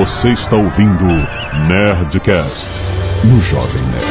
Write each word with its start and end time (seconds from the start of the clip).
Você 0.00 0.32
está 0.32 0.56
ouvindo 0.56 1.04
Nerdcast 1.68 2.70
no 3.22 3.38
Jovem 3.42 3.82
Nerd. 3.82 4.06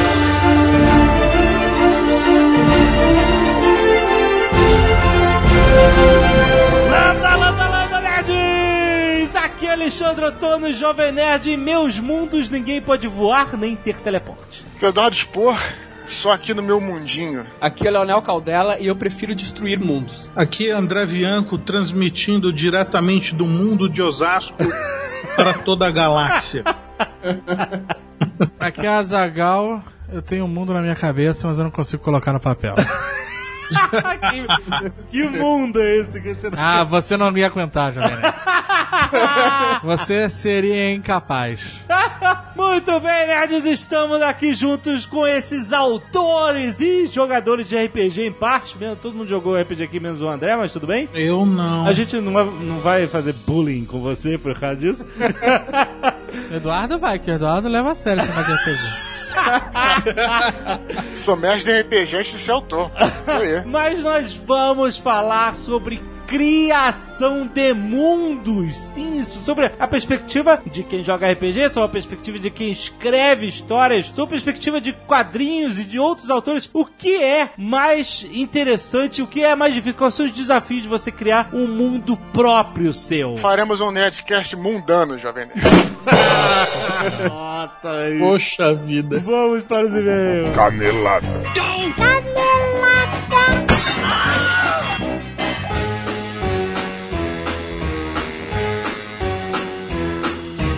Lambda, 6.92 7.36
lambda, 7.36 7.70
lambda, 7.70 8.02
nerds! 8.02 9.36
Aqui 9.36 9.66
é 9.66 9.72
Alexandre 9.72 10.26
Antônio, 10.26 10.72
Jovem 10.76 11.12
Nerd. 11.12 11.50
Em 11.50 11.58
meus 11.58 12.00
mundos 12.00 12.52
ninguém 12.52 12.80
pode 12.80 13.08
voar 13.08 13.58
nem 13.58 13.76
ter 13.76 13.98
teleporte. 13.98 14.64
Eduardo 14.80 15.16
Spor, 15.16 15.58
só 16.06 16.34
aqui 16.34 16.54
no 16.54 16.62
meu 16.62 16.80
mundinho. 16.80 17.48
Aqui 17.60 17.88
é 17.88 17.90
Leonel 17.90 18.22
Caldela 18.22 18.78
e 18.80 18.86
eu 18.86 18.96
prefiro 18.96 19.34
destruir 19.34 19.80
mundos. 19.80 20.32
Aqui 20.36 20.70
é 20.70 20.72
André 20.72 21.08
Bianco 21.08 21.58
transmitindo 21.58 22.54
diretamente 22.54 23.34
do 23.34 23.48
mundo 23.48 23.90
de 23.90 24.04
Osasco 24.04 24.56
para 25.44 25.54
toda 25.54 25.88
a 25.88 25.92
galáxia. 25.92 26.64
Aqui 28.60 28.86
é 28.86 28.90
a 28.90 29.02
Zagal. 29.02 29.82
Eu 30.12 30.22
tenho 30.22 30.46
um 30.46 30.48
mundo 30.48 30.74
na 30.74 30.82
minha 30.82 30.96
cabeça, 30.96 31.48
mas 31.48 31.58
eu 31.58 31.64
não 31.64 31.72
consigo 31.72 32.04
colocar 32.04 32.34
no 32.34 32.40
papel. 32.40 32.76
que, 33.70 34.90
que 35.12 35.30
mundo 35.30 35.80
é 35.80 35.98
esse 35.98 36.22
que 36.22 36.34
você 36.34 36.52
Ah, 36.58 36.84
você 36.84 37.18
não 37.18 37.36
ia 37.38 37.48
aguentar, 37.48 37.94
Jovem 37.94 38.16
Nerd. 38.16 38.34
Você 39.84 40.30
seria 40.30 40.92
incapaz. 40.92 41.80
Muito 42.56 43.00
bem, 43.00 43.28
nerds, 43.28 43.66
estamos 43.66 44.22
aqui 44.22 44.54
juntos 44.54 45.06
com 45.06 45.26
esses 45.26 45.72
autores 45.72 46.82
e 46.82 47.08
jogadores 47.08 47.68
de 47.68 47.78
RPG 47.78 48.24
em 48.28 48.32
parte. 48.32 48.78
Mesmo, 48.78 48.98
todo 48.98 49.16
mundo 49.16 49.30
jogou 49.30 49.60
RPG 49.60 49.84
aqui, 49.84 50.00
menos 50.00 50.22
o 50.22 50.28
André, 50.28 50.56
mas 50.56 50.74
tudo 50.74 50.86
bem? 50.86 51.08
Eu 51.14 51.46
não. 51.46 51.86
A 51.86 51.94
gente 51.94 52.20
não 52.20 52.34
vai, 52.34 52.46
não 52.46 52.80
vai 52.80 53.08
fazer 53.08 53.34
bullying 53.34 53.86
com 53.86 54.02
você 54.02 54.38
por 54.38 54.58
causa 54.60 54.76
disso. 54.76 55.06
Eduardo 56.52 57.00
vai, 57.00 57.18
que 57.20 57.32
o 57.32 57.36
Eduardo 57.36 57.70
leva 57.70 57.92
a 57.92 57.96
sério 57.96 58.22
esse 58.22 58.30
negócio 58.30 58.56
de 58.56 58.62
RPG. 58.62 59.09
Sou 61.16 61.36
mestre 61.36 61.74
de 61.74 61.82
RPG 61.82 62.24
autor. 62.52 62.92
Isso 63.00 63.32
aí. 63.32 63.66
Mas 63.66 64.04
nós 64.04 64.36
vamos 64.36 64.98
falar 64.98 65.56
sobre 65.56 66.02
criação 66.30 67.48
de 67.48 67.74
mundos. 67.74 68.78
Sim, 68.78 69.20
isso 69.20 69.40
sobre 69.40 69.72
a 69.80 69.88
perspectiva 69.88 70.62
de 70.64 70.84
quem 70.84 71.04
joga 71.04 71.32
RPG, 71.32 71.70
sobre 71.70 71.90
a 71.90 71.92
perspectiva 71.92 72.38
de 72.38 72.52
quem 72.52 72.72
escreve 72.72 73.48
histórias, 73.48 74.06
sobre 74.14 74.26
a 74.26 74.40
perspectiva 74.40 74.80
de 74.80 74.94
quadrinhos 74.94 75.80
e 75.80 75.84
de 75.84 75.98
outros 75.98 76.30
autores. 76.30 76.70
O 76.72 76.86
que 76.86 77.16
é 77.22 77.50
mais 77.58 78.24
interessante, 78.32 79.24
o 79.24 79.28
que 79.28 79.44
é 79.44 79.56
mais 79.56 79.74
difícil? 79.74 79.98
Quais 79.98 80.14
são 80.14 80.28
os 80.28 80.32
desafios 80.32 80.84
de 80.84 80.88
você 80.88 81.12
criar 81.12 81.50
um 81.52 81.68
mundo 81.68 82.16
próprio 82.32 82.94
seu? 82.94 83.36
Faremos 83.38 83.82
um 83.82 83.90
Nerdcast 83.90 84.56
mundano, 84.56 85.18
Jovem 85.18 85.48
Nerd. 85.48 85.62
Nossa, 87.28 87.92
aí. 87.92 88.20
Poxa 88.20 88.76
vida. 88.76 89.18
Vamos 89.20 89.64
para 89.64 89.88
os 89.88 89.94
e-mails. 89.94 90.56
Canelada. 90.56 91.28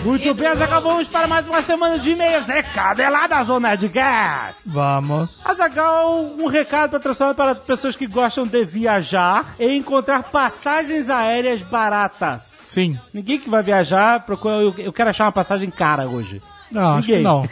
Muito 0.04 0.34
bem, 0.34 0.48
acabamos 0.48 1.06
para 1.06 1.28
mais 1.28 1.46
uma 1.46 1.62
semana 1.62 1.96
de 1.96 2.10
e-mails. 2.10 2.48
É 2.48 2.60
Cabelada 2.60 3.40
Zona 3.44 3.76
de 3.76 3.86
Gás. 3.86 4.56
Vamos. 4.66 5.40
Azagal, 5.44 6.34
um 6.38 6.48
recado 6.48 6.90
patrocinado 6.90 7.36
para 7.36 7.54
pessoas 7.54 7.94
que 7.94 8.08
gostam 8.08 8.44
de 8.44 8.64
viajar 8.64 9.54
e 9.60 9.76
encontrar 9.76 10.24
passagens 10.24 11.08
aéreas 11.08 11.62
baratas. 11.62 12.58
Sim. 12.64 12.98
Ninguém 13.14 13.38
que 13.38 13.48
vai 13.48 13.62
viajar 13.62 14.20
procura. 14.26 14.56
Eu, 14.56 14.74
eu 14.76 14.92
quero 14.92 15.10
achar 15.10 15.26
uma 15.26 15.32
passagem 15.32 15.70
cara 15.70 16.08
hoje. 16.08 16.42
Não, 16.70 16.94
acho 16.94 17.06
que 17.06 17.16
Ninguém. 17.16 17.48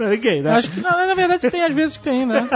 Não. 0.00 0.10
Ninguém, 0.10 0.42
né? 0.42 0.52
Acho 0.52 0.70
que 0.70 0.80
não, 0.80 0.90
na 0.90 1.14
verdade 1.14 1.50
tem 1.50 1.62
às 1.62 1.74
vezes 1.74 1.96
que 1.96 2.02
tem, 2.02 2.26
né? 2.26 2.48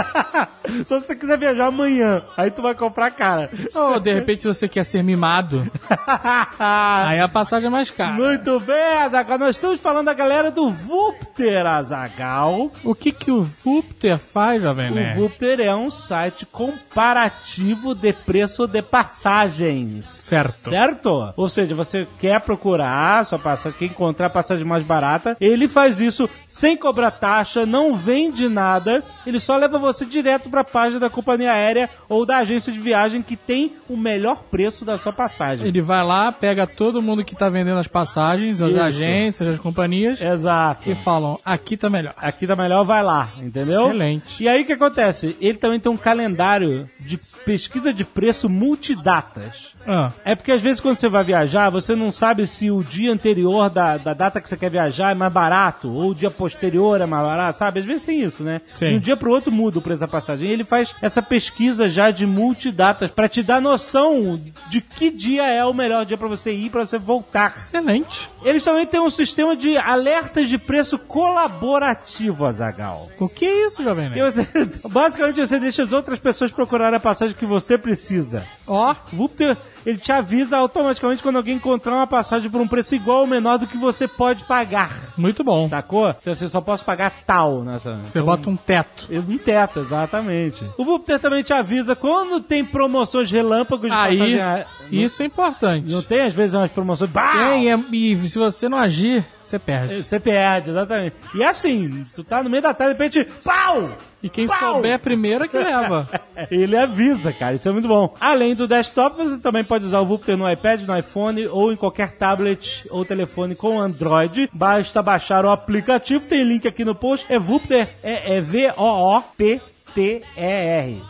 Só 0.85 0.99
se 0.99 1.07
você 1.07 1.15
quiser 1.15 1.37
viajar 1.37 1.67
amanhã, 1.67 2.23
aí 2.35 2.51
tu 2.51 2.61
vai 2.61 2.75
comprar 2.75 3.11
cara. 3.11 3.49
Ou 3.73 3.99
de 3.99 4.13
repente 4.13 4.47
você 4.47 4.67
quer 4.67 4.83
ser 4.83 5.03
mimado, 5.03 5.69
aí 6.59 7.19
a 7.19 7.27
passagem 7.27 7.67
é 7.67 7.69
mais 7.69 7.89
cara. 7.89 8.13
Muito 8.13 8.59
bem, 8.59 8.97
Azagal. 8.99 9.37
Nós 9.37 9.55
estamos 9.55 9.79
falando 9.79 10.05
da 10.05 10.13
galera 10.13 10.51
do 10.51 10.71
Vupter, 10.71 11.65
Azagal. 11.65 12.71
O 12.83 12.95
que 12.95 13.11
que 13.11 13.31
o 13.31 13.41
Vupter 13.41 14.17
faz, 14.17 14.61
Jovem 14.61 14.91
O 14.91 14.95
Nerd? 14.95 15.19
Vupter 15.19 15.59
é 15.59 15.75
um 15.75 15.89
site 15.89 16.45
comparativo 16.45 17.93
de 17.93 18.11
preço 18.13 18.67
de 18.67 18.81
passagens. 18.81 20.05
Certo. 20.25 20.55
Certo? 20.55 21.33
Ou 21.37 21.47
seja, 21.47 21.75
você 21.75 22.07
quer 22.17 22.41
procurar 22.41 23.23
sua 23.27 23.37
passagem, 23.37 23.77
quer 23.77 23.85
encontrar 23.85 24.25
a 24.25 24.29
passagem 24.31 24.65
mais 24.65 24.81
barata, 24.81 25.37
ele 25.39 25.67
faz 25.67 26.01
isso 26.01 26.27
sem 26.47 26.75
cobrar 26.75 27.11
taxa, 27.11 27.63
não 27.63 27.95
vende 27.95 28.49
nada, 28.49 29.03
ele 29.23 29.39
só 29.39 29.55
leva 29.55 29.77
você 29.77 30.03
direto 30.03 30.49
para 30.49 30.61
a 30.61 30.63
página 30.63 30.99
da 30.99 31.11
companhia 31.11 31.51
aérea 31.51 31.87
ou 32.09 32.25
da 32.25 32.37
agência 32.37 32.73
de 32.73 32.79
viagem 32.79 33.21
que 33.21 33.35
tem 33.35 33.73
o 33.87 33.95
melhor 33.95 34.41
preço 34.49 34.83
da 34.83 34.97
sua 34.97 35.13
passagem. 35.13 35.67
Ele 35.67 35.79
vai 35.79 36.03
lá, 36.03 36.31
pega 36.31 36.65
todo 36.65 37.03
mundo 37.03 37.23
que 37.23 37.35
tá 37.35 37.47
vendendo 37.47 37.77
as 37.77 37.87
passagens, 37.87 38.63
as 38.63 38.71
Isso. 38.71 38.81
agências, 38.81 39.49
as 39.49 39.59
companhias, 39.59 40.19
Exato. 40.19 40.89
e 40.89 40.95
falam, 40.95 41.39
aqui 41.45 41.77
tá 41.77 41.87
melhor. 41.87 42.15
Aqui 42.17 42.47
tá 42.47 42.55
melhor, 42.55 42.83
vai 42.83 43.03
lá, 43.03 43.29
entendeu? 43.37 43.89
Excelente. 43.89 44.43
E 44.43 44.49
aí 44.49 44.63
o 44.63 44.65
que 44.65 44.73
acontece? 44.73 45.37
Ele 45.39 45.59
também 45.59 45.79
tem 45.79 45.91
um 45.91 45.97
calendário 45.97 46.89
de 46.99 47.19
pesquisa 47.45 47.93
de 47.93 48.03
preço 48.03 48.49
multidatas. 48.49 49.75
Ah, 49.87 50.11
É 50.23 50.35
porque 50.35 50.51
às 50.51 50.61
vezes 50.61 50.79
quando 50.79 50.95
você 50.95 51.09
vai 51.09 51.23
viajar, 51.23 51.69
você 51.69 51.95
não 51.95 52.11
sabe 52.11 52.47
se 52.47 52.69
o 52.71 52.83
dia 52.83 53.11
anterior 53.11 53.69
da, 53.69 53.97
da 53.97 54.13
data 54.13 54.39
que 54.41 54.49
você 54.49 54.57
quer 54.57 54.69
viajar 54.71 55.11
é 55.11 55.15
mais 55.15 55.31
barato, 55.31 55.91
ou 55.91 56.11
o 56.11 56.15
dia 56.15 56.31
posterior 56.31 56.99
é 57.01 57.05
mais 57.05 57.23
barato, 57.25 57.59
sabe? 57.59 57.79
Às 57.79 57.85
vezes 57.85 58.03
tem 58.03 58.21
isso, 58.21 58.43
né? 58.43 58.61
Sim. 58.73 58.89
De 58.89 58.95
um 58.95 58.99
dia 58.99 59.17
pro 59.17 59.31
outro 59.31 59.51
muda 59.51 59.79
o 59.79 59.81
preço 59.81 59.99
da 59.99 60.07
passagem. 60.07 60.49
E 60.49 60.51
ele 60.53 60.63
faz 60.63 60.95
essa 61.01 61.21
pesquisa 61.21 61.87
já 61.89 62.11
de 62.11 62.25
multidatas 62.25 63.11
pra 63.11 63.27
te 63.29 63.41
dar 63.43 63.61
noção 63.61 64.39
de 64.69 64.81
que 64.81 65.09
dia 65.09 65.47
é 65.47 65.63
o 65.65 65.73
melhor 65.73 66.05
dia 66.05 66.17
pra 66.17 66.27
você 66.27 66.51
ir, 66.51 66.69
pra 66.69 66.85
você 66.85 66.97
voltar. 66.97 67.53
excelente. 67.57 68.29
Eles 68.43 68.63
também 68.63 68.85
têm 68.85 68.99
um 68.99 69.09
sistema 69.09 69.55
de 69.55 69.77
alertas 69.77 70.47
de 70.49 70.57
preço 70.57 70.97
colaborativo, 70.99 72.45
Azagal. 72.45 73.09
O 73.19 73.27
que 73.27 73.45
é 73.45 73.65
isso, 73.65 73.83
Jovem 73.83 74.09
Nerd? 74.09 74.31
você, 74.31 74.47
basicamente 74.89 75.39
você 75.39 75.59
deixa 75.59 75.83
as 75.83 75.91
outras 75.91 76.19
pessoas 76.19 76.51
procurarem 76.51 76.97
a 76.97 76.99
passagem 76.99 77.35
que 77.35 77.45
você 77.45 77.77
precisa. 77.77 78.45
Ó, 78.67 78.95
O 79.11 79.15
Vupter, 79.15 79.57
ele 79.85 79.97
te 79.97 80.11
avisa 80.11 80.57
automaticamente 80.57 81.21
quando 81.21 81.35
alguém 81.37 81.55
encontrar 81.55 81.93
uma 81.93 82.07
passagem 82.07 82.49
por 82.49 82.59
um 82.61 82.67
preço 82.67 82.95
igual 82.95 83.19
ou 83.21 83.27
menor 83.27 83.57
do 83.57 83.67
que 83.67 83.77
você 83.77 84.07
pode 84.07 84.43
pagar. 84.45 84.91
muito 85.17 85.43
bom. 85.43 85.67
Sacou? 85.69 86.15
Se 86.21 86.29
você 86.35 86.47
só 86.49 86.61
posso 86.61 86.83
pagar 86.83 87.11
tal 87.25 87.63
nessa. 87.63 87.95
Você 88.03 88.21
bota 88.21 88.49
um 88.49 88.55
teto. 88.55 89.07
Um 89.29 89.37
teto, 89.37 89.79
exatamente. 89.79 90.63
O 90.77 90.83
Vupter 90.85 91.19
também 91.19 91.43
te 91.43 91.53
avisa 91.53 91.95
quando 91.95 92.39
tem 92.41 92.63
promoções 92.65 93.29
relâmpagos 93.31 93.89
de 93.89 93.95
Aí, 93.95 94.17
passagem. 94.17 94.65
isso 94.91 95.21
é 95.21 95.25
importante. 95.25 95.91
Não 95.91 96.01
tem, 96.01 96.21
às 96.21 96.33
vezes, 96.33 96.53
umas 96.53 96.71
promoções. 96.71 97.09
Bah! 97.11 97.31
Tem, 97.33 97.71
é- 97.71 97.79
e 97.91 98.15
se 98.27 98.37
você 98.37 98.67
não 98.69 98.77
agir, 98.77 99.25
você 99.45 99.59
perde. 99.59 100.03
Você 100.03 100.19
perde, 100.19 100.71
exatamente. 100.71 101.15
E 101.35 101.43
assim, 101.43 102.03
tu 102.15 102.23
tá 102.23 102.41
no 102.41 102.49
meio 102.49 102.63
da 102.63 102.73
tarde, 102.73 102.95
de 102.95 103.03
repente, 103.03 103.27
pau! 103.43 103.91
E 104.25 104.29
quem 104.29 104.47
Pau! 104.47 104.75
souber 104.75 104.97
primeiro 104.97 105.43
é 105.43 105.47
que 105.47 105.55
leva. 105.55 106.09
Ele 106.49 106.75
avisa, 106.75 107.31
cara, 107.31 107.53
isso 107.53 107.69
é 107.69 107.71
muito 107.71 107.87
bom. 107.87 108.11
Além 108.19 108.55
do 108.55 108.67
desktop, 108.67 109.15
você 109.17 109.37
também 109.37 109.63
pode 109.63 109.85
usar 109.85 109.99
o 109.99 110.05
Vupter 110.05 110.35
no 110.35 110.51
iPad, 110.51 110.81
no 110.81 110.97
iPhone 110.97 111.45
ou 111.45 111.71
em 111.71 111.75
qualquer 111.75 112.13
tablet 112.13 112.83
ou 112.89 113.05
telefone 113.05 113.53
com 113.53 113.79
Android. 113.79 114.49
Basta 114.51 115.03
baixar 115.03 115.45
o 115.45 115.51
aplicativo, 115.51 116.25
tem 116.25 116.41
link 116.43 116.67
aqui 116.67 116.83
no 116.83 116.95
post. 116.95 117.31
É 117.31 117.37
Vupter, 117.37 117.87
é, 118.01 118.37
é 118.37 118.41
V-O-O-P-T-E-R, 118.41 119.61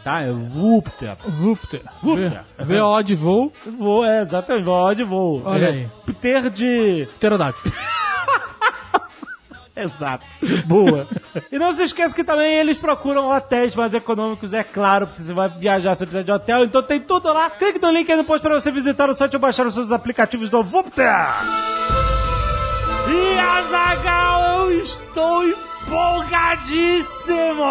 tá? 0.03 0.19
É 0.19 0.31
Vupter. 0.34 1.16
Vupter. 1.25 1.84
Vupter. 2.03 2.44
VO 2.59 3.02
de 3.02 3.16
voo, 3.16 3.53
Voo, 3.66 4.03
é 4.03 4.23
exatamente, 4.23 4.66
voo 4.66 4.94
de 4.94 5.03
voo. 5.06 5.41
Olha 5.46 5.67
é, 5.67 5.69
aí. 5.69 5.88
Ter 6.19 6.50
de 6.50 7.08
pterodáctilo. 7.16 7.73
Exato. 9.83 10.25
Boa. 10.66 11.07
e 11.51 11.59
não 11.59 11.73
se 11.73 11.83
esqueça 11.83 12.16
que 12.16 12.23
também 12.23 12.55
eles 12.55 12.77
procuram 12.77 13.29
hotéis 13.29 13.75
mais 13.75 13.93
econômicos, 13.93 14.53
é 14.53 14.63
claro, 14.63 15.07
porque 15.07 15.22
você 15.22 15.33
vai 15.33 15.49
viajar, 15.49 15.95
você 15.95 16.05
precisa 16.05 16.23
de 16.23 16.31
hotel, 16.31 16.63
então 16.63 16.81
tem 16.81 16.99
tudo 16.99 17.31
lá. 17.31 17.49
Clique 17.49 17.81
no 17.81 17.91
link 17.91 18.09
aí 18.09 18.17
no 18.17 18.23
post 18.23 18.41
para 18.41 18.59
você 18.59 18.72
visitar 18.72 19.09
o 19.09 19.16
site 19.16 19.33
ou 19.33 19.39
baixar 19.39 19.66
os 19.66 19.73
seus 19.73 19.91
aplicativos 19.91 20.49
do 20.49 20.63
Vupter. 20.63 21.13
E 23.07 23.37
Azagal, 23.37 24.72
eu 24.72 24.81
estou 24.81 25.43
empolgadíssimo! 25.85 27.64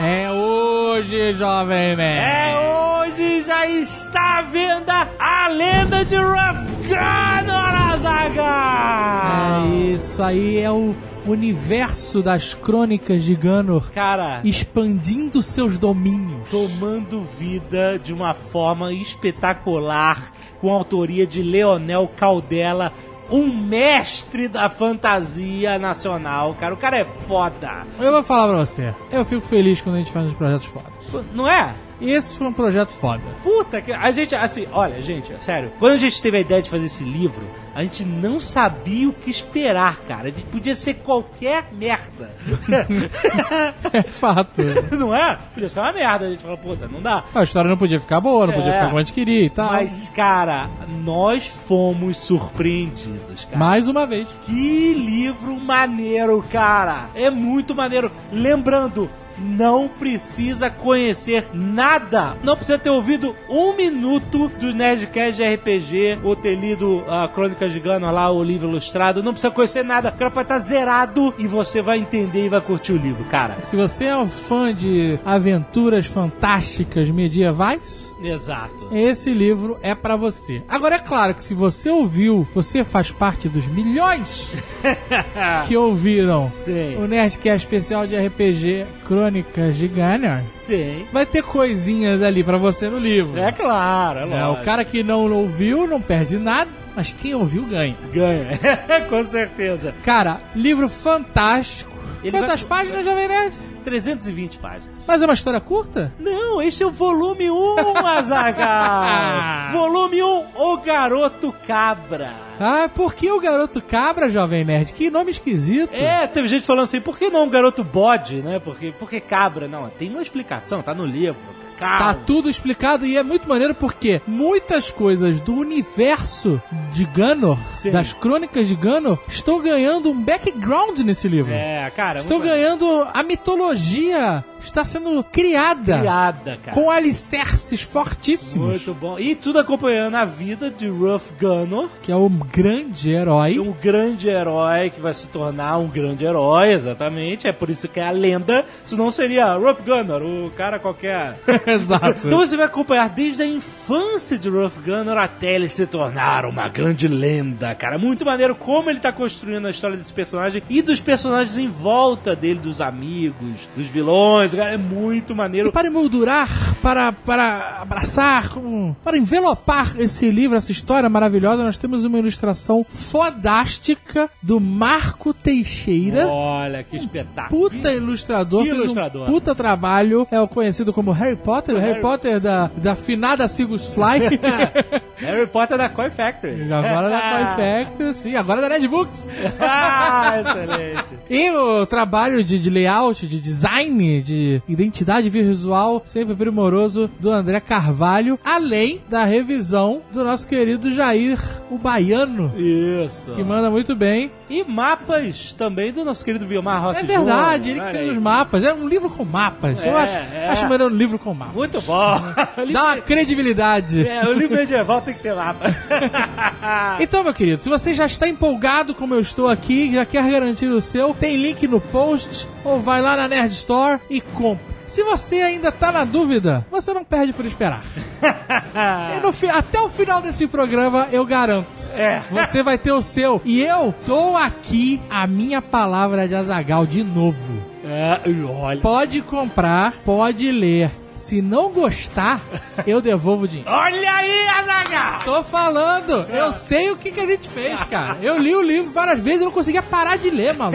É 0.00 0.30
hoje, 0.30 1.34
Jovem 1.34 1.96
Nerd. 1.96 2.20
É 2.24 2.58
hoje 2.58 3.42
já 3.42 3.66
está 3.66 4.38
à 4.38 4.42
venda 4.42 5.10
a 5.18 5.48
lenda 5.48 6.04
de 6.04 6.16
Ravgranor, 6.16 7.92
Azagal! 7.92 9.66
É 9.66 9.76
isso 9.94 10.22
aí, 10.22 10.58
é 10.58 10.70
o 10.70 10.94
universo 11.26 12.22
das 12.22 12.54
crônicas 12.54 13.22
de 13.22 13.34
Ganor 13.36 13.92
Cara, 13.92 14.40
expandindo 14.44 15.40
seus 15.42 15.78
domínios. 15.78 16.48
tomando 16.48 17.22
vida 17.22 17.98
de 17.98 18.12
uma 18.12 18.34
forma 18.34 18.92
espetacular, 18.92 20.32
com 20.60 20.70
a 20.72 20.74
autoria 20.74 21.26
de 21.26 21.42
Leonel 21.42 22.10
Caldela, 22.16 22.92
um 23.32 23.52
mestre 23.52 24.46
da 24.46 24.68
fantasia 24.68 25.78
nacional, 25.78 26.54
cara. 26.54 26.74
O 26.74 26.76
cara 26.76 26.98
é 26.98 27.04
foda. 27.26 27.86
Eu 27.98 28.12
vou 28.12 28.22
falar 28.22 28.48
pra 28.48 28.58
você. 28.66 28.94
Eu 29.10 29.24
fico 29.24 29.44
feliz 29.46 29.80
quando 29.80 29.96
a 29.96 29.98
gente 29.98 30.12
faz 30.12 30.30
uns 30.30 30.36
projetos 30.36 30.66
fodas. 30.66 30.92
Não 31.32 31.48
é? 31.48 31.74
E 32.02 32.10
esse 32.10 32.36
foi 32.36 32.48
um 32.48 32.52
projeto 32.52 32.90
foda. 32.92 33.22
Puta 33.42 33.80
que. 33.80 33.92
A 33.92 34.10
gente, 34.10 34.34
assim, 34.34 34.66
olha, 34.72 35.00
gente, 35.02 35.32
sério. 35.42 35.72
Quando 35.78 35.94
a 35.94 35.98
gente 35.98 36.20
teve 36.20 36.36
a 36.36 36.40
ideia 36.40 36.60
de 36.60 36.68
fazer 36.68 36.84
esse 36.86 37.04
livro, 37.04 37.48
a 37.74 37.82
gente 37.82 38.04
não 38.04 38.40
sabia 38.40 39.08
o 39.08 39.12
que 39.12 39.30
esperar, 39.30 40.00
cara. 40.00 40.22
A 40.22 40.30
gente 40.30 40.42
podia 40.46 40.74
ser 40.74 40.94
qualquer 40.94 41.68
merda. 41.72 42.34
É 43.92 44.02
fato. 44.02 44.62
não 44.96 45.14
é? 45.14 45.38
Podia 45.54 45.68
ser 45.68 45.80
uma 45.80 45.92
merda. 45.92 46.26
A 46.26 46.30
gente 46.30 46.42
falou, 46.42 46.56
puta, 46.58 46.88
não 46.88 47.00
dá. 47.02 47.22
A 47.34 47.42
história 47.44 47.68
não 47.70 47.76
podia 47.76 48.00
ficar 48.00 48.20
boa, 48.20 48.46
não 48.46 48.54
podia 48.54 48.70
É. 48.70 48.72
ficar 48.72 48.86
como 48.86 48.98
a 48.98 49.02
gente 49.02 49.12
queria 49.12 49.44
e 49.44 49.50
tal. 49.50 49.70
Mas, 49.70 50.08
cara, 50.14 50.68
nós 51.04 51.46
fomos 51.48 52.16
surpreendidos, 52.16 53.44
cara. 53.44 53.56
Mais 53.58 53.86
uma 53.88 54.06
vez. 54.06 54.28
Que 54.46 54.94
livro 54.94 55.56
maneiro, 55.60 56.42
cara! 56.50 57.10
É 57.14 57.30
muito 57.30 57.74
maneiro. 57.74 58.10
Lembrando, 58.32 59.10
não 59.38 59.88
precisa 59.88 60.70
conhecer 60.70 61.48
nada. 61.52 62.36
Não 62.42 62.56
precisa 62.56 62.78
ter 62.78 62.90
ouvido 62.90 63.34
um 63.48 63.74
minuto 63.74 64.48
do 64.48 64.72
Nerdcast 64.72 65.36
de 65.36 65.54
RPG 65.54 66.18
ou 66.22 66.36
ter 66.36 66.54
lido 66.54 67.04
a 67.08 67.28
Crônica 67.28 67.68
de 67.68 67.80
Gano 67.80 68.10
lá, 68.10 68.30
o 68.30 68.42
livro 68.42 68.68
ilustrado. 68.68 69.22
Não 69.22 69.32
precisa 69.32 69.52
conhecer 69.52 69.82
nada. 69.82 70.10
O 70.10 70.12
cara 70.12 70.30
pode 70.30 70.44
estar 70.44 70.58
zerado 70.58 71.34
e 71.38 71.46
você 71.46 71.80
vai 71.82 71.98
entender 71.98 72.46
e 72.46 72.48
vai 72.48 72.60
curtir 72.60 72.92
o 72.92 72.96
livro, 72.96 73.24
cara. 73.24 73.58
Se 73.62 73.76
você 73.76 74.04
é 74.04 74.16
um 74.16 74.26
fã 74.26 74.74
de 74.74 75.18
aventuras 75.24 76.06
fantásticas 76.06 77.10
medievais, 77.10 78.11
Exato. 78.28 78.88
esse 78.92 79.32
livro 79.32 79.78
é 79.82 79.94
pra 79.94 80.16
você. 80.16 80.62
Agora 80.68 80.96
é 80.96 80.98
claro 80.98 81.34
que 81.34 81.42
se 81.42 81.54
você 81.54 81.90
ouviu, 81.90 82.46
você 82.54 82.84
faz 82.84 83.10
parte 83.10 83.48
dos 83.48 83.66
milhões 83.66 84.48
que 85.66 85.76
ouviram 85.76 86.52
Sim. 86.58 86.96
o 86.96 87.06
Nerdcast 87.06 87.66
especial 87.66 88.06
de 88.06 88.16
RPG 88.16 88.86
Crônicas 89.04 89.76
de 89.76 89.88
Gunner. 89.88 90.42
Sim. 90.66 91.06
Vai 91.12 91.26
ter 91.26 91.42
coisinhas 91.42 92.22
ali 92.22 92.42
pra 92.44 92.56
você 92.56 92.88
no 92.88 92.98
livro. 92.98 93.38
É 93.38 93.50
claro, 93.52 94.20
é 94.20 94.38
É, 94.40 94.46
o 94.46 94.56
cara 94.64 94.84
que 94.84 95.02
não 95.02 95.30
ouviu 95.32 95.86
não 95.86 96.00
perde 96.00 96.38
nada, 96.38 96.70
mas 96.94 97.10
quem 97.12 97.34
ouviu 97.34 97.64
ganha. 97.64 97.96
ganha. 98.12 98.58
Com 99.08 99.24
certeza. 99.24 99.94
Cara, 100.04 100.40
livro 100.54 100.88
fantástico. 100.88 101.92
Ele 102.22 102.38
Quantas 102.38 102.62
vai- 102.62 102.78
páginas, 102.84 103.04
Jovem 103.04 103.26
Nerd? 103.28 103.56
320 103.84 104.58
páginas. 104.58 104.91
Mas 105.06 105.20
é 105.22 105.24
uma 105.26 105.34
história 105.34 105.60
curta? 105.60 106.12
Não, 106.18 106.62
esse 106.62 106.82
é 106.82 106.86
o 106.86 106.90
volume 106.90 107.50
1, 107.50 107.96
Azaghal. 108.06 109.72
volume 109.72 110.22
1, 110.22 110.44
O 110.54 110.76
Garoto 110.78 111.52
Cabra. 111.66 112.32
Ah, 112.60 112.88
por 112.94 113.14
que 113.14 113.28
o 113.30 113.40
garoto 113.40 113.82
cabra, 113.82 114.30
Jovem 114.30 114.64
Nerd? 114.64 114.92
Que 114.92 115.10
nome 115.10 115.32
esquisito. 115.32 115.92
É, 115.92 116.28
teve 116.28 116.46
gente 116.46 116.64
falando 116.64 116.84
assim, 116.84 117.00
por 117.00 117.18
que 117.18 117.28
não 117.28 117.44
o 117.46 117.50
garoto 117.50 117.82
bode, 117.82 118.36
né? 118.36 118.60
Porque, 118.60 118.92
porque 118.96 119.20
cabra? 119.20 119.66
Não, 119.66 119.88
tem 119.88 120.10
uma 120.10 120.22
explicação, 120.22 120.80
tá 120.80 120.94
no 120.94 121.04
livro. 121.04 121.40
Tá 121.78 122.14
tudo 122.14 122.48
explicado 122.48 123.04
e 123.04 123.16
é 123.16 123.24
muito 123.24 123.48
maneiro 123.48 123.74
porque 123.74 124.22
muitas 124.24 124.92
coisas 124.92 125.40
do 125.40 125.52
universo 125.54 126.62
de 126.92 127.04
Gunor, 127.06 127.58
Sim. 127.74 127.90
das 127.90 128.12
crônicas 128.12 128.68
de 128.68 128.76
Gunor, 128.76 129.18
estão 129.26 129.60
ganhando 129.60 130.08
um 130.08 130.14
background 130.22 131.00
nesse 131.00 131.26
livro. 131.26 131.52
É, 131.52 131.90
cara. 131.96 132.20
Estão 132.20 132.38
muito 132.38 132.48
ganhando 132.48 132.86
a 133.12 133.24
mitologia, 133.24 134.44
está 134.66 134.84
sendo 134.84 135.22
criada, 135.24 135.98
criada, 135.98 136.58
cara. 136.62 136.72
com 136.74 136.90
alicerces 136.90 137.82
fortíssimos. 137.82 138.68
Muito 138.68 138.94
bom. 138.94 139.18
E 139.18 139.34
tudo 139.34 139.58
acompanhando 139.58 140.14
a 140.16 140.24
vida 140.24 140.70
de 140.70 140.88
Ruff 140.88 141.32
Gunner, 141.40 141.88
Que 142.02 142.12
é 142.12 142.16
o 142.16 142.28
grande 142.28 143.10
herói. 143.10 143.58
um 143.58 143.72
grande 143.72 144.28
herói 144.28 144.90
que 144.90 145.00
vai 145.00 145.14
se 145.14 145.28
tornar 145.28 145.78
um 145.78 145.88
grande 145.88 146.24
herói, 146.24 146.72
exatamente. 146.72 147.46
É 147.46 147.52
por 147.52 147.70
isso 147.70 147.88
que 147.88 148.00
é 148.00 148.06
a 148.08 148.10
lenda. 148.10 148.64
Senão 148.84 149.10
seria 149.10 149.54
Ruff 149.54 149.82
Gunner, 149.82 150.22
o 150.22 150.50
cara 150.50 150.78
qualquer. 150.78 151.38
Exato. 151.66 152.26
Então 152.26 152.38
você 152.38 152.56
vai 152.56 152.66
acompanhar 152.66 153.08
desde 153.08 153.42
a 153.42 153.46
infância 153.46 154.38
de 154.38 154.48
Ruff 154.48 154.78
Gunner 154.80 155.16
até 155.16 155.54
ele 155.54 155.68
se 155.68 155.86
tornar 155.86 156.44
uma 156.44 156.68
grande 156.68 157.08
lenda, 157.08 157.74
cara. 157.74 157.98
Muito 157.98 158.24
maneiro 158.24 158.54
como 158.54 158.90
ele 158.90 159.00
tá 159.00 159.12
construindo 159.12 159.66
a 159.66 159.70
história 159.70 159.96
desse 159.96 160.12
personagem 160.12 160.62
e 160.68 160.82
dos 160.82 161.00
personagens 161.00 161.56
em 161.58 161.68
volta 161.68 162.34
dele, 162.36 162.58
dos 162.60 162.80
amigos, 162.80 163.68
dos 163.76 163.86
vilões, 163.86 164.51
cara. 164.56 164.72
É 164.72 164.76
muito 164.76 165.32
E 165.32 165.36
maneiro. 165.36 165.72
para 165.72 165.86
emoldurar, 165.88 166.48
para, 166.82 167.12
para 167.12 167.78
abraçar, 167.80 168.48
como- 168.50 168.96
para 169.04 169.16
envelopar 169.18 169.94
esse 169.98 170.30
livro, 170.30 170.56
essa 170.56 170.72
história 170.72 171.08
maravilhosa, 171.08 171.62
nós 171.64 171.76
temos 171.76 172.04
uma 172.04 172.18
ilustração 172.18 172.84
fodástica 172.88 174.30
do 174.42 174.60
Marco 174.60 175.32
Teixeira. 175.34 176.26
Olha 176.26 176.82
que 176.82 176.96
espetáculo. 176.96 177.70
Puta 177.70 177.92
ilustrador, 177.92 178.62
que 178.64 178.70
ilustrador. 178.70 179.22
um 179.28 179.32
puta 179.32 179.54
trabalho, 179.54 180.26
é 180.30 180.40
o 180.40 180.48
conhecido 180.48 180.92
como 180.92 181.10
Harry 181.12 181.36
Potter, 181.36 181.74
o 181.74 181.78
Harry 181.78 181.90
Harry- 181.92 182.02
Potter 182.02 182.40
da, 182.40 182.70
da 182.76 182.94
finada 182.94 183.46
Sigus 183.48 183.94
Fly. 183.94 184.38
Harry 185.18 185.46
Potter 185.46 185.78
da 185.78 185.88
Koi 185.88 186.10
Factory. 186.10 186.72
agora 186.72 187.08
da 187.08 187.20
Toy 187.20 187.44
Factory, 187.86 188.14
sim, 188.14 188.34
agora 188.36 188.60
da 188.60 188.68
Red 188.68 188.88
Books. 188.88 189.26
ah, 189.60 190.40
excelente. 190.40 191.12
E 191.30 191.50
o 191.50 191.86
trabalho 191.86 192.44
de, 192.44 192.58
de 192.58 192.68
layout, 192.68 193.26
de 193.26 193.40
design, 193.40 194.20
de 194.20 194.41
identidade 194.68 195.28
visual 195.28 196.02
sempre 196.04 196.34
primoroso 196.34 197.10
do 197.20 197.30
André 197.30 197.60
Carvalho, 197.60 198.38
além 198.44 199.00
da 199.08 199.24
revisão 199.24 200.02
do 200.12 200.24
nosso 200.24 200.46
querido 200.46 200.94
Jair, 200.94 201.38
o 201.70 201.78
baiano, 201.78 202.52
Isso. 202.56 203.32
que 203.32 203.42
manda 203.44 203.70
muito 203.70 203.94
bem. 203.94 204.30
E 204.50 204.62
mapas 204.64 205.52
também 205.56 205.92
do 205.92 206.04
nosso 206.04 206.24
querido 206.24 206.46
Vilmar 206.46 206.82
Rossi 206.82 207.00
É 207.00 207.04
verdade, 207.04 207.70
Júnior, 207.70 207.86
ele 207.86 207.92
que 207.92 207.98
fez 207.98 208.10
aí. 208.10 208.16
os 208.16 208.22
mapas. 208.22 208.64
É 208.64 208.74
um 208.74 208.86
livro 208.86 209.08
com 209.10 209.24
mapas. 209.24 209.82
Eu 209.84 209.96
É, 209.98 210.02
acho, 210.02 210.16
é. 210.34 210.48
acho 210.48 210.62
maneiro 210.64 210.92
um 210.92 210.96
livro 210.96 211.18
com 211.18 211.32
mapas. 211.34 211.54
Muito 211.54 211.80
bom. 211.80 212.20
Dá 212.72 212.84
uma 212.84 212.96
credibilidade. 212.98 214.06
É, 214.06 214.24
o 214.28 214.32
livro 214.32 214.56
medieval 214.56 215.00
tem 215.00 215.14
que 215.14 215.20
ter 215.22 215.34
mapa. 215.34 215.64
Então, 217.00 217.24
meu 217.24 217.34
querido, 217.34 217.60
se 217.62 217.68
você 217.68 217.92
já 217.92 218.06
está 218.06 218.28
empolgado 218.28 218.94
como 218.94 219.14
eu 219.14 219.20
estou 219.20 219.48
aqui, 219.48 219.92
já 219.92 220.04
quer 220.04 220.28
garantir 220.30 220.66
o 220.66 220.80
seu, 220.80 221.12
tem 221.14 221.36
link 221.36 221.66
no 221.66 221.80
post 221.80 222.48
ou 222.64 222.80
vai 222.80 223.00
lá 223.02 223.16
na 223.16 223.26
Nerd 223.28 223.52
Store 223.54 224.00
e 224.08 224.20
compra. 224.32 224.72
Se 224.86 225.02
você 225.04 225.36
ainda 225.36 225.72
tá 225.72 225.90
na 225.90 226.04
dúvida, 226.04 226.66
você 226.70 226.92
não 226.92 227.02
perde 227.04 227.32
por 227.32 227.46
esperar. 227.46 227.82
Fi- 229.32 229.48
até 229.48 229.80
o 229.80 229.88
final 229.88 230.20
desse 230.20 230.46
programa, 230.46 231.08
eu 231.10 231.24
garanto. 231.24 231.88
É. 231.94 232.20
Você 232.30 232.62
vai 232.62 232.76
ter 232.76 232.92
o 232.92 233.00
seu. 233.00 233.40
E 233.44 233.62
eu 233.62 233.94
dou 234.06 234.36
aqui 234.36 235.00
a 235.08 235.26
minha 235.26 235.62
palavra 235.62 236.28
de 236.28 236.34
Azagal 236.34 236.84
de 236.86 237.02
novo. 237.02 237.56
É, 237.84 238.20
olha. 238.60 238.80
Pode 238.80 239.22
comprar, 239.22 239.94
pode 240.04 240.50
ler. 240.52 240.90
Se 241.22 241.40
não 241.40 241.70
gostar, 241.70 242.40
eu 242.84 243.00
devolvo 243.00 243.44
o 243.44 243.48
dinheiro. 243.48 243.70
Olha 243.70 244.12
aí, 244.16 244.48
Azaghal! 244.58 245.18
Tô 245.24 245.42
falando, 245.44 246.26
eu 246.28 246.52
sei 246.52 246.90
o 246.90 246.96
que, 246.96 247.12
que 247.12 247.20
a 247.20 247.26
gente 247.26 247.48
fez, 247.48 247.82
cara. 247.84 248.18
Eu 248.20 248.36
li 248.38 248.52
o 248.54 248.60
livro 248.60 248.90
várias 248.90 249.22
vezes 249.22 249.42
e 249.42 249.44
não 249.44 249.52
conseguia 249.52 249.82
parar 249.82 250.18
de 250.18 250.28
ler, 250.30 250.54
mano. 250.54 250.72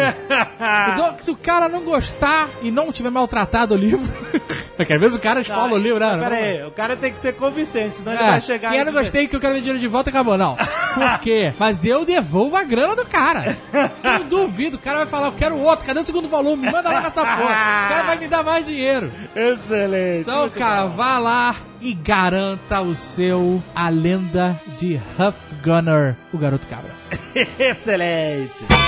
Se 1.21 1.29
o 1.29 1.35
cara 1.35 1.67
não 1.67 1.81
gostar 1.81 2.47
e 2.61 2.71
não 2.71 2.93
tiver 2.93 3.09
maltratado 3.09 3.73
o 3.73 3.77
livro. 3.77 4.07
Porque 4.77 4.93
às 4.93 4.99
vezes 5.01 5.17
o 5.17 5.19
cara 5.19 5.41
escola 5.41 5.73
o 5.73 5.77
livro, 5.77 5.99
né? 5.99 6.17
Pera 6.17 6.35
aí, 6.35 6.63
o 6.63 6.71
cara 6.71 6.95
tem 6.95 7.11
que 7.11 7.19
ser 7.19 7.33
convincente, 7.35 7.95
senão 7.97 8.13
ele 8.13 8.23
É, 8.23 8.27
vai 8.31 8.41
chegar... 8.41 8.73
e 8.73 8.77
eu 8.77 8.85
não 8.85 8.93
gostei 8.93 9.27
que 9.27 9.35
eu 9.35 9.39
quero 9.39 9.53
meu 9.53 9.61
dinheiro 9.61 9.79
de 9.81 9.87
volta 9.87 10.09
e 10.09 10.11
acabou. 10.11 10.37
Não. 10.37 10.55
Por 10.55 11.19
quê? 11.21 11.51
Mas 11.59 11.83
eu 11.83 12.05
devolvo 12.05 12.55
a 12.55 12.63
grana 12.63 12.95
do 12.95 13.05
cara. 13.05 13.57
Eu 14.03 14.23
duvido. 14.23 14.77
O 14.77 14.79
cara 14.79 14.99
vai 14.99 15.07
falar, 15.07 15.27
eu 15.27 15.31
quero 15.33 15.57
outro. 15.57 15.85
Cadê 15.85 15.99
o 15.99 16.05
segundo 16.05 16.29
volume? 16.29 16.71
Manda 16.71 16.89
lá 16.89 17.01
nessa 17.01 17.21
porra. 17.21 17.43
O 17.43 17.89
cara 17.89 18.03
vai 18.03 18.17
me 18.17 18.27
dar 18.27 18.43
mais 18.43 18.65
dinheiro. 18.65 19.11
Excelente. 19.35 20.21
Então, 20.21 20.36
muito 20.41 20.57
cara, 20.57 20.85
vá 20.87 21.19
lá 21.19 21.55
e 21.81 21.93
garanta 21.93 22.81
o 22.81 22.95
seu 22.95 23.61
A 23.75 23.89
Lenda 23.89 24.59
de 24.77 24.95
Huff 24.95 25.55
Gunner, 25.63 26.15
o 26.33 26.37
Garoto 26.37 26.67
Cabra. 26.67 26.91
Excelente. 27.59 28.86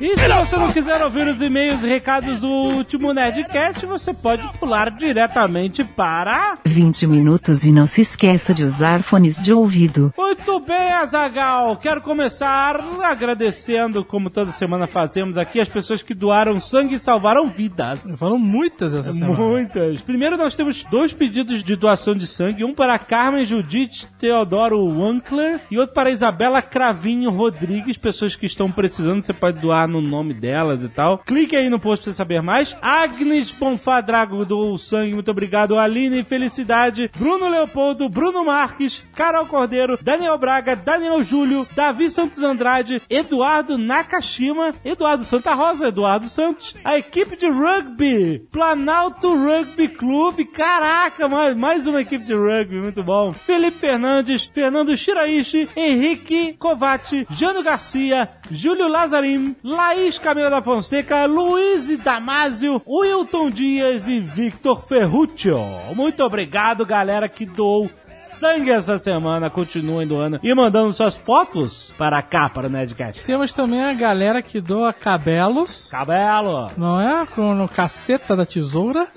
E 0.00 0.16
se 0.16 0.28
você 0.28 0.56
não 0.56 0.72
quiser 0.72 1.02
ouvir 1.02 1.28
os 1.28 1.42
e-mails 1.42 1.82
e 1.82 1.86
recados 1.86 2.40
do 2.40 2.48
último 2.48 3.12
Nerdcast, 3.12 3.84
você 3.84 4.14
pode 4.14 4.48
pular 4.58 4.90
diretamente 4.90 5.84
para... 5.84 6.56
20 6.64 7.06
minutos 7.06 7.64
e 7.66 7.70
não 7.70 7.86
se 7.86 8.00
esqueça 8.00 8.54
de 8.54 8.64
usar 8.64 9.02
fones 9.02 9.36
de 9.36 9.52
ouvido. 9.52 10.10
Muito 10.16 10.58
bem, 10.60 10.90
Azagal. 10.92 11.76
Quero 11.76 12.00
começar 12.00 12.80
agradecendo, 13.02 14.02
como 14.02 14.30
toda 14.30 14.52
semana 14.52 14.86
fazemos 14.86 15.36
aqui, 15.36 15.60
as 15.60 15.68
pessoas 15.68 16.02
que 16.02 16.14
doaram 16.14 16.58
sangue 16.58 16.94
e 16.94 16.98
salvaram 16.98 17.48
vidas. 17.48 18.16
Foram 18.18 18.38
muitas 18.38 18.94
essa 18.94 19.12
semana. 19.12 19.36
Muitas. 19.36 20.00
Primeiro 20.00 20.38
nós 20.38 20.54
temos 20.54 20.82
dois 20.84 21.12
pedidos 21.12 21.62
de 21.62 21.76
doação 21.76 22.14
de 22.14 22.26
sangue, 22.26 22.64
um 22.64 22.72
para 22.72 22.98
Carmen 22.98 23.44
Judite 23.44 24.06
Teodoro 24.18 24.82
Wankler 24.98 25.60
e 25.70 25.78
outro 25.78 25.94
para 25.94 26.10
Isabela 26.10 26.62
Cravinho 26.62 27.30
Rodrigues, 27.30 27.98
pessoas 27.98 28.34
que 28.34 28.46
estão 28.46 28.72
precisando, 28.72 29.22
você 29.22 29.34
pode 29.34 29.58
doar 29.58 29.89
no 29.90 30.00
nome 30.00 30.32
delas 30.32 30.82
e 30.82 30.88
tal. 30.88 31.18
Clique 31.18 31.56
aí 31.56 31.68
no 31.68 31.78
post 31.78 32.04
pra 32.04 32.12
você 32.12 32.16
saber 32.16 32.40
mais. 32.40 32.76
Agnes 32.80 33.50
Bonfá 33.50 34.00
Drago 34.00 34.44
do 34.44 34.78
Sangue, 34.78 35.14
muito 35.14 35.30
obrigado. 35.30 35.78
Aline 35.78 36.24
Felicidade, 36.24 37.10
Bruno 37.16 37.48
Leopoldo, 37.48 38.08
Bruno 38.08 38.44
Marques, 38.44 39.04
Carol 39.14 39.46
Cordeiro, 39.46 39.98
Daniel 40.00 40.38
Braga, 40.38 40.74
Daniel 40.76 41.22
Júlio, 41.22 41.66
Davi 41.74 42.08
Santos 42.08 42.42
Andrade, 42.42 43.02
Eduardo 43.10 43.76
Nakashima, 43.76 44.72
Eduardo 44.84 45.24
Santa 45.24 45.54
Rosa, 45.54 45.88
Eduardo 45.88 46.28
Santos, 46.28 46.74
a 46.84 46.96
equipe 46.96 47.36
de 47.36 47.48
rugby, 47.48 48.46
Planalto 48.50 49.34
Rugby 49.34 49.88
Clube, 49.88 50.44
caraca, 50.44 51.28
mais, 51.28 51.56
mais 51.56 51.86
uma 51.86 52.00
equipe 52.00 52.24
de 52.24 52.34
rugby, 52.34 52.76
muito 52.76 53.02
bom. 53.02 53.32
Felipe 53.32 53.78
Fernandes, 53.78 54.44
Fernando 54.44 54.96
Shiraishi, 54.96 55.68
Henrique 55.76 56.54
Covati, 56.58 57.26
Jano 57.30 57.62
Garcia, 57.62 58.28
Júlio 58.50 58.88
Lazarim, 58.88 59.56
Laís 59.80 60.18
Camila 60.18 60.50
da 60.50 60.60
Fonseca, 60.60 61.24
Luiz 61.24 61.88
Damásio, 62.04 62.82
Wilton 62.86 63.50
Dias 63.50 64.06
e 64.06 64.20
Victor 64.20 64.82
Ferruccio. 64.82 65.58
Muito 65.96 66.22
obrigado, 66.22 66.84
galera, 66.84 67.26
que 67.30 67.46
doou 67.46 67.90
sangue 68.14 68.70
essa 68.70 68.98
semana. 68.98 69.48
Continuem 69.48 70.06
doando 70.06 70.38
e 70.42 70.54
mandando 70.54 70.92
suas 70.92 71.16
fotos 71.16 71.94
para 71.96 72.20
cá, 72.20 72.50
para 72.50 72.66
o 72.66 72.70
Nedcast. 72.70 73.22
Temos 73.22 73.54
também 73.54 73.82
a 73.82 73.94
galera 73.94 74.42
que 74.42 74.60
doa 74.60 74.92
cabelos. 74.92 75.88
Cabelo! 75.90 76.70
Não 76.76 77.00
é? 77.00 77.24
Com 77.24 77.54
no 77.54 77.66
caceta 77.66 78.36
da 78.36 78.44
tesoura. 78.44 79.08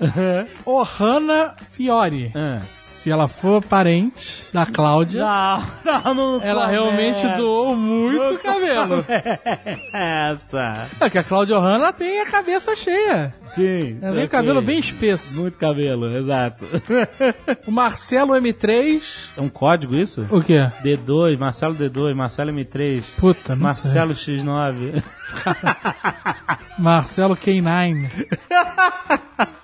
Ohana 0.64 1.54
Fiore. 1.68 2.32
Ah. 2.34 2.62
Se 3.04 3.10
ela 3.10 3.28
for 3.28 3.62
parente 3.62 4.42
da 4.50 4.64
Cláudia, 4.64 5.20
Não, 5.20 5.62
não, 5.84 6.14
não 6.14 6.42
ela 6.42 6.66
realmente 6.66 7.20
doou 7.36 7.76
muito 7.76 8.38
cabelo. 8.42 9.04
Essa. 9.92 10.88
É 10.98 11.10
que 11.10 11.18
a 11.18 11.22
Cláudia 11.22 11.58
Ohana 11.58 11.92
tem 11.92 12.22
a 12.22 12.24
cabeça 12.24 12.74
cheia. 12.74 13.30
Sim. 13.44 13.98
Ela 14.00 14.14
tem 14.14 14.24
o 14.24 14.28
cabelo 14.30 14.62
bem 14.62 14.78
espesso. 14.78 15.38
Muito 15.38 15.58
cabelo, 15.58 16.16
exato. 16.16 16.64
O 17.66 17.70
Marcelo 17.70 18.32
M3. 18.32 19.02
É 19.36 19.40
um 19.42 19.50
código 19.50 19.94
isso? 19.94 20.26
O 20.30 20.40
quê? 20.40 20.66
D2, 20.82 21.36
Marcelo 21.36 21.74
D2, 21.74 22.14
Marcelo 22.14 22.52
M3, 22.52 23.02
Puta, 23.18 23.54
não 23.54 23.64
Marcelo 23.64 24.14
X9. 24.14 25.02
Marcelo 26.78 27.36
K9. 27.36 28.26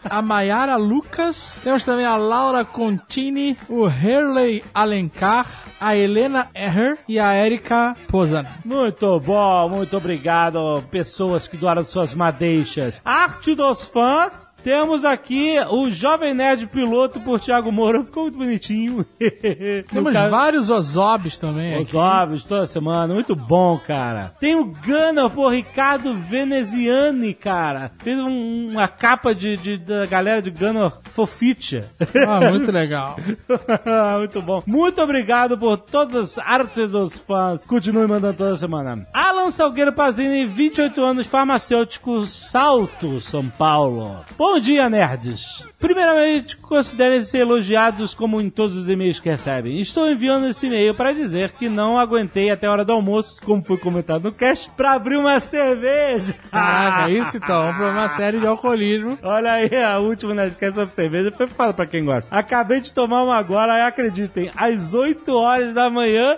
A 0.05 0.23
Mayara 0.23 0.77
Lucas. 0.77 1.61
Temos 1.63 1.85
também 1.85 2.05
a 2.05 2.17
Laura 2.17 2.65
Contini, 2.65 3.57
o 3.69 3.87
Herley 3.87 4.65
Alencar, 4.75 5.47
a 5.81 5.97
Helena 5.97 6.49
Errer 6.55 6.99
e 7.09 7.19
a 7.19 7.35
Erika 7.35 7.95
Pozan. 8.09 8.45
Muito 8.65 9.21
bom, 9.21 9.69
muito 9.69 9.97
obrigado, 9.97 10.83
pessoas 10.91 11.47
que 11.47 11.57
doaram 11.57 11.85
suas 11.85 12.15
madeixas. 12.15 13.01
Arte 13.05 13.55
dos 13.55 13.85
fãs. 13.85 14.50
Temos 14.63 15.05
aqui 15.05 15.57
o 15.71 15.91
Jovem 15.91 16.35
Nerd 16.35 16.67
Piloto 16.67 17.21
por 17.21 17.41
Thiago 17.41 17.71
Moura. 17.73 18.05
Ficou 18.05 18.25
muito 18.25 18.39
bonitinho. 18.39 19.05
Temos 19.91 20.13
caso- 20.13 20.31
vários 20.31 20.71
Ozobs 20.71 21.39
também. 21.39 21.85
Ovos 21.95 22.45
toda 22.45 22.67
semana, 22.67 23.13
muito 23.15 23.35
bom, 23.35 23.79
cara. 23.87 24.33
Tem 24.41 24.55
o 24.55 24.65
Gunner 24.65 25.31
por 25.31 25.49
Ricardo 25.53 26.15
Veneziani, 26.15 27.35
cara. 27.35 27.91
Fez 27.99 28.19
um- 28.19 28.71
uma 28.73 28.89
capa 28.89 29.35
de, 29.35 29.57
de- 29.57 29.79
da 29.79 30.07
galera 30.07 30.43
de 30.43 30.51
Gunner 30.51 30.91
Fofitia. 31.11 31.87
Ah, 32.27 32.51
muito 32.51 32.71
legal. 32.71 33.17
Muito 34.19 34.43
bom. 34.43 34.63
Muito 34.67 35.01
obrigado 35.03 35.57
por 35.59 35.77
todas 35.79 36.39
as 36.39 36.39
artes 36.39 36.91
dos 36.91 37.17
fãs. 37.19 37.65
Continue 37.65 38.07
mandando 38.07 38.35
toda 38.37 38.57
semana. 38.57 39.07
Alan 39.13 39.51
Salgueiro 39.51 39.93
Pazini, 39.93 40.45
28 40.47 41.03
anos, 41.03 41.27
farmacêutico, 41.27 42.25
Salto, 42.27 43.21
São 43.21 43.49
Paulo. 43.49 44.17
Bom 44.53 44.59
dia, 44.59 44.91
nerds. 44.91 45.65
Primeiramente, 45.79 46.57
considerem-se 46.57 47.39
elogiados 47.39 48.15
como 48.15 48.41
em 48.41 48.51
todos 48.51 48.77
os 48.77 48.89
e-mails 48.89 49.21
que 49.21 49.31
recebem. 49.31 49.81
Estou 49.81 50.11
enviando 50.11 50.49
esse 50.49 50.67
e-mail 50.67 50.93
para 50.93 51.13
dizer 51.13 51.53
que 51.53 51.69
não 51.69 51.97
aguentei 51.97 52.51
até 52.51 52.67
a 52.67 52.73
hora 52.73 52.85
do 52.85 52.91
almoço, 52.91 53.41
como 53.45 53.65
foi 53.65 53.79
comentado 53.79 54.25
no 54.25 54.33
cast, 54.33 54.69
para 54.73 54.91
abrir 54.91 55.19
uma 55.19 55.39
cerveja. 55.39 56.35
Caraca, 56.51 57.09
isso 57.09 57.37
então, 57.37 57.71
um 57.71 57.75
problema 57.75 58.09
sério 58.09 58.41
de 58.41 58.47
alcoolismo. 58.49 59.17
Olha 59.23 59.53
aí, 59.53 59.73
a 59.77 59.99
última 59.99 60.35
Nerdcast 60.35 60.75
sobre 60.75 60.95
cerveja 60.95 61.31
foi 61.31 61.47
foda 61.47 61.73
pra 61.73 61.87
quem 61.87 62.05
gosta. 62.05 62.37
Acabei 62.37 62.81
de 62.81 62.93
tomar 62.93 63.23
uma 63.23 63.37
agora, 63.37 63.87
acreditem, 63.87 64.51
às 64.57 64.95
8 64.95 65.33
horas 65.33 65.73
da 65.73 65.89
manhã. 65.89 66.37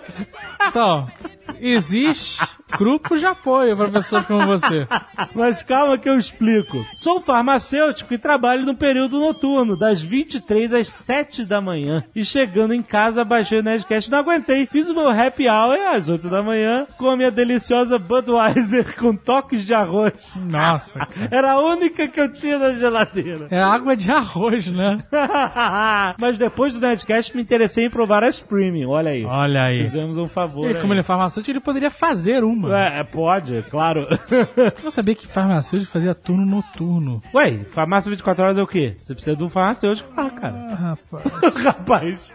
Então, 0.67 1.07
existe 1.59 2.41
grupos 2.77 3.19
de 3.19 3.25
apoio 3.25 3.77
para 3.77 3.89
pessoas 3.89 4.25
como 4.25 4.45
você. 4.45 4.87
Mas 5.33 5.61
calma 5.61 5.97
que 5.97 6.09
eu 6.09 6.17
explico. 6.17 6.85
Sou 6.93 7.21
farmacêutico 7.21 8.13
e 8.13 8.17
trabalho 8.17 8.65
no 8.65 8.75
período 8.75 9.19
noturno, 9.19 9.77
das 9.77 10.01
23 10.01 10.73
às 10.73 10.87
7 10.87 11.45
da 11.45 11.61
manhã. 11.61 12.03
E 12.15 12.25
chegando 12.25 12.73
em 12.73 12.81
casa, 12.81 13.23
baixei 13.23 13.59
o 13.59 13.63
Nerdcast, 13.63 14.09
não 14.09 14.19
aguentei. 14.19 14.65
Fiz 14.65 14.89
o 14.89 14.93
meu 14.93 15.09
happy 15.09 15.47
hour 15.47 15.77
às 15.93 16.09
8 16.09 16.29
da 16.29 16.41
manhã 16.41 16.87
com 16.97 17.09
a 17.09 17.15
minha 17.15 17.31
deliciosa 17.31 17.99
Budweiser 17.99 18.95
com 18.97 19.15
toques 19.15 19.65
de 19.65 19.73
arroz. 19.73 20.13
Nossa, 20.49 21.05
cara. 21.05 21.27
Era 21.29 21.51
a 21.53 21.59
única 21.59 22.07
que 22.07 22.19
eu 22.19 22.31
tinha 22.31 22.57
na 22.57 22.73
geladeira. 22.73 23.47
É 23.51 23.61
água 23.61 23.95
de 23.95 24.09
arroz, 24.11 24.67
né? 24.67 25.03
Mas 26.17 26.37
depois 26.37 26.73
do 26.73 26.79
Nerdcast 26.79 27.35
me 27.35 27.41
interessei 27.41 27.85
em 27.85 27.89
provar 27.89 28.23
as 28.23 28.41
premium, 28.41 28.89
olha 28.89 29.11
aí. 29.11 29.25
Olha 29.25 29.63
aí. 29.63 29.83
Fizemos 29.83 30.17
um 30.17 30.27
favor. 30.27 30.69
E 30.69 30.75
como 30.75 30.93
ele 30.93 31.01
é 31.01 31.03
farmacêutico, 31.03 31.32
ele 31.51 31.59
poderia 31.59 31.89
fazer 31.91 32.43
uma. 32.43 32.77
É, 32.77 33.03
pode, 33.03 33.63
claro. 33.69 34.07
Eu 34.83 34.91
sabia 34.91 35.15
que 35.15 35.27
farmacêutico 35.27 35.91
fazia 35.91 36.13
turno 36.13 36.45
noturno. 36.45 37.21
Ué, 37.33 37.59
farmácia 37.71 38.09
24 38.09 38.43
horas 38.43 38.57
é 38.57 38.61
o 38.61 38.67
quê? 38.67 38.95
Você 39.03 39.13
precisa 39.13 39.35
de 39.35 39.43
um 39.43 39.49
farmacêutico 39.49 40.09
lá, 40.15 40.29
cara. 40.29 40.55
Ah, 40.71 40.75
rapaz. 40.75 41.23
Rapaz. 41.63 42.33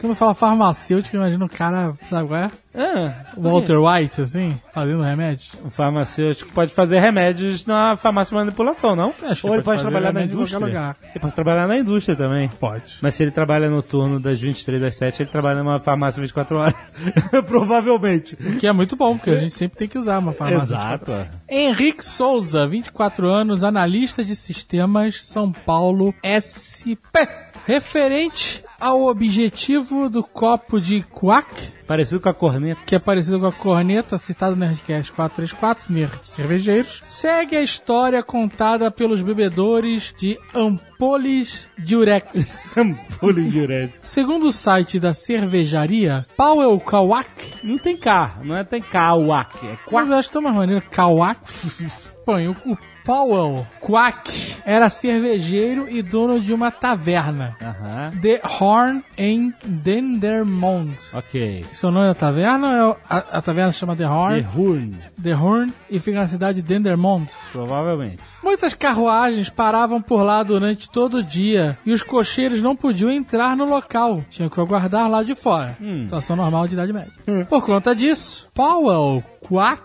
Quando 0.00 0.14
fala 0.14 0.34
farmacêutico, 0.34 1.16
eu 1.16 1.20
imagino 1.20 1.46
o 1.46 1.48
cara, 1.48 1.94
sabe 2.06 2.28
qual 2.28 2.40
é? 2.40 2.50
Ah, 2.74 3.32
Walter 3.36 3.78
White, 3.78 4.20
assim, 4.20 4.54
fazendo 4.72 5.02
remédio. 5.02 5.50
o 5.64 5.70
farmacêutico 5.70 6.52
pode 6.52 6.72
fazer 6.74 7.00
remédios 7.00 7.64
na 7.64 7.96
farmácia 7.96 8.30
de 8.30 8.36
manipulação, 8.36 8.94
não? 8.94 9.14
Acho 9.22 9.46
Ou 9.46 9.54
ele 9.54 9.62
pode 9.62 9.78
pode 9.78 9.90
trabalhar 9.90 10.12
na 10.12 10.24
indústria. 10.24 10.96
Ele 11.10 11.20
pode 11.20 11.34
trabalhar 11.34 11.66
na 11.66 11.78
indústria 11.78 12.16
também. 12.16 12.48
Pode. 12.60 12.96
Mas 13.00 13.14
se 13.14 13.22
ele 13.22 13.30
trabalha 13.30 13.70
no 13.70 13.82
turno 13.82 14.20
das 14.20 14.40
23 14.40 14.82
às 14.82 14.96
7, 14.96 15.22
ele 15.22 15.30
trabalha 15.30 15.62
numa 15.62 15.80
farmácia 15.80 16.20
24 16.20 16.56
horas. 16.56 16.74
Provavelmente. 17.46 18.34
O 18.34 18.56
que 18.56 18.66
é 18.66 18.72
muito 18.72 18.96
bom, 18.96 19.16
porque 19.16 19.30
a 19.30 19.36
gente 19.36 19.54
sempre 19.54 19.78
tem 19.78 19.88
que 19.88 19.98
usar 19.98 20.18
uma 20.18 20.32
farmácia. 20.32 20.74
Exato. 20.74 21.26
Henrique 21.48 22.04
Souza, 22.04 22.66
24 22.66 23.28
anos, 23.30 23.64
analista 23.64 24.24
de 24.24 24.36
sistemas, 24.36 25.24
São 25.24 25.50
Paulo, 25.52 26.14
SP. 26.22 27.26
Referente 27.66 28.64
ao 28.80 29.06
objetivo 29.06 30.08
do 30.08 30.22
copo 30.22 30.80
de 30.80 31.02
Quack, 31.02 31.78
Parecido 31.86 32.20
com 32.20 32.28
a 32.28 32.34
corneta. 32.34 32.80
que 32.84 32.94
é 32.94 32.98
parecido 32.98 33.40
com 33.40 33.46
a 33.46 33.52
corneta 33.52 34.18
citado 34.18 34.54
no 34.54 34.60
Nerdcast 34.66 35.10
434, 35.12 35.92
Nerds 35.92 36.28
Cervejeiros, 36.28 37.02
segue 37.08 37.56
a 37.56 37.62
história 37.62 38.22
contada 38.22 38.90
pelos 38.90 39.22
bebedores 39.22 40.14
de 40.18 40.38
Ampolis 40.54 41.66
Durex. 41.78 42.76
Ampulho 42.76 43.48
diurético. 43.48 44.06
Segundo 44.06 44.48
o 44.48 44.52
site 44.52 45.00
da 45.00 45.14
cervejaria 45.14 46.26
Powell 46.36 46.78
Kawak, 46.80 47.30
Não 47.62 47.78
tem 47.78 47.96
K, 47.96 48.38
não 48.44 48.54
é 48.54 48.64
tem 48.64 48.82
Kawak, 48.82 49.66
é 49.66 49.76
Quase 49.86 50.12
acho 50.12 50.30
tão 50.30 50.42
mais 50.42 50.54
maneiro. 50.54 50.84
Kawak. 50.90 51.40
O, 52.32 52.72
o 52.72 52.78
Powell 53.04 53.66
Quack 53.80 54.56
era 54.66 54.90
cervejeiro 54.90 55.88
e 55.88 56.02
dono 56.02 56.38
de 56.40 56.52
uma 56.52 56.70
taverna. 56.70 57.56
Aham. 57.62 58.10
The 58.20 58.42
Horn 58.60 59.02
em 59.16 59.54
Dendermonde. 59.64 60.94
Ok. 61.14 61.64
É 61.82 61.86
o 61.86 61.90
nome 61.90 62.06
da 62.08 62.14
taverna? 62.14 62.66
ou 62.68 62.72
é 62.74 62.86
o- 62.86 62.96
a, 63.08 63.16
a 63.38 63.42
taverna 63.42 63.72
se 63.72 63.78
chama 63.78 63.96
The 63.96 64.06
Horn. 64.06 64.42
The 64.42 64.48
Horn, 64.58 64.96
The 65.22 65.34
Horn 65.34 65.72
e 65.90 65.98
fica 66.00 66.18
na 66.20 66.28
cidade 66.28 66.60
de 66.60 66.68
Dendermonde. 66.68 67.32
provavelmente. 67.50 68.18
Muitas 68.42 68.74
carruagens 68.74 69.48
paravam 69.48 70.00
por 70.02 70.22
lá 70.22 70.42
durante 70.42 70.90
todo 70.90 71.18
o 71.18 71.22
dia 71.22 71.78
e 71.86 71.92
os 71.92 72.02
cocheiros 72.02 72.60
não 72.60 72.76
podiam 72.76 73.10
entrar 73.10 73.56
no 73.56 73.64
local. 73.64 74.22
Tinham 74.28 74.50
que 74.50 74.60
aguardar 74.60 75.08
lá 75.10 75.22
de 75.22 75.34
fora. 75.34 75.76
Situação 76.02 76.36
normal 76.36 76.66
de 76.68 76.74
idade 76.74 76.92
média. 76.92 77.12
Por 77.48 77.64
conta 77.64 77.94
disso, 77.96 78.48
Powell 78.54 79.22
Quack 79.40 79.82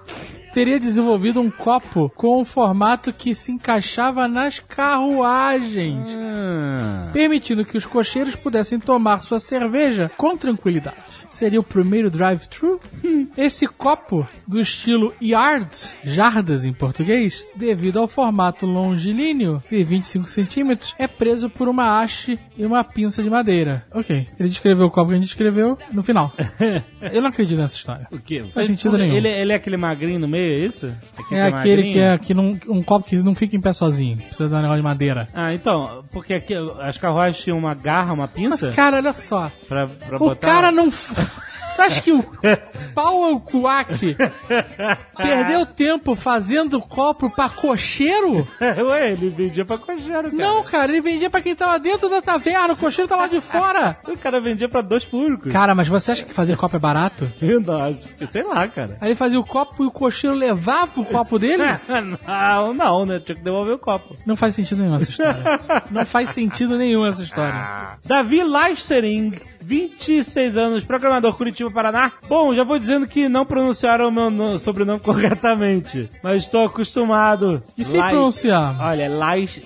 teria 0.53 0.79
desenvolvido 0.79 1.41
um 1.41 1.49
copo 1.49 2.11
com 2.15 2.41
um 2.41 2.45
formato 2.45 3.11
que 3.11 3.33
se 3.33 3.51
encaixava 3.51 4.27
nas 4.27 4.59
carruagens, 4.59 6.15
Ah, 6.17 7.09
permitindo 7.11 7.65
que 7.65 7.77
os 7.77 7.85
cocheiros 7.85 8.35
pudessem 8.35 8.79
tomar 8.79 9.23
sua 9.23 9.39
cerveja 9.39 10.11
com 10.17 10.37
tranquilidade. 10.37 10.97
Seria 11.29 11.59
o 11.59 11.63
primeiro 11.63 12.11
drive-thru? 12.11 12.79
Esse 13.35 13.65
copo, 13.65 14.27
do 14.45 14.59
estilo 14.61 15.11
yards, 15.19 15.95
jardas 16.03 16.63
em 16.63 16.71
português, 16.71 17.43
devido 17.55 17.97
ao 17.97 18.07
formato 18.07 18.67
longilíneo 18.67 19.61
de 19.67 19.83
25 19.83 20.29
centímetros, 20.29 20.93
é 20.99 21.07
preso 21.07 21.49
por 21.49 21.67
uma 21.67 21.99
haste 21.99 22.37
e 22.55 22.63
uma 22.63 22.83
pinça 22.83 23.23
de 23.23 23.31
madeira. 23.31 23.83
Ok, 23.91 24.27
ele 24.39 24.49
descreveu 24.49 24.85
o 24.85 24.91
copo 24.91 25.07
que 25.07 25.13
a 25.13 25.17
gente 25.17 25.25
descreveu 25.25 25.75
no 25.91 26.03
final. 26.03 26.31
Eu 27.11 27.21
não 27.21 27.29
acredito 27.29 27.57
nessa 27.59 27.77
história. 27.77 28.07
O 28.11 28.19
quê? 28.19 28.43
Faz 28.53 28.67
sentido 28.67 28.95
nenhum. 28.97 29.15
Ele, 29.15 29.27
ele 29.27 29.51
é 29.51 29.55
aquele 29.55 29.77
magrinho 29.77 30.19
no 30.19 30.27
meio, 30.27 30.42
é 30.43 30.59
isso? 30.65 30.93
Aquele 31.17 31.39
É 31.41 31.51
que 31.51 31.57
aquele 31.57 31.83
que 31.93 31.99
é 31.99 32.17
que 32.17 32.33
não, 32.33 32.57
um 32.69 32.83
copo 32.83 33.05
que 33.07 33.15
não 33.17 33.33
fica 33.35 33.55
em 33.55 33.61
pé 33.61 33.73
sozinho. 33.73 34.17
Precisa 34.17 34.49
dar 34.49 34.57
um 34.57 34.61
negócio 34.61 34.81
de 34.81 34.83
madeira. 34.83 35.27
Ah, 35.33 35.53
então, 35.53 36.03
porque 36.11 36.33
aqui 36.33 36.53
as 36.81 36.97
carruagens 36.97 37.43
tinham 37.43 37.57
uma 37.57 37.73
garra, 37.73 38.13
uma 38.13 38.27
pinça 38.27 38.71
Cara, 38.71 38.97
olha 38.97 39.13
só. 39.13 39.51
pra, 39.67 39.87
pra 39.87 40.15
O 40.17 40.19
botar... 40.19 40.47
cara 40.47 40.71
não. 40.71 40.89
Você 41.73 41.81
acha 41.81 42.01
que 42.01 42.11
o 42.11 42.23
pau 42.93 43.25
é 43.25 43.31
o 43.33 43.39
cuaque 43.39 44.15
perdeu 45.17 45.65
tempo 45.65 46.15
fazendo 46.15 46.79
copo 46.81 47.29
pra 47.29 47.49
cocheiro? 47.49 48.47
Ué, 48.61 49.11
ele 49.11 49.29
vendia 49.29 49.65
pra 49.65 49.77
cocheiro, 49.77 50.31
cara. 50.31 50.31
Não, 50.31 50.63
cara, 50.63 50.91
ele 50.91 51.01
vendia 51.01 51.29
pra 51.29 51.41
quem 51.41 51.55
tava 51.55 51.79
dentro 51.79 52.09
da 52.09 52.21
taverna, 52.21 52.73
o 52.73 52.77
cocheiro 52.77 53.07
tá 53.07 53.15
lá 53.15 53.27
de 53.27 53.41
fora. 53.41 53.97
O 54.13 54.17
cara 54.23 54.39
vendia 54.39 54.69
pra 54.69 54.81
dois 54.81 55.03
públicos. 55.03 55.51
Cara, 55.51 55.73
mas 55.73 55.87
você 55.87 56.11
acha 56.11 56.23
que 56.23 56.33
fazer 56.33 56.55
copo 56.55 56.75
é 56.75 56.79
barato? 56.79 57.29
Não, 57.65 58.27
sei 58.29 58.43
lá, 58.43 58.67
cara. 58.67 58.97
Aí 59.01 59.09
ele 59.09 59.15
fazia 59.15 59.39
o 59.39 59.43
copo 59.45 59.83
e 59.83 59.87
o 59.87 59.91
cocheiro 59.91 60.35
levava 60.35 61.01
o 61.01 61.05
copo 61.05 61.39
dele? 61.39 61.63
não, 62.25 62.73
não, 62.73 63.05
né? 63.05 63.19
Tinha 63.19 63.35
que 63.35 63.41
devolver 63.41 63.73
o 63.73 63.79
copo. 63.79 64.15
Não 64.25 64.35
faz 64.35 64.55
sentido 64.55 64.83
nenhum 64.83 64.95
essa 64.95 65.09
história. 65.09 65.59
Não 65.89 66.05
faz 66.05 66.29
sentido 66.29 66.77
nenhum 66.77 67.05
essa 67.05 67.23
história. 67.23 67.97
Davi 68.05 68.43
Leistering, 68.43 69.33
26 69.65 70.57
anos, 70.57 70.83
programador 70.83 71.35
Curitiba, 71.35 71.71
Paraná. 71.71 72.11
Bom, 72.27 72.53
já 72.53 72.63
vou 72.63 72.77
dizendo 72.77 73.07
que 73.07 73.29
não 73.29 73.45
pronunciaram 73.45 74.07
o 74.07 74.11
meu 74.11 74.29
no- 74.29 74.59
sobrenome 74.59 74.99
corretamente, 75.03 76.09
mas 76.21 76.43
estou 76.43 76.65
acostumado. 76.65 77.63
E 77.77 77.83
se 77.83 77.97
Lai- 77.97 78.11
pronunciar? 78.11 78.75
Olha, 78.81 79.07
Leis- 79.09 79.61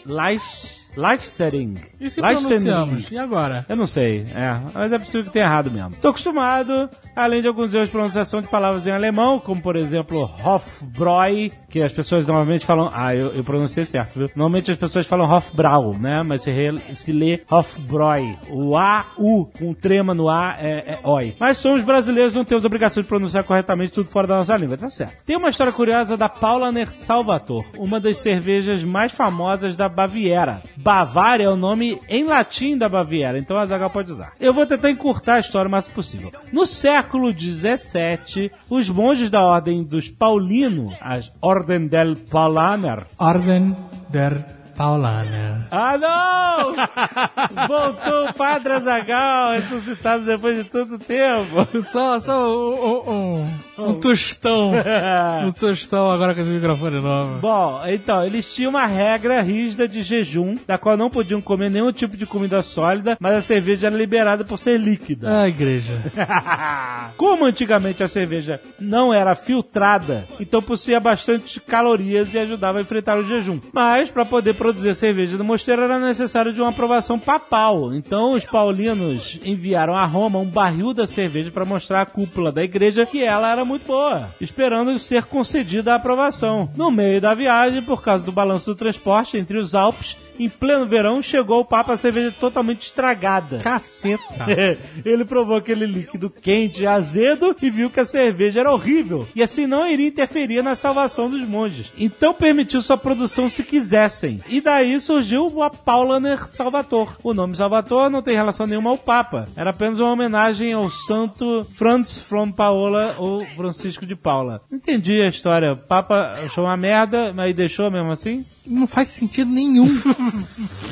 Leis- 0.98 1.18
Leistering. 1.38 1.76
E 2.00 2.10
se 2.10 2.20
Leistering. 2.22 2.64
pronunciamos? 2.66 3.12
E 3.12 3.18
agora? 3.18 3.66
Eu 3.70 3.76
não 3.76 3.88
sei, 3.88 4.26
é, 4.36 4.56
mas 4.74 4.92
é 4.92 5.00
possível 5.00 5.24
que 5.24 5.30
tenha 5.32 5.46
errado 5.46 5.72
mesmo. 5.72 5.92
Tô 6.02 6.10
acostumado, 6.10 6.90
além 7.16 7.42
de 7.42 7.48
alguns 7.48 7.74
erros 7.74 7.88
de 7.88 7.92
pronunciação 7.92 8.42
de 8.42 8.48
palavras 8.48 8.86
em 8.86 8.92
alemão, 8.92 9.40
como 9.40 9.62
por 9.62 9.76
exemplo 9.76 10.30
Hofbräu, 10.44 11.52
que 11.70 11.82
as 11.82 11.92
pessoas 11.94 12.26
normalmente 12.26 12.66
falam. 12.66 12.92
Ah, 12.94 13.16
eu, 13.16 13.34
eu 13.34 13.44
pronunciei 13.44 13.86
certo, 13.86 14.18
viu? 14.20 14.28
Normalmente 14.36 14.72
as 14.72 14.78
pessoas 14.78 15.06
falam 15.08 15.30
Hofbrau, 15.30 15.94
né? 15.94 16.24
Mas 16.24 16.42
se, 16.44 16.52
re- 16.52 16.80
se 16.96 17.12
lê 17.12 17.42
Hofbräu. 17.50 18.38
O 18.50 18.78
A, 18.78 19.06
U, 19.18 19.46
com 19.58 19.74
trema 19.74 20.14
no 20.14 20.30
A 20.30 20.56
é, 20.60 20.94
é 20.94 21.00
OI. 21.04 21.36
Mas 21.40 21.58
somos 21.58 21.82
brasileiros, 21.82 22.34
não 22.34 22.46
temos 22.46 22.64
obrigação 22.66 23.02
de 23.04 23.10
pronunciar 23.10 23.44
corretamente 23.44 23.94
tudo 23.94 24.10
fora 24.10 24.28
da 24.28 24.38
nossa 24.38 24.56
língua, 24.58 24.78
tá 24.78 24.90
certo. 24.90 25.24
Tem 25.26 25.36
uma 25.38 25.50
história 25.50 25.74
curiosa 25.74 26.16
da 26.16 26.30
Paulaner 26.30 26.90
Salvator, 26.92 27.66
uma 27.78 28.00
das 28.00 28.18
cervejas 28.18 28.84
mais 28.84 29.12
famosas 29.12 29.76
da 29.76 29.90
Baviera. 29.90 30.62
Bavária 30.88 31.44
é 31.44 31.50
o 31.50 31.58
nome 31.58 32.00
em 32.08 32.24
latim 32.24 32.78
da 32.78 32.88
Baviera, 32.88 33.38
então 33.38 33.58
a 33.58 33.66
Zagal 33.66 33.90
pode 33.90 34.10
usar. 34.10 34.32
Eu 34.40 34.54
vou 34.54 34.66
tentar 34.66 34.90
encurtar 34.90 35.34
a 35.34 35.40
história 35.42 35.68
o 35.68 35.72
mais 35.72 35.86
possível. 35.86 36.32
No 36.54 36.66
século 36.66 37.30
XVII, 37.38 38.50
os 38.70 38.90
monges 38.90 39.30
da 39.30 39.46
ordem 39.46 39.84
dos 39.84 40.08
Paulino, 40.08 40.96
as 41.02 41.30
Orden 41.42 41.88
del 41.88 42.16
Paulaner, 42.16 43.06
Orden 43.20 43.76
der 44.08 44.46
Paulaner. 44.78 45.56
ah, 45.72 45.98
não! 45.98 46.76
Voltou 47.68 48.30
o 48.30 48.34
Padre 48.34 48.74
Azagal, 48.74 49.54
ressuscitado 49.54 50.24
depois 50.24 50.58
de 50.58 50.64
tanto 50.66 51.00
tempo. 51.00 51.68
Só, 51.92 52.20
só 52.20 52.48
um, 52.48 53.12
um, 53.12 53.48
um 53.80 53.94
tostão. 53.96 54.72
Um 55.48 55.52
tostão 55.52 56.10
agora 56.12 56.34
com 56.36 56.42
esse 56.42 56.50
microfone 56.50 57.00
novo. 57.00 57.40
Bom, 57.40 57.82
então, 57.88 58.26
eles 58.26 58.52
tinham 58.54 58.70
uma 58.70 58.86
regra 58.86 59.42
rígida 59.42 59.88
de 59.88 60.02
jejum, 60.02 60.56
da 60.68 60.78
qual 60.78 60.98
não 60.98 61.10
podiam 61.10 61.42
comer 61.42 61.70
nenhum 61.70 61.92
tipo 61.92 62.18
de 62.18 62.26
comida 62.26 62.62
sólida, 62.62 63.18
mas 63.20 63.34
a 63.36 63.42
cerveja 63.42 63.88
era 63.88 63.96
liberada 63.96 64.44
por 64.44 64.60
ser 64.60 64.80
líquida. 64.80 65.42
Ah, 65.42 65.48
igreja. 65.48 65.94
Como 67.18 67.46
antigamente 67.46 68.04
a 68.04 68.08
cerveja 68.08 68.60
não 68.80 69.14
era 69.14 69.36
filtrada, 69.36 70.28
então 70.40 70.62
possuía 70.62 71.00
bastante 71.00 71.60
calorias 71.60 72.34
e 72.34 72.40
ajudava 72.40 72.80
a 72.80 72.82
enfrentar 72.82 73.18
o 73.18 73.24
jejum. 73.24 73.60
Mas 73.74 74.10
para 74.10 74.26
poder 74.26 74.54
produzir 74.68 74.96
cerveja 74.96 75.38
do 75.38 75.46
mosteiro 75.46 75.84
era 75.84 75.98
necessário 75.98 76.52
de 76.52 76.60
uma 76.60 76.72
aprovação 76.72 77.18
papal. 77.18 77.94
Então 77.94 78.34
os 78.34 78.44
paulinos 78.44 79.40
enviaram 79.46 79.96
a 79.96 80.04
Roma 80.04 80.40
um 80.40 80.46
barril 80.46 80.94
da 80.94 81.08
cerveja 81.08 81.50
para 81.52 81.64
mostrar 81.64 82.02
à 82.02 82.06
cúpula 82.06 82.52
da 82.52 82.62
igreja 82.62 83.06
que 83.06 83.24
ela 83.24 83.50
era 83.50 83.64
muito 83.64 83.88
boa, 83.88 84.28
esperando 84.42 85.00
ser 85.00 85.24
concedida 85.24 85.94
a 85.94 85.96
aprovação. 85.96 86.70
No 86.76 86.92
meio 86.92 87.22
da 87.22 87.34
viagem, 87.34 87.82
por 87.82 88.04
causa 88.04 88.26
do 88.26 88.32
balanço 88.32 88.74
do 88.74 88.76
transporte 88.76 89.38
entre 89.38 89.58
os 89.58 89.74
Alpes, 89.74 90.18
em 90.40 90.50
pleno 90.50 90.86
verão, 90.86 91.22
chegou 91.22 91.62
o 91.62 91.66
Papa 91.66 91.94
a 91.94 91.98
cerveja 91.98 92.34
totalmente 92.40 92.84
estragada. 92.84 93.60
Caceta. 93.60 94.46
Ele 95.06 95.26
provou 95.26 95.58
aquele 95.58 95.86
líquido 95.86 96.30
quente 96.30 96.84
e 96.84 96.88
azedo 96.88 97.56
e 97.62 97.70
viu 97.70 97.90
que 97.90 98.00
a 98.00 98.06
cerveja 98.06 98.60
era 98.60 98.72
horrível. 98.72 99.28
E 99.36 99.42
assim 99.42 99.68
não 99.68 99.88
iria 99.88 100.08
interferir 100.08 100.62
na 100.62 100.76
salvação 100.76 101.30
dos 101.30 101.48
monges. 101.48 101.92
Então 101.98 102.34
permitiu 102.34 102.82
sua 102.82 102.98
produção 102.98 103.50
se 103.50 103.64
quisessem. 103.64 104.40
E 104.48 104.62
daí 104.62 105.00
surgiu 105.00 105.62
a 105.62 105.70
Paulaner 105.70 106.48
Salvator. 106.48 107.18
O 107.24 107.34
nome 107.34 107.56
Salvator 107.56 108.10
não 108.10 108.22
tem 108.22 108.36
relação 108.36 108.68
nenhuma 108.68 108.90
ao 108.90 108.98
Papa. 108.98 109.48
Era 109.56 109.72
apenas 109.72 110.00
uma 110.00 110.12
homenagem 110.12 110.74
ao 110.74 110.90
santo 110.90 111.66
Franz 111.74 112.20
from 112.20 112.52
Paola 112.52 113.16
ou 113.18 113.46
Francisco 113.46 114.06
de 114.06 114.16
Paula. 114.16 114.62
Entendi 114.72 115.22
a 115.22 115.28
história. 115.28 115.74
O 115.74 115.78
Papa 115.78 116.36
achou 116.46 116.66
uma 116.66 116.78
merda, 116.78 117.34
mas 117.34 117.56
deixou 117.56 117.90
mesmo 117.90 118.12
assim? 118.12 118.46
Não 118.66 118.88
faz 118.88 119.10
sentido 119.10 119.50
nenhum. 119.50 119.88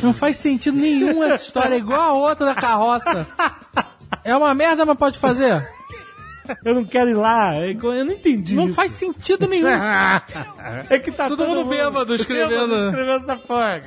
Não 0.01 0.13
faz 0.13 0.37
sentido 0.37 0.77
nenhum 0.77 1.23
essa 1.23 1.43
história. 1.43 1.75
É 1.75 1.77
igual 1.77 2.01
a 2.01 2.13
outra 2.13 2.45
da 2.47 2.55
carroça. 2.55 3.27
É 4.23 4.35
uma 4.35 4.53
merda, 4.53 4.85
mas 4.85 4.97
pode 4.97 5.19
fazer? 5.19 5.67
Eu 6.63 6.75
não 6.75 6.85
quero 6.85 7.09
ir 7.09 7.13
lá. 7.15 7.55
Eu 7.57 8.05
não 8.05 8.11
entendi. 8.13 8.55
Não 8.55 8.65
isso. 8.65 8.75
faz 8.75 8.91
sentido 8.91 9.47
nenhum. 9.47 9.65
É 10.89 10.99
que 10.99 11.11
tá 11.11 11.27
Todo 11.27 11.45
mundo 11.45 11.65
bêbado 11.69 12.15
escrevendo. 12.15 12.67
bêbado 12.67 12.89
escrevendo 12.89 13.23
essa 13.23 13.35
porra. 13.37 13.81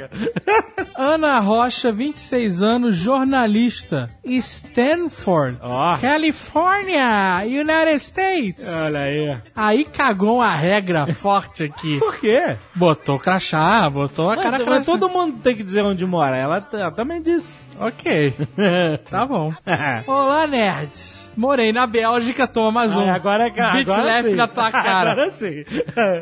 Ana 0.96 1.38
Rocha, 1.40 1.90
26 1.92 2.62
anos, 2.62 2.96
jornalista. 2.96 4.08
Stanford, 4.24 5.58
Ó. 5.62 5.96
Califórnia, 5.98 7.42
United 7.44 7.96
States. 7.96 8.66
Olha 8.68 9.00
aí. 9.00 9.36
Aí 9.54 9.84
cagou 9.84 10.40
a 10.40 10.54
regra 10.54 11.06
forte 11.06 11.64
aqui. 11.64 11.98
Por 11.98 12.16
quê? 12.18 12.56
Botou 12.74 13.18
crachá, 13.18 13.88
botou 13.90 14.30
a 14.30 14.36
cara 14.36 14.50
Mas, 14.52 14.62
crachá. 14.62 14.70
mas 14.78 14.86
todo 14.86 15.08
mundo 15.08 15.38
tem 15.42 15.56
que 15.56 15.62
dizer 15.62 15.82
onde 15.82 16.04
mora. 16.06 16.36
Ela, 16.36 16.66
ela 16.72 16.90
também 16.90 17.20
disse. 17.22 17.64
Ok, 17.80 18.34
tá 19.10 19.24
bom. 19.26 19.52
Olá, 20.06 20.46
nerds. 20.46 21.17
Morei 21.38 21.72
na 21.72 21.86
Bélgica, 21.86 22.48
toma 22.48 22.72
mais 22.72 22.96
um. 22.96 23.00
Ah, 23.00 23.14
agora 23.14 23.46
é 23.46 23.60
agora 23.60 24.22
sim. 24.24 24.34
na 24.34 24.48
tua 24.48 24.72
cara. 24.72 25.12
Agora 25.12 25.30
sim. 25.30 25.64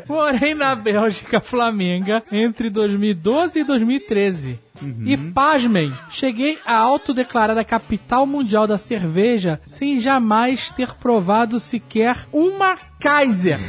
Morei 0.07 0.53
na 0.53 0.75
Bélgica 0.75 1.39
Flamenga 1.39 2.21
entre 2.31 2.69
2012 2.69 3.61
e 3.61 3.63
2013. 3.63 4.59
E 5.05 5.17
pasmem, 5.17 5.91
cheguei 6.09 6.59
à 6.65 6.75
autodeclarada 6.77 7.63
capital 7.63 8.25
mundial 8.25 8.67
da 8.67 8.77
cerveja 8.77 9.59
sem 9.65 9.99
jamais 9.99 10.71
ter 10.71 10.93
provado 10.93 11.59
sequer 11.59 12.27
uma 12.31 12.77
Kaiser 12.99 13.59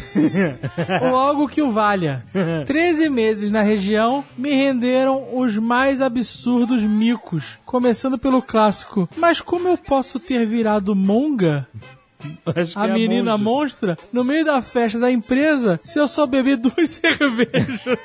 ou 1.03 1.17
algo 1.17 1.49
que 1.49 1.61
o 1.61 1.71
valha. 1.71 2.25
13 2.67 3.09
meses 3.09 3.51
na 3.51 3.63
região 3.63 4.25
me 4.37 4.51
renderam 4.51 5.39
os 5.39 5.57
mais 5.57 6.01
absurdos 6.01 6.83
micos, 6.83 7.59
começando 7.65 8.19
pelo 8.19 8.41
clássico. 8.41 9.09
Mas 9.17 9.41
como 9.41 9.69
eu 9.69 9.77
posso 9.77 10.19
ter 10.19 10.47
virado 10.47 10.95
monga? 10.95 11.69
A 12.75 12.89
é 12.89 12.93
menina 12.93 13.39
monstra 13.39 13.97
no 14.13 14.25
meio 14.25 14.45
da 14.45 14.61
festa 14.61 14.99
da 14.99 15.11
empresa 15.11 15.79
se 15.85 15.99
eu 15.99 16.09
só 16.09 16.27
beber 16.27 16.57
duas 16.57 16.91
cervejas. 16.91 17.99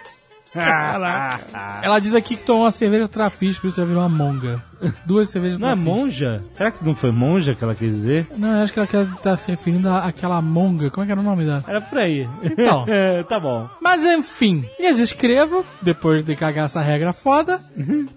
Ela 1.81 1.99
diz 1.99 2.13
aqui 2.13 2.35
que 2.35 2.43
tomou 2.43 2.63
uma 2.63 2.71
cerveja 2.71 3.07
trapiche, 3.07 3.59
por 3.59 3.67
isso 3.67 3.79
ela 3.79 3.87
virou 3.87 4.03
uma 4.03 4.09
monga. 4.09 4.61
Duas 5.05 5.29
cervejas 5.29 5.59
Não 5.59 5.69
é 5.69 5.75
monja? 5.75 6.43
Será 6.51 6.69
que 6.69 6.83
não 6.83 6.93
foi 6.93 7.09
monja 7.11 7.55
que 7.55 7.63
ela 7.63 7.73
quis 7.73 7.89
dizer? 7.95 8.27
Não, 8.37 8.51
eu 8.57 8.63
acho 8.63 8.73
que 8.73 8.79
ela 8.79 8.87
quer 8.87 9.03
estar 9.05 9.37
se 9.37 9.49
referindo 9.49 9.87
à- 9.87 10.05
àquela 10.07 10.41
monga. 10.41 10.89
Como 10.89 11.03
é 11.03 11.05
que 11.05 11.11
era 11.13 11.21
o 11.21 11.23
nome 11.23 11.45
dela? 11.45 11.63
Era 11.65 11.79
por 11.79 11.97
aí. 11.97 12.27
Então. 12.43 12.85
tá 13.29 13.39
bom. 13.39 13.69
Mas 13.81 14.03
enfim, 14.03 14.65
lhes 14.79 14.97
escrevo, 14.99 15.65
depois 15.81 16.23
de 16.25 16.35
cagar 16.35 16.65
essa 16.65 16.81
regra 16.81 17.13
foda, 17.13 17.61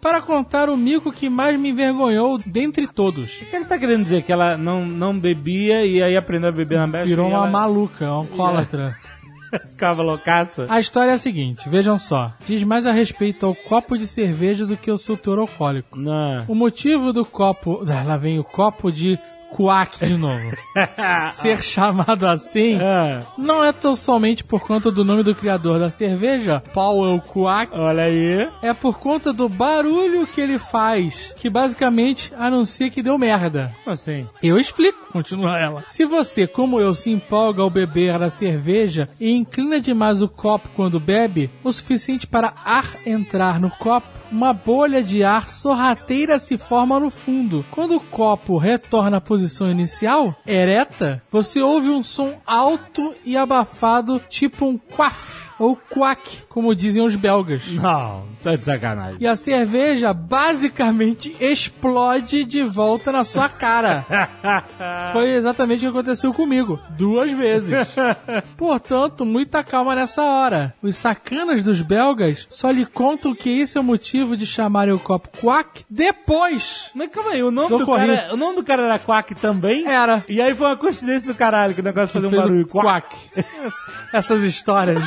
para 0.00 0.20
contar 0.20 0.68
o 0.68 0.76
mico 0.76 1.12
que 1.12 1.28
mais 1.28 1.58
me 1.58 1.70
envergonhou 1.70 2.40
dentre 2.44 2.86
todos. 2.88 3.40
O 3.42 3.46
que 3.46 3.54
ele 3.56 3.64
tá 3.64 3.78
querendo 3.78 4.02
dizer? 4.02 4.22
Que 4.22 4.32
ela 4.32 4.56
não, 4.56 4.84
não 4.84 5.16
bebia 5.18 5.86
e 5.86 6.02
aí 6.02 6.16
aprendeu 6.16 6.48
a 6.48 6.52
beber 6.52 6.78
na 6.78 6.86
Bélgica 6.88 7.08
Virou 7.10 7.28
e 7.28 7.32
uma 7.32 7.38
ela 7.38 7.46
maluca, 7.50 8.04
uma 8.06 8.14
alcoólatra. 8.16 8.96
ficava 9.70 10.02
loucaça? 10.02 10.66
A 10.68 10.80
história 10.80 11.12
é 11.12 11.14
a 11.14 11.18
seguinte, 11.18 11.68
vejam 11.68 11.98
só. 11.98 12.32
Diz 12.46 12.62
mais 12.62 12.86
a 12.86 12.92
respeito 12.92 13.46
ao 13.46 13.54
copo 13.54 13.96
de 13.98 14.06
cerveja 14.06 14.66
do 14.66 14.76
que 14.76 14.90
ao 14.90 14.98
seu 14.98 15.16
teor 15.16 15.38
alcoólico. 15.38 15.98
Não. 15.98 16.44
O 16.48 16.54
motivo 16.54 17.12
do 17.12 17.24
copo. 17.24 17.82
Ah, 17.88 18.02
Lá 18.06 18.16
vem 18.16 18.38
o 18.38 18.44
copo 18.44 18.90
de 18.90 19.18
Quack 19.54 20.04
de 20.06 20.16
novo. 20.16 20.56
Ser 21.32 21.62
chamado 21.62 22.26
assim 22.26 22.78
Ah, 22.80 23.22
não 23.38 23.64
é 23.64 23.72
tão 23.72 23.96
somente 23.96 24.44
por 24.44 24.60
conta 24.60 24.90
do 24.90 25.04
nome 25.04 25.22
do 25.22 25.34
criador 25.34 25.78
da 25.78 25.88
cerveja, 25.90 26.62
Powell 26.74 27.20
Quack, 27.20 27.72
olha 27.74 28.04
aí. 28.04 28.48
é 28.62 28.72
por 28.72 28.98
conta 28.98 29.32
do 29.32 29.48
barulho 29.48 30.26
que 30.26 30.40
ele 30.40 30.58
faz, 30.58 31.32
que 31.36 31.48
basicamente 31.48 32.32
anuncia 32.38 32.90
que 32.90 33.02
deu 33.02 33.18
merda. 33.18 33.72
Assim? 33.86 34.26
Eu 34.42 34.58
explico, 34.58 34.98
continua 35.12 35.58
ela. 35.58 35.84
Se 35.88 36.04
você, 36.04 36.46
como 36.46 36.80
eu, 36.80 36.94
se 36.94 37.10
empolga 37.10 37.62
ao 37.62 37.70
beber 37.70 38.20
a 38.20 38.30
cerveja 38.30 39.08
e 39.20 39.30
inclina 39.32 39.80
demais 39.80 40.20
o 40.22 40.28
copo 40.28 40.68
quando 40.74 41.00
bebe, 41.00 41.50
o 41.64 41.72
suficiente 41.72 42.26
para 42.26 42.52
ar 42.64 42.86
entrar 43.06 43.58
no 43.60 43.70
copo, 43.70 44.06
uma 44.36 44.52
bolha 44.52 45.02
de 45.02 45.24
ar 45.24 45.48
sorrateira 45.48 46.38
se 46.38 46.58
forma 46.58 47.00
no 47.00 47.10
fundo. 47.10 47.64
Quando 47.70 47.96
o 47.96 48.00
copo 48.00 48.58
retorna 48.58 49.16
à 49.16 49.20
posição 49.20 49.70
inicial, 49.70 50.36
ereta, 50.46 51.22
você 51.30 51.62
ouve 51.62 51.88
um 51.88 52.02
som 52.02 52.34
alto 52.46 53.14
e 53.24 53.34
abafado, 53.34 54.20
tipo 54.28 54.66
um 54.66 54.76
quaff 54.76 55.45
ou 55.58 55.76
quack, 55.76 56.42
como 56.48 56.74
dizem 56.74 57.02
os 57.02 57.16
belgas. 57.16 57.66
Não, 57.72 58.24
tá 58.42 58.56
de 58.56 58.64
sacanagem. 58.64 59.16
E 59.20 59.26
a 59.26 59.36
cerveja 59.36 60.12
basicamente 60.12 61.34
explode 61.40 62.44
de 62.44 62.62
volta 62.62 63.10
na 63.10 63.24
sua 63.24 63.48
cara. 63.48 64.04
Foi 65.12 65.30
exatamente 65.30 65.86
o 65.86 65.90
que 65.92 65.98
aconteceu 65.98 66.32
comigo. 66.32 66.80
Duas 66.90 67.30
vezes. 67.32 67.74
Portanto, 68.56 69.24
muita 69.24 69.64
calma 69.64 69.94
nessa 69.94 70.22
hora. 70.22 70.74
Os 70.82 70.96
sacanas 70.96 71.62
dos 71.62 71.80
belgas 71.82 72.46
só 72.50 72.70
lhe 72.70 72.84
contam 72.84 73.34
que 73.34 73.60
esse 73.60 73.78
é 73.78 73.80
o 73.80 73.84
motivo 73.84 74.36
de 74.36 74.46
chamarem 74.46 74.94
o 74.94 74.98
copo 74.98 75.28
quack 75.40 75.84
depois. 75.88 76.90
Mas 76.94 77.10
calma 77.10 77.30
aí, 77.30 77.42
o 77.42 77.50
nome, 77.50 77.68
Do 77.70 77.78
do 77.78 77.86
cara, 77.86 78.28
o 78.32 78.36
nome 78.36 78.56
do 78.56 78.64
cara 78.64 78.82
era 78.82 78.98
Quack 78.98 79.34
também? 79.34 79.86
Era. 79.86 80.24
E 80.28 80.40
aí 80.40 80.54
foi 80.54 80.66
uma 80.66 80.76
coincidência 80.76 81.32
do 81.32 81.36
caralho 81.36 81.74
que 81.74 81.80
o 81.80 81.84
negócio 81.84 82.08
fazia 82.08 82.28
um 82.28 82.32
barulho. 82.32 82.66
quack. 82.66 83.06
Essas 84.12 84.42
histórias 84.42 85.00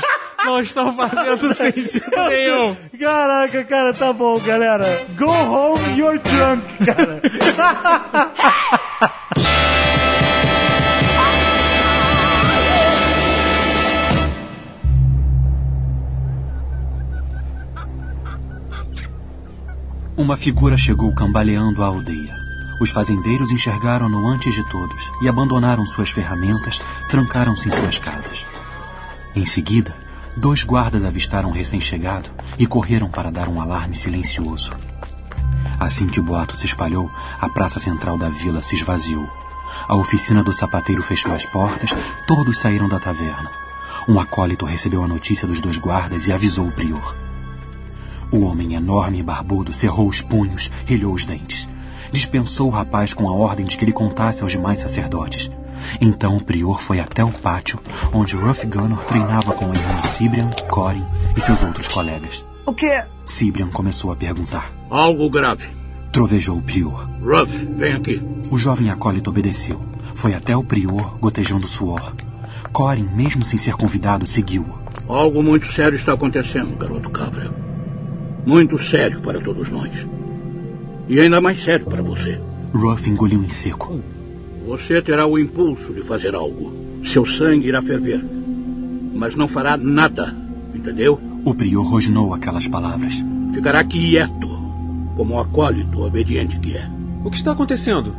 não 0.45 0.60
estão 0.60 0.95
fazendo 0.95 1.54
sentido 1.56 2.12
nenhum. 2.30 2.75
Caraca, 2.99 3.63
cara, 3.63 3.93
tá 3.93 4.13
bom, 4.13 4.39
galera. 4.39 5.06
Go 5.17 5.30
home, 5.30 5.97
you're 5.97 6.19
drunk, 6.19 6.63
cara. 6.86 7.21
Uma 20.17 20.36
figura 20.36 20.75
chegou 20.75 21.13
cambaleando 21.13 21.82
à 21.82 21.88
aldeia. 21.88 22.36
Os 22.82 22.91
fazendeiros 22.91 23.52
enxergaram-no 23.52 24.28
antes 24.28 24.54
de 24.54 24.69
todos 24.69 25.10
e 25.21 25.30
abandonaram 25.30 25.86
suas 25.86 26.12
ferramentas, 26.12 26.82
trancaram-se 27.08 27.69
em 27.69 27.71
suas 27.71 27.99
casas. 27.99 28.45
Em 29.34 29.45
seguida, 29.45 29.95
dois 30.39 30.63
guardas 30.63 31.04
avistaram 31.04 31.49
o 31.49 31.54
recém-chegado 31.54 32.30
e 32.58 32.65
correram 32.65 33.10
para 33.10 33.30
dar 33.30 33.49
um 33.49 33.62
alarme 33.62 33.95
silencioso. 33.95 34.71
Assim 35.78 36.08
que 36.08 36.19
o 36.19 36.23
boato 36.23 36.56
se 36.56 36.65
espalhou, 36.65 37.12
a 37.39 37.49
praça 37.49 37.80
central 37.80 38.17
da 38.17 38.30
vila 38.30 38.62
se 38.62 38.75
esvaziou. 38.75 39.28
A 39.88 39.95
oficina 39.95 40.41
do 40.41 40.54
sapateiro 40.54 41.04
fechou 41.04 41.34
as 41.34 41.45
portas, 41.45 41.91
todos 42.25 42.58
saíram 42.58 42.88
da 42.88 42.99
taverna. 42.99 43.52
Um 44.08 44.19
acólito 44.19 44.65
recebeu 44.65 45.04
a 45.04 45.08
notícia 45.08 45.47
dos 45.47 45.60
dois 45.60 45.78
guardas 45.78 46.28
e 46.28 46.32
avisou 46.32 46.67
o 46.67 46.71
prior. 46.71 47.15
O 48.32 48.39
homem 48.41 48.75
enorme 48.75 49.19
e 49.19 49.23
barbudo 49.23 49.73
cerrou 49.73 50.08
os 50.08 50.21
punhos, 50.21 50.71
rilhou 50.86 51.13
os 51.13 51.25
dentes. 51.25 51.67
Dispensou 52.12 52.67
o 52.67 52.71
rapaz 52.71 53.13
com 53.13 53.28
a 53.28 53.34
ordem 53.34 53.65
de 53.65 53.78
que 53.78 53.86
lhe 53.86 53.93
contasse 53.93 54.41
aos 54.41 54.54
demais 54.54 54.80
sacerdotes. 54.80 55.52
Então 56.02 56.38
o 56.38 56.43
prior 56.43 56.82
foi 56.82 56.99
até 56.99 57.23
o 57.23 57.32
pátio, 57.32 57.80
onde 58.13 58.36
Ruff 58.36 58.65
Gunnar 58.65 59.04
treinava 59.06 59.54
com 59.54 59.65
a 59.65 59.73
irmã 59.73 60.02
Sibrian, 60.04 60.49
Corin 60.69 61.06
e 61.36 61.41
seus 61.41 61.62
outros 61.63 61.88
colegas. 61.88 62.45
O 62.65 62.73
quê? 62.73 63.04
Sibrian 63.25 63.67
começou 63.67 64.12
a 64.12 64.15
perguntar. 64.15 64.71
Algo 64.89 65.30
grave. 65.30 65.67
Trovejou 66.12 66.58
o 66.58 66.62
prior. 66.62 67.10
Ruff, 67.21 67.65
vem 67.65 67.93
aqui. 67.93 68.21
O 68.52 68.58
jovem 68.58 68.89
acólito 68.89 69.30
obedeceu. 69.30 69.80
Foi 70.15 70.34
até 70.34 70.56
o 70.56 70.63
prior, 70.63 71.17
gotejando 71.19 71.67
suor. 71.67 72.13
Corin, 72.71 73.10
mesmo 73.15 73.43
sem 73.43 73.58
ser 73.58 73.73
convidado, 73.73 74.25
seguiu-o. 74.25 74.80
Algo 75.12 75.41
muito 75.41 75.71
sério 75.71 75.95
está 75.95 76.13
acontecendo, 76.13 76.78
garoto 76.78 77.10
cabra. 77.10 77.52
Muito 78.45 78.78
sério 78.78 79.21
para 79.21 79.41
todos 79.41 79.69
nós. 79.69 80.08
E 81.08 81.19
ainda 81.19 81.41
mais 81.41 81.63
sério 81.63 81.86
para 81.86 82.02
você. 82.02 82.39
Ruff 82.73 83.10
engoliu 83.10 83.43
em 83.43 83.49
seco. 83.49 83.99
Você 84.69 85.01
terá 85.01 85.25
o 85.25 85.39
impulso 85.39 85.91
de 85.95 86.03
fazer 86.03 86.36
algo. 86.36 86.71
Seu 87.03 87.25
sangue 87.25 87.67
irá 87.67 87.82
ferver. 87.82 88.23
Mas 89.15 89.34
não 89.34 89.47
fará 89.47 89.75
nada, 89.75 90.36
entendeu? 90.75 91.19
O 91.43 91.55
prior 91.55 91.82
rosnou 91.82 92.36
aquelas 92.36 92.67
palavras. 92.67 93.15
Ficará 93.51 93.84
quieto, 93.84 94.47
como 95.17 95.34
o 95.34 95.39
acólito 95.39 96.03
obediente 96.03 96.60
que 96.60 96.77
é. 96.77 96.88
O 97.25 97.32
que 97.32 97.38
está 97.38 97.51
acontecendo? 97.51 98.15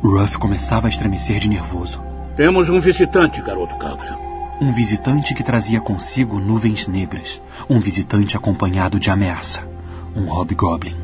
Ruff 0.00 0.38
começava 0.38 0.86
a 0.86 0.88
estremecer 0.88 1.40
de 1.40 1.48
nervoso. 1.48 2.00
Temos 2.36 2.68
um 2.68 2.78
visitante, 2.78 3.42
garoto 3.42 3.76
cabra. 3.76 4.16
Um 4.60 4.72
visitante 4.72 5.34
que 5.34 5.42
trazia 5.42 5.80
consigo 5.80 6.38
nuvens 6.38 6.86
negras. 6.86 7.42
Um 7.68 7.80
visitante 7.80 8.36
acompanhado 8.36 9.00
de 9.00 9.10
ameaça. 9.10 9.68
Um 10.14 10.26
hobgoblin. 10.26 10.94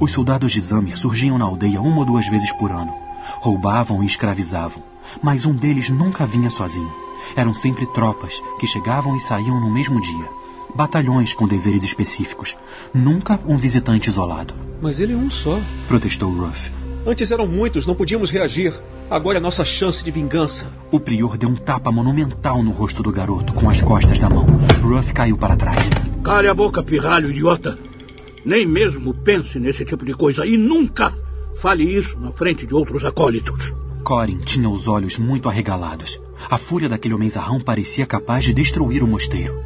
Os 0.00 0.10
soldados 0.10 0.50
de 0.50 0.60
Zamir 0.60 0.98
surgiam 0.98 1.38
na 1.38 1.44
aldeia 1.44 1.80
uma 1.80 1.98
ou 1.98 2.04
duas 2.04 2.26
vezes 2.26 2.50
por 2.50 2.72
ano. 2.72 3.05
Roubavam 3.40 4.02
e 4.02 4.06
escravizavam. 4.06 4.82
Mas 5.22 5.46
um 5.46 5.52
deles 5.52 5.88
nunca 5.88 6.26
vinha 6.26 6.50
sozinho. 6.50 6.92
Eram 7.34 7.54
sempre 7.54 7.86
tropas 7.92 8.40
que 8.60 8.66
chegavam 8.66 9.16
e 9.16 9.20
saíam 9.20 9.60
no 9.60 9.70
mesmo 9.70 10.00
dia. 10.00 10.28
Batalhões 10.74 11.34
com 11.34 11.48
deveres 11.48 11.84
específicos. 11.84 12.56
Nunca 12.92 13.40
um 13.46 13.56
visitante 13.56 14.08
isolado. 14.08 14.54
Mas 14.80 15.00
ele 15.00 15.14
é 15.14 15.16
um 15.16 15.30
só. 15.30 15.58
Protestou 15.88 16.30
Ruff. 16.30 16.70
Antes 17.06 17.30
eram 17.30 17.46
muitos, 17.46 17.86
não 17.86 17.94
podíamos 17.94 18.30
reagir. 18.30 18.74
Agora 19.08 19.38
é 19.38 19.40
nossa 19.40 19.64
chance 19.64 20.02
de 20.02 20.10
vingança. 20.10 20.66
O 20.90 20.98
prior 20.98 21.36
deu 21.36 21.48
um 21.48 21.54
tapa 21.54 21.92
monumental 21.92 22.62
no 22.62 22.72
rosto 22.72 23.02
do 23.02 23.12
garoto 23.12 23.54
com 23.54 23.70
as 23.70 23.80
costas 23.80 24.18
da 24.18 24.28
mão. 24.28 24.44
Ruff 24.82 25.14
caiu 25.14 25.38
para 25.38 25.56
trás. 25.56 25.88
Cale 26.22 26.48
a 26.48 26.54
boca, 26.54 26.82
pirralho 26.82 27.30
idiota. 27.30 27.78
Nem 28.44 28.66
mesmo 28.66 29.14
pense 29.14 29.58
nesse 29.58 29.84
tipo 29.84 30.04
de 30.04 30.14
coisa 30.14 30.44
e 30.44 30.56
nunca 30.56 31.12
fale 31.60 31.84
isso 31.84 32.18
na 32.18 32.32
frente 32.32 32.66
de 32.66 32.74
outros 32.74 33.04
acólitos. 33.04 33.74
Corin 34.04 34.38
tinha 34.38 34.68
os 34.68 34.86
olhos 34.86 35.18
muito 35.18 35.48
arregalados. 35.48 36.20
A 36.48 36.58
fúria 36.58 36.88
daquele 36.88 37.14
homenzarrão 37.14 37.60
parecia 37.60 38.06
capaz 38.06 38.44
de 38.44 38.54
destruir 38.54 39.02
o 39.02 39.08
mosteiro. 39.08 39.58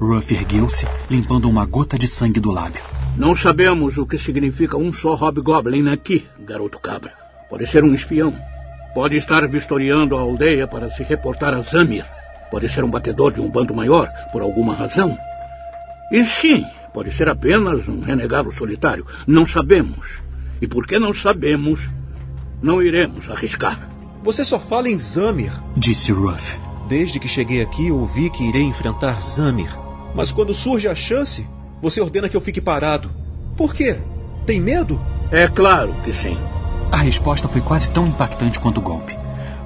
Ruff 0.00 0.34
ergueu-se, 0.34 0.86
limpando 1.08 1.48
uma 1.48 1.64
gota 1.64 1.98
de 1.98 2.06
sangue 2.06 2.40
do 2.40 2.50
lábio. 2.50 2.82
Não 3.16 3.34
sabemos 3.34 3.96
o 3.96 4.06
que 4.06 4.18
significa 4.18 4.76
um 4.76 4.92
só 4.92 5.14
hobgoblin 5.14 5.88
aqui, 5.88 6.26
garoto 6.38 6.78
cabra. 6.78 7.12
Pode 7.48 7.66
ser 7.66 7.82
um 7.82 7.94
espião. 7.94 8.36
Pode 8.94 9.16
estar 9.16 9.46
vistoriando 9.48 10.16
a 10.16 10.20
aldeia 10.20 10.66
para 10.66 10.90
se 10.90 11.02
reportar 11.02 11.54
a 11.54 11.62
Zamir. 11.62 12.04
Pode 12.50 12.68
ser 12.68 12.84
um 12.84 12.90
batedor 12.90 13.32
de 13.32 13.40
um 13.40 13.48
bando 13.48 13.74
maior, 13.74 14.08
por 14.32 14.42
alguma 14.42 14.74
razão. 14.74 15.16
E 16.12 16.24
sim, 16.24 16.64
pode 16.92 17.10
ser 17.10 17.28
apenas 17.28 17.88
um 17.88 18.00
renegado 18.00 18.50
solitário. 18.52 19.06
Não 19.26 19.46
sabemos. 19.46 20.27
E 20.60 20.66
porque 20.66 20.98
não 20.98 21.14
sabemos, 21.14 21.88
não 22.62 22.82
iremos 22.82 23.30
arriscar. 23.30 23.88
Você 24.22 24.44
só 24.44 24.58
fala 24.58 24.88
em 24.88 24.98
Zamir. 24.98 25.52
Disse 25.76 26.12
Ruff. 26.12 26.56
Desde 26.88 27.20
que 27.20 27.28
cheguei 27.28 27.62
aqui, 27.62 27.90
ouvi 27.90 28.30
que 28.30 28.44
irei 28.48 28.62
enfrentar 28.62 29.20
Zamir. 29.20 29.70
Mas 30.14 30.32
quando 30.32 30.54
surge 30.54 30.88
a 30.88 30.94
chance, 30.94 31.46
você 31.80 32.00
ordena 32.00 32.28
que 32.28 32.36
eu 32.36 32.40
fique 32.40 32.60
parado. 32.60 33.10
Por 33.56 33.74
quê? 33.74 33.96
Tem 34.46 34.60
medo? 34.60 35.00
É 35.30 35.46
claro 35.46 35.94
que 36.02 36.12
sim. 36.12 36.36
A 36.90 36.96
resposta 36.96 37.46
foi 37.48 37.60
quase 37.60 37.90
tão 37.90 38.06
impactante 38.06 38.58
quanto 38.58 38.78
o 38.78 38.82
golpe. 38.82 39.16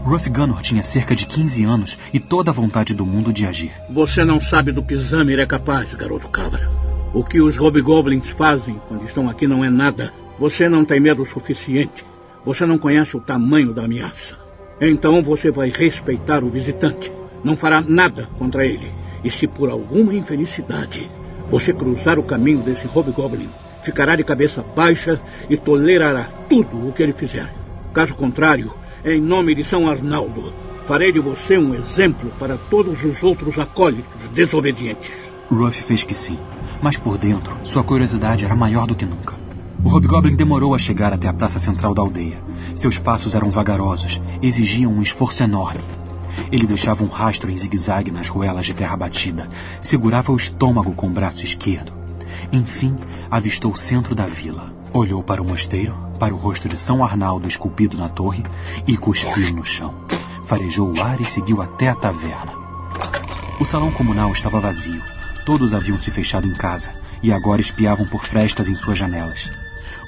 Ruff 0.02 0.28
Gunnar 0.28 0.60
tinha 0.62 0.82
cerca 0.82 1.14
de 1.14 1.26
15 1.26 1.64
anos 1.64 1.98
e 2.12 2.18
toda 2.18 2.50
a 2.50 2.54
vontade 2.54 2.92
do 2.92 3.06
mundo 3.06 3.32
de 3.32 3.46
agir. 3.46 3.72
Você 3.88 4.24
não 4.24 4.40
sabe 4.40 4.72
do 4.72 4.82
que 4.82 4.96
Zamir 4.96 5.38
é 5.38 5.46
capaz, 5.46 5.94
garoto 5.94 6.28
cabra. 6.28 6.68
O 7.14 7.22
que 7.22 7.40
os 7.40 7.56
hobgoblins 7.56 8.28
fazem 8.30 8.80
quando 8.88 9.04
estão 9.04 9.28
aqui 9.28 9.46
não 9.46 9.64
é 9.64 9.70
nada. 9.70 10.12
Você 10.42 10.68
não 10.68 10.84
tem 10.84 10.98
medo 10.98 11.22
o 11.22 11.24
suficiente. 11.24 12.04
Você 12.44 12.66
não 12.66 12.76
conhece 12.76 13.16
o 13.16 13.20
tamanho 13.20 13.72
da 13.72 13.84
ameaça. 13.84 14.36
Então 14.80 15.22
você 15.22 15.52
vai 15.52 15.72
respeitar 15.72 16.42
o 16.42 16.48
visitante. 16.48 17.12
Não 17.44 17.56
fará 17.56 17.80
nada 17.80 18.28
contra 18.40 18.66
ele. 18.66 18.90
E 19.22 19.30
se 19.30 19.46
por 19.46 19.70
alguma 19.70 20.12
infelicidade 20.12 21.08
você 21.48 21.72
cruzar 21.72 22.18
o 22.18 22.24
caminho 22.24 22.58
desse 22.58 22.88
hobgoblin, 22.88 23.48
ficará 23.84 24.16
de 24.16 24.24
cabeça 24.24 24.64
baixa 24.74 25.20
e 25.48 25.56
tolerará 25.56 26.28
tudo 26.48 26.88
o 26.88 26.92
que 26.92 27.04
ele 27.04 27.12
fizer. 27.12 27.54
Caso 27.94 28.16
contrário, 28.16 28.74
em 29.04 29.20
nome 29.20 29.54
de 29.54 29.62
São 29.62 29.88
Arnaldo, 29.88 30.52
farei 30.88 31.12
de 31.12 31.20
você 31.20 31.56
um 31.56 31.72
exemplo 31.72 32.32
para 32.40 32.58
todos 32.68 33.04
os 33.04 33.22
outros 33.22 33.60
acólitos 33.60 34.28
desobedientes. 34.30 35.12
Ruff 35.48 35.80
fez 35.84 36.02
que 36.02 36.14
sim, 36.14 36.36
mas 36.82 36.96
por 36.96 37.16
dentro 37.16 37.56
sua 37.62 37.84
curiosidade 37.84 38.44
era 38.44 38.56
maior 38.56 38.88
do 38.88 38.96
que 38.96 39.06
nunca. 39.06 39.41
O 39.84 39.88
Hobgoblin 39.88 40.36
demorou 40.36 40.76
a 40.76 40.78
chegar 40.78 41.12
até 41.12 41.26
a 41.26 41.34
praça 41.34 41.58
central 41.58 41.92
da 41.92 42.00
aldeia. 42.00 42.40
Seus 42.76 42.98
passos 42.98 43.34
eram 43.34 43.50
vagarosos, 43.50 44.22
exigiam 44.40 44.92
um 44.92 45.02
esforço 45.02 45.42
enorme. 45.42 45.80
Ele 46.52 46.66
deixava 46.66 47.02
um 47.02 47.08
rastro 47.08 47.50
em 47.50 47.56
zigue-zague 47.56 48.12
nas 48.12 48.28
ruelas 48.28 48.64
de 48.64 48.74
terra 48.74 48.96
batida, 48.96 49.50
segurava 49.80 50.30
o 50.30 50.36
estômago 50.36 50.92
com 50.92 51.08
o 51.08 51.10
braço 51.10 51.44
esquerdo. 51.44 51.92
Enfim, 52.52 52.96
avistou 53.28 53.72
o 53.72 53.76
centro 53.76 54.14
da 54.14 54.26
vila. 54.26 54.72
Olhou 54.92 55.22
para 55.22 55.42
o 55.42 55.44
mosteiro, 55.44 55.96
para 56.18 56.32
o 56.32 56.38
rosto 56.38 56.68
de 56.68 56.76
São 56.76 57.02
Arnaldo 57.02 57.48
esculpido 57.48 57.98
na 57.98 58.08
torre 58.08 58.44
e 58.86 58.96
cuspiu 58.96 59.52
no 59.52 59.64
chão. 59.64 59.94
Farejou 60.46 60.94
o 60.94 61.02
ar 61.02 61.20
e 61.20 61.24
seguiu 61.24 61.60
até 61.60 61.88
a 61.88 61.94
taverna. 61.94 62.52
O 63.58 63.64
salão 63.64 63.90
comunal 63.90 64.30
estava 64.30 64.60
vazio. 64.60 65.02
Todos 65.44 65.74
haviam 65.74 65.98
se 65.98 66.10
fechado 66.10 66.46
em 66.46 66.54
casa 66.54 66.92
e 67.20 67.32
agora 67.32 67.60
espiavam 67.60 68.06
por 68.06 68.24
frestas 68.24 68.68
em 68.68 68.74
suas 68.74 68.98
janelas. 68.98 69.50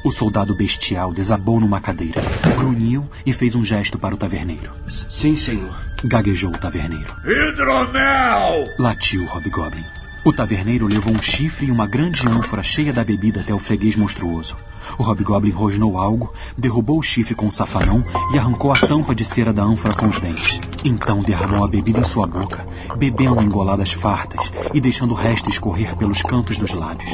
O 0.05 0.13
soldado 0.13 0.55
bestial 0.55 1.11
desabou 1.15 1.59
numa 1.59 1.81
cadeira, 1.81 2.21
grunhiu 2.59 3.09
e 3.25 3.33
fez 3.33 3.55
um 3.55 3.65
gesto 3.65 3.99
para 3.99 4.15
o 4.15 4.19
taverneiro. 4.19 4.71
Sim, 4.87 5.35
senhor. 5.35 5.75
Gaguejou 6.05 6.51
o 6.51 6.59
taverneiro. 6.59 7.17
Hidromel! 7.25 8.65
Latiu 8.79 9.25
o 9.25 9.27
Hobgoblin. 9.27 9.83
O 10.23 10.31
taverneiro 10.31 10.87
levou 10.87 11.15
um 11.15 11.23
chifre 11.23 11.69
e 11.69 11.71
uma 11.71 11.87
grande 11.87 12.29
ânfora 12.29 12.63
cheia 12.63 12.93
da 12.93 13.03
bebida 13.03 13.41
até 13.41 13.55
o 13.55 13.59
freguês 13.59 13.97
monstruoso. 13.97 14.59
O 14.99 15.03
Hobgoblin 15.03 15.53
rosnou 15.53 15.97
algo, 15.97 16.35
derrubou 16.57 16.99
o 16.99 17.03
chifre 17.03 17.35
com 17.35 17.47
o 17.47 17.53
safanão 17.53 18.05
e 18.35 18.39
arrancou 18.39 18.75
a 18.75 18.77
tampa 18.77 19.15
de 19.15 19.25
cera 19.25 19.55
da 19.55 19.63
ânfora 19.63 19.95
com 19.95 20.07
os 20.07 20.21
dentes. 20.21 20.61
Então 20.85 21.19
derramou 21.19 21.65
a 21.65 21.69
bebida 21.69 22.01
em 22.01 22.05
sua 22.05 22.27
boca, 22.27 22.67
bebendo 22.99 23.41
em 23.41 23.49
goladas 23.49 23.93
fartas 23.93 24.53
e 24.75 24.83
deixando 24.83 25.13
o 25.13 25.17
resto 25.17 25.49
escorrer 25.49 25.97
pelos 25.97 26.21
cantos 26.21 26.59
dos 26.59 26.75
lábios. 26.75 27.11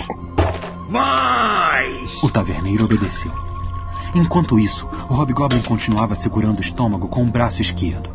Mais! 0.90 2.20
O 2.20 2.28
taverneiro 2.28 2.84
obedeceu. 2.84 3.32
Enquanto 4.12 4.58
isso, 4.58 4.88
o 5.08 5.14
Hobgoblin 5.14 5.62
continuava 5.62 6.16
segurando 6.16 6.58
o 6.58 6.60
estômago 6.60 7.06
com 7.06 7.22
o 7.22 7.30
braço 7.30 7.62
esquerdo. 7.62 8.10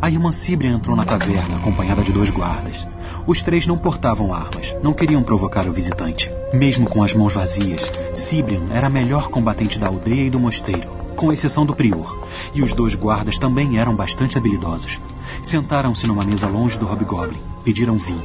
A 0.00 0.10
irmã 0.10 0.30
Cíbria 0.30 0.70
entrou 0.70 0.94
na 0.94 1.06
taverna, 1.06 1.56
acompanhada 1.56 2.02
de 2.02 2.12
dois 2.12 2.30
guardas. 2.30 2.86
Os 3.26 3.40
três 3.40 3.66
não 3.66 3.78
portavam 3.78 4.34
armas, 4.34 4.76
não 4.82 4.92
queriam 4.92 5.22
provocar 5.22 5.66
o 5.66 5.72
visitante. 5.72 6.30
Mesmo 6.52 6.86
com 6.86 7.02
as 7.02 7.14
mãos 7.14 7.32
vazias, 7.32 7.90
Cibrian 8.12 8.68
era 8.70 8.88
a 8.88 8.90
melhor 8.90 9.28
combatente 9.28 9.78
da 9.78 9.86
aldeia 9.86 10.26
e 10.26 10.30
do 10.30 10.38
mosteiro, 10.38 10.88
com 11.16 11.32
exceção 11.32 11.66
do 11.66 11.74
prior. 11.74 12.16
E 12.54 12.62
os 12.62 12.74
dois 12.74 12.94
guardas 12.94 13.38
também 13.38 13.78
eram 13.78 13.96
bastante 13.96 14.38
habilidosos. 14.38 15.00
Sentaram-se 15.42 16.06
numa 16.06 16.24
mesa 16.24 16.46
longe 16.46 16.78
do 16.78 16.86
Hobgoblin, 16.86 17.40
pediram 17.64 17.96
vinho. 17.96 18.22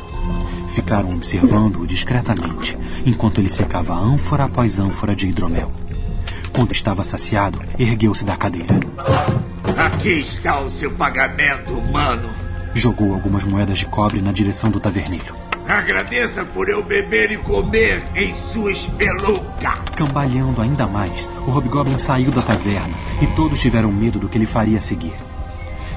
Ficaram 0.69 1.10
observando-o 1.10 1.88
discretamente, 1.88 2.77
enquanto 3.06 3.39
ele 3.39 3.49
secava 3.49 3.95
ânfora 3.95 4.43
após 4.45 4.80
ânfora 4.80 5.15
de 5.15 5.27
hidromel. 5.27 5.71
Quando 6.54 6.71
estava 6.71 7.04
saciado, 7.04 7.60
ergueu-se 7.80 8.25
da 8.25 8.36
cadeira. 8.36 8.80
Aqui 9.77 10.19
está 10.19 10.60
o 10.60 10.69
seu 10.69 10.91
pagamento, 10.91 11.73
humano. 11.73 12.30
Jogou 12.73 13.13
algumas 13.13 13.43
moedas 13.43 13.77
de 13.77 13.86
cobre 13.86 14.21
na 14.21 14.32
direção 14.32 14.69
do 14.69 14.80
taverneiro. 14.80 15.50
Agradeça 15.71 16.43
por 16.43 16.67
eu 16.67 16.84
beber 16.84 17.31
e 17.31 17.38
comer 17.38 18.03
em 18.13 18.34
sua 18.34 18.73
espelunca. 18.73 19.77
Cambaleando 19.95 20.62
ainda 20.62 20.86
mais, 20.86 21.29
o 21.47 21.49
Hobgoblin 21.49 21.97
saiu 21.97 22.29
da 22.29 22.41
taverna 22.41 22.93
e 23.21 23.27
todos 23.27 23.62
tiveram 23.62 23.89
medo 23.89 24.19
do 24.19 24.27
que 24.27 24.38
ele 24.38 24.45
faria 24.45 24.79
a 24.79 24.81
seguir. 24.81 25.13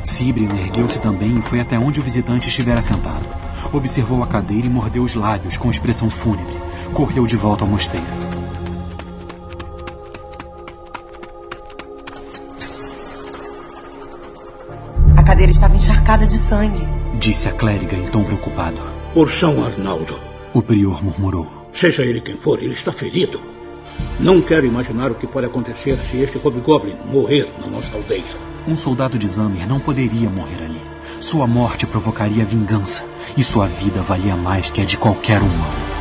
Cibrian 0.04 0.54
ergueu-se 0.54 1.00
também 1.00 1.36
e 1.40 1.42
foi 1.42 1.58
até 1.58 1.76
onde 1.76 1.98
o 1.98 2.02
visitante 2.04 2.48
estivera 2.48 2.80
sentado. 2.80 3.26
Observou 3.72 4.22
a 4.22 4.28
cadeira 4.28 4.64
e 4.64 4.70
mordeu 4.70 5.02
os 5.02 5.16
lábios 5.16 5.56
com 5.56 5.68
expressão 5.68 6.08
fúnebre. 6.08 6.54
Correu 6.92 7.26
de 7.26 7.36
volta 7.36 7.64
ao 7.64 7.68
mosteiro. 7.68 8.06
A 15.16 15.22
cadeira 15.24 15.50
estava 15.50 15.74
encharcada 15.74 16.28
de 16.28 16.38
sangue. 16.38 16.86
Disse 17.18 17.48
a 17.48 17.52
clériga 17.52 17.96
em 17.96 18.06
tom 18.06 18.22
preocupado. 18.22 18.93
Por 19.14 19.30
São 19.30 19.64
Arnaldo. 19.64 20.18
O 20.52 20.60
prior 20.60 21.00
murmurou. 21.00 21.46
Seja 21.72 22.02
ele 22.02 22.20
quem 22.20 22.36
for, 22.36 22.60
ele 22.60 22.72
está 22.72 22.90
ferido. 22.90 23.40
Não 24.18 24.42
quero 24.42 24.66
imaginar 24.66 25.12
o 25.12 25.14
que 25.14 25.24
pode 25.24 25.46
acontecer 25.46 25.96
se 26.00 26.16
este 26.16 26.36
Hobgoblin 26.36 26.96
morrer 27.12 27.46
na 27.60 27.68
nossa 27.68 27.94
aldeia. 27.94 28.36
Um 28.66 28.74
soldado 28.74 29.16
de 29.16 29.28
Zamir 29.28 29.68
não 29.68 29.78
poderia 29.78 30.28
morrer 30.28 30.64
ali. 30.64 30.80
Sua 31.20 31.46
morte 31.46 31.86
provocaria 31.86 32.44
vingança, 32.44 33.04
e 33.36 33.44
sua 33.44 33.68
vida 33.68 34.02
valia 34.02 34.34
mais 34.34 34.68
que 34.68 34.80
a 34.80 34.84
de 34.84 34.98
qualquer 34.98 35.40
humano. 35.40 35.93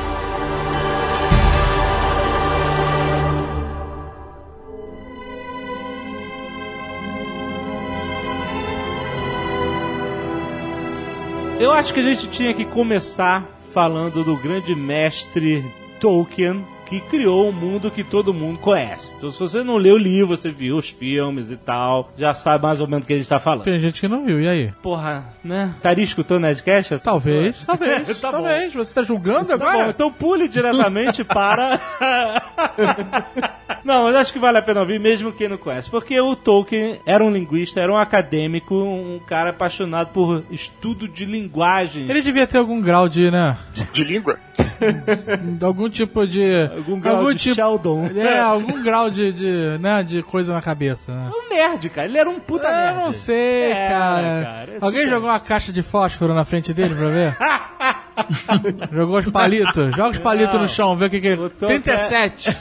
Eu 11.64 11.72
acho 11.72 11.94
que 11.94 12.02
a 12.02 12.04
gente 12.04 12.28
tinha 12.28 12.54
que 12.54 12.66
começar 12.66 13.48
falando 13.74 14.22
do 14.22 14.36
grande 14.36 14.76
mestre 14.76 15.64
Tolkien, 15.98 16.62
que 17.00 17.08
criou 17.10 17.50
o 17.50 17.54
mundo 17.54 17.90
que 17.90 18.04
todo 18.04 18.34
mundo 18.34 18.60
conhece. 18.60 19.16
Então, 19.18 19.32
se 19.32 19.40
você 19.40 19.64
não 19.64 19.78
leu 19.78 19.96
o 19.96 19.98
livro, 19.98 20.36
você 20.38 20.52
viu 20.52 20.78
os 20.78 20.90
filmes 20.90 21.50
e 21.52 21.56
tal, 21.58 22.12
já 22.18 22.34
sabe 22.34 22.64
mais 22.64 22.80
ou 22.80 22.88
menos 22.88 23.06
do 23.06 23.08
que 23.08 23.14
a 23.14 23.18
gente 23.18 23.28
tá 23.30 23.40
falando. 23.40 23.64
Tem 23.64 23.80
gente 23.80 24.00
que 24.00 24.08
não 24.08 24.26
viu, 24.26 24.40
e 24.40 24.48
aí? 24.48 24.72
Porra, 24.82 25.26
né? 25.44 25.74
Estaria 25.78 26.04
escutando 26.04 26.38
o 26.38 26.42
Nerdcast? 26.42 26.94
essa 26.94 27.04
Talvez, 27.04 27.58
pessoa? 27.58 27.78
talvez, 27.78 28.20
Tá 28.22 28.32
bom. 28.32 28.38
talvez. 28.38 28.74
Você 28.74 28.94
tá 28.94 29.04
julgando 29.04 29.46
Tá 29.46 29.54
agora? 29.56 29.72
bom, 29.86 29.90
então 29.90 30.12
pule 30.12 30.48
diretamente 30.48 31.24
para. 31.24 31.80
não, 33.84 34.04
mas 34.04 34.16
acho 34.16 34.34
que 34.34 34.40
vale 34.40 34.58
a 34.58 34.62
pena 34.62 34.82
ouvir, 34.82 35.00
mesmo 35.00 35.32
quem 35.32 35.48
não 35.50 35.58
conhece. 35.58 35.90
Porque 35.90 36.20
o 36.20 36.36
Tolkien 36.36 37.00
era 37.06 37.24
um 37.24 37.32
linguista, 37.32 37.80
era 37.82 37.92
um 37.92 37.98
acadêmico, 37.98 38.76
um 38.76 39.20
cara 39.26 39.50
apaixonado 39.50 40.10
por 40.10 40.44
estudo 40.52 41.08
de 41.08 41.26
linguagem. 41.26 42.10
Ele 42.10 42.22
devia 42.22 42.48
ter 42.48 42.58
algum 42.58 42.80
grau 42.82 43.10
de, 43.10 43.30
né? 43.32 43.58
De 43.94 44.04
língua? 44.04 44.38
Algum 45.64 45.90
tipo 45.90 46.26
de. 46.28 46.70
Algum 46.76 47.00
grau 47.00 47.34
de 47.34 47.54
Sheldon. 47.56 48.10
É, 48.16 48.40
algum 48.40 48.82
grau 48.84 49.10
de, 49.10 49.32
de, 49.32 49.78
né, 49.80 50.04
de 50.04 50.22
coisa 50.24 50.54
na 50.54 50.62
cabeça, 50.62 51.14
né? 51.14 51.30
Um 51.34 51.50
nerd, 51.54 51.90
cara. 51.90 52.08
Ele 52.08 52.18
era 52.18 52.30
um 52.30 52.40
puta 52.40 52.68
Eu 52.68 52.72
nerd. 52.76 52.96
não 52.98 53.12
sei, 53.12 53.72
Era, 53.72 53.90
cara. 53.90 54.22
cara, 54.44 54.72
é 54.72 54.78
Alguém 54.82 55.02
super- 55.02 55.14
jogou 55.14 55.30
uma 55.30 55.40
caixa 55.40 55.72
de 55.74 55.82
fósforo 55.84 56.34
na 56.34 56.44
frente 56.46 56.74
dele 56.74 56.96
pra 56.96 57.08
ver? 57.10 57.38
jogou 58.92 59.18
os 59.20 59.30
palitos. 59.30 59.96
Joga 59.96 60.10
os 60.10 60.20
palitos 60.20 60.60
no 60.60 60.68
chão, 60.68 60.96
vê 60.96 61.06
o 61.06 61.10
que 61.10 61.20
que 61.22 61.28
é. 61.30 61.36
Botou 61.36 61.68
37. 61.68 62.56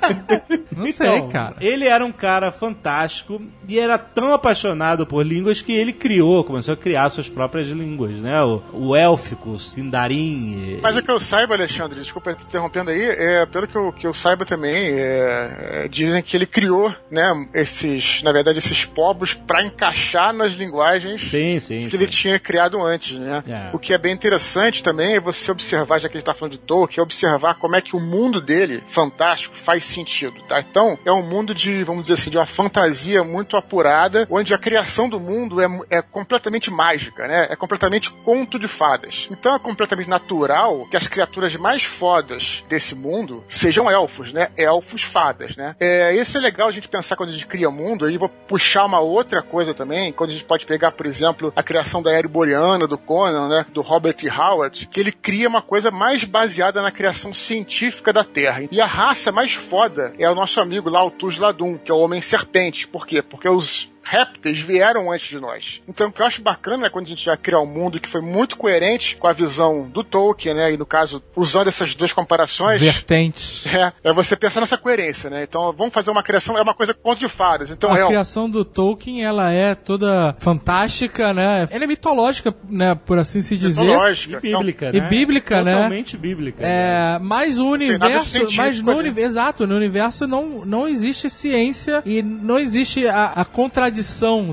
Não 0.76 0.86
sei, 0.86 1.06
Então, 1.06 1.28
cara. 1.30 1.56
Ele 1.60 1.86
era 1.86 2.04
um 2.04 2.12
cara 2.12 2.50
fantástico 2.50 3.40
e 3.68 3.78
era 3.78 3.98
tão 3.98 4.32
apaixonado 4.32 5.06
por 5.06 5.24
línguas 5.26 5.60
que 5.60 5.72
ele 5.72 5.92
criou, 5.92 6.42
começou 6.44 6.74
a 6.74 6.76
criar 6.76 7.08
suas 7.10 7.28
próprias 7.28 7.68
línguas, 7.68 8.12
né? 8.12 8.42
O, 8.42 8.62
o 8.72 8.96
élfico, 8.96 9.50
o 9.50 9.58
sindarim. 9.58 10.76
e- 10.76 10.80
Mas 10.82 10.96
o 10.96 11.02
que 11.02 11.10
eu 11.10 11.18
saiba, 11.20 11.54
Alexandre, 11.54 12.00
desculpa 12.00 12.34
te 12.34 12.44
interrompendo 12.44 12.90
aí, 12.90 13.02
é, 13.02 13.46
pelo 13.46 13.66
que 13.66 13.76
eu, 13.76 13.92
que 13.92 14.06
eu 14.06 14.14
saiba 14.14 14.44
também, 14.44 14.74
é, 14.74 15.82
é, 15.84 15.88
dizem 15.88 16.22
que 16.22 16.36
ele 16.36 16.46
criou, 16.46 16.94
né, 17.10 17.30
esses, 17.54 18.22
na 18.22 18.32
verdade, 18.32 18.58
esses 18.58 18.84
povos 18.84 19.34
para 19.34 19.62
encaixar 19.64 20.32
nas 20.32 20.54
linguagens 20.54 21.20
Sim, 21.30 21.58
sim. 21.60 21.84
que 21.84 21.90
sim. 21.90 21.96
ele 21.96 22.06
tinha 22.06 22.38
criado 22.38 22.80
antes, 22.82 23.18
né? 23.18 23.42
É. 23.46 23.70
O 23.74 23.78
que 23.78 23.92
é 23.92 23.98
bem 23.98 24.12
interessante 24.12 24.82
também 24.82 25.16
é 25.16 25.20
você 25.20 25.50
observar, 25.50 25.98
já 25.98 26.08
que 26.08 26.16
a 26.16 26.20
gente 26.20 26.26
tá 26.26 26.34
falando 26.34 26.52
de 26.52 26.58
Tolkien, 26.58 27.00
é 27.00 27.02
observar 27.02 27.54
como 27.56 27.76
é 27.76 27.80
que 27.80 27.96
o 27.96 28.00
mundo 28.00 28.40
dele, 28.40 28.82
fantástico, 28.88 29.54
faz 29.56 29.84
sentido, 29.90 30.40
tá? 30.48 30.60
Então, 30.60 30.98
é 31.04 31.12
um 31.12 31.22
mundo 31.22 31.54
de, 31.54 31.82
vamos 31.84 32.02
dizer 32.02 32.14
assim, 32.14 32.30
de 32.30 32.38
uma 32.38 32.46
fantasia 32.46 33.22
muito 33.22 33.56
apurada, 33.56 34.26
onde 34.30 34.54
a 34.54 34.58
criação 34.58 35.08
do 35.08 35.20
mundo 35.20 35.60
é, 35.60 35.66
é 35.90 36.02
completamente 36.02 36.70
mágica, 36.70 37.26
né? 37.26 37.48
É 37.50 37.56
completamente 37.56 38.10
conto 38.10 38.58
de 38.58 38.68
fadas. 38.68 39.28
Então, 39.30 39.54
é 39.54 39.58
completamente 39.58 40.08
natural 40.08 40.86
que 40.90 40.96
as 40.96 41.08
criaturas 41.08 41.54
mais 41.56 41.82
fodas 41.82 42.64
desse 42.68 42.94
mundo 42.94 43.44
sejam 43.48 43.90
elfos, 43.90 44.32
né? 44.32 44.50
Elfos 44.56 45.02
fadas, 45.02 45.56
né? 45.56 45.74
É, 45.80 46.14
isso 46.14 46.38
é 46.38 46.40
legal 46.40 46.68
a 46.68 46.72
gente 46.72 46.88
pensar 46.88 47.16
quando 47.16 47.30
a 47.30 47.32
gente 47.32 47.46
cria 47.46 47.70
mundo, 47.70 48.04
aí 48.04 48.16
vou 48.16 48.28
puxar 48.28 48.84
uma 48.84 49.00
outra 49.00 49.42
coisa 49.42 49.74
também, 49.74 50.12
quando 50.12 50.30
a 50.30 50.32
gente 50.32 50.44
pode 50.44 50.66
pegar, 50.66 50.92
por 50.92 51.06
exemplo, 51.06 51.52
a 51.54 51.62
criação 51.62 52.02
da 52.02 52.12
Ereboriana, 52.12 52.86
do 52.86 52.98
Conan, 52.98 53.48
né? 53.48 53.66
Do 53.72 53.80
Robert. 53.80 54.16
Howard, 54.28 54.86
que 54.86 55.00
ele 55.00 55.12
cria 55.12 55.48
uma 55.48 55.62
coisa 55.62 55.90
mais 55.90 56.24
baseada 56.24 56.82
na 56.82 56.90
criação 56.90 57.32
científica 57.32 58.12
da 58.12 58.24
Terra. 58.24 58.62
E 58.70 58.80
a 58.80 58.86
raça 58.86 59.32
mais 59.32 59.54
foda 59.54 59.79
é 60.18 60.30
o 60.30 60.34
nosso 60.34 60.60
amigo 60.60 60.88
lá, 60.88 61.04
o 61.04 61.10
Tuz 61.10 61.38
Ladum, 61.38 61.78
que 61.78 61.90
é 61.90 61.94
o 61.94 61.98
Homem-Serpente. 61.98 62.86
Por 62.86 63.06
quê? 63.06 63.22
Porque 63.22 63.48
os 63.48 63.90
répteis 64.02 64.58
vieram 64.58 65.12
antes 65.12 65.28
de 65.28 65.38
nós. 65.38 65.82
Então, 65.86 66.08
o 66.08 66.12
que 66.12 66.22
eu 66.22 66.26
acho 66.26 66.42
bacana 66.42 66.86
é 66.86 66.90
quando 66.90 67.06
a 67.06 67.08
gente 67.08 67.24
já 67.24 67.36
cria 67.36 67.58
um 67.58 67.66
mundo 67.66 68.00
que 68.00 68.08
foi 68.08 68.20
muito 68.20 68.56
coerente 68.56 69.16
com 69.16 69.26
a 69.26 69.32
visão 69.32 69.88
do 69.88 70.02
Tolkien, 70.02 70.54
né? 70.54 70.72
E 70.72 70.76
no 70.76 70.86
caso, 70.86 71.22
usando 71.36 71.68
essas 71.68 71.94
duas 71.94 72.12
comparações. 72.12 72.80
Vertentes. 72.80 73.66
É, 73.66 73.92
é 74.02 74.12
você 74.12 74.36
pensar 74.36 74.60
nessa 74.60 74.78
coerência, 74.78 75.28
né? 75.28 75.42
Então, 75.42 75.72
vamos 75.76 75.92
fazer 75.92 76.10
uma 76.10 76.22
criação, 76.22 76.56
é 76.56 76.62
uma 76.62 76.74
coisa 76.74 76.94
conto 76.94 77.20
de 77.20 77.28
fadas. 77.28 77.70
Então, 77.70 77.92
a 77.92 77.98
é. 77.98 78.06
criação 78.06 78.48
do 78.48 78.64
Tolkien, 78.64 79.22
ela 79.22 79.52
é 79.52 79.74
toda 79.74 80.34
fantástica, 80.38 81.34
né? 81.34 81.68
Ela 81.70 81.84
é 81.84 81.86
mitológica, 81.86 82.54
né? 82.68 82.94
Por 82.94 83.18
assim 83.18 83.42
se 83.42 83.56
dizer. 83.56 83.82
Mitológica. 83.82 84.40
E 84.42 84.56
bíblica, 84.56 84.90
E 84.94 85.00
né? 85.00 85.08
bíblica, 85.08 85.62
né? 85.62 85.74
Totalmente 85.74 86.16
bíblica. 86.16 86.64
É, 86.64 87.18
mas 87.20 87.58
o 87.58 87.68
universo, 87.68 88.46
mas 88.56 88.80
no 88.80 88.98
ali. 88.98 89.10
uni- 89.10 89.20
exato, 89.20 89.66
no 89.66 89.76
universo 89.76 90.26
não, 90.26 90.64
não 90.64 90.88
existe 90.88 91.28
ciência 91.28 92.02
e 92.06 92.22
não 92.22 92.58
existe 92.58 93.06
a, 93.06 93.32
a 93.36 93.44
contradição 93.44 93.89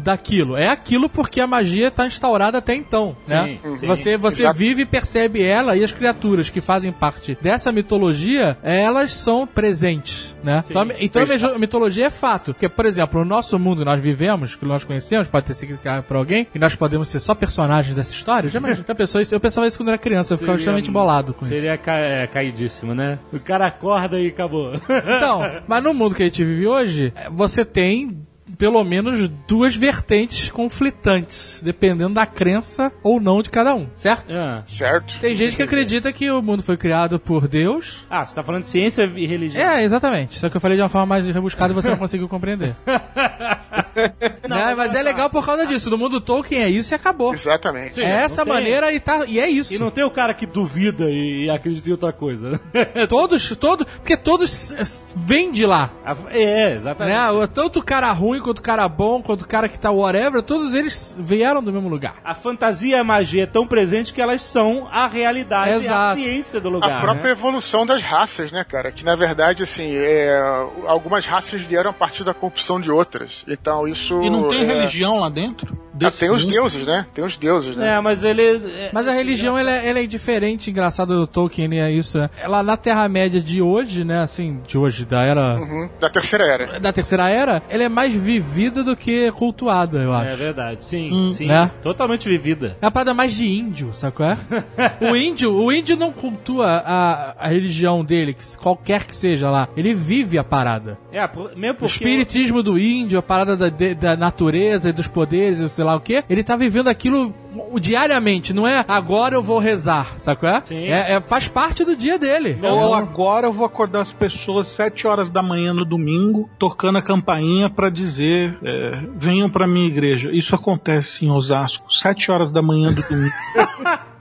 daquilo. 0.01 0.55
É 0.57 0.67
aquilo 0.69 1.07
porque 1.09 1.39
a 1.39 1.47
magia 1.47 1.87
está 1.87 2.05
instaurada 2.05 2.57
até 2.57 2.75
então, 2.75 3.15
né? 3.27 3.59
Sim, 3.63 3.75
sim. 3.77 3.87
Você, 3.87 4.17
você 4.17 4.41
Exato. 4.43 4.57
vive 4.57 4.81
e 4.81 4.85
percebe 4.85 5.41
ela 5.43 5.75
e 5.75 5.83
as 5.83 5.91
criaturas 5.91 6.49
que 6.49 6.61
fazem 6.61 6.91
parte 6.91 7.37
dessa 7.41 7.71
mitologia, 7.71 8.57
elas 8.63 9.13
são 9.13 9.45
presentes, 9.47 10.35
né? 10.43 10.63
Então, 10.69 10.81
a- 10.81 10.87
então 10.99 11.23
a 11.55 11.57
mitologia 11.59 12.07
é 12.07 12.09
fato. 12.09 12.53
Porque, 12.53 12.69
por 12.69 12.85
exemplo, 12.85 13.21
o 13.21 13.25
nosso 13.25 13.57
mundo 13.59 13.79
que 13.79 13.85
nós 13.85 14.01
vivemos, 14.01 14.55
que 14.55 14.65
nós 14.65 14.83
conhecemos, 14.83 15.27
pode 15.27 15.45
ter 15.45 15.53
sido 15.53 15.77
criado 15.77 16.03
por 16.03 16.17
alguém, 16.17 16.47
e 16.53 16.59
nós 16.59 16.75
podemos 16.75 17.09
ser 17.09 17.19
só 17.19 17.35
personagens 17.35 17.95
dessa 17.95 18.11
história. 18.13 18.49
Já, 18.49 18.59
imagina- 18.59 18.85
já 18.87 18.95
pensou 18.95 19.21
isso? 19.21 19.33
Eu 19.35 19.39
pensava 19.39 19.67
isso 19.67 19.77
quando 19.77 19.89
era 19.89 19.97
criança, 19.97 20.33
eu 20.33 20.37
ficava 20.37 20.53
Seria- 20.57 20.61
extremamente 20.61 20.91
bolado 20.91 21.33
com 21.33 21.45
isso. 21.45 21.53
Seria 21.55 21.77
ca 21.77 21.95
é, 21.97 22.27
caidíssimo, 22.27 22.93
né? 22.95 23.19
O 23.33 23.39
cara 23.39 23.67
acorda 23.67 24.19
e 24.19 24.27
acabou. 24.27 24.73
Então, 24.73 25.41
mas 25.67 25.83
no 25.83 25.93
mundo 25.93 26.15
que 26.15 26.23
a 26.23 26.25
gente 26.25 26.43
vive 26.43 26.67
hoje, 26.67 27.13
você 27.31 27.63
tem 27.65 28.25
pelo 28.57 28.83
menos 28.83 29.29
duas 29.47 29.75
vertentes 29.75 30.49
conflitantes, 30.49 31.61
dependendo 31.63 32.15
da 32.15 32.25
crença 32.25 32.91
ou 33.03 33.19
não 33.19 33.41
de 33.41 33.49
cada 33.49 33.75
um, 33.75 33.87
certo? 33.95 34.33
Ah. 34.33 34.63
Certo. 34.65 35.19
Tem 35.19 35.35
gente 35.35 35.55
que 35.55 35.63
acredita 35.63 36.11
que 36.11 36.29
o 36.31 36.41
mundo 36.41 36.63
foi 36.63 36.77
criado 36.77 37.19
por 37.19 37.47
Deus. 37.47 38.05
Ah, 38.09 38.25
você 38.25 38.35
tá 38.35 38.43
falando 38.43 38.63
de 38.63 38.69
ciência 38.69 39.11
e 39.15 39.25
religião. 39.25 39.61
É, 39.63 39.83
exatamente. 39.83 40.39
Só 40.39 40.49
que 40.49 40.57
eu 40.57 40.61
falei 40.61 40.77
de 40.77 40.83
uma 40.83 40.89
forma 40.89 41.05
mais 41.05 41.27
rebuscada 41.27 41.71
e 41.71 41.75
você 41.75 41.89
não 41.89 41.97
conseguiu 41.97 42.27
compreender. 42.27 42.75
Né? 44.47 44.73
Mas 44.75 44.95
é 44.95 45.03
legal 45.03 45.29
por 45.29 45.45
causa 45.45 45.65
disso. 45.65 45.89
No 45.89 45.97
mundo 45.97 46.21
Tolkien 46.21 46.61
é 46.61 46.69
isso 46.69 46.93
e 46.93 46.95
acabou. 46.95 47.33
Exatamente. 47.33 48.01
é 48.01 48.05
essa 48.05 48.45
não 48.45 48.45
tem- 48.45 48.53
maneira 48.53 48.93
e, 48.93 48.99
tá, 48.99 49.25
e 49.27 49.39
é 49.39 49.49
isso. 49.49 49.73
E 49.73 49.77
não 49.77 49.91
tem 49.91 50.03
o 50.03 50.11
cara 50.11 50.33
que 50.33 50.45
duvida 50.45 51.03
e, 51.09 51.45
e 51.45 51.49
acredita 51.49 51.89
em 51.89 51.91
outra 51.91 52.13
coisa. 52.13 52.59
Todos, 53.09 53.49
todos, 53.57 53.85
porque 53.97 54.15
todos 54.15 54.71
eh, 54.71 54.83
vêm 55.15 55.51
de 55.51 55.65
lá. 55.65 55.91
é, 56.29 56.73
exatamente. 56.73 57.17
Né? 57.17 57.47
Tanto 57.53 57.79
o 57.79 57.83
cara 57.83 58.11
ruim, 58.11 58.39
quanto 58.41 58.59
o 58.59 58.61
cara 58.61 58.87
bom, 58.87 59.21
quanto 59.21 59.41
o 59.41 59.47
cara 59.47 59.67
que 59.67 59.79
tá 59.79 59.91
whatever, 59.91 60.41
todos 60.41 60.73
eles 60.73 61.15
vieram 61.19 61.61
do 61.63 61.71
mesmo 61.71 61.89
lugar. 61.89 62.15
A 62.23 62.33
fantasia 62.33 62.97
e 62.97 62.99
a 62.99 63.03
magia 63.03 63.43
é 63.43 63.45
tão 63.45 63.67
presente 63.67 64.13
que 64.13 64.21
elas 64.21 64.41
são 64.41 64.87
a 64.91 65.07
realidade 65.07 65.69
e 65.69 65.73
a 65.73 65.77
Exato. 65.77 66.19
ciência 66.21 66.59
do 66.59 66.69
lugar. 66.69 66.99
A 66.99 67.01
própria 67.01 67.25
né? 67.25 67.31
evolução 67.31 67.85
das 67.85 68.01
raças, 68.01 68.51
né, 68.51 68.63
cara? 68.63 68.91
Que 68.91 69.03
na 69.03 69.15
verdade, 69.15 69.63
assim, 69.63 69.91
é, 69.95 70.37
algumas 70.85 71.25
raças 71.25 71.61
vieram 71.61 71.89
a 71.91 71.93
partir 71.93 72.23
da 72.23 72.33
corrupção 72.33 72.79
de 72.79 72.91
outras. 72.91 73.43
Então 73.47 73.86
isso. 73.87 74.21
E 74.21 74.29
não 74.29 74.47
tem 74.47 74.61
é, 74.61 74.65
religião 74.65 75.19
lá 75.19 75.29
dentro? 75.29 75.77
ah, 75.99 76.11
tem 76.11 76.29
os 76.29 76.45
deuses, 76.45 76.85
né? 76.85 77.07
Tem 77.11 77.25
os 77.25 77.37
deuses, 77.37 77.75
né? 77.75 77.95
É, 77.95 77.99
mas 77.99 78.23
ele. 78.23 78.43
é- 78.43 78.91
Mas 78.93 79.07
a 79.07 79.11
religião 79.13 79.57
ela, 79.57 79.71
é- 79.71 79.89
ela 79.89 79.99
é 79.99 80.05
diferente, 80.05 80.69
engraçado 80.69 81.15
do 81.19 81.25
Tolkien, 81.25 81.79
é 81.81 81.91
isso, 81.91 82.19
né? 82.19 82.29
Ela 82.39 82.61
na 82.61 82.77
Terra-média 82.77 83.41
de 83.41 83.63
hoje, 83.63 84.03
né? 84.03 84.21
Assim, 84.21 84.59
de 84.67 84.77
hoje, 84.77 85.05
da 85.05 85.23
era. 85.23 85.55
Uhum, 85.55 85.89
Da 85.99 86.07
terceira 86.07 86.45
era. 86.45 86.79
Da 86.79 86.93
terceira 86.93 87.27
era, 87.29 87.63
ela 87.67 87.83
é 87.83 87.89
mais 87.89 88.13
vivida 88.13 88.83
do 88.83 88.95
que 88.95 89.31
cultuada, 89.31 89.97
eu 89.97 90.13
acho. 90.13 90.33
É 90.33 90.35
verdade, 90.35 90.83
sim, 90.85 91.11
Hum, 91.11 91.29
sim. 91.29 91.47
né? 91.47 91.71
Totalmente 91.81 92.29
vivida. 92.29 92.77
É 92.79 92.85
uma 92.85 92.91
parada 92.91 93.15
mais 93.15 93.33
de 93.35 93.47
índio, 93.47 93.89
sabe 93.93 94.15
qual 94.17 94.29
é? 94.31 94.37
o 95.11 95.15
índio, 95.15 95.51
o 95.51 95.71
índio 95.71 95.97
não 95.97 96.11
cultua 96.11 96.67
a, 96.85 97.35
a 97.39 97.47
religião 97.47 98.05
dele, 98.05 98.35
que 98.35 98.43
qualquer 98.59 99.03
que 99.03 99.15
seja 99.15 99.49
lá. 99.49 99.67
Ele 99.75 99.95
vive 99.95 100.37
a 100.37 100.43
parada. 100.43 100.95
É, 101.11 101.21
mesmo 101.55 101.71
O 101.71 101.75
porque. 101.79 101.85
espiritismo 101.95 102.61
do 102.61 102.77
índio, 102.77 103.17
a 103.17 103.23
parada 103.23 103.57
da, 103.57 103.67
de- 103.77 103.95
da 103.95 104.15
natureza 104.17 104.89
e 104.89 104.93
dos 104.93 105.07
poderes 105.07 105.59
e 105.59 105.69
sei 105.69 105.85
lá 105.85 105.95
o 105.95 105.99
que, 106.01 106.23
ele 106.29 106.43
tá 106.43 106.55
vivendo 106.55 106.87
aquilo 106.87 107.33
diariamente, 107.79 108.53
não 108.53 108.67
é 108.67 108.83
agora 108.87 109.35
eu 109.35 109.43
vou 109.43 109.59
rezar, 109.59 110.19
sabe 110.19 110.39
qual 110.39 110.55
é? 110.55 110.61
Sim. 110.65 110.85
É, 110.87 111.13
é- 111.13 111.21
faz 111.21 111.47
parte 111.47 111.83
do 111.83 111.95
dia 111.95 112.17
dele. 112.19 112.57
Ou 112.61 112.93
agora 112.93 113.47
eu 113.47 113.53
vou 113.53 113.65
acordar 113.65 114.01
as 114.01 114.11
pessoas 114.11 114.75
sete 114.75 115.07
horas 115.07 115.29
da 115.29 115.41
manhã 115.41 115.73
no 115.73 115.85
domingo, 115.85 116.49
tocando 116.59 116.97
a 116.97 117.01
campainha 117.01 117.69
pra 117.69 117.89
dizer: 117.89 118.57
é, 118.63 119.01
venham 119.15 119.49
pra 119.49 119.67
minha 119.67 119.87
igreja. 119.87 120.29
Isso 120.31 120.53
acontece 120.55 121.25
em 121.25 121.29
Osasco, 121.31 121.85
sete 121.91 122.31
horas 122.31 122.51
da 122.51 122.61
manhã 122.61 122.93
do 122.93 123.01
domingo. 123.03 123.33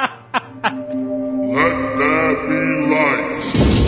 Let 1.56 1.96
there 1.96 2.34
be 2.48 2.88
light. 2.90 3.86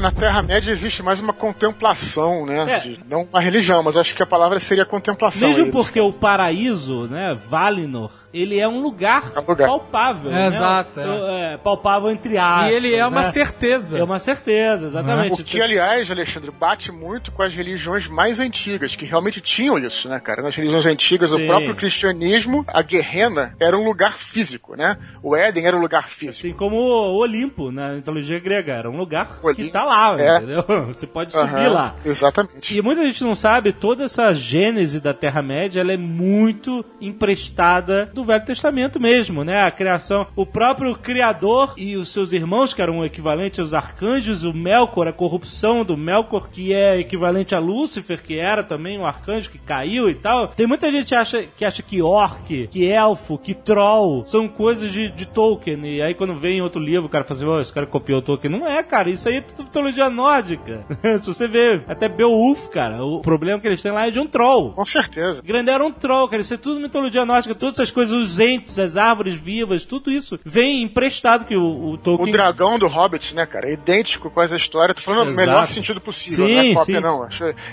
Na 0.00 0.10
Terra-média 0.10 0.70
existe 0.72 1.02
mais 1.02 1.20
uma 1.20 1.32
contemplação, 1.32 2.46
né? 2.46 2.76
É. 2.76 2.78
de- 2.78 3.00
não 3.08 3.22
uma 3.24 3.40
religião, 3.40 3.82
mas 3.82 3.96
acho 3.96 4.14
que 4.14 4.22
a 4.22 4.26
palavra 4.26 4.58
seria 4.60 4.84
contemplação. 4.86 5.48
Mesmo 5.48 5.64
aí. 5.66 5.70
porque 5.70 6.00
o 6.00 6.12
paraíso, 6.12 7.06
né, 7.08 7.36
Valinor, 7.48 8.10
ele 8.32 8.58
é 8.58 8.66
um 8.68 8.80
lugar, 8.80 9.32
É 9.34 9.40
um 9.40 9.44
lugar. 9.46 9.66
palpável. 9.68 10.30
É, 10.30 10.34
né? 10.34 10.46
exato, 10.48 11.00
é. 11.00 11.54
É, 11.54 11.56
palpável 11.58 12.10
entre 12.10 12.38
aspas. 12.38 12.70
E 12.70 12.74
ele 12.74 12.94
é 12.94 13.04
uma 13.06 13.20
né? 13.22 13.24
certeza. 13.24 13.98
É 13.98 14.02
uma 14.04 14.18
certeza, 14.18 14.86
exatamente. 14.86 15.42
O 15.42 15.44
que, 15.44 15.60
aliás, 15.60 16.10
Alexandre, 16.10 16.50
bate 16.50 16.92
muito 16.92 17.32
com 17.32 17.42
as 17.42 17.54
religiões 17.54 18.06
mais 18.06 18.38
antigas, 18.40 18.94
que 18.96 19.04
realmente 19.04 19.40
tinham 19.40 19.78
isso, 19.78 20.08
né, 20.08 20.20
cara? 20.20 20.42
Nas 20.42 20.54
religiões 20.54 20.86
antigas, 20.86 21.30
Sim. 21.30 21.42
o 21.44 21.46
próprio 21.46 21.74
cristianismo, 21.74 22.64
a 22.68 22.82
Guerrena 22.82 23.54
era 23.60 23.76
um 23.76 23.84
lugar 23.84 24.14
físico, 24.14 24.76
né? 24.76 24.96
O 25.22 25.36
Éden 25.36 25.66
era 25.66 25.76
um 25.76 25.80
lugar 25.80 26.08
físico. 26.08 26.46
Assim 26.48 26.52
como 26.56 26.76
o 26.76 27.16
Olimpo, 27.18 27.70
na 27.72 27.92
mitologia 27.94 28.38
grega, 28.38 28.72
era 28.74 28.88
um 28.90 28.96
lugar 28.96 29.40
que 29.40 29.46
Olimpo, 29.46 29.72
tá 29.72 29.84
lá, 29.90 30.20
é. 30.20 30.36
entendeu? 30.36 30.64
Você 30.88 31.06
pode 31.06 31.32
subir 31.32 31.54
Aham, 31.54 31.72
lá. 31.72 31.96
Exatamente. 32.04 32.76
E 32.76 32.82
muita 32.82 33.04
gente 33.04 33.22
não 33.24 33.34
sabe, 33.34 33.72
toda 33.72 34.04
essa 34.04 34.32
gênese 34.34 35.00
da 35.00 35.12
Terra-média, 35.12 35.80
ela 35.80 35.92
é 35.92 35.96
muito 35.96 36.84
emprestada 37.00 38.10
do 38.14 38.24
Velho 38.24 38.44
Testamento 38.44 39.00
mesmo, 39.00 39.44
né? 39.44 39.62
A 39.62 39.70
criação, 39.70 40.26
o 40.36 40.46
próprio 40.46 40.94
Criador 40.94 41.74
e 41.76 41.96
os 41.96 42.08
seus 42.08 42.32
irmãos, 42.32 42.72
que 42.72 42.82
eram 42.82 42.98
o 42.98 43.04
equivalente 43.04 43.60
aos 43.60 43.74
arcanjos, 43.74 44.44
o 44.44 44.54
Melkor, 44.54 45.08
a 45.08 45.12
corrupção 45.12 45.84
do 45.84 45.96
Melkor, 45.96 46.48
que 46.48 46.72
é 46.72 46.98
equivalente 46.98 47.54
a 47.54 47.58
Lúcifer, 47.58 48.22
que 48.22 48.38
era 48.38 48.62
também 48.62 48.98
um 48.98 49.06
arcanjo 49.06 49.50
que 49.50 49.58
caiu 49.58 50.08
e 50.08 50.14
tal. 50.14 50.48
Tem 50.48 50.66
muita 50.66 50.90
gente 50.90 51.08
que 51.08 51.14
acha 51.14 51.42
que, 51.42 51.64
acha 51.64 51.82
que 51.82 52.00
orc, 52.00 52.68
que 52.68 52.86
elfo, 52.86 53.38
que 53.38 53.54
troll, 53.54 54.24
são 54.26 54.48
coisas 54.48 54.92
de, 54.92 55.10
de 55.10 55.26
Tolkien. 55.26 55.80
E 55.84 56.02
aí 56.02 56.14
quando 56.14 56.34
vem 56.34 56.62
outro 56.62 56.80
livro, 56.80 57.06
o 57.06 57.08
cara 57.08 57.24
fala 57.24 57.40
assim, 57.40 57.48
"Ô, 57.48 57.60
esse 57.60 57.72
cara 57.72 57.86
copiou 57.86 58.18
o 58.18 58.22
Tolkien. 58.22 58.50
Não 58.52 58.66
é, 58.66 58.82
cara, 58.82 59.10
isso 59.10 59.28
aí 59.28 59.36
é 59.36 59.40
tudo 59.40 59.70
mitologia 59.80 60.10
nórdica. 60.10 60.84
Se 61.22 61.26
você 61.34 61.48
vê, 61.48 61.82
até 61.88 62.08
Beowulf, 62.08 62.68
cara, 62.68 63.04
o 63.04 63.20
problema 63.20 63.58
que 63.60 63.66
eles 63.66 63.82
têm 63.82 63.92
lá 63.92 64.06
é 64.06 64.10
de 64.10 64.20
um 64.20 64.26
troll. 64.26 64.72
Com 64.72 64.84
certeza. 64.84 65.42
Grande 65.42 65.70
era 65.70 65.84
um 65.84 65.90
troll, 65.90 66.28
cara. 66.28 66.42
Isso 66.42 66.54
é 66.54 66.56
tudo 66.56 66.80
mitologia 66.80 67.24
nórdica. 67.24 67.54
Todas 67.54 67.74
essas 67.78 67.90
coisas, 67.90 68.14
os 68.14 68.38
entes, 68.38 68.78
as 68.78 68.96
árvores 68.96 69.36
vivas, 69.36 69.84
tudo 69.84 70.10
isso 70.10 70.38
vem 70.44 70.82
emprestado 70.82 71.44
que 71.46 71.56
o, 71.56 71.62
o 71.62 71.90
O 71.92 71.98
Tolkien. 71.98 72.32
dragão 72.32 72.78
do 72.78 72.86
Hobbit, 72.86 73.34
né, 73.34 73.46
cara? 73.46 73.68
É 73.68 73.72
idêntico 73.72 74.30
com 74.30 74.42
essa 74.42 74.56
história. 74.56 74.94
Tô 74.94 75.00
falando 75.00 75.30
no 75.30 75.34
melhor 75.36 75.66
sentido 75.66 76.00
possível, 76.00 76.46
Sim, 76.46 76.54
não 76.54 76.60
é 76.60 76.74
cópia, 76.74 76.96
sim. 76.96 77.00
não. 77.02 77.28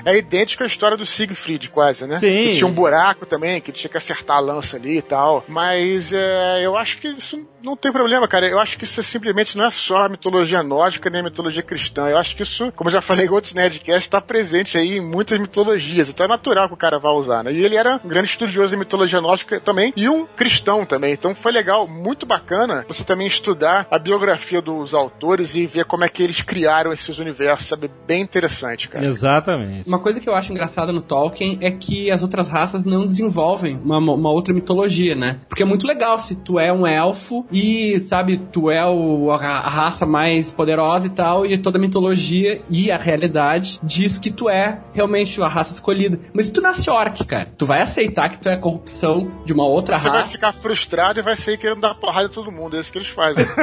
É 0.05 0.17
idêntico 0.17 0.63
à 0.63 0.65
história 0.65 0.97
do 0.97 1.05
Siegfried, 1.05 1.69
quase, 1.69 2.05
né? 2.07 2.15
Sim. 2.17 2.27
Que 2.49 2.55
tinha 2.55 2.67
um 2.67 2.71
buraco 2.73 3.25
também, 3.25 3.59
que 3.61 3.71
tinha 3.71 3.89
que 3.89 3.97
acertar 3.97 4.37
a 4.37 4.41
lança 4.41 4.77
ali 4.77 4.97
e 4.97 5.01
tal. 5.01 5.43
Mas 5.47 6.11
é, 6.13 6.65
eu 6.65 6.77
acho 6.77 6.99
que 6.99 7.07
isso 7.09 7.45
não 7.67 7.75
tem 7.75 7.91
problema, 7.91 8.27
cara. 8.27 8.47
Eu 8.47 8.59
acho 8.59 8.77
que 8.77 8.85
isso 8.85 8.99
é 8.99 9.03
simplesmente 9.03 9.57
não 9.57 9.65
é 9.65 9.71
só 9.71 10.05
a 10.05 10.09
mitologia 10.09 10.63
nórdica 10.63 11.09
nem 11.09 11.21
a 11.21 11.23
mitologia 11.23 11.61
cristã. 11.61 12.07
Eu 12.07 12.17
acho 12.17 12.35
que 12.35 12.41
isso, 12.41 12.71
como 12.75 12.87
eu 12.89 12.93
já 12.93 13.01
falei 13.01 13.25
em 13.25 13.29
outros 13.29 13.53
Nerdcasts, 13.53 14.03
está 14.03 14.21
presente 14.21 14.77
aí 14.77 14.97
em 14.97 15.01
muitas 15.01 15.37
mitologias. 15.37 16.09
Então 16.09 16.25
é 16.25 16.29
natural 16.29 16.67
que 16.67 16.73
o 16.73 16.77
cara 16.77 16.97
vá 16.97 17.11
usar, 17.11 17.43
né? 17.43 17.51
E 17.51 17.63
ele 17.63 17.75
era 17.75 17.99
um 18.03 18.07
grande 18.07 18.29
estudioso 18.29 18.75
em 18.75 18.79
mitologia 18.79 19.19
nórdica 19.19 19.59
também 19.59 19.93
e 19.95 20.07
um 20.07 20.25
cristão 20.25 20.85
também. 20.85 21.11
Então 21.11 21.35
foi 21.35 21.51
legal, 21.51 21.87
muito 21.87 22.25
bacana 22.25 22.85
você 22.87 23.03
também 23.03 23.27
estudar 23.27 23.85
a 23.91 23.99
biografia 23.99 24.61
dos 24.61 24.93
autores 24.93 25.55
e 25.55 25.67
ver 25.67 25.85
como 25.85 26.05
é 26.05 26.09
que 26.09 26.23
eles 26.23 26.41
criaram 26.41 26.93
esses 26.93 27.19
universos, 27.19 27.67
sabe? 27.67 27.91
Bem 28.07 28.21
interessante, 28.21 28.87
cara. 28.87 29.05
Exatamente. 29.05 29.87
Uma 29.87 29.99
coisa 29.99 30.19
que 30.21 30.29
eu 30.29 30.35
acho 30.35 30.51
engraçada 30.51 30.93
no 30.93 31.01
Tolkien 31.01 31.57
é 31.61 31.69
que 31.71 32.09
as 32.11 32.21
outras 32.21 32.47
raças 32.47 32.85
não 32.85 33.05
desenvolvem 33.05 33.77
uma, 33.83 33.97
uma 33.97 34.31
outra 34.31 34.53
mitologia, 34.53 35.15
né? 35.15 35.39
Porque 35.49 35.63
é 35.63 35.65
muito 35.65 35.85
legal 35.85 36.17
se 36.19 36.35
tu 36.35 36.59
é 36.59 36.71
um 36.71 36.87
elfo 36.87 37.45
e, 37.51 37.56
sabe, 38.01 38.37
tu 38.51 38.69
é 38.69 38.85
o, 38.85 39.31
a, 39.31 39.35
a 39.35 39.69
raça 39.69 40.05
mais 40.05 40.51
poderosa 40.51 41.07
e 41.07 41.09
tal, 41.09 41.45
e 41.45 41.57
toda 41.57 41.77
a 41.77 41.81
mitologia 41.81 42.61
e 42.69 42.91
a 42.91 42.97
realidade 42.97 43.79
diz 43.83 44.17
que 44.17 44.31
tu 44.31 44.49
é 44.49 44.79
realmente 44.93 45.41
a 45.41 45.47
raça 45.47 45.73
escolhida. 45.73 46.19
Mas 46.33 46.47
se 46.47 46.53
tu 46.53 46.61
nasce 46.61 46.89
orc, 46.89 47.23
cara, 47.25 47.47
tu 47.57 47.65
vai 47.65 47.81
aceitar 47.81 48.29
que 48.29 48.39
tu 48.39 48.49
é 48.49 48.53
a 48.53 48.57
corrupção 48.57 49.31
de 49.45 49.53
uma 49.53 49.65
outra 49.65 49.97
Você 49.97 50.07
raça. 50.07 50.19
vai 50.21 50.29
ficar 50.29 50.53
frustrado 50.53 51.19
e 51.19 51.23
vai 51.23 51.35
sair 51.35 51.57
querendo 51.57 51.81
dar 51.81 51.95
porrada 51.95 52.27
em 52.27 52.31
todo 52.31 52.51
mundo. 52.51 52.75
É 52.77 52.79
isso 52.79 52.91
que 52.91 52.97
eles 52.97 53.07
fazem. 53.09 53.45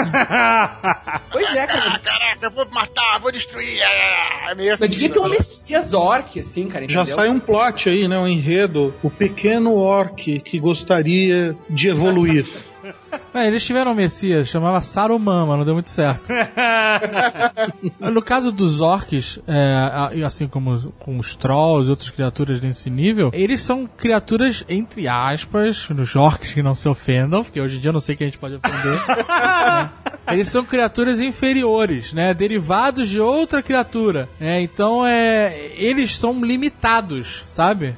Pois 1.30 1.54
é, 1.54 1.66
cara. 1.66 1.90
Ah, 1.94 1.98
caraca, 1.98 2.46
eu 2.46 2.50
vou 2.50 2.66
matar, 2.70 3.18
vou 3.20 3.30
destruir. 3.32 3.80
ah, 3.82 4.50
É 4.50 4.54
meio 4.54 4.74
assim. 4.74 4.84
Mas 4.84 4.90
devia 4.90 5.10
ter 5.10 5.18
um 5.18 5.28
messias 5.28 5.92
orc, 5.94 6.38
assim, 6.38 6.66
cara, 6.68 6.86
Já 6.88 7.00
entendeu? 7.02 7.16
sai 7.16 7.28
um 7.30 7.40
plot 7.40 7.88
aí, 7.88 8.06
né? 8.08 8.18
Um 8.18 8.28
enredo. 8.28 8.94
O 9.02 9.10
pequeno 9.10 9.74
orc 9.74 10.40
que 10.40 10.58
gostaria 10.58 11.56
de 11.68 11.88
evoluir. 11.88 12.46
É, 13.34 13.48
eles 13.48 13.64
tiveram 13.64 13.90
um 13.90 13.94
Messias, 13.94 14.48
chamava 14.48 14.80
Saruman, 14.80 15.46
mas 15.46 15.58
não 15.58 15.64
deu 15.64 15.74
muito 15.74 15.88
certo. 15.88 16.28
no 17.98 18.22
caso 18.22 18.52
dos 18.52 18.80
orcs, 18.80 19.40
é, 19.46 20.24
assim 20.24 20.46
como 20.46 20.92
com 20.92 21.18
os 21.18 21.34
trolls 21.34 21.88
e 21.88 21.90
outras 21.90 22.10
criaturas 22.10 22.60
nesse 22.60 22.88
nível, 22.88 23.30
eles 23.32 23.60
são 23.60 23.86
criaturas, 23.86 24.64
entre 24.68 25.08
aspas, 25.08 25.88
nos 25.88 26.14
orcs 26.14 26.52
que 26.52 26.62
não 26.62 26.74
se 26.74 26.88
ofendam, 26.88 27.42
porque 27.42 27.60
hoje 27.60 27.76
em 27.76 27.80
dia 27.80 27.88
eu 27.88 27.92
não 27.92 28.00
sei 28.00 28.14
quem 28.14 28.26
a 28.26 28.30
gente 28.30 28.38
pode 28.38 28.54
ofender. 28.54 29.00
né? 29.06 29.90
Eles 30.30 30.48
são 30.48 30.64
criaturas 30.64 31.20
inferiores, 31.20 32.12
né? 32.12 32.32
Derivados 32.32 33.08
de 33.08 33.20
outra 33.20 33.62
criatura. 33.62 34.28
né? 34.40 34.62
então, 34.62 35.04
é, 35.04 35.72
eles 35.76 36.16
são 36.16 36.44
limitados, 36.44 37.42
sabe? 37.46 37.94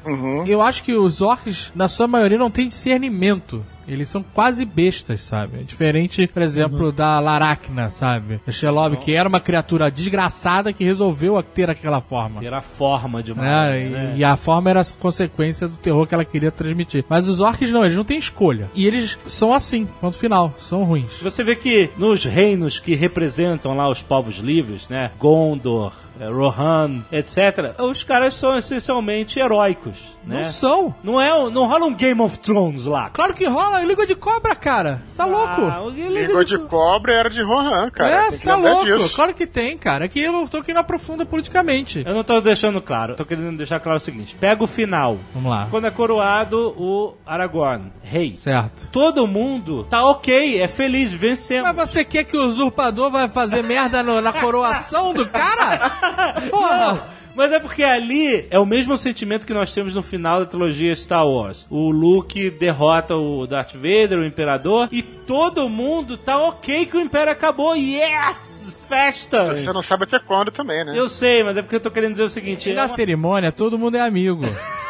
Eu 0.46 0.60
acho 0.60 0.82
que 0.82 0.94
os 0.94 1.22
orcs, 1.22 1.72
na 1.74 1.88
sua 1.88 2.06
maioria, 2.06 2.38
não 2.38 2.50
têm 2.50 2.66
discernimento. 2.68 3.64
Eles 3.86 4.08
são 4.08 4.22
quase 4.22 4.64
bestas, 4.64 5.22
sabe? 5.22 5.60
É 5.60 5.62
diferente, 5.62 6.26
por 6.26 6.42
exemplo, 6.42 6.92
da 6.92 7.18
Laracna, 7.20 7.90
sabe? 7.90 8.40
Da 8.44 8.52
Shelob, 8.52 8.96
que 8.98 9.12
era 9.14 9.28
uma 9.28 9.40
criatura 9.40 9.90
desgraçada 9.90 10.72
que 10.72 10.84
resolveu 10.84 11.42
ter 11.42 11.70
aquela 11.70 12.00
forma. 12.00 12.40
Ter 12.40 12.52
a 12.52 12.60
forma 12.60 13.22
de 13.22 13.32
uma. 13.32 13.42
né? 13.42 13.80
E, 13.80 13.88
né? 13.88 14.14
e 14.16 14.24
a 14.24 14.36
forma 14.36 14.70
era 14.70 14.80
a 14.80 14.84
consequência 14.98 15.68
do 15.68 15.76
terror 15.76 16.06
que 16.06 16.14
ela 16.14 16.24
queria 16.24 16.50
transmitir. 16.50 17.04
Mas 17.08 17.28
os 17.28 17.40
orcs 17.40 17.70
não, 17.70 17.84
eles 17.84 17.96
não 17.96 18.04
têm 18.04 18.18
escolha. 18.18 18.68
E 18.74 18.86
eles 18.86 19.18
são 19.26 19.52
assim, 19.52 19.86
ponto 20.00 20.16
final, 20.16 20.54
são 20.58 20.84
ruins. 20.84 21.20
Você 21.22 21.44
vê 21.44 21.54
que 21.54 21.90
nos 21.96 22.24
reinos 22.24 22.78
que 22.78 22.94
representam 22.94 23.76
lá 23.76 23.88
os 23.88 24.02
povos 24.02 24.36
livres, 24.36 24.88
né? 24.88 25.10
Gondor, 25.18 25.92
Rohan, 26.20 27.02
etc. 27.12 27.74
Os 27.78 28.02
caras 28.04 28.34
são 28.34 28.56
essencialmente 28.56 29.38
heróicos, 29.38 30.16
né? 30.24 30.38
Não 30.38 30.44
são. 30.44 30.94
Não 31.02 31.20
é, 31.20 31.28
não 31.50 31.66
rola 31.66 31.86
um 31.86 31.94
Game 31.94 32.20
of 32.20 32.38
Thrones 32.38 32.84
lá. 32.86 33.10
Claro 33.10 33.34
que 33.34 33.44
rola, 33.46 33.80
língua 33.82 34.06
de 34.06 34.14
cobra, 34.14 34.54
cara. 34.54 35.02
Você 35.06 35.18
tá 35.18 35.26
louco? 35.26 35.62
Ah, 35.62 35.82
o 35.82 35.90
Língua 35.90 36.44
de 36.44 36.58
cobra 36.58 37.14
era 37.14 37.28
de 37.30 37.42
Rohan, 37.42 37.90
cara. 37.90 38.26
é, 38.26 38.30
tá 38.30 38.56
louco. 38.56 38.84
disso. 38.84 39.14
Claro 39.14 39.34
que 39.34 39.46
tem, 39.46 39.76
cara. 39.76 40.04
É 40.04 40.08
que 40.08 40.20
eu 40.20 40.46
tô 40.48 40.58
aqui 40.58 40.72
não 40.72 40.80
aprofunda 40.80 41.24
politicamente. 41.26 42.02
Eu 42.06 42.14
não 42.14 42.24
tô 42.24 42.40
deixando 42.40 42.80
claro. 42.80 43.14
Tô 43.16 43.24
querendo 43.24 43.56
deixar 43.56 43.80
claro 43.80 43.98
o 43.98 44.00
seguinte: 44.00 44.36
pega 44.36 44.62
o 44.62 44.66
final. 44.66 45.18
Vamos 45.34 45.50
lá. 45.50 45.68
Quando 45.70 45.86
é 45.86 45.90
coroado 45.90 46.74
o 46.78 47.14
Aragorn, 47.26 47.92
rei. 48.02 48.36
Certo. 48.36 48.88
Todo 48.90 49.26
mundo 49.26 49.84
tá 49.84 50.04
ok, 50.06 50.60
é 50.60 50.68
feliz, 50.68 51.12
vencemos. 51.12 51.72
Mas 51.74 51.90
você 51.90 52.04
quer 52.04 52.24
que 52.24 52.36
o 52.36 52.46
usurpador 52.46 53.10
vai 53.10 53.28
fazer 53.28 53.62
merda 53.62 54.02
no- 54.02 54.20
na 54.20 54.32
coroação 54.32 55.12
do 55.12 55.26
cara? 55.26 55.92
Porra! 56.50 56.78
Não, 56.94 57.02
mas 57.34 57.52
é 57.52 57.58
porque 57.58 57.82
ali 57.82 58.46
é 58.50 58.58
o 58.58 58.64
mesmo 58.66 58.96
sentimento 58.96 59.46
que 59.46 59.52
nós 59.52 59.72
temos 59.72 59.94
no 59.94 60.02
final 60.02 60.40
da 60.40 60.46
trilogia 60.46 60.94
Star 60.96 61.26
Wars. 61.26 61.66
O 61.70 61.90
Luke 61.90 62.50
derrota 62.50 63.14
o 63.16 63.46
Darth 63.46 63.74
Vader, 63.74 64.18
o 64.18 64.24
Imperador, 64.24 64.88
e 64.90 65.02
todo 65.02 65.68
mundo 65.68 66.16
tá 66.16 66.38
ok 66.38 66.86
que 66.86 66.96
o 66.96 67.00
Império 67.00 67.32
acabou. 67.32 67.74
Yes! 67.76 68.56
Festa! 68.88 69.56
Você 69.56 69.72
não 69.72 69.82
sabe 69.82 70.04
até 70.04 70.18
quando 70.20 70.50
também, 70.52 70.84
né? 70.84 70.92
Eu 70.96 71.08
sei, 71.08 71.42
mas 71.42 71.56
é 71.56 71.62
porque 71.62 71.74
eu 71.74 71.80
tô 71.80 71.90
querendo 71.90 72.12
dizer 72.12 72.22
o 72.22 72.30
seguinte. 72.30 72.70
E 72.70 72.72
na 72.72 72.82
é 72.82 72.84
uma- 72.84 72.88
cerimônia, 72.88 73.50
todo 73.50 73.76
mundo 73.78 73.96
é 73.96 74.00
amigo. 74.00 74.44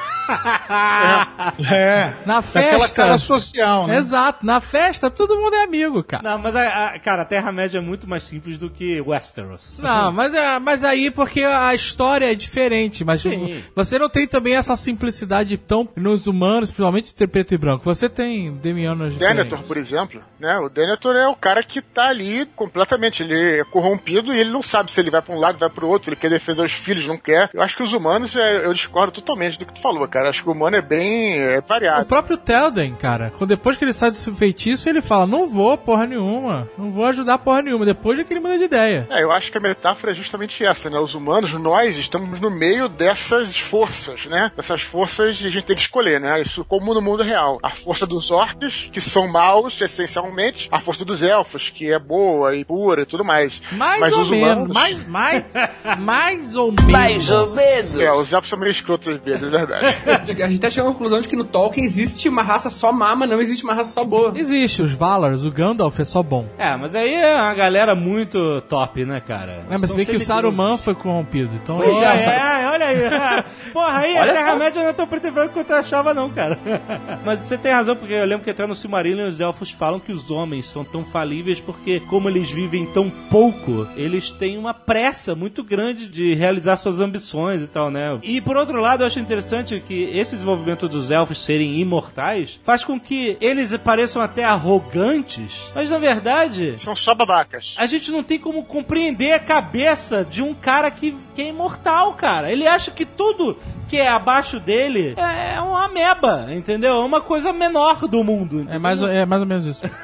É. 1.70 2.14
Na 2.26 2.38
Aquela 2.38 2.42
festa. 2.42 3.02
cara 3.02 3.18
social, 3.18 3.86
né? 3.86 3.96
Exato, 3.98 4.44
na 4.44 4.60
festa 4.60 5.10
todo 5.10 5.36
mundo 5.36 5.54
é 5.54 5.64
amigo, 5.64 6.02
cara. 6.02 6.22
Não, 6.22 6.38
mas 6.38 6.54
a, 6.54 6.86
a- 6.94 6.98
cara, 6.98 7.22
a 7.22 7.24
Terra-média 7.24 7.78
é 7.78 7.80
muito 7.80 8.08
mais 8.08 8.22
simples 8.24 8.58
do 8.58 8.68
que 8.70 9.00
Westeros. 9.00 9.78
Não, 9.78 10.12
mas, 10.12 10.34
é, 10.34 10.58
mas 10.58 10.84
aí 10.84 11.10
porque 11.10 11.42
a 11.42 11.74
história 11.74 12.30
é 12.30 12.34
diferente, 12.34 13.04
mas 13.04 13.22
Sim. 13.22 13.62
você 13.74 13.98
não 13.98 14.08
tem 14.08 14.26
também 14.26 14.56
essa 14.56 14.76
simplicidade 14.76 15.56
tão 15.56 15.88
nos 15.96 16.26
humanos, 16.26 16.70
principalmente 16.70 17.14
de 17.14 17.26
preto 17.26 17.54
e 17.54 17.58
branco. 17.58 17.84
Você 17.84 18.08
tem 18.08 18.52
demianos 18.54 19.14
Denethor, 19.16 19.44
diferentes. 19.44 19.66
por 19.68 19.76
exemplo, 19.76 20.22
né? 20.38 20.58
O 20.58 20.68
Denethor 20.68 21.16
é 21.16 21.28
o 21.28 21.36
cara 21.36 21.62
que 21.62 21.80
tá 21.80 22.08
ali 22.08 22.46
completamente, 22.56 23.22
ele 23.22 23.60
é 23.60 23.64
corrompido 23.64 24.32
e 24.32 24.38
ele 24.38 24.50
não 24.50 24.62
sabe 24.62 24.90
se 24.92 25.00
ele 25.00 25.10
vai 25.10 25.22
pra 25.22 25.34
um 25.34 25.38
lado, 25.38 25.58
vai 25.58 25.70
pro 25.70 25.88
outro, 25.88 26.10
ele 26.10 26.16
quer 26.16 26.30
defender 26.30 26.62
os 26.62 26.72
filhos, 26.72 27.06
não 27.06 27.18
quer. 27.18 27.50
Eu 27.52 27.62
acho 27.62 27.76
que 27.76 27.82
os 27.82 27.92
humanos, 27.92 28.36
é, 28.36 28.66
eu 28.66 28.72
discordo 28.72 29.12
totalmente 29.12 29.58
do 29.58 29.66
que 29.66 29.74
tu 29.74 29.80
falou, 29.80 30.06
cara. 30.08 30.15
Acho 30.24 30.42
que 30.42 30.48
o 30.48 30.52
humano 30.52 30.76
é 30.76 30.82
bem 30.82 31.38
é, 31.38 31.58
O 31.58 31.62
variado. 31.66 32.06
próprio 32.06 32.36
Telden, 32.36 32.94
cara, 32.94 33.32
quando 33.36 33.50
depois 33.50 33.76
que 33.76 33.84
ele 33.84 33.92
sai 33.92 34.10
do 34.10 34.16
seu 34.16 34.34
feitiço, 34.34 34.88
ele 34.88 35.02
fala: 35.02 35.26
Não 35.26 35.46
vou 35.46 35.76
porra 35.76 36.06
nenhuma, 36.06 36.68
não 36.78 36.90
vou 36.90 37.04
ajudar 37.06 37.38
porra 37.38 37.62
nenhuma. 37.62 37.84
Depois 37.84 38.18
é 38.18 38.24
que 38.24 38.32
ele 38.32 38.40
muda 38.40 38.58
de 38.58 38.64
ideia. 38.64 39.06
É, 39.10 39.22
eu 39.22 39.32
acho 39.32 39.50
que 39.50 39.58
a 39.58 39.60
metáfora 39.60 40.12
é 40.12 40.14
justamente 40.14 40.64
essa, 40.64 40.88
né? 40.90 40.98
Os 40.98 41.14
humanos, 41.14 41.52
nós 41.54 41.96
estamos 41.96 42.40
no 42.40 42.50
meio 42.50 42.88
dessas 42.88 43.56
forças, 43.58 44.26
né? 44.26 44.50
Dessas 44.56 44.82
forças 44.82 45.28
a 45.44 45.48
gente 45.50 45.62
tem 45.62 45.76
que 45.76 45.82
escolher, 45.82 46.20
né? 46.20 46.40
Isso 46.40 46.64
como 46.64 46.94
no 46.94 47.02
mundo 47.02 47.22
real. 47.22 47.58
A 47.62 47.70
força 47.70 48.06
dos 48.06 48.30
orcs, 48.30 48.88
que 48.92 49.00
são 49.00 49.26
maus, 49.28 49.80
essencialmente. 49.80 50.68
A 50.70 50.78
força 50.80 51.04
dos 51.04 51.22
elfos, 51.22 51.70
que 51.70 51.92
é 51.92 51.98
boa 51.98 52.54
e 52.54 52.64
pura 52.64 53.02
e 53.02 53.06
tudo 53.06 53.24
mais. 53.24 53.60
Mais 53.72 54.00
Mas 54.00 54.12
ou 54.14 54.20
os 54.20 54.30
menos. 54.30 54.46
humanos... 54.64 54.74
Mais, 54.74 55.08
mais, 55.08 55.44
mais 55.98 56.56
ou 56.56 56.72
menos. 56.72 56.92
Mais 56.92 57.30
ou 57.30 57.46
menos. 57.54 57.98
É, 57.98 58.12
os 58.12 58.32
elfos 58.32 58.50
são 58.50 58.58
meio 58.58 58.70
escrotos 58.70 59.08
às 59.08 59.20
vezes, 59.20 59.42
é 59.42 59.48
verdade. 59.48 59.86
A 60.46 60.48
gente 60.48 60.58
até 60.58 60.70
chegou 60.70 60.90
à 60.90 60.92
conclusão 60.92 61.20
de 61.20 61.28
que 61.28 61.36
no 61.36 61.44
Tolkien 61.44 61.84
existe 61.84 62.28
uma 62.28 62.42
raça 62.42 62.70
só 62.70 62.92
má, 62.92 63.14
mas 63.16 63.28
não 63.28 63.40
existe 63.40 63.64
uma 63.64 63.74
raça 63.74 63.92
só 63.92 64.04
boa. 64.04 64.32
Existe, 64.34 64.82
os 64.82 64.92
Valars, 64.92 65.44
o 65.44 65.50
Gandalf 65.50 65.98
é 65.98 66.04
só 66.04 66.22
bom. 66.22 66.46
É, 66.58 66.76
mas 66.76 66.94
aí 66.94 67.14
é 67.14 67.34
uma 67.36 67.54
galera 67.54 67.94
muito 67.94 68.60
top, 68.62 69.04
né, 69.04 69.20
cara? 69.20 69.64
É, 69.70 69.78
mas 69.78 69.90
você 69.90 69.96
vê 69.96 70.04
que 70.06 70.16
o. 70.16 70.20
Saruman 70.20 70.76
foi 70.76 70.94
corrompido. 70.94 71.50
Então, 71.62 71.76
Pois 71.78 71.90
Pô, 71.90 72.02
é, 72.02 72.14
é, 72.14 72.18
Saruman. 72.18 72.70
olha 72.72 72.86
aí. 72.86 72.96
Porra, 73.72 73.98
aí 73.98 74.18
Olha 74.18 74.32
a. 74.32 74.34
Terra-média 74.34 74.82
não 74.82 74.90
é 74.90 74.92
tão 74.92 75.06
preto 75.06 75.26
e 75.28 75.30
branco 75.30 75.52
quanto 75.54 75.70
eu 75.70 75.76
achava, 75.76 76.12
não, 76.14 76.30
cara. 76.30 76.58
Mas 77.24 77.40
você 77.40 77.56
tem 77.56 77.72
razão, 77.72 77.96
porque 77.96 78.12
eu 78.12 78.24
lembro 78.24 78.44
que 78.44 78.50
até 78.50 78.66
no 78.66 78.74
Silmarillion 78.74 79.28
os 79.28 79.40
elfos 79.40 79.70
falam 79.70 80.00
que 80.00 80.12
os 80.12 80.30
homens 80.30 80.66
são 80.66 80.84
tão 80.84 81.04
falíveis 81.04 81.60
porque, 81.60 82.00
como 82.00 82.28
eles 82.28 82.50
vivem 82.50 82.86
tão 82.86 83.10
pouco, 83.30 83.86
eles 83.96 84.30
têm 84.30 84.58
uma 84.58 84.74
pressa 84.74 85.34
muito 85.34 85.62
grande 85.62 86.06
de 86.06 86.34
realizar 86.34 86.76
suas 86.76 87.00
ambições 87.00 87.62
e 87.62 87.66
tal, 87.66 87.90
né? 87.90 88.18
E 88.22 88.40
por 88.40 88.56
outro 88.56 88.80
lado, 88.80 89.02
eu 89.02 89.06
acho 89.06 89.18
interessante 89.18 89.80
que 89.80 89.95
esse 90.04 90.34
desenvolvimento 90.34 90.88
dos 90.88 91.10
elfos 91.10 91.42
serem 91.42 91.78
imortais 91.78 92.60
faz 92.62 92.84
com 92.84 92.98
que 92.98 93.36
eles 93.40 93.76
pareçam 93.78 94.22
até 94.22 94.44
arrogantes, 94.44 95.70
mas 95.74 95.90
na 95.90 95.98
verdade. 95.98 96.76
São 96.78 96.96
só 96.96 97.14
babacas. 97.14 97.74
A 97.78 97.86
gente 97.86 98.10
não 98.10 98.22
tem 98.22 98.38
como 98.38 98.64
compreender 98.64 99.32
a 99.32 99.38
cabeça 99.38 100.24
de 100.24 100.42
um 100.42 100.54
cara 100.54 100.90
que, 100.90 101.16
que 101.34 101.42
é 101.42 101.48
imortal, 101.48 102.14
cara. 102.14 102.50
Ele 102.50 102.66
acha 102.66 102.90
que 102.90 103.04
tudo 103.04 103.58
que 103.88 103.96
é 103.96 104.08
abaixo 104.08 104.58
dele 104.58 105.14
é 105.16 105.60
uma 105.60 105.84
ameba, 105.84 106.48
entendeu? 106.50 106.94
É 106.94 107.04
uma 107.04 107.20
coisa 107.20 107.52
menor 107.52 108.08
do 108.08 108.22
mundo. 108.24 108.66
é 108.70 108.78
mais, 108.78 109.00
é 109.02 109.24
mais 109.24 109.42
ou 109.42 109.48
menos 109.48 109.66
isso. 109.66 109.82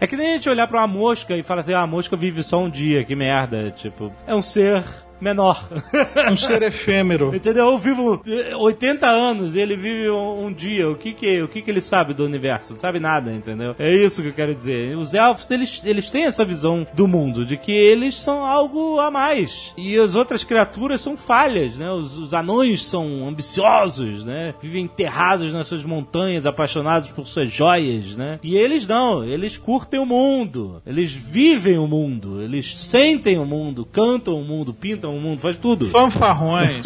É 0.00 0.06
que 0.06 0.16
nem 0.16 0.32
a 0.32 0.32
gente 0.34 0.50
olhar 0.50 0.66
pra 0.66 0.80
uma 0.80 0.86
mosca 0.86 1.34
e 1.34 1.42
falar 1.42 1.62
assim, 1.62 1.72
ah, 1.72 1.80
a 1.80 1.86
mosca 1.86 2.14
vive 2.14 2.42
só 2.42 2.62
um 2.62 2.68
dia, 2.68 3.04
que 3.04 3.16
merda. 3.16 3.70
Tipo, 3.70 4.12
é 4.26 4.34
um 4.34 4.42
ser 4.42 4.84
menor. 5.24 5.66
Um 6.30 6.36
ser 6.36 6.62
efêmero. 6.62 7.34
Entendeu? 7.34 7.70
Eu 7.70 7.78
vivo 7.78 8.22
eh, 8.26 8.56
80 8.56 9.06
anos 9.06 9.54
e 9.54 9.60
ele 9.60 9.76
vive 9.76 10.10
um, 10.10 10.46
um 10.46 10.52
dia. 10.52 10.88
O 10.88 10.96
que 10.96 11.12
que, 11.12 11.42
o 11.42 11.48
que 11.48 11.60
que 11.60 11.70
ele 11.70 11.80
sabe 11.80 12.14
do 12.14 12.24
universo? 12.24 12.74
Não 12.74 12.80
sabe 12.80 12.98
nada, 12.98 13.32
entendeu? 13.32 13.74
É 13.78 13.94
isso 13.94 14.22
que 14.22 14.28
eu 14.28 14.32
quero 14.32 14.54
dizer. 14.54 14.96
Os 14.96 15.14
elfos, 15.14 15.50
eles, 15.50 15.82
eles 15.84 16.10
têm 16.10 16.24
essa 16.24 16.44
visão 16.44 16.86
do 16.94 17.06
mundo, 17.06 17.44
de 17.44 17.56
que 17.56 17.72
eles 17.72 18.14
são 18.14 18.44
algo 18.44 18.98
a 19.00 19.10
mais. 19.10 19.72
E 19.76 19.98
as 19.98 20.14
outras 20.14 20.44
criaturas 20.44 21.00
são 21.00 21.16
falhas, 21.16 21.76
né? 21.76 21.90
Os, 21.90 22.18
os 22.18 22.34
anões 22.34 22.82
são 22.84 23.26
ambiciosos, 23.28 24.24
né? 24.24 24.54
Vivem 24.60 24.84
enterrados 24.84 25.52
nas 25.52 25.66
suas 25.66 25.84
montanhas, 25.84 26.46
apaixonados 26.46 27.10
por 27.10 27.26
suas 27.26 27.50
joias, 27.50 28.16
né? 28.16 28.38
E 28.42 28.56
eles 28.56 28.86
não, 28.86 29.24
eles 29.24 29.56
curtem 29.56 30.00
o 30.00 30.06
mundo. 30.06 30.82
Eles 30.86 31.12
vivem 31.12 31.78
o 31.78 31.86
mundo. 31.86 32.42
Eles 32.42 32.78
sentem 32.80 33.38
o 33.38 33.44
mundo, 33.44 33.84
cantam 33.84 34.40
o 34.40 34.44
mundo, 34.44 34.74
pintam 34.74 35.13
o 35.16 35.20
mundo, 35.20 35.40
faz 35.40 35.56
tudo. 35.56 35.90
Fanfarrões. 35.92 36.82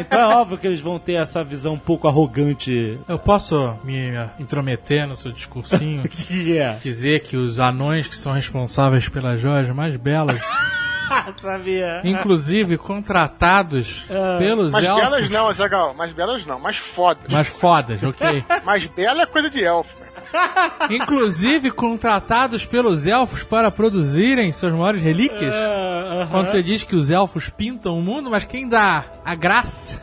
Então 0.00 0.20
é 0.20 0.34
óbvio 0.36 0.58
que 0.58 0.66
eles 0.66 0.80
vão 0.80 0.98
ter 0.98 1.14
essa 1.14 1.42
visão 1.44 1.74
um 1.74 1.78
pouco 1.78 2.08
arrogante. 2.08 2.98
Eu 3.08 3.18
posso 3.18 3.74
me 3.84 4.10
intrometer 4.38 5.06
no 5.06 5.16
seu 5.16 5.32
discursinho? 5.32 6.04
Que 6.24 6.58
é. 6.58 6.74
Dizer 6.80 7.20
que 7.20 7.36
os 7.36 7.58
anões 7.60 8.08
que 8.08 8.16
são 8.16 8.32
responsáveis 8.32 9.08
pelas 9.08 9.38
joias 9.40 9.68
mais 9.70 9.96
belas, 9.96 10.40
Sabia. 11.40 12.00
inclusive 12.04 12.78
contratados 12.78 14.04
pelos 14.38 14.72
Mas 14.72 14.84
elfos 14.84 15.02
belas 15.10 15.30
não, 15.30 15.48
Azagal. 15.48 15.94
Mais 15.94 16.12
belas 16.12 16.46
não, 16.46 16.58
mais 16.58 16.76
fodas. 16.76 17.30
mais 17.30 17.48
fodas, 17.48 18.02
ok? 18.02 18.44
Mais 18.64 18.86
bela 18.86 19.22
é 19.22 19.26
coisa 19.26 19.50
de 19.50 19.62
elfo. 19.62 19.96
Inclusive 20.90 21.70
contratados 21.70 22.66
pelos 22.66 23.06
elfos 23.06 23.42
para 23.44 23.70
produzirem 23.70 24.52
suas 24.52 24.72
maiores 24.72 25.00
relíquias. 25.00 25.54
É, 25.54 26.22
aham. 26.22 26.28
Quando 26.30 26.46
você 26.48 26.62
diz 26.62 26.84
que 26.84 26.96
os 26.96 27.10
elfos 27.10 27.48
pintam 27.48 27.98
o 27.98 28.02
mundo, 28.02 28.30
mas 28.30 28.44
quem 28.44 28.68
dá 28.68 29.04
a 29.24 29.34
graça 29.34 30.00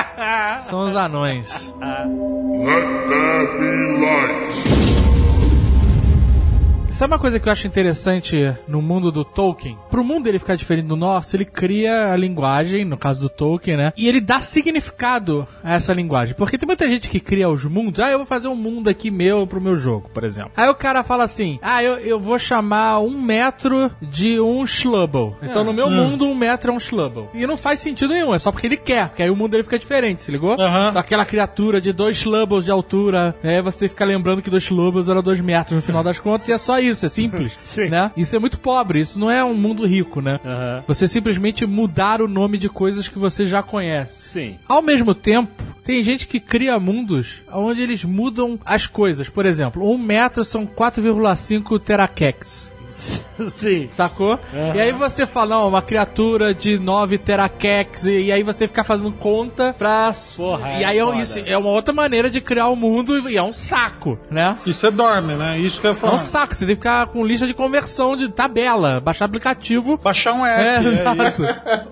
são 0.68 0.86
os 0.86 0.96
anões. 0.96 1.74
Let 1.80 3.08
there 3.08 3.58
be 3.58 4.00
light. 4.00 5.25
Sabe 6.88 7.12
uma 7.12 7.18
coisa 7.18 7.38
que 7.38 7.46
eu 7.46 7.52
acho 7.52 7.66
interessante 7.66 8.54
no 8.66 8.80
mundo 8.80 9.12
do 9.12 9.24
Tolkien? 9.24 9.76
Pro 9.90 10.04
mundo 10.04 10.28
ele 10.28 10.38
ficar 10.38 10.54
diferente 10.54 10.86
do 10.86 10.96
nosso, 10.96 11.36
ele 11.36 11.44
cria 11.44 12.12
a 12.12 12.16
linguagem, 12.16 12.84
no 12.84 12.96
caso 12.96 13.20
do 13.20 13.28
Tolkien, 13.28 13.76
né? 13.76 13.92
E 13.96 14.08
ele 14.08 14.20
dá 14.20 14.40
significado 14.40 15.46
a 15.62 15.74
essa 15.74 15.92
linguagem. 15.92 16.34
Porque 16.34 16.56
tem 16.56 16.66
muita 16.66 16.88
gente 16.88 17.10
que 17.10 17.20
cria 17.20 17.50
os 17.50 17.64
mundos. 17.64 18.00
Ah, 18.00 18.10
eu 18.10 18.18
vou 18.18 18.26
fazer 18.26 18.48
um 18.48 18.54
mundo 18.54 18.88
aqui 18.88 19.10
meu 19.10 19.46
pro 19.46 19.60
meu 19.60 19.76
jogo, 19.76 20.08
por 20.14 20.24
exemplo. 20.24 20.52
Aí 20.56 20.68
o 20.68 20.74
cara 20.74 21.02
fala 21.02 21.24
assim: 21.24 21.58
Ah, 21.60 21.82
eu, 21.82 21.98
eu 21.98 22.20
vou 22.20 22.38
chamar 22.38 23.00
um 23.00 23.20
metro 23.20 23.90
de 24.00 24.40
um 24.40 24.64
Schlubble. 24.66 25.34
Então 25.42 25.64
no 25.64 25.74
meu 25.74 25.90
mundo, 25.90 26.26
um 26.26 26.34
metro 26.34 26.70
é 26.70 26.74
um 26.74 26.80
Schlubble. 26.80 27.28
E 27.34 27.46
não 27.46 27.58
faz 27.58 27.80
sentido 27.80 28.14
nenhum, 28.14 28.34
é 28.34 28.38
só 28.38 28.50
porque 28.50 28.66
ele 28.66 28.76
quer, 28.76 29.08
porque 29.08 29.22
aí 29.22 29.30
o 29.30 29.36
mundo 29.36 29.50
dele 29.50 29.64
fica 29.64 29.78
diferente, 29.78 30.22
se 30.22 30.30
ligou? 30.30 30.52
Aham. 30.58 30.90
Então, 30.90 31.00
aquela 31.00 31.26
criatura 31.26 31.80
de 31.80 31.92
dois 31.92 32.16
Schlubbles 32.16 32.64
de 32.64 32.70
altura, 32.70 33.34
aí 33.42 33.60
você 33.60 33.80
tem 33.80 33.88
que 33.88 33.94
ficar 33.94 34.06
lembrando 34.06 34.40
que 34.40 34.48
dois 34.48 34.62
Schlubbles 34.62 35.08
eram 35.08 35.22
dois 35.22 35.40
metros 35.40 35.76
no 35.76 35.82
final 35.82 36.02
das 36.02 36.18
contas, 36.18 36.48
e 36.48 36.52
é 36.52 36.58
só 36.58 36.75
isso, 36.80 37.06
é 37.06 37.08
simples. 37.08 37.56
né? 37.90 38.10
Isso 38.16 38.34
é 38.34 38.38
muito 38.38 38.58
pobre, 38.58 39.00
isso 39.00 39.18
não 39.18 39.30
é 39.30 39.44
um 39.44 39.54
mundo 39.54 39.86
rico, 39.86 40.20
né? 40.20 40.40
Aham. 40.44 40.84
Você 40.86 41.08
simplesmente 41.08 41.66
mudar 41.66 42.20
o 42.20 42.28
nome 42.28 42.58
de 42.58 42.68
coisas 42.68 43.08
que 43.08 43.18
você 43.18 43.46
já 43.46 43.62
conhece. 43.62 44.30
Sim. 44.30 44.58
Ao 44.68 44.82
mesmo 44.82 45.14
tempo, 45.14 45.62
tem 45.82 46.02
gente 46.02 46.26
que 46.26 46.40
cria 46.40 46.78
mundos 46.78 47.44
onde 47.52 47.80
eles 47.82 48.04
mudam 48.04 48.58
as 48.64 48.86
coisas. 48.86 49.28
Por 49.28 49.46
exemplo, 49.46 49.88
um 49.88 49.98
metro 49.98 50.44
são 50.44 50.66
4,5 50.66 51.78
teraquex. 51.80 52.72
Sim. 53.48 53.86
Sacou? 53.90 54.38
E 54.74 54.80
aí 54.80 54.92
você 54.92 55.26
fala, 55.26 55.56
não, 55.56 55.68
uma 55.68 55.82
criatura 55.82 56.54
de 56.54 56.78
9 56.78 57.18
teraquex, 57.18 58.06
e, 58.06 58.26
e 58.26 58.32
aí 58.32 58.42
você 58.42 58.60
tem 58.60 58.68
que 58.68 58.72
ficar 58.72 58.84
fazendo 58.84 59.12
conta 59.12 59.74
pra. 59.76 60.10
Porra, 60.36 60.70
e 60.78 60.82
é 60.82 60.86
aí 60.86 60.98
é, 60.98 61.04
foda. 61.04 61.16
isso, 61.18 61.38
é 61.40 61.58
uma 61.58 61.68
outra 61.68 61.92
maneira 61.92 62.30
de 62.30 62.40
criar 62.40 62.68
o 62.68 62.76
mundo 62.76 63.28
e 63.28 63.36
é 63.36 63.42
um 63.42 63.52
saco, 63.52 64.18
né? 64.30 64.58
E 64.66 64.72
você 64.72 64.90
dorme, 64.90 65.36
né? 65.36 65.58
Isso 65.60 65.80
que 65.80 65.86
eu 65.86 65.92
ia 65.92 66.00
É 66.00 66.10
um 66.10 66.18
saco, 66.18 66.54
você 66.54 66.66
tem 66.66 66.74
que 66.76 66.80
ficar 66.82 67.06
com 67.08 67.24
lista 67.26 67.46
de 67.46 67.52
conversão 67.54 68.16
de 68.16 68.28
tabela, 68.30 69.00
baixar 69.00 69.26
aplicativo. 69.26 69.98
Baixar 69.98 70.32
um 70.32 70.44
É, 70.46 70.76
app. 70.76 70.86
É, 70.86 70.88
exato. 70.88 71.22
isso. 71.42 71.42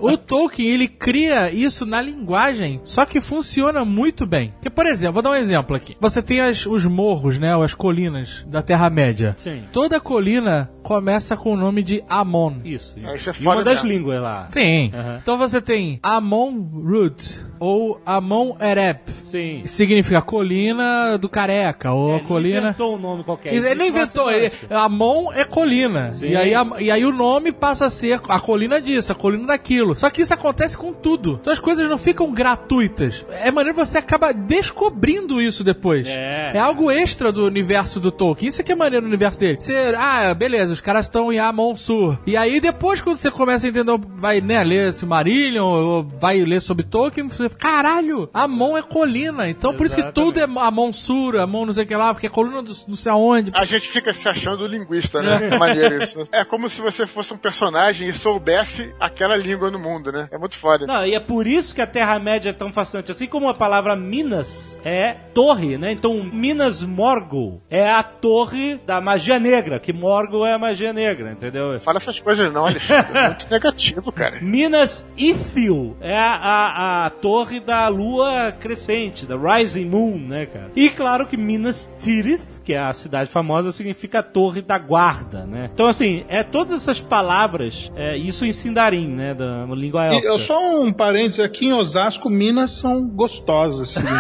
O 0.01 0.17
Tolkien, 0.17 0.69
ele 0.71 0.89
cria 0.89 1.51
isso 1.53 1.85
na 1.85 2.01
linguagem, 2.01 2.81
só 2.85 3.05
que 3.05 3.21
funciona 3.21 3.85
muito 3.85 4.27
bem. 4.27 4.51
Porque, 4.53 4.71
por 4.71 4.87
exemplo, 4.87 5.15
vou 5.15 5.23
dar 5.23 5.31
um 5.31 5.35
exemplo 5.35 5.77
aqui. 5.77 5.97
Você 6.01 6.23
tem 6.23 6.41
as- 6.41 6.67
os 6.67 6.87
morros, 6.87 7.39
né, 7.39 7.55
ou 7.55 7.63
as 7.63 7.75
colinas 7.75 8.45
da 8.47 8.63
Terra-média. 8.63 9.35
Sim. 9.39 9.63
Toda 9.73 10.01
colina 10.01 10.71
começa 10.99 11.37
com 11.37 11.53
o 11.53 11.57
nome 11.57 11.83
de 11.83 12.05
Amon. 12.09 12.53
Isso. 12.65 12.95
É, 13.05 13.17
isso 13.17 13.31
é 13.31 13.33
E 13.41 13.43
uma 13.47 13.65
das 13.65 13.83
mesmo. 13.83 13.89
línguas 13.89 14.23
lá. 14.23 14.49
Sim. 14.53 14.93
Aham. 14.95 15.19
Então 15.21 15.37
você 15.37 15.61
tem 15.61 15.99
Amon 16.03 16.53
Root 16.73 17.41
ou 17.59 18.01
Amon 18.07 18.55
Ereb. 18.61 18.99
Sim. 19.25 19.61
que 19.63 19.69
Significa 19.69 20.21
colina 20.23 21.17
do 21.19 21.29
careca, 21.29 21.91
ou 21.93 22.11
É, 22.11 22.13
a 22.13 22.17
Ele 22.19 22.27
colina. 22.27 22.59
inventou 22.61 22.95
um 22.95 22.99
nome 22.99 23.25
qualquer. 23.25 23.53
Ele 23.55 23.61
não 23.61 23.67
Existe 23.67 23.83
uma 23.91 24.01
inventou, 24.03 24.31
ele. 24.31 24.53
Amon 24.71 25.33
é 25.33 25.45
colina. 25.45 26.13
Sim. 26.13 26.29
E 26.29 26.37
aí, 26.37 26.55
a- 26.55 26.67
e 26.79 26.91
aí 26.91 27.05
o 27.05 27.13
nome 27.13 27.51
passa 27.51 27.87
a 27.87 27.91
ser 27.91 28.21
a 28.29 28.39
colina 28.39 28.81
disso, 28.81 29.11
a 29.11 29.15
colina 29.15 29.47
daquilo. 29.49 29.97
Só 29.97 30.09
que 30.11 30.23
isso 30.23 30.33
acontece 30.33 30.77
com 30.79 30.93
tudo. 30.93 31.39
Então 31.41 31.53
as 31.53 31.59
coisas 31.59 31.89
não 31.89 31.99
ficam 31.99 32.31
gratuitas. 32.33 33.25
É 33.43 33.51
maneiro 33.51 33.77
você 33.77 33.99
acaba 33.99 34.33
descobrindo 34.33 35.41
isso 35.41 35.65
depois. 35.65 36.07
É. 36.07 36.57
algo 36.59 36.91
extra 36.91 37.33
do 37.33 37.45
universo 37.45 37.99
do 37.99 38.11
Tolkien. 38.13 38.49
Isso 38.49 38.61
é 38.61 38.65
que 38.65 38.73
é 38.73 38.75
maneiro 38.75 39.03
no 39.05 39.09
universo 39.09 39.41
dele. 39.41 39.57
Você, 39.61 39.95
ah, 39.97 40.33
beleza, 40.35 40.73
os 40.73 40.81
caras 40.85 41.07
estão 41.07 41.33
em 41.33 41.39
Amon 41.39 41.75
Sur. 41.75 42.19
E 42.27 42.37
aí 42.37 42.61
depois, 42.61 43.01
quando 43.01 43.17
você 43.17 43.31
começa 43.31 43.67
a 43.67 43.71
entender, 43.71 43.99
vai 44.15 44.41
né, 44.41 44.63
ler 44.63 44.93
Silmarillion, 44.93 45.65
ou 45.65 46.05
vai 46.05 46.41
ler 46.45 46.61
sobre 46.61 46.85
Tolkien, 46.85 47.27
você 47.27 47.49
caralho, 47.49 48.29
Amon 48.35 48.77
é 48.77 48.83
colina. 48.83 49.49
Então 49.49 49.75
por 49.75 49.87
isso 49.87 49.97
que 49.97 50.13
tudo 50.13 50.39
é 50.39 50.45
Amon 50.45 50.93
Sur, 50.93 51.39
Amon 51.39 51.67
não 51.67 51.73
sei 51.73 51.85
o 51.85 51.87
que 51.87 51.97
lá, 51.97 52.13
porque 52.13 52.27
é 52.27 52.31
coluna 52.31 52.63
do 52.63 52.75
não 52.87 52.97
sei 52.97 53.11
aonde. 53.11 53.51
A 53.55 53.65
gente 53.65 53.89
fica 53.89 54.13
se 54.13 54.29
achando 54.29 54.67
linguista, 54.67 55.23
né? 55.23 55.49
É 55.51 55.59
maneiro 55.59 56.03
isso. 56.03 56.23
É 56.35 56.45
como 56.45 56.69
se 56.69 56.81
você 56.81 57.07
fosse 57.07 57.33
um 57.33 57.37
personagem 57.37 58.09
e 58.09 58.13
soubesse 58.13 58.93
aquela 58.99 59.37
língua 59.37 59.71
no 59.71 59.79
mundo, 59.79 60.11
né? 60.11 60.29
É 60.33 60.37
muito 60.37 60.57
foda. 60.59 60.85
Não, 60.87 61.07
e 61.07 61.15
é 61.15 61.21
por 61.21 61.47
isso 61.47 61.75
que 61.75 61.81
a 61.81 61.87
Terra-média 61.87 62.51
é 62.51 62.53
tão 62.53 62.73
fascinante. 62.73 63.11
Assim 63.11 63.27
como 63.27 63.49
a 63.49 63.55
palavra 63.55 63.95
Minas 63.95 64.77
é 64.85 65.15
torre, 65.33 65.79
né? 65.79 65.93
Então, 65.93 66.25
Minas 66.25 66.83
Morgul 66.83 67.63
é 67.71 67.89
a 67.89 68.03
torre 68.03 68.81
da 68.85 69.01
magia 69.01 69.39
negra, 69.39 69.79
que 69.79 69.93
Morgul 69.93 70.45
é 70.45 70.55
a 70.55 70.59
magia 70.59 70.74
negra, 70.93 71.33
entendeu? 71.33 71.79
Fala 71.81 71.97
essas 71.99 72.19
coisas 72.21 72.53
não, 72.53 72.67
Alexandre. 72.67 73.19
É 73.19 73.29
muito 73.29 73.51
negativo, 73.51 74.13
cara. 74.13 74.39
Minas 74.43 75.11
Ithil 75.17 75.97
é 76.01 76.17
a, 76.17 76.35
a, 76.35 77.07
a 77.07 77.11
torre 77.11 77.61
da 77.61 77.87
lua 77.89 78.53
crescente, 78.53 79.27
da 79.27 79.37
Rising 79.37 79.85
Moon, 79.87 80.19
né, 80.19 80.47
cara? 80.47 80.71
E 80.75 80.89
claro 80.91 81.27
que 81.27 81.37
Minas 81.37 81.89
Tirith, 82.01 82.61
que 82.65 82.73
é 82.73 82.79
a 82.79 82.93
cidade 82.93 83.31
famosa, 83.31 83.73
significa 83.73 84.19
a 84.21 84.23
torre 84.23 84.63
da 84.63 84.79
guarda, 84.79 85.45
né? 85.47 85.71
Então, 85.73 85.87
assim, 85.87 86.25
é 86.29 86.43
todas 86.43 86.77
essas 86.77 87.01
palavras, 87.01 87.93
é, 87.97 88.17
isso 88.17 88.45
em 88.45 88.53
Sindarin, 88.53 89.09
né, 89.09 89.35
da 89.35 89.65
língua 89.75 90.05
E 90.07 90.09
élfica. 90.15 90.27
eu 90.29 90.39
só 90.39 90.59
um 90.81 90.93
parênteses 90.93 91.41
aqui 91.41 91.67
em 91.67 91.73
Osasco, 91.73 92.29
Minas 92.31 92.81
são 92.81 93.07
gostosas. 93.09 93.97
assim. 93.97 94.07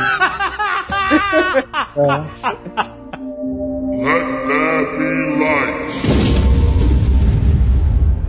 Let 4.04 4.46
there 4.46 4.84
be 4.98 5.12
light. 5.40 6.33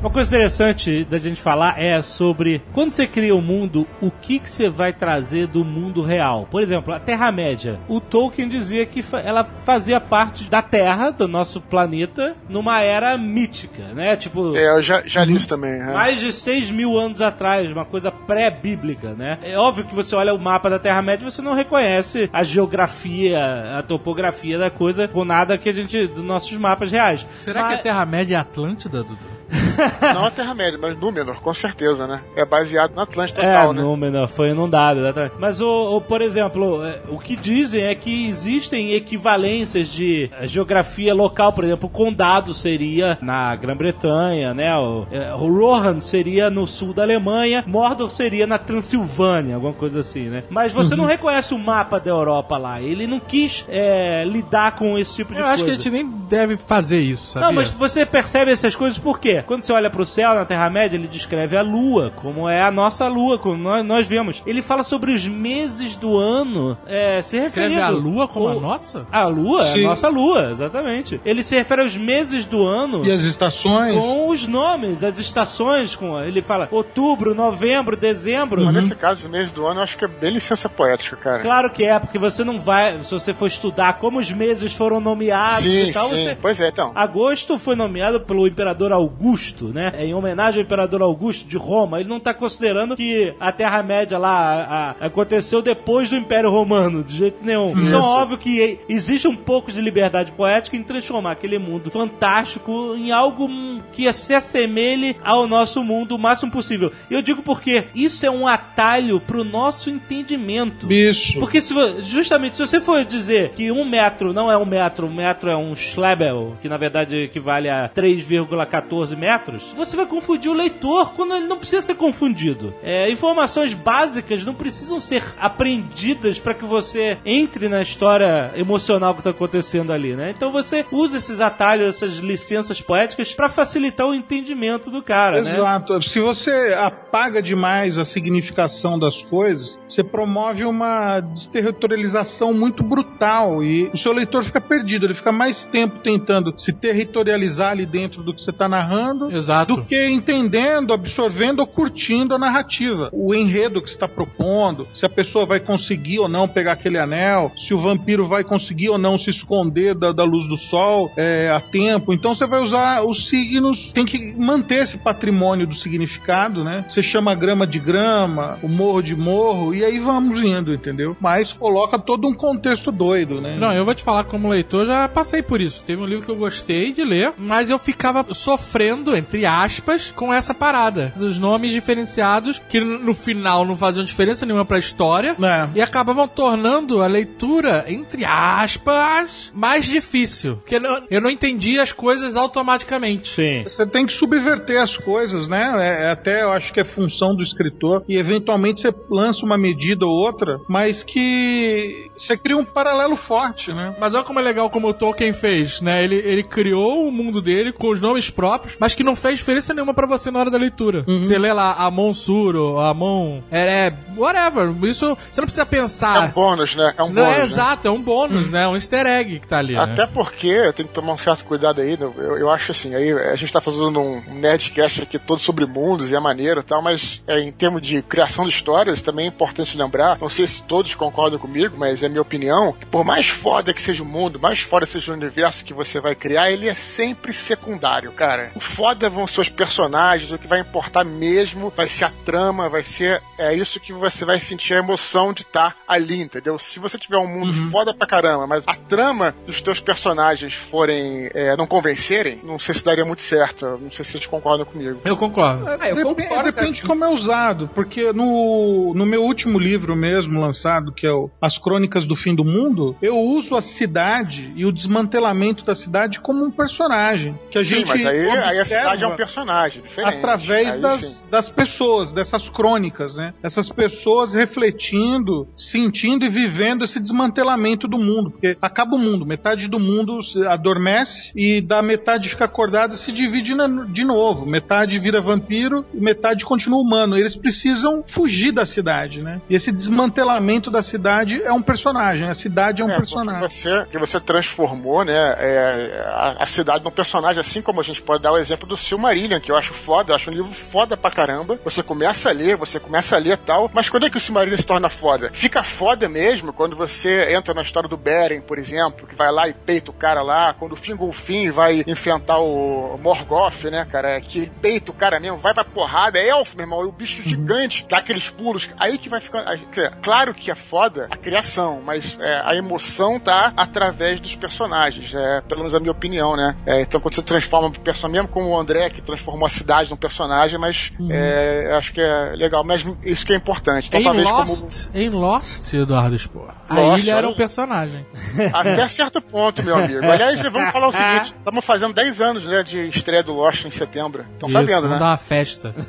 Uma 0.06 0.12
coisa 0.12 0.36
interessante 0.36 1.04
da 1.04 1.18
gente 1.18 1.42
falar 1.42 1.82
é 1.82 2.00
sobre 2.00 2.62
quando 2.72 2.94
você 2.94 3.08
cria 3.08 3.36
um 3.36 3.42
mundo, 3.42 3.88
o 4.00 4.12
que, 4.12 4.38
que 4.38 4.48
você 4.48 4.70
vai 4.70 4.94
trazer 4.94 5.48
do 5.48 5.66
mundo 5.66 6.04
real. 6.04 6.48
Por 6.52 6.62
exemplo, 6.62 6.94
a 6.94 7.00
Terra-média. 7.00 7.80
O 7.88 8.00
Tolkien 8.00 8.48
dizia 8.48 8.86
que 8.86 9.02
fa- 9.02 9.20
ela 9.22 9.44
fazia 9.44 10.00
parte 10.00 10.48
da 10.48 10.62
Terra, 10.62 11.10
do 11.10 11.28
nosso 11.28 11.60
planeta, 11.60 12.36
numa 12.48 12.82
era 12.82 13.18
mítica, 13.18 13.82
né? 13.96 14.16
Tipo. 14.16 14.56
É, 14.56 14.78
eu 14.78 14.80
já, 14.80 15.02
já 15.08 15.26
li 15.26 15.34
isso 15.34 15.48
também. 15.48 15.72
é. 15.82 15.92
Mais 15.92 16.20
de 16.20 16.32
6 16.32 16.70
mil 16.70 16.96
anos 17.00 17.20
atrás, 17.20 17.72
uma 17.72 17.84
coisa 17.84 18.12
pré-bíblica, 18.12 19.16
né? 19.16 19.40
É 19.42 19.58
óbvio 19.58 19.86
que 19.86 19.96
você 19.96 20.14
olha 20.16 20.36
o 20.36 20.40
mapa 20.40 20.70
da 20.70 20.78
Terra-média 20.78 21.26
e 21.26 21.32
você 21.32 21.42
não 21.42 21.56
reconhece 21.56 22.30
a 22.32 22.44
geografia, 22.44 23.80
a 23.80 23.82
topografia 23.82 24.60
da 24.60 24.70
coisa 24.70 25.08
com 25.08 25.26
nada 25.26 25.58
que 25.58 25.68
a 25.68 25.74
gente. 25.74 26.06
dos 26.06 26.24
nossos 26.24 26.56
mapas 26.58 26.92
reais. 26.92 27.26
Será 27.42 27.64
que 27.64 27.70
Mas- 27.70 27.80
a 27.80 27.82
Terra-média 27.82 28.36
é 28.36 28.40
Atlântida, 28.40 29.00
Dudu? 29.02 29.18
Não 30.02 30.26
a 30.26 30.32
Terra-média, 30.32 30.78
mas 30.82 30.98
Númenor, 30.98 31.40
com 31.42 31.54
certeza, 31.54 32.08
né? 32.08 32.22
É 32.36 32.46
baseado 32.46 32.94
na 32.96 33.04
Atlântida 33.04 33.42
É, 33.42 33.54
total, 33.54 33.74
né? 33.74 33.82
Númenor, 33.82 34.28
foi 34.28 34.50
inundado, 34.52 35.00
exatamente. 35.00 35.36
Mas, 35.40 35.62
o, 35.62 35.98
o- 35.98 36.02
por 36.02 36.22
exemplo, 36.22 36.84
é, 36.84 37.00
o 37.10 37.18
que 37.20 37.36
dizem 37.36 37.84
é 37.84 37.96
que 37.96 38.28
existem 38.28 38.94
equivalências 38.94 39.88
de 39.90 40.30
eh, 40.40 40.48
geografia 40.48 41.14
local. 41.14 41.52
Por 41.54 41.64
exemplo, 41.64 41.88
o 41.88 41.92
condado 41.92 42.54
seria 42.54 43.18
na 43.22 43.56
Grã-Bretanha, 43.56 44.54
né? 44.54 44.76
O, 44.78 45.06
é, 45.12 45.34
o 45.34 45.48
Rohan 45.52 46.00
seria 46.00 46.50
no 46.50 46.66
sul 46.68 46.94
da 46.94 47.04
Alemanha, 47.04 47.64
Mordor 47.68 48.10
seria 48.10 48.46
na 48.48 48.58
Transilvânia, 48.58 49.56
alguma 49.56 49.74
coisa 49.74 50.00
assim, 50.00 50.24
né? 50.30 50.44
Mas 50.50 50.72
você 50.74 50.96
não 50.96 51.06
reconhece 51.06 51.54
o 51.54 51.60
mapa 51.60 52.00
da 52.00 52.10
Europa 52.12 52.58
lá. 52.58 52.82
Ele 52.82 53.08
não 53.08 53.20
quis 53.20 53.66
é, 53.68 54.24
lidar 54.26 54.76
com 54.76 54.98
esse 54.98 55.16
tipo 55.16 55.34
de 55.34 55.40
Eu 55.40 55.44
coisa. 55.46 55.54
acho 55.56 55.64
que 55.66 55.72
a 55.72 55.74
gente 55.74 55.90
nem 55.90 56.06
deve 56.08 56.58
fazer 56.58 57.00
isso, 57.00 57.34
sabia? 57.34 57.48
Não, 57.48 57.54
mas 57.56 57.72
você 57.72 58.06
percebe 58.06 58.52
essas 58.52 58.76
coisas 58.76 58.98
por 59.00 59.20
quê? 59.20 59.44
Quando 59.46 59.64
você 59.66 59.74
olha 59.74 59.90
pro 59.90 60.06
céu 60.06 60.34
na 60.36 60.46
Terra-média, 60.46 60.96
ele 60.98 61.08
descreve 61.08 61.58
a 61.58 61.62
Lua, 61.62 62.12
como 62.16 62.48
é 62.50 62.62
a 62.62 62.72
nossa 62.72 63.08
Lua, 63.08 63.38
como 63.38 63.58
nós, 63.58 63.86
nós 63.86 64.08
vemos. 64.08 64.44
Ele 64.46 64.62
fala 64.62 64.84
sobre 64.84 65.12
os 65.12 65.28
meses 65.28 65.96
do 65.98 66.18
ano, 66.18 66.78
é, 66.86 67.22
se 67.22 67.38
referindo... 67.40 67.74
Escreve 67.74 67.96
a 67.98 68.00
Lua 68.00 68.28
como 68.28 68.48
a 68.48 68.56
o- 68.56 68.62
nossa? 68.62 69.08
A 69.12 69.26
Lua, 69.28 69.68
é 69.68 69.72
a 69.72 69.76
Sim. 69.76 69.84
nossa 69.84 70.08
Lua, 70.08 70.52
exatamente. 70.52 71.20
Ele 71.26 71.42
se 71.42 71.56
refere 71.56 71.82
aos 71.82 71.98
meses 71.98 72.46
do 72.46 72.64
ano... 72.66 73.06
E 73.06 73.12
as 73.12 73.24
estações? 73.24 73.96
Com 73.96 74.30
os 74.30 74.48
nomes, 74.48 75.04
as 75.04 75.18
estações, 75.20 75.96
com 75.96 76.20
ele 76.22 76.42
fala 76.42 76.68
outubro, 76.72 77.34
novembro, 77.34 77.96
dezembro. 77.98 78.66
Mas 78.66 78.76
nesse 78.76 78.96
caso, 78.96 79.22
os 79.26 79.32
meses 79.32 79.52
do 79.52 79.66
ano, 79.66 79.80
eu 79.80 79.84
acho 79.84 79.98
que 79.98 80.06
é 80.06 80.08
bem 80.08 80.32
licença 80.32 80.70
poética, 80.70 81.16
cara. 81.16 81.40
Claro 81.40 81.70
que 81.70 81.84
é, 81.84 81.98
porque 82.00 82.20
você 82.20 82.44
não 82.44 82.60
vai, 82.60 83.02
se 83.04 83.14
você 83.14 83.34
for 83.34 83.48
estudar 83.48 83.94
como 83.94 84.20
os 84.20 84.32
meses 84.32 84.76
foram 84.76 85.00
nomeados 85.00 85.64
Sim, 85.64 85.90
e 85.90 85.94
tal, 85.94 86.10
sim. 86.10 86.16
você 86.18 86.38
Pois 86.42 86.60
é, 86.60 86.68
então. 86.68 86.92
Agosto 86.94 87.58
foi 87.58 87.76
nomeado 87.76 88.20
pelo 88.22 88.48
imperador 88.48 88.92
Augusto. 88.92 89.55
Augusto, 89.56 89.68
né? 89.74 89.94
Em 90.00 90.14
homenagem 90.14 90.60
ao 90.60 90.66
Imperador 90.66 91.02
Augusto 91.02 91.48
de 91.48 91.58
Roma. 91.58 92.00
Ele 92.00 92.10
não 92.10 92.20
tá 92.20 92.34
considerando 92.34 92.96
que 92.96 93.34
a 93.40 93.52
Terra-média 93.52 94.18
lá 94.18 94.30
a- 94.30 94.90
a- 95.02 95.06
aconteceu 95.08 95.62
depois 95.62 96.10
do 96.10 96.16
Império 96.18 96.50
Romano, 96.52 97.04
de 97.04 97.16
jeito 97.16 97.44
nenhum. 97.44 97.72
Então, 97.72 98.00
Isso. 98.00 98.10
óbvio 98.10 98.38
que 98.38 98.80
existe 98.90 99.28
um 99.28 99.36
pouco 99.36 99.72
de 99.72 99.82
liberdade 99.82 100.32
poética 100.32 100.76
em 100.76 100.84
transformar 100.84 101.32
aquele 101.32 101.58
mundo 101.58 101.90
fantástico 101.90 102.96
em 102.98 103.12
algo 103.12 103.46
hum, 103.46 103.82
que 103.92 104.12
se 104.14 104.34
assemelhe 104.34 105.16
ao 105.24 105.48
nosso 105.48 105.84
mundo 105.84 106.16
o 106.16 106.20
máximo 106.20 106.52
possível. 106.52 106.92
E 107.10 107.14
eu 107.14 107.22
digo 107.22 107.42
porque 107.42 107.86
isso 107.96 108.26
é 108.26 108.32
um 108.32 108.48
atalho 108.48 109.20
pro 109.20 109.44
nosso 109.44 109.90
entendimento. 109.90 110.92
Isso. 110.92 111.40
Porque 111.40 111.62
se, 111.62 111.74
justamente 112.02 112.56
se 112.58 112.62
você 112.66 112.80
for 112.82 113.04
dizer 113.06 113.52
que 113.56 113.72
um 113.72 113.86
metro 113.88 114.34
não 114.34 114.52
é 114.52 114.58
um 114.58 114.66
metro, 114.66 115.08
um 115.08 115.14
metro 115.14 115.50
é 115.50 115.56
um 115.58 115.76
Schlebel, 115.76 116.56
que 116.62 116.68
na 116.70 116.78
verdade 116.78 117.16
equivale 117.24 117.70
a 117.70 117.90
3,14 117.90 119.16
metros, 119.16 119.45
você 119.76 119.96
vai 119.96 120.06
confundir 120.06 120.50
o 120.50 120.54
leitor 120.54 121.14
quando 121.14 121.36
ele 121.36 121.48
não 121.48 121.58
precisa 121.58 121.82
ser 121.82 121.96
confundido. 121.96 122.74
É, 122.84 123.10
informações 123.10 123.74
básicas 123.74 124.44
não 124.44 124.54
precisam 124.54 125.00
ser 125.00 125.24
aprendidas 125.40 126.40
para 126.40 126.54
que 126.54 126.66
você 126.66 127.18
entre 127.26 127.70
na 127.70 127.82
história 127.82 128.52
emocional 128.56 129.14
que 129.14 129.20
está 129.20 129.30
acontecendo 129.30 129.92
ali, 129.92 130.16
né? 130.16 130.34
Então 130.36 130.52
você 130.52 130.86
usa 130.92 131.18
esses 131.18 131.40
atalhos, 131.40 131.88
essas 131.88 132.18
licenças 132.18 132.82
poéticas 132.82 133.34
para 133.34 133.50
facilitar 133.50 134.08
o 134.08 134.14
entendimento 134.14 134.90
do 134.90 135.02
cara, 135.02 135.42
né? 135.42 135.52
Exato. 135.52 136.02
Se 136.02 136.20
você 136.20 136.76
apaga 136.78 137.42
demais 137.42 137.98
a 137.98 138.06
significação 138.06 138.98
das 138.98 139.22
coisas, 139.24 139.78
você 139.88 140.04
promove 140.04 140.66
uma 140.66 141.20
desterritorialização 141.20 142.54
muito 142.54 142.84
brutal 142.84 143.64
e 143.64 143.90
o 143.94 143.98
seu 143.98 144.12
leitor 144.12 144.44
fica 144.44 144.62
perdido. 144.62 145.06
Ele 145.06 145.14
fica 145.14 145.32
mais 145.32 145.64
tempo 145.66 146.00
tentando 146.00 146.58
se 146.58 146.74
territorializar 146.74 147.72
ali 147.72 147.86
dentro 147.86 148.24
do 148.24 148.34
que 148.34 148.42
você 148.42 148.52
está 148.52 148.68
narrando 148.68 149.35
Exato. 149.36 149.76
do 149.76 149.86
que 149.86 150.10
entendendo, 150.10 150.94
absorvendo 150.94 151.60
ou 151.60 151.68
curtindo 151.68 152.34
a 152.34 152.40
narrativa. 152.40 153.10
O 153.12 153.34
enredo 153.34 153.82
que 153.82 153.90
você 153.90 153.96
está 153.96 154.08
propondo, 154.08 154.88
se 154.94 155.06
a 155.06 155.10
pessoa 155.10 155.46
vai 155.46 155.60
conseguir 155.60 156.20
ou 156.20 156.28
não 156.28 156.48
pegar 156.48 156.74
aquele 156.74 156.98
anel, 156.98 157.52
se 157.58 157.74
o 157.74 157.80
vampiro 157.80 158.28
vai 158.28 158.44
conseguir 158.44 158.90
ou 158.90 158.98
não 158.98 159.18
se 159.18 159.30
esconder 159.30 159.96
da, 159.96 160.12
da 160.12 160.24
luz 160.24 160.48
do 160.48 160.58
sol 160.58 161.12
é, 161.18 161.50
a 161.50 161.60
tempo. 161.60 162.14
Então 162.14 162.34
você 162.34 162.46
vai 162.46 162.62
usar 162.62 163.04
os 163.04 163.30
signos, 163.30 163.92
tem 163.94 164.06
que 164.06 164.34
manter 164.38 164.84
esse 164.84 164.98
patrimônio 164.98 165.68
do 165.68 165.76
significado, 165.76 166.64
né? 166.64 166.86
Você 166.88 167.02
chama 167.02 167.36
grama 167.36 167.66
de 167.68 167.80
grama, 167.80 168.58
o 168.62 168.68
morro 168.68 169.02
de 169.02 169.16
morro, 169.16 169.74
e 169.74 169.84
aí 169.84 170.00
vamos 170.00 170.40
indo, 170.42 170.74
entendeu? 170.74 171.16
Mas 171.20 171.54
coloca 171.54 171.98
todo 172.00 172.28
um 172.28 172.34
contexto 172.34 172.92
doido, 172.92 173.42
né? 173.42 173.58
Não, 173.58 173.74
eu 173.74 173.86
vou 173.86 173.96
te 173.96 174.04
falar 174.04 174.24
como 174.26 174.50
leitor, 174.50 174.86
já 174.86 175.08
passei 175.08 175.42
por 175.42 175.62
isso. 175.62 175.84
Teve 175.84 176.02
um 176.02 176.06
livro 176.06 176.26
que 176.26 176.32
eu 176.32 176.36
gostei 176.36 176.94
de 176.94 177.04
ler, 177.04 177.34
mas 177.38 177.70
eu 177.70 177.80
ficava 177.80 178.26
sofrendo, 178.34 179.15
entre 179.18 179.46
aspas, 179.46 180.12
com 180.16 180.34
essa 180.34 180.54
parada 180.54 181.14
dos 181.16 181.38
nomes 181.40 181.72
diferenciados 181.72 182.62
que 182.70 182.80
no 182.80 183.14
final 183.14 183.66
não 183.66 183.76
faziam 183.78 184.04
diferença 184.04 184.46
nenhuma 184.46 184.66
pra 184.66 184.78
história 184.80 185.36
É. 185.42 185.70
e 185.76 185.82
acabavam 185.82 186.28
tornando 186.28 187.02
a 187.02 187.08
leitura, 187.08 187.86
entre 187.88 188.24
aspas, 188.26 189.52
mais 189.54 189.86
difícil. 189.86 190.58
Porque 190.58 190.76
eu 191.10 191.22
não- 191.22 191.30
entendia 191.30 191.84
as 191.84 191.92
coisas 191.92 192.36
automaticamente. 192.36 193.30
Sim. 193.30 193.64
Você 193.64 193.86
tem 193.88 194.06
que 194.06 194.14
subverter 194.14 194.82
as 194.82 194.96
coisas, 194.98 195.48
né? 195.48 195.74
É, 195.78 196.08
é 196.08 196.12
até 196.12 196.44
eu 196.44 196.52
acho 196.52 196.72
que 196.74 196.80
é 196.80 196.86
função 196.86 197.36
do 197.36 197.44
escritor. 197.44 198.04
E 198.08 198.18
eventualmente 198.18 198.82
você 198.82 198.94
lança 199.10 199.46
uma 199.46 199.58
medida 199.58 200.06
ou 200.06 200.12
outra, 200.14 200.58
mas 200.70 201.04
que 201.04 202.10
você 202.18 202.38
cria 202.38 202.58
um 202.58 202.64
paralelo 202.66 203.16
forte, 203.18 203.72
né? 203.74 203.96
Mas 204.00 204.14
olha 204.14 204.24
como 204.24 204.40
é 204.40 204.44
legal 204.44 204.70
como 204.70 204.88
o 204.90 204.94
Tolkien 204.94 205.34
fez, 205.34 205.82
né? 205.82 206.04
Ele, 206.04 206.16
ele 206.16 206.44
criou 206.44 207.08
o 207.08 207.12
mundo 207.12 207.42
dele 207.42 207.72
com 207.74 207.90
os 207.90 208.00
nomes 208.00 208.30
próprios, 208.30 208.78
mas 208.80 208.94
que 208.94 209.04
não 209.06 209.16
fez 209.16 209.38
diferença 209.40 209.74
nenhuma 209.74 209.94
pra 209.94 210.08
você 210.08 210.30
na 210.32 210.40
hora 210.40 210.50
da 210.52 210.58
leitura. 210.58 211.04
Você 211.08 211.38
lê 211.38 211.54
lá 211.54 211.74
Amon 211.74 212.14
Suro, 212.14 212.80
Amon 212.80 213.42
Ereb, 213.52 213.96
whatever. 214.18 214.74
Isso 214.84 215.18
você 215.32 215.42
não 215.42 215.46
precisa 215.46 215.62
É 215.62 215.66
um 215.66 215.68
pensar. 215.68 216.32
bônus, 216.34 216.76
né? 216.76 216.94
É 216.98 217.04
um 217.04 217.08
não 217.10 217.24
bônus. 217.24 217.36
é 217.36 217.38
né? 217.40 217.44
exato, 217.44 217.88
é 217.88 217.92
um 217.92 218.02
bônus, 218.02 218.50
né? 218.52 218.68
Um 218.68 218.76
easter 218.76 219.06
egg 219.06 219.40
que 219.40 219.48
tá 219.48 219.60
ali. 219.60 219.74
né? 219.76 219.80
Até 219.82 220.06
porque 220.08 220.72
tem 220.74 220.86
que 220.86 220.94
tomar 220.94 221.14
um 221.14 221.18
certo 221.18 221.46
cuidado 221.46 221.82
aí. 221.82 221.92
né? 221.98 222.12
Eu, 222.18 222.38
eu 222.38 222.50
acho 222.50 222.72
assim, 222.72 222.94
aí 222.96 223.12
a 223.14 223.36
gente 223.36 223.52
tá 223.54 223.62
fazendo 223.62 224.00
um 224.00 224.22
Nerdcast 224.40 225.04
aqui 225.04 225.20
todo 225.20 225.40
sobre 225.40 225.66
mundos 225.66 226.12
e 226.12 226.16
é 226.16 226.20
maneiro 226.20 226.60
e 226.60 226.64
tal, 226.64 226.82
mas 226.82 227.22
é, 227.28 227.40
em 227.40 227.52
termos 227.52 227.82
de 227.82 228.02
criação 228.02 228.46
de 228.48 228.54
histórias 228.54 229.02
também 229.02 229.26
é 229.26 229.30
importante 229.30 229.78
lembrar, 229.78 230.18
não 230.20 230.30
sei 230.30 230.48
se 230.48 230.64
todos 230.64 230.96
concordam 230.96 231.38
comigo, 231.40 231.76
mas 231.78 232.02
é 232.04 232.10
minha 232.10 232.22
opinião, 232.22 232.74
que 232.74 232.86
por 232.86 233.04
mais 233.04 233.28
foda 233.28 233.74
que 233.74 233.82
seja 233.82 234.02
o 234.04 234.06
mundo, 234.06 234.40
mais 234.40 234.60
foda 234.62 234.86
seja 234.86 235.12
o 235.12 235.16
universo 235.16 235.64
que 235.66 235.74
você 235.74 236.00
vai 236.00 236.16
criar, 236.16 236.50
ele 236.52 236.68
é 236.70 236.74
sempre 236.74 237.34
secundário, 237.34 238.12
cara. 238.12 238.52
O 238.56 238.60
foda 238.60 238.95
vão 239.10 239.28
ser 239.28 239.42
os 239.42 239.50
personagens, 239.50 240.32
o 240.32 240.38
que 240.38 240.48
vai 240.48 240.60
importar 240.60 241.04
mesmo 241.04 241.72
vai 241.76 241.88
ser 241.88 242.06
a 242.06 242.10
trama, 242.24 242.70
vai 242.70 242.84
ser 242.84 243.22
é 243.38 243.54
isso 243.54 243.80
que 243.80 243.92
você 243.94 244.24
vai 244.26 244.40
sentir 244.40 244.74
a 244.74 244.78
emoção 244.78 245.34
de 245.34 245.42
estar 245.42 245.76
ali, 245.88 246.22
entendeu? 246.22 246.58
Se 246.58 246.80
você 246.80 246.98
tiver 246.98 247.18
um 247.18 247.28
mundo 247.28 247.54
foda 247.72 247.94
pra 247.94 248.08
caramba, 248.08 248.48
mas 248.48 248.64
a 248.68 248.74
trama 248.76 249.36
dos 249.46 249.62
teus 249.62 249.80
personagens 249.80 250.54
forem 250.54 251.30
é, 251.34 251.56
não 251.58 251.68
convencerem, 251.68 252.40
não 252.44 252.58
sei 252.58 252.74
se 252.76 252.84
daria 252.84 253.06
muito 253.06 253.22
certo. 253.22 253.66
Não 253.82 253.92
sei 253.92 254.06
se 254.06 254.12
vocês 254.14 254.26
concordam 254.26 254.66
comigo. 254.66 255.00
Eu 255.04 255.18
concordo. 255.18 255.68
Ah, 255.68 255.78
eu 255.90 255.96
Dep- 255.96 256.06
concordo, 256.06 256.52
Depende 256.52 256.82
de 256.82 256.88
como 256.88 257.04
é 257.04 257.10
usado, 257.10 257.70
porque 257.74 258.12
no, 258.14 258.94
no 258.96 259.06
meu 259.06 259.24
último 259.24 259.60
livro 259.60 259.96
mesmo 259.96 260.40
lançado, 260.40 260.92
que 260.94 261.06
é 261.06 261.12
o 261.12 261.30
As 261.42 261.58
Crônicas 261.58 262.06
do 262.08 262.16
Fim 262.16 262.36
do 262.36 262.46
Mundo, 262.46 262.96
eu 263.02 263.18
uso 263.18 263.56
a 263.56 263.62
cidade 263.62 264.52
e 264.56 264.66
o 264.66 264.72
desmantelamento 264.72 265.64
da 265.66 265.76
cidade 265.76 266.20
como 266.20 266.44
um 266.46 266.52
personagem. 266.52 267.38
Que 267.52 267.58
a 267.58 267.64
Sim, 267.64 267.76
gente 267.76 267.88
mas 267.88 268.06
aí, 268.06 268.30
aí 268.30 268.60
cidade 268.86 269.04
é 269.04 269.08
um 269.08 269.16
personagem 269.16 269.84
diferente. 269.84 270.16
através 270.18 270.76
Aí 270.76 270.82
das, 270.82 271.00
sim. 271.00 271.16
das 271.30 271.50
pessoas, 271.50 272.12
dessas 272.12 272.50
crônicas, 272.50 273.16
né? 273.16 273.34
Essas 273.44 273.70
pessoas 273.70 274.34
refletindo, 274.34 275.48
sentindo 275.56 276.26
e 276.26 276.30
vivendo 276.30 276.84
esse 276.84 277.00
desmantelamento 277.00 277.88
do 277.88 277.98
mundo, 277.98 278.32
porque 278.32 278.58
acaba 278.62 278.96
o 278.96 279.00
mundo, 279.00 279.26
metade 279.26 279.68
do 279.68 279.80
mundo 279.80 280.22
se 280.24 280.46
adormece 280.46 281.32
e 281.36 281.62
da 281.62 281.82
metade 281.82 282.30
fica 282.30 282.46
acordada 282.46 282.94
se 282.96 283.12
divide 283.12 283.56
na- 283.56 283.68
de 283.86 284.04
novo, 284.04 284.46
metade 284.46 285.00
vira 285.00 285.22
vampiro 285.22 285.86
e 285.94 286.00
metade 286.00 286.46
continua 286.46 286.80
humano. 286.82 287.18
Eles 287.18 287.36
precisam 287.36 288.04
fugir 288.08 288.52
da 288.52 288.66
cidade, 288.66 289.22
né? 289.22 289.42
E 289.50 289.56
esse 289.56 289.72
desmantelamento 289.72 290.70
da 290.70 290.84
cidade 290.84 291.42
é 291.42 291.52
um 291.52 291.62
personagem, 291.62 292.28
a 292.30 292.34
cidade 292.34 292.82
é 292.82 292.86
um 292.86 292.90
É, 292.90 292.98
personagem. 292.98 293.42
você, 293.42 293.86
que 293.92 293.98
você 293.98 294.20
transformou, 294.20 295.04
né, 295.04 295.14
é, 295.38 296.06
a, 296.08 296.36
a 296.44 296.46
cidade 296.46 296.84
num 296.84 296.92
personagem, 296.92 297.40
assim 297.40 297.62
como 297.62 297.80
a 297.80 297.84
gente 297.84 298.02
pode 298.02 298.22
dar 298.24 298.32
o 298.32 298.38
exemplo 298.38 298.68
do 298.68 298.75
Silmarillion, 298.78 299.40
que 299.40 299.52
eu 299.52 299.58
acho 299.58 299.74
foda, 299.74 300.12
eu 300.12 300.16
acho 300.16 300.30
um 300.30 300.34
livro 300.34 300.52
foda 300.52 300.96
pra 300.98 301.12
caramba. 301.12 301.60
Você 301.64 301.84
começa 301.84 302.30
a 302.30 302.34
ler, 302.34 302.58
você 302.58 302.80
começa 302.80 303.16
a 303.16 303.20
ler 303.20 303.34
e 303.34 303.38
tal, 303.38 303.70
mas 303.74 303.90
quando 303.90 304.06
é 304.06 304.10
que 304.10 304.18
o 304.18 304.20
Silmarillion 304.20 304.58
se 304.58 304.66
torna 304.66 304.90
foda? 304.90 305.30
Fica 305.34 305.64
foda 305.64 306.08
mesmo 306.08 306.54
quando 306.54 306.76
você 306.76 307.34
entra 307.34 307.54
na 307.54 307.62
história 307.62 307.90
do 307.90 307.98
Beren, 307.98 308.42
por 308.42 308.58
exemplo, 308.58 309.08
que 309.08 309.16
vai 309.16 309.32
lá 309.32 309.48
e 309.48 309.54
peita 309.54 309.92
o 309.92 309.94
cara 309.94 310.22
lá, 310.22 310.54
quando 310.54 310.74
o 310.74 310.78
Fingolfin 310.78 311.50
vai 311.52 311.84
enfrentar 311.88 312.40
o 312.40 312.98
Morgoth, 312.98 313.66
né, 313.66 313.86
cara, 313.86 314.20
que 314.22 314.50
peita 314.62 314.92
o 314.92 314.94
cara 314.94 315.20
mesmo, 315.20 315.38
vai 315.38 315.54
pra 315.54 315.64
porrada, 315.64 316.20
é 316.20 316.30
elfo, 316.30 316.56
meu 316.56 316.64
irmão, 316.64 316.82
é 316.82 316.86
o 316.86 316.92
bicho 316.92 317.24
gigante, 317.24 317.86
dá 317.90 317.98
aqueles 317.98 318.30
pulos, 318.30 318.70
aí 318.78 318.98
que 318.98 319.10
vai 319.10 319.20
dizer, 319.20 319.92
Claro 320.02 320.34
que 320.34 320.52
é 320.52 320.56
foda 320.56 321.08
a 321.10 321.18
criação, 321.18 321.82
mas 321.84 322.18
é, 322.20 322.42
a 322.44 322.56
emoção 322.56 323.20
tá 323.20 323.54
através 323.56 324.20
dos 324.20 324.36
personagens, 324.36 325.14
é, 325.14 325.42
pelo 325.42 325.62
menos 325.62 325.76
a 325.76 325.80
minha 325.80 325.92
opinião, 325.92 326.36
né? 326.36 326.56
É, 326.66 326.82
então 326.82 327.00
quando 327.00 327.16
você 327.16 327.22
transforma 327.22 327.68
um 327.68 327.72
personagem, 327.72 328.22
mesmo 328.22 328.28
como 328.30 328.50
o 328.50 328.60
André, 328.66 328.90
que 328.90 329.02
transformou 329.02 329.46
a 329.46 329.50
cidade 329.50 329.92
num 329.92 329.96
personagem, 329.96 330.60
mas 330.60 330.92
é, 331.10 331.68
eu 331.70 331.76
acho 331.76 331.94
que 331.94 332.02
é 332.02 332.34
legal, 332.36 332.64
mas 332.64 332.84
isso 333.04 333.26
que 333.26 333.32
é 333.32 333.36
importante. 333.36 333.88
Então 333.88 334.02
em 334.02 334.04
talvez 334.04 334.28
Lost, 334.28 334.90
em 334.94 335.10
Lost, 335.10 335.74
Eduardo 335.74 336.18
Spor, 336.18 336.50
a 336.68 336.80
Lost, 336.80 337.04
ilha 337.04 337.14
era 337.14 337.30
um 337.30 337.36
personagem. 337.36 338.06
como... 338.36 338.50
Até 338.58 338.88
certo 338.88 339.22
ponto, 339.22 339.62
meu 339.64 339.76
amigo. 339.76 340.04
Aliás, 340.04 340.42
vamos 340.42 340.72
falar 340.72 340.88
o 340.88 340.92
seguinte, 340.94 341.36
estamos 341.38 341.64
fazendo 341.64 341.94
10 341.94 342.22
anos, 342.22 342.48
né, 342.48 342.64
de 342.64 342.90
estreia 342.90 343.22
do 343.22 343.34
Lost 343.34 343.66
em 343.66 343.72
setembro. 343.72 344.26
Estão 344.34 344.50
sabendo, 344.50 344.82
vamos 344.82 344.90
né? 344.92 345.00
dar 345.00 345.12
uma 345.12 345.18
festa. 345.18 345.74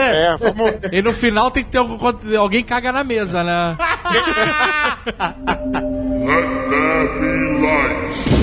É, 0.00 0.36
vamos... 0.36 0.72
E 0.92 1.02
no 1.02 1.12
final 1.12 1.50
tem 1.50 1.64
que 1.64 1.70
ter 1.70 1.78
algum, 1.78 1.98
alguém 2.38 2.64
caga 2.64 2.92
na 2.92 3.02
mesa, 3.02 3.42
né? 3.42 3.76
Let 6.30 6.68
there 6.68 7.08
be 7.18 7.60
light. 7.60 8.39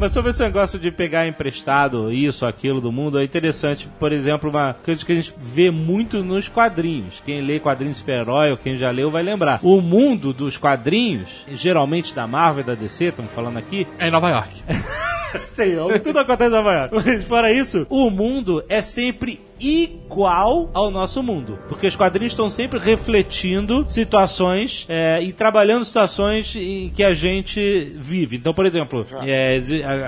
Mas 0.00 0.12
sobre 0.12 0.30
esse 0.30 0.42
negócio 0.42 0.78
de 0.78 0.90
pegar 0.90 1.26
emprestado 1.26 2.10
isso, 2.10 2.46
aquilo 2.46 2.80
do 2.80 2.90
mundo, 2.90 3.18
é 3.18 3.22
interessante. 3.22 3.86
Por 3.98 4.12
exemplo, 4.12 4.48
uma 4.48 4.74
coisa 4.82 5.04
que 5.04 5.12
a 5.12 5.14
gente 5.14 5.34
vê 5.36 5.70
muito 5.70 6.24
nos 6.24 6.48
quadrinhos. 6.48 7.22
Quem 7.22 7.42
lê 7.42 7.60
quadrinhos 7.60 7.96
de 7.96 8.00
super-herói 8.00 8.50
ou 8.50 8.56
quem 8.56 8.76
já 8.76 8.90
leu 8.90 9.10
vai 9.10 9.22
lembrar. 9.22 9.60
O 9.62 9.78
mundo 9.82 10.32
dos 10.32 10.56
quadrinhos, 10.56 11.44
geralmente 11.52 12.14
da 12.14 12.26
Marvel 12.26 12.62
e 12.62 12.66
da 12.68 12.74
DC, 12.74 13.04
estamos 13.04 13.30
falando 13.30 13.58
aqui, 13.58 13.86
É 13.98 14.08
em 14.08 14.10
Nova 14.10 14.30
York. 14.30 14.50
Sei, 15.54 15.76
tudo 16.02 16.18
acontece 16.18 16.50
em 16.50 16.54
Nova. 16.54 16.90
Mas 16.92 17.24
fora 17.24 17.52
isso, 17.52 17.86
o 17.88 18.10
mundo 18.10 18.64
é 18.68 18.80
sempre 18.82 19.40
igual 19.62 20.70
ao 20.72 20.90
nosso 20.90 21.22
mundo. 21.22 21.58
Porque 21.68 21.86
os 21.86 21.94
quadrinhos 21.96 22.32
estão 22.32 22.48
sempre 22.48 22.78
refletindo 22.78 23.84
situações 23.88 24.86
é, 24.88 25.20
e 25.22 25.32
trabalhando 25.32 25.84
situações 25.84 26.54
em 26.56 26.88
que 26.88 27.04
a 27.04 27.12
gente 27.12 27.92
vive. 27.96 28.36
Então, 28.36 28.54
por 28.54 28.64
exemplo, 28.64 29.06
é, 29.22 29.58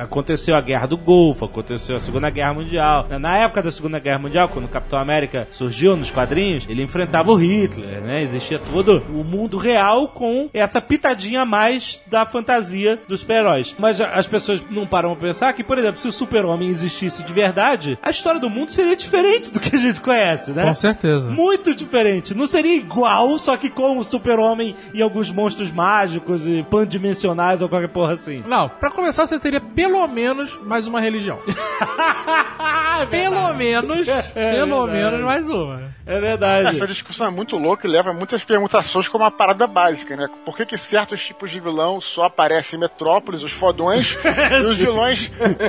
aconteceu 0.01 0.55
a 0.57 0.61
Guerra 0.61 0.87
do 0.87 0.97
Golfo, 0.97 1.45
aconteceu 1.45 1.97
a 1.97 2.01
Segunda 2.01 2.31
Guerra 2.31 2.55
Mundial. 2.55 3.07
Na- 3.11 3.19
Na 3.19 3.39
época 3.39 3.63
da 3.63 3.71
Segunda 3.73 3.99
Guerra 3.99 4.19
Mundial, 4.19 4.49
quando 4.49 4.65
o 4.67 4.69
Capitão 4.69 4.99
América 4.99 5.47
surgiu 5.53 5.97
nos 5.97 6.11
quadrinhos, 6.11 6.65
ele 6.69 6.83
enfrentava 6.83 7.31
o 7.31 7.35
Hitler, 7.35 8.01
né? 8.03 8.23
Existia 8.23 8.59
todo 8.59 9.03
o 9.11 9.23
mundo 9.25 9.57
real 9.57 10.09
com 10.09 10.51
essa 10.53 10.81
pitadinha 10.81 11.43
a 11.43 11.47
mais 11.47 12.03
da 12.07 12.27
fantasia 12.27 12.99
dos 13.09 13.21
super-heróis. 13.21 13.75
Mas 13.79 14.01
as 14.01 14.27
pessoas 14.27 14.63
não 14.71 14.87
param 14.87 15.12
pra 15.17 15.29
pensar 15.29 15.53
que, 15.53 15.65
por 15.65 15.79
exemplo, 15.79 15.99
se 15.99 16.09
o 16.09 16.13
super-homem 16.13 16.69
existisse 16.69 17.23
de 17.23 17.33
verdade, 17.33 17.99
a 18.03 18.11
história 18.11 18.41
do 18.41 18.51
mundo 18.51 18.73
seria 18.73 18.97
diferente 18.97 19.53
do 19.53 19.61
que 19.61 19.75
a 19.75 19.79
gente 19.79 20.01
conhece, 20.01 20.53
né? 20.53 20.65
Com 20.65 20.75
certeza. 20.75 21.31
Muito 21.31 21.75
diferente. 21.75 22.35
Não 22.35 22.47
seria 22.47 22.77
igual, 22.77 23.39
só 23.39 23.57
que 23.57 23.71
com 23.71 23.99
o 23.99 24.05
super-homem 24.05 24.75
e 24.93 25.03
alguns 25.03 25.31
monstros 25.31 25.71
mágicos 25.71 26.47
e 26.47 26.63
pandimensionais 26.71 27.63
ou 27.63 27.69
qualquer 27.69 27.89
porra 27.89 28.15
assim. 28.15 28.43
Não, 28.47 28.69
pra 28.69 28.91
começar 28.91 29.27
você 29.27 29.39
teria 29.39 29.61
pelo 29.61 30.07
menos 30.09 30.59
mais 30.63 30.87
uma 30.87 31.01
religião. 31.01 31.39
pelo 33.11 33.55
menos, 33.55 34.07
pelo 34.07 34.87
verdade. 34.87 35.13
menos 35.13 35.21
mais 35.25 35.49
uma. 35.49 35.93
É 36.05 36.21
verdade. 36.21 36.69
Essa 36.69 36.87
discussão 36.87 37.29
é 37.29 37.31
muito 37.31 37.57
louca 37.57 37.87
e 37.87 37.91
leva 37.91 38.11
a 38.11 38.15
muitas 38.15 38.45
permutações 38.45 39.09
como 39.09 39.25
uma 39.25 39.31
parada 39.31 39.67
básica, 39.67 40.17
né? 40.17 40.29
Por 40.45 40.57
que, 40.57 40.67
que 40.67 40.77
certos 40.77 41.25
tipos 41.25 41.51
de 41.51 41.61
vilão 41.61 42.01
só 42.01 42.25
aparecem 42.25 42.77
em 42.77 42.81
Metrópolis, 42.81 43.43
os 43.43 43.53
fodões, 43.53 44.17
e 44.63 44.67
os 44.67 44.77
vilões 44.77 45.02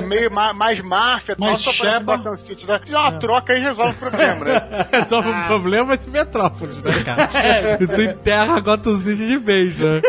meio 0.06 0.30
ma- 0.30 0.52
mais 0.52 0.80
máfia, 0.80 1.36
tal, 1.36 1.48
Mais 1.48 1.60
só 1.60 1.72
Sheba. 1.72 2.16
Gotham 2.16 2.36
City. 2.36 2.66
Né? 2.66 2.80
Fiz 2.84 2.92
uma 2.92 3.12
troca 3.18 3.54
e 3.54 3.60
resolve 3.60 3.92
o 3.92 3.98
problema, 3.98 4.44
né? 4.44 4.86
Resolve 4.92 5.28
o 5.28 5.46
problema 5.46 5.96
de 5.96 6.08
Metrópolis, 6.08 6.76
né, 6.78 6.92
cara? 7.04 7.78
E 7.80 7.86
tu 7.86 8.02
enterra 8.02 8.60
Gotham 8.60 8.96
City 8.96 9.26
de 9.26 9.36
vez, 9.36 9.76
né? 9.78 10.02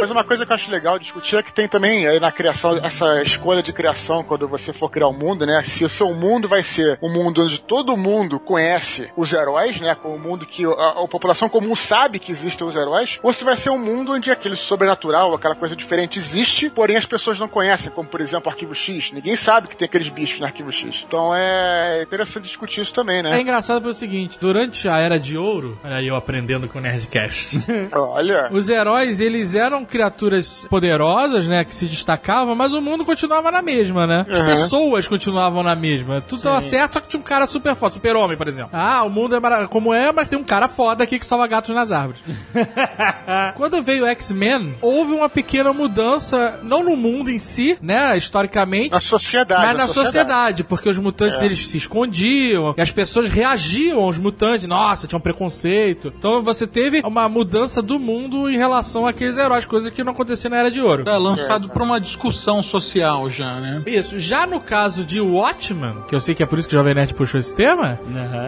Mas 0.00 0.10
uma 0.10 0.24
coisa 0.24 0.46
que 0.46 0.52
eu 0.52 0.54
acho 0.54 0.70
legal 0.70 0.98
discutir 0.98 1.36
é 1.36 1.42
que 1.42 1.52
tem 1.52 1.68
também 1.68 2.06
aí 2.08 2.18
na 2.18 2.32
criação, 2.32 2.78
essa 2.82 3.22
escolha 3.22 3.62
de 3.62 3.70
criação, 3.70 4.24
quando 4.24 4.48
você 4.48 4.72
for 4.72 4.88
criar 4.88 5.08
o 5.08 5.10
um 5.10 5.18
mundo, 5.18 5.44
né? 5.44 5.62
Se 5.62 5.84
o 5.84 5.90
seu 5.90 6.14
mundo 6.14 6.48
vai 6.48 6.62
ser 6.62 6.98
um 7.02 7.12
mundo 7.12 7.42
onde 7.42 7.60
todo 7.60 7.94
mundo 7.98 8.40
conhece 8.40 9.10
os 9.14 9.30
heróis, 9.30 9.78
né? 9.78 9.94
Com 9.94 10.14
um 10.14 10.18
mundo 10.18 10.46
que 10.46 10.64
a, 10.64 11.02
a 11.02 11.08
população 11.08 11.50
comum 11.50 11.76
sabe 11.76 12.18
que 12.18 12.32
existem 12.32 12.66
os 12.66 12.76
heróis, 12.76 13.18
ou 13.22 13.30
se 13.30 13.44
vai 13.44 13.56
ser 13.58 13.68
um 13.68 13.78
mundo 13.78 14.12
onde 14.12 14.30
aquele 14.30 14.56
sobrenatural, 14.56 15.34
aquela 15.34 15.54
coisa 15.54 15.76
diferente 15.76 16.18
existe, 16.18 16.70
porém 16.70 16.96
as 16.96 17.04
pessoas 17.04 17.38
não 17.38 17.48
conhecem, 17.48 17.92
como 17.92 18.08
por 18.08 18.22
exemplo 18.22 18.50
Arquivo 18.60 18.74
X. 18.74 19.10
Ninguém 19.12 19.36
sabe 19.36 19.68
que 19.68 19.76
tem 19.76 19.86
aqueles 19.86 20.08
bichos 20.10 20.38
no 20.38 20.46
Arquivo 20.46 20.70
X. 20.72 21.04
Então 21.06 21.34
é 21.34 22.02
interessante 22.02 22.44
discutir 22.44 22.82
isso 22.82 22.92
também, 22.92 23.18
É 23.20 23.22
né? 23.22 23.40
engraçado 23.40 23.80
pelo 23.80 23.94
seguinte, 23.94 24.36
durante 24.40 24.86
a 24.88 24.98
Era 24.98 25.18
de 25.18 25.36
Ouro, 25.38 25.78
olha 25.82 25.96
aí 25.96 26.06
eu 26.06 26.14
aprendendo 26.16 26.68
com 26.68 26.78
o 26.78 26.82
Nerdcast, 26.82 27.58
Olha. 27.92 28.48
os 28.52 28.68
heróis, 28.68 29.20
eles 29.20 29.54
eram 29.54 29.84
criaturas 29.84 30.66
poderosas, 30.68 31.46
né, 31.46 31.64
que 31.64 31.74
se 31.74 31.86
destacavam, 31.86 32.54
mas 32.54 32.72
o 32.74 32.80
mundo 32.82 33.04
continuava 33.04 33.50
na 33.50 33.62
mesma, 33.62 34.06
né? 34.06 34.26
As 34.28 34.38
Uhum. 34.40 34.46
pessoas 34.46 35.08
continuavam 35.08 35.62
na 35.62 35.74
mesma. 35.74 36.20
Tudo 36.20 36.42
tava 36.42 36.60
certo, 36.60 36.94
só 36.94 37.00
que 37.00 37.08
tinha 37.08 37.20
um 37.20 37.24
cara 37.24 37.46
super 37.46 37.74
forte, 37.74 37.94
super-homem, 37.94 38.36
por 38.36 38.48
exemplo. 38.48 38.70
Ah, 38.72 39.02
o 39.04 39.10
mundo 39.10 39.34
é 39.34 39.40
mara- 39.40 39.68
como 39.68 39.94
é, 39.94 40.12
mas 40.12 40.28
tem 40.28 40.38
um 40.38 40.44
cara 40.44 40.68
foda 40.68 41.04
aqui 41.04 41.18
que 41.18 41.26
salva 41.26 41.46
gatos 41.46 41.74
nas 41.74 41.90
árvores. 41.92 42.20
Quando 43.56 43.82
veio 43.82 44.04
o 44.04 44.08
X-Men, 44.08 44.74
houve 44.80 45.12
uma 45.12 45.28
pequena 45.28 45.72
mudança, 45.72 46.60
não 46.62 46.82
no 46.82 46.96
mundo 46.96 47.30
em 47.30 47.38
si, 47.38 47.78
né, 47.80 48.16
historicamente, 48.50 48.90
Na 48.92 49.00
sociedade. 49.00 49.66
mas 49.66 49.76
na 49.76 49.86
sociedade, 49.88 50.64
porque 50.64 50.88
os 50.88 50.98
mutantes 50.98 51.40
É. 51.40 51.46
eles 51.46 51.66
se 51.66 51.76
escondiam, 51.78 52.74
e 52.76 52.80
as 52.80 52.90
pessoas 52.90 53.28
reagiam 53.28 54.00
aos 54.02 54.18
mutantes, 54.18 54.66
nossa, 54.66 55.06
tinha 55.06 55.16
um 55.16 55.20
preconceito. 55.22 56.12
Então 56.18 56.42
você 56.42 56.66
teve 56.66 57.00
uma 57.04 57.28
mudança 57.28 57.80
do 57.80 57.98
mundo 57.98 58.50
em 58.50 58.56
relação 58.56 59.06
àqueles 59.06 59.36
heróis, 59.38 59.64
coisa 59.64 59.90
que 59.90 60.02
não 60.02 60.12
acontecia 60.12 60.50
na 60.50 60.56
Era 60.58 60.70
de 60.70 60.80
Ouro. 60.80 61.04
É 61.08 61.16
lançado 61.16 61.68
por 61.68 61.82
uma 61.82 62.00
discussão 62.00 62.62
social 62.62 63.30
já, 63.30 63.60
né? 63.60 63.82
Isso, 63.86 64.18
já 64.18 64.46
no 64.46 64.60
caso 64.60 65.04
de 65.04 65.20
Watchmen, 65.20 65.96
que 66.08 66.14
eu 66.14 66.20
sei 66.20 66.34
que 66.34 66.42
é 66.42 66.46
por 66.46 66.58
isso 66.58 66.68
que 66.68 66.74
o 66.74 66.78
Jovem 66.78 66.94
Nerd 66.94 67.14
puxou 67.14 67.38
esse 67.38 67.54
tema, 67.54 67.98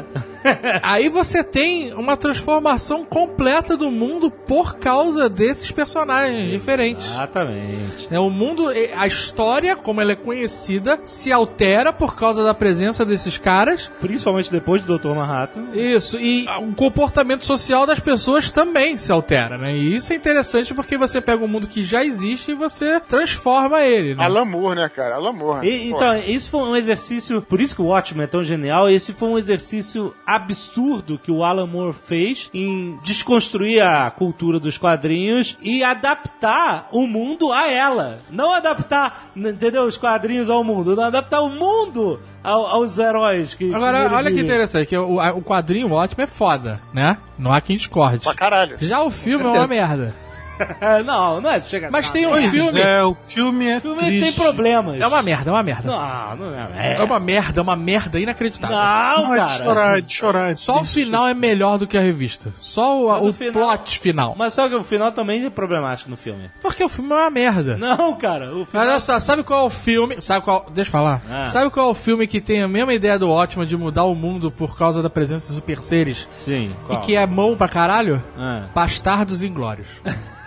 aí 0.83 1.09
você 1.09 1.45
tem 1.45 1.93
uma 1.95 2.17
transformação 2.17 3.05
completa 3.05 3.77
do 3.77 3.91
mundo 3.91 4.31
por 4.31 4.77
causa 4.79 5.29
desses 5.29 5.71
personagens 5.71 6.51
diferentes. 6.51 7.07
Exatamente. 7.07 8.09
É, 8.11 8.19
o 8.19 8.31
mundo, 8.31 8.69
a 8.97 9.07
história, 9.07 9.77
como 9.93 10.01
ela 10.01 10.13
é 10.13 10.17
conhecida, 10.17 10.99
se 11.03 11.31
altera 11.31 11.93
por 11.93 12.17
causa 12.17 12.43
da 12.43 12.55
presença 12.55 13.05
desses 13.05 13.37
caras. 13.37 13.91
Principalmente 14.01 14.51
depois 14.51 14.81
do 14.83 14.99
Dr. 14.99 15.09
Manhattan. 15.09 15.67
Isso, 15.75 16.19
e 16.19 16.47
o 16.63 16.75
comportamento 16.75 17.45
social 17.45 17.85
das 17.87 18.01
pessoas 18.01 18.51
também 18.51 18.97
se 18.97 19.13
altera, 19.13 19.59
né? 19.59 19.77
E 19.77 19.95
isso 19.95 20.11
é 20.15 20.17
interessante 20.17 20.73
porque 20.73 20.97
você 20.97 21.21
pega 21.21 21.45
um 21.45 21.49
mundo 21.49 21.67
que 21.67 21.85
já 21.85 22.03
existe 22.03 22.53
e 22.53 22.55
você 22.55 22.99
transforma 23.01 23.83
ele, 23.83 24.15
né? 24.15 24.25
Alan 24.25 24.47
Moore, 24.47 24.77
né, 24.77 24.89
cara? 24.89 25.17
Alan 25.17 25.33
Moore. 25.35 25.69
E- 25.69 25.91
então, 25.91 26.17
isso 26.19 26.51
foi 26.51 26.61
um 26.63 26.75
exercício, 26.75 27.43
por 27.43 27.61
isso 27.61 27.75
que 27.77 27.83
o 27.83 27.87
Watchmen 27.89 28.25
é 28.25 28.27
tão 28.27 28.43
genial, 28.43 28.89
esse 28.89 29.13
foi 29.13 29.29
um 29.29 29.37
exercício 29.37 30.15
absurdo 30.27 31.19
que 31.23 31.31
o 31.31 31.45
Alan 31.45 31.67
Moore 31.67 31.93
fez 31.93 32.49
em 32.55 32.99
desconstruir 33.05 33.83
a 33.83 34.11
cultura 34.11 34.59
dos 34.59 34.79
quadrinhos 34.79 35.59
e 35.61 35.83
adaptar 35.85 36.89
o 36.91 37.07
mundo 37.07 37.53
a 37.53 37.69
ela. 37.71 38.19
Não 38.31 38.53
adaptar, 38.55 39.31
entendeu, 39.37 39.82
os 39.85 39.99
quadrinhos 39.99 40.49
ao 40.51 40.63
mundo, 40.65 40.95
não 40.97 41.05
adaptar 41.05 41.41
o 41.41 41.49
mundo 41.51 42.21
ao- 42.43 42.67
aos 42.67 42.99
heróis. 42.99 43.55
Que, 43.55 43.75
Agora, 43.75 44.09
que 44.09 44.15
olha 44.15 44.31
que 44.33 44.41
interessante, 44.41 44.87
que 44.89 44.97
o, 44.97 45.19
o 45.19 45.43
quadrinho 45.43 45.91
ótimo 45.93 46.23
é 46.23 46.27
foda, 46.27 46.81
né? 46.93 47.19
Não 47.39 47.53
há 47.53 47.61
quem 47.61 47.77
discorde. 47.77 48.25
Pra 48.25 48.35
caralho. 48.35 48.77
Já 48.81 49.03
o 49.03 49.11
filme 49.11 49.45
é 49.45 49.49
uma 49.49 49.67
merda. 49.67 50.15
não, 51.05 51.41
não 51.41 51.51
é 51.51 51.61
chega 51.61 51.91
Mas 51.91 52.11
tem 52.11 52.27
um 52.27 52.31
Pois 52.31 52.51
filme. 52.51 52.81
É, 52.81 53.03
o 53.05 53.15
filme 53.15 53.67
é 53.69 53.77
O 53.79 53.81
filme 53.81 53.99
triste. 54.03 54.21
tem 54.21 54.33
problemas. 54.33 55.01
É 55.01 55.07
uma 55.07 55.23
merda, 55.23 55.51
é 55.51 55.53
uma 55.53 55.63
merda. 55.63 55.89
Não, 55.89 56.37
não 56.37 56.55
é. 56.79 56.97
É 56.99 57.03
uma 57.03 57.19
merda, 57.21 57.61
é 57.61 57.63
uma 57.63 57.77
merda 57.77 58.21
inacreditável. 58.21 58.77
Não, 58.77 59.25
Não, 59.29 59.35
é 59.35 59.39
de 59.41 59.47
cara. 59.47 59.65
chorar, 59.65 59.99
é 59.99 60.01
de 60.01 60.13
chorar. 60.13 60.51
é 60.53 60.57
Só 60.57 60.81
o 60.81 60.85
final 60.85 61.27
é 61.27 61.35
melhor 61.35 61.79
do 61.79 61.87
que 61.87 61.97
a 61.97 62.01
revista. 62.01 62.53
Só 62.57 63.03
o, 63.05 63.09
Mas 63.09 63.23
o 63.27 63.33
final- 63.33 63.53
plot 63.69 63.99
final. 63.99 64.35
Mas 64.39 64.55
só 64.55 64.69
que 64.69 64.75
o 64.75 64.83
final 64.85 65.11
também 65.13 65.45
é 65.45 65.51
problemático 65.51 66.11
no 66.11 66.17
filme. 66.17 66.51
Porque 66.61 66.83
o 66.85 66.89
filme 66.89 67.13
é 67.13 67.15
uma 67.17 67.31
merda. 67.31 67.77
Não, 67.77 68.15
cara, 68.17 68.53
o 68.55 68.61
Mas 68.61 68.69
final... 68.71 68.87
olha 68.87 69.01
só, 69.01 69.19
sabe 69.21 69.43
qual 69.43 69.65
é 69.65 69.67
o 69.67 69.71
filme? 69.71 70.17
Sabe 70.21 70.45
qual. 70.45 70.67
Deixa 70.73 70.89
eu 70.89 70.93
falar. 70.93 71.21
Ah. 71.31 71.45
Sabe 71.47 71.71
qual 71.71 71.89
é 71.89 71.91
o 71.91 71.95
filme 71.95 72.27
que 72.27 72.41
tem 72.41 72.63
a 72.63 72.69
mesma 72.69 72.93
ideia 72.95 73.19
do 73.19 73.29
ótimo 73.31 73.65
de 73.67 73.77
mudar 73.77 74.05
o 74.05 74.15
mundo 74.15 74.51
por 74.51 74.77
causa 74.77 75.03
da 75.03 75.11
presença 75.11 75.49
de 75.49 75.55
super 75.55 75.79
seres? 75.83 76.27
Sim, 76.31 76.73
E 76.85 76.87
qual? 76.87 77.01
que 77.01 77.17
é 77.17 77.27
mão 77.27 77.57
pra 77.57 77.69
caralho? 77.69 78.23
Ah. 78.39 78.65
Bastardos 78.75 79.43
Inglórios. 79.43 79.89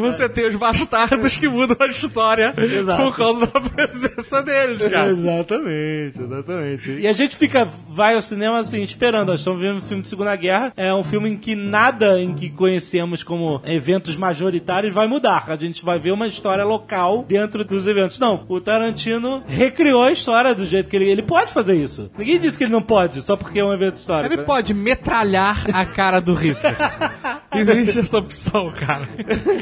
Você 0.00 0.28
tem 0.28 0.48
os 0.48 0.56
bastardos 0.56 1.36
que 1.36 1.48
mudam 1.48 1.76
a 1.80 1.86
história 1.90 2.54
Exato. 2.56 3.02
por 3.02 3.16
causa 3.16 3.46
da 3.46 3.60
presença 3.60 4.42
deles, 4.42 4.82
cara. 4.90 5.10
Exatamente, 5.10 6.22
exatamente. 6.22 6.90
E 6.92 7.06
a 7.06 7.12
gente 7.12 7.36
fica, 7.36 7.68
vai 7.88 8.14
ao 8.14 8.22
cinema 8.22 8.58
assim, 8.58 8.82
esperando. 8.82 9.28
Nós 9.28 9.40
estamos 9.40 9.60
vendo 9.60 9.78
um 9.78 9.82
filme 9.82 10.02
de 10.02 10.08
Segunda 10.08 10.34
Guerra. 10.36 10.72
É 10.76 10.92
um 10.94 11.04
filme 11.04 11.30
em 11.30 11.36
que 11.36 11.54
nada 11.54 12.20
em 12.20 12.34
que 12.34 12.50
conhecemos 12.50 13.22
como 13.22 13.60
eventos 13.64 14.16
majoritários 14.16 14.94
vai 14.94 15.06
mudar. 15.06 15.44
A 15.48 15.56
gente 15.56 15.84
vai 15.84 15.98
ver 15.98 16.12
uma 16.12 16.26
história 16.26 16.64
local 16.64 17.24
dentro 17.28 17.64
dos 17.64 17.86
eventos. 17.86 18.18
Não, 18.18 18.44
o 18.48 18.60
Tarantino 18.60 19.42
recriou 19.46 20.02
a 20.02 20.12
história 20.12 20.54
do 20.54 20.64
jeito 20.64 20.88
que 20.88 20.96
ele. 20.96 21.06
Ele 21.06 21.22
pode 21.22 21.52
fazer 21.52 21.74
isso. 21.74 22.10
Ninguém 22.18 22.38
disse 22.38 22.58
que 22.58 22.64
ele 22.64 22.72
não 22.72 22.82
pode, 22.82 23.22
só 23.22 23.36
porque 23.36 23.58
é 23.58 23.64
um 23.64 23.72
evento 23.72 23.96
histórico. 23.96 24.34
Ele 24.34 24.42
pode 24.42 24.74
metralhar 24.74 25.64
a 25.72 25.84
cara 25.84 26.20
do 26.20 26.34
Hitler. 26.34 26.76
Existe 27.54 28.00
essa 28.00 28.18
opção, 28.18 28.72
cara. 28.72 28.85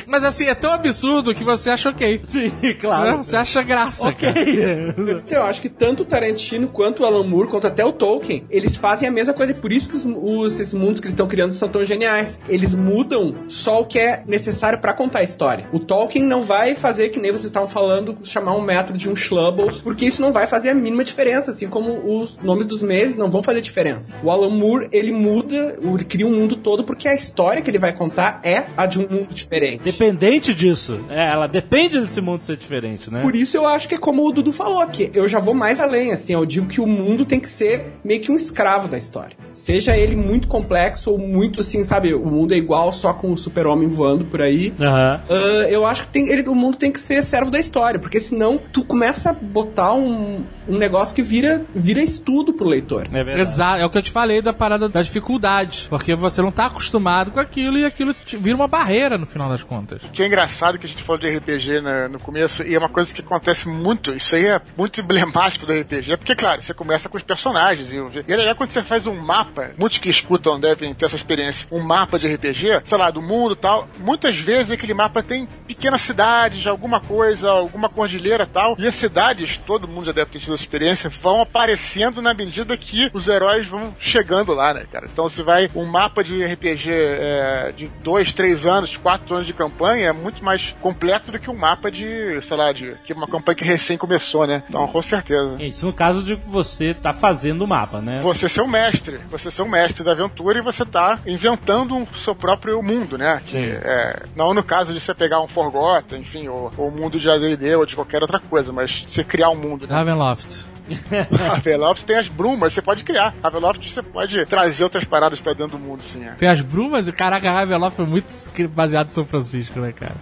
Mas 0.06 0.24
assim, 0.24 0.46
é 0.46 0.54
tão 0.54 0.72
absurdo 0.72 1.34
que 1.34 1.44
você 1.44 1.70
acha 1.70 1.88
ok. 1.90 2.20
Sim, 2.24 2.52
Né? 2.62 2.74
claro. 2.74 3.18
Você 3.18 3.36
acha 3.36 3.62
graça, 3.62 4.08
Ok. 4.08 4.28
cara. 4.32 4.44
Então, 4.44 5.38
eu 5.38 5.44
acho 5.44 5.60
que 5.60 5.68
tanto 5.68 6.02
o 6.02 6.04
Tarantino 6.04 6.68
quanto 6.68 7.02
o 7.02 7.06
Alan 7.06 7.22
Moore, 7.22 7.48
quanto 7.48 7.66
até 7.66 7.84
o 7.84 7.92
Tolkien, 7.92 8.44
eles 8.50 8.76
fazem 8.76 9.08
a 9.08 9.12
mesma 9.12 9.32
coisa. 9.32 9.52
E 9.52 9.54
por 9.54 9.72
isso 9.72 9.88
que 9.88 9.96
os, 9.96 10.04
os- 10.04 10.60
esses 10.60 10.74
mundos 10.74 11.00
que 11.00 11.06
eles 11.06 11.12
estão 11.14 11.26
criando 11.26 11.52
são 11.52 11.68
tão 11.68 11.84
geniais. 11.84 12.40
Eles 12.48 12.74
mudam 12.74 13.34
só 13.48 13.80
o 13.80 13.86
que 13.86 13.98
é 13.98 14.22
necessário 14.26 14.80
pra 14.80 14.92
contar 14.92 15.20
a 15.20 15.22
história. 15.22 15.68
O 15.72 15.78
Tolkien 15.78 16.24
não 16.24 16.42
vai 16.42 16.74
fazer, 16.74 17.08
que 17.10 17.20
nem 17.20 17.30
vocês 17.30 17.44
estavam 17.46 17.68
falando, 17.68 18.16
chamar 18.24 18.54
um 18.56 18.60
metro 18.60 18.96
de 18.96 19.08
um 19.08 19.14
Schlubble, 19.16 19.80
porque 19.82 20.04
isso 20.06 20.20
não 20.20 20.32
vai 20.32 20.46
fazer 20.46 20.70
a 20.70 20.74
mínima 20.74 21.04
diferença, 21.04 21.50
assim 21.50 21.68
como 21.68 22.20
os 22.20 22.36
nomes 22.42 22.66
dos 22.66 22.82
meses 22.82 23.16
não 23.16 23.30
vão 23.30 23.42
fazer 23.42 23.60
diferença. 23.60 24.16
O 24.22 24.30
Alan 24.30 24.50
Moore, 24.50 24.88
ele 24.92 25.12
muda, 25.12 25.78
ele 25.80 26.04
cria 26.04 26.26
um 26.26 26.30
mundo 26.34 26.56
todo 26.56 26.84
porque 26.84 27.06
a 27.08 27.14
história 27.14 27.62
que 27.62 27.70
ele 27.70 27.78
vai 27.78 27.84
vai 27.84 27.92
contar 27.92 28.40
é 28.42 28.64
a 28.78 28.86
de 28.86 28.98
um 28.98 29.06
mundo 29.14 29.34
diferente. 29.34 29.82
Dependente 29.82 30.54
disso. 30.54 31.00
É, 31.08 31.30
ela 31.30 31.46
depende 31.46 32.00
desse 32.00 32.20
mundo 32.20 32.42
ser 32.42 32.56
diferente, 32.56 33.10
né? 33.12 33.20
Por 33.22 33.34
isso 33.34 33.56
eu 33.56 33.66
acho 33.66 33.88
que 33.88 33.94
é 33.94 33.98
como 33.98 34.26
o 34.26 34.32
Dudu 34.32 34.52
falou 34.52 34.80
aqui. 34.80 35.10
Eu 35.14 35.28
já 35.28 35.38
vou 35.38 35.54
mais 35.54 35.80
além, 35.80 36.12
assim. 36.12 36.32
Eu 36.32 36.44
digo 36.46 36.66
que 36.66 36.80
o 36.80 36.86
mundo 36.86 37.24
tem 37.24 37.40
que 37.40 37.48
ser 37.48 37.84
meio 38.04 38.20
que 38.20 38.30
um 38.32 38.36
escravo 38.36 38.88
da 38.88 38.98
história. 38.98 39.36
Seja 39.52 39.96
ele 39.96 40.16
muito 40.16 40.48
complexo 40.48 41.10
ou 41.12 41.18
muito 41.18 41.60
assim, 41.60 41.84
sabe? 41.84 42.12
O 42.14 42.26
mundo 42.26 42.52
é 42.54 42.56
igual 42.56 42.92
só 42.92 43.12
com 43.12 43.32
o 43.32 43.38
super-homem 43.38 43.88
voando 43.88 44.24
por 44.24 44.42
aí. 44.42 44.72
Aham. 44.80 45.20
Ah, 45.30 45.34
eu 45.68 45.86
acho 45.86 46.04
que 46.06 46.08
tem, 46.12 46.28
ele- 46.30 46.48
o 46.48 46.54
mundo 46.54 46.76
tem 46.76 46.90
que 46.90 46.98
ser 47.00 47.22
servo 47.22 47.50
da 47.50 47.58
história, 47.58 47.98
porque 48.00 48.18
senão 48.20 48.58
tu 48.72 48.84
começa 48.84 49.30
a 49.30 49.32
botar 49.32 49.94
um, 49.94 50.44
um 50.68 50.76
negócio 50.76 51.14
que 51.14 51.22
vira, 51.22 51.64
vira 51.74 52.00
estudo 52.02 52.52
pro 52.52 52.66
leitor. 52.68 53.06
É 53.12 53.22
verdade. 53.24 53.40
Exato, 53.40 53.82
é 53.82 53.86
o 53.86 53.90
que 53.90 53.98
eu 53.98 54.02
te 54.02 54.10
falei 54.10 54.42
da 54.42 54.52
parada 54.52 54.88
da 54.88 55.00
dificuldade. 55.02 55.86
Porque 55.88 56.14
você 56.14 56.42
não 56.42 56.50
tá 56.50 56.66
acostumado 56.66 57.30
com 57.30 57.38
aquilo 57.40 57.78
e 57.78 57.84
aquilo 57.84 58.12
te 58.12 58.36
vira 58.36 58.56
uma 58.56 58.66
barreira 58.68 59.03
no 59.10 59.26
final 59.26 59.48
das 59.48 59.62
contas. 59.62 60.02
O 60.02 60.10
que 60.10 60.22
é 60.22 60.26
engraçado 60.26 60.78
que 60.78 60.86
a 60.86 60.88
gente 60.88 61.02
falou 61.02 61.18
de 61.18 61.28
RPG 61.28 61.80
né, 61.80 62.08
no 62.08 62.18
começo, 62.18 62.62
e 62.62 62.74
é 62.74 62.78
uma 62.78 62.88
coisa 62.88 63.14
que 63.14 63.20
acontece 63.20 63.68
muito, 63.68 64.12
isso 64.12 64.34
aí 64.34 64.46
é 64.46 64.60
muito 64.76 65.00
emblemático 65.00 65.66
do 65.66 65.72
RPG, 65.72 66.16
porque, 66.16 66.34
claro, 66.34 66.62
você 66.62 66.74
começa 66.74 67.08
com 67.08 67.16
os 67.16 67.22
personagens, 67.22 67.92
e, 67.92 67.96
e 67.96 68.32
é 68.32 68.54
quando 68.54 68.70
você 68.70 68.82
faz 68.82 69.06
um 69.06 69.14
mapa, 69.14 69.70
muitos 69.76 69.98
que 69.98 70.08
escutam 70.08 70.58
devem 70.58 70.94
ter 70.94 71.06
essa 71.06 71.16
experiência, 71.16 71.68
um 71.70 71.80
mapa 71.80 72.18
de 72.18 72.32
RPG, 72.32 72.82
sei 72.84 72.98
lá, 72.98 73.10
do 73.10 73.22
mundo 73.22 73.54
tal, 73.54 73.88
muitas 73.98 74.36
vezes 74.36 74.70
aquele 74.70 74.94
mapa 74.94 75.22
tem 75.22 75.46
pequenas 75.66 76.00
cidades, 76.02 76.66
alguma 76.66 77.00
coisa, 77.00 77.50
alguma 77.50 77.88
cordilheira 77.88 78.46
tal, 78.46 78.74
e 78.78 78.86
as 78.86 78.94
cidades, 78.94 79.56
todo 79.56 79.88
mundo 79.88 80.06
já 80.06 80.12
deve 80.12 80.30
ter 80.30 80.38
tido 80.38 80.54
essa 80.54 80.62
experiência, 80.62 81.10
vão 81.10 81.40
aparecendo 81.42 82.20
na 82.20 82.34
medida 82.34 82.76
que 82.76 83.10
os 83.12 83.28
heróis 83.28 83.66
vão 83.66 83.94
chegando 83.98 84.52
lá, 84.54 84.74
né, 84.74 84.86
cara? 84.90 85.08
Então 85.12 85.28
você 85.28 85.42
vai, 85.42 85.70
um 85.74 85.84
mapa 85.84 86.22
de 86.22 86.42
RPG 86.44 86.90
é, 86.90 87.72
de 87.76 87.88
dois, 88.02 88.32
três 88.32 88.66
anos, 88.66 88.93
quatro 88.96 89.34
anos 89.34 89.46
de 89.46 89.52
campanha 89.52 90.08
é 90.08 90.12
muito 90.12 90.44
mais 90.44 90.74
completo 90.80 91.32
do 91.32 91.38
que 91.38 91.50
um 91.50 91.56
mapa 91.56 91.90
de, 91.90 92.40
sei 92.42 92.56
lá, 92.56 92.72
de 92.72 92.94
que 93.04 93.12
uma 93.12 93.26
campanha 93.26 93.56
que 93.56 93.64
recém 93.64 93.96
começou, 93.96 94.46
né? 94.46 94.62
Então, 94.68 94.86
com 94.86 95.02
certeza. 95.02 95.56
Isso 95.62 95.86
no 95.86 95.92
caso 95.92 96.22
de 96.22 96.36
que 96.36 96.48
você 96.48 96.94
tá 96.94 97.12
fazendo 97.12 97.62
o 97.62 97.66
mapa, 97.66 98.00
né? 98.00 98.20
Você 98.20 98.48
ser 98.48 98.62
um 98.62 98.66
mestre, 98.66 99.20
você 99.30 99.50
ser 99.50 99.62
um 99.62 99.68
mestre 99.68 100.04
da 100.04 100.12
aventura 100.12 100.58
e 100.58 100.62
você 100.62 100.84
tá 100.84 101.18
inventando 101.26 101.96
o 101.96 102.14
seu 102.14 102.34
próprio 102.34 102.82
mundo, 102.82 103.18
né? 103.18 103.42
Que 103.46 103.52
Sim. 103.52 103.78
é, 103.82 104.22
não 104.36 104.54
no 104.54 104.62
caso 104.62 104.92
de 104.92 105.00
você 105.00 105.14
pegar 105.14 105.40
um 105.40 105.48
Forgotten, 105.48 106.20
enfim, 106.20 106.48
ou, 106.48 106.72
um 106.78 106.90
mundo 106.90 107.18
de 107.18 107.30
AD&D 107.30 107.76
ou 107.76 107.86
de 107.86 107.94
qualquer 107.94 108.22
outra 108.22 108.38
coisa, 108.38 108.72
mas 108.72 109.04
você 109.06 109.22
criar 109.24 109.50
um 109.50 109.56
mundo, 109.56 109.86
né? 109.86 109.94
Ravenloft. 109.94 110.73
Ravenloft 111.48 112.04
tem 112.04 112.16
as 112.16 112.28
brumas, 112.28 112.72
você 112.72 112.82
pode 112.82 113.04
criar. 113.04 113.34
Ravenloft 113.42 113.90
você 113.90 114.02
pode 114.02 114.44
trazer 114.46 114.84
outras 114.84 115.04
paradas 115.04 115.40
pra 115.40 115.52
dentro 115.54 115.78
do 115.78 115.78
mundo, 115.78 116.02
sim. 116.02 116.24
É. 116.26 116.32
Tem 116.32 116.48
as 116.48 116.60
brumas 116.60 117.08
caraca, 117.10 117.50
Ravenloft 117.50 117.96
foi 117.96 118.06
muito 118.06 118.32
baseado 118.70 119.06
em 119.06 119.10
São 119.10 119.24
Francisco, 119.24 119.80
né, 119.80 119.92
cara? 119.92 120.14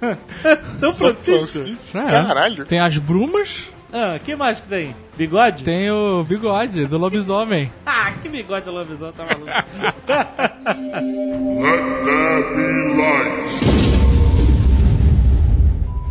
São 0.78 0.92
Francisco? 0.92 1.76
É. 1.94 2.04
Caralho. 2.10 2.64
Tem 2.64 2.78
as 2.80 2.96
brumas, 2.98 3.70
Ah, 3.92 4.18
que 4.22 4.34
mais 4.36 4.60
que 4.60 4.68
tem? 4.68 4.94
Bigode? 5.16 5.64
tem 5.64 5.90
o 5.90 6.22
bigode 6.24 6.86
do 6.86 6.96
lobisomem. 6.98 7.70
Ah, 7.84 8.12
que 8.22 8.28
bigode 8.28 8.64
do 8.64 8.70
lobisomem, 8.72 9.12
tá 9.14 9.24
maluco? 9.24 9.46
Let 11.60 12.04
there 12.04 12.54
be 12.54 12.96
light. 12.96 13.68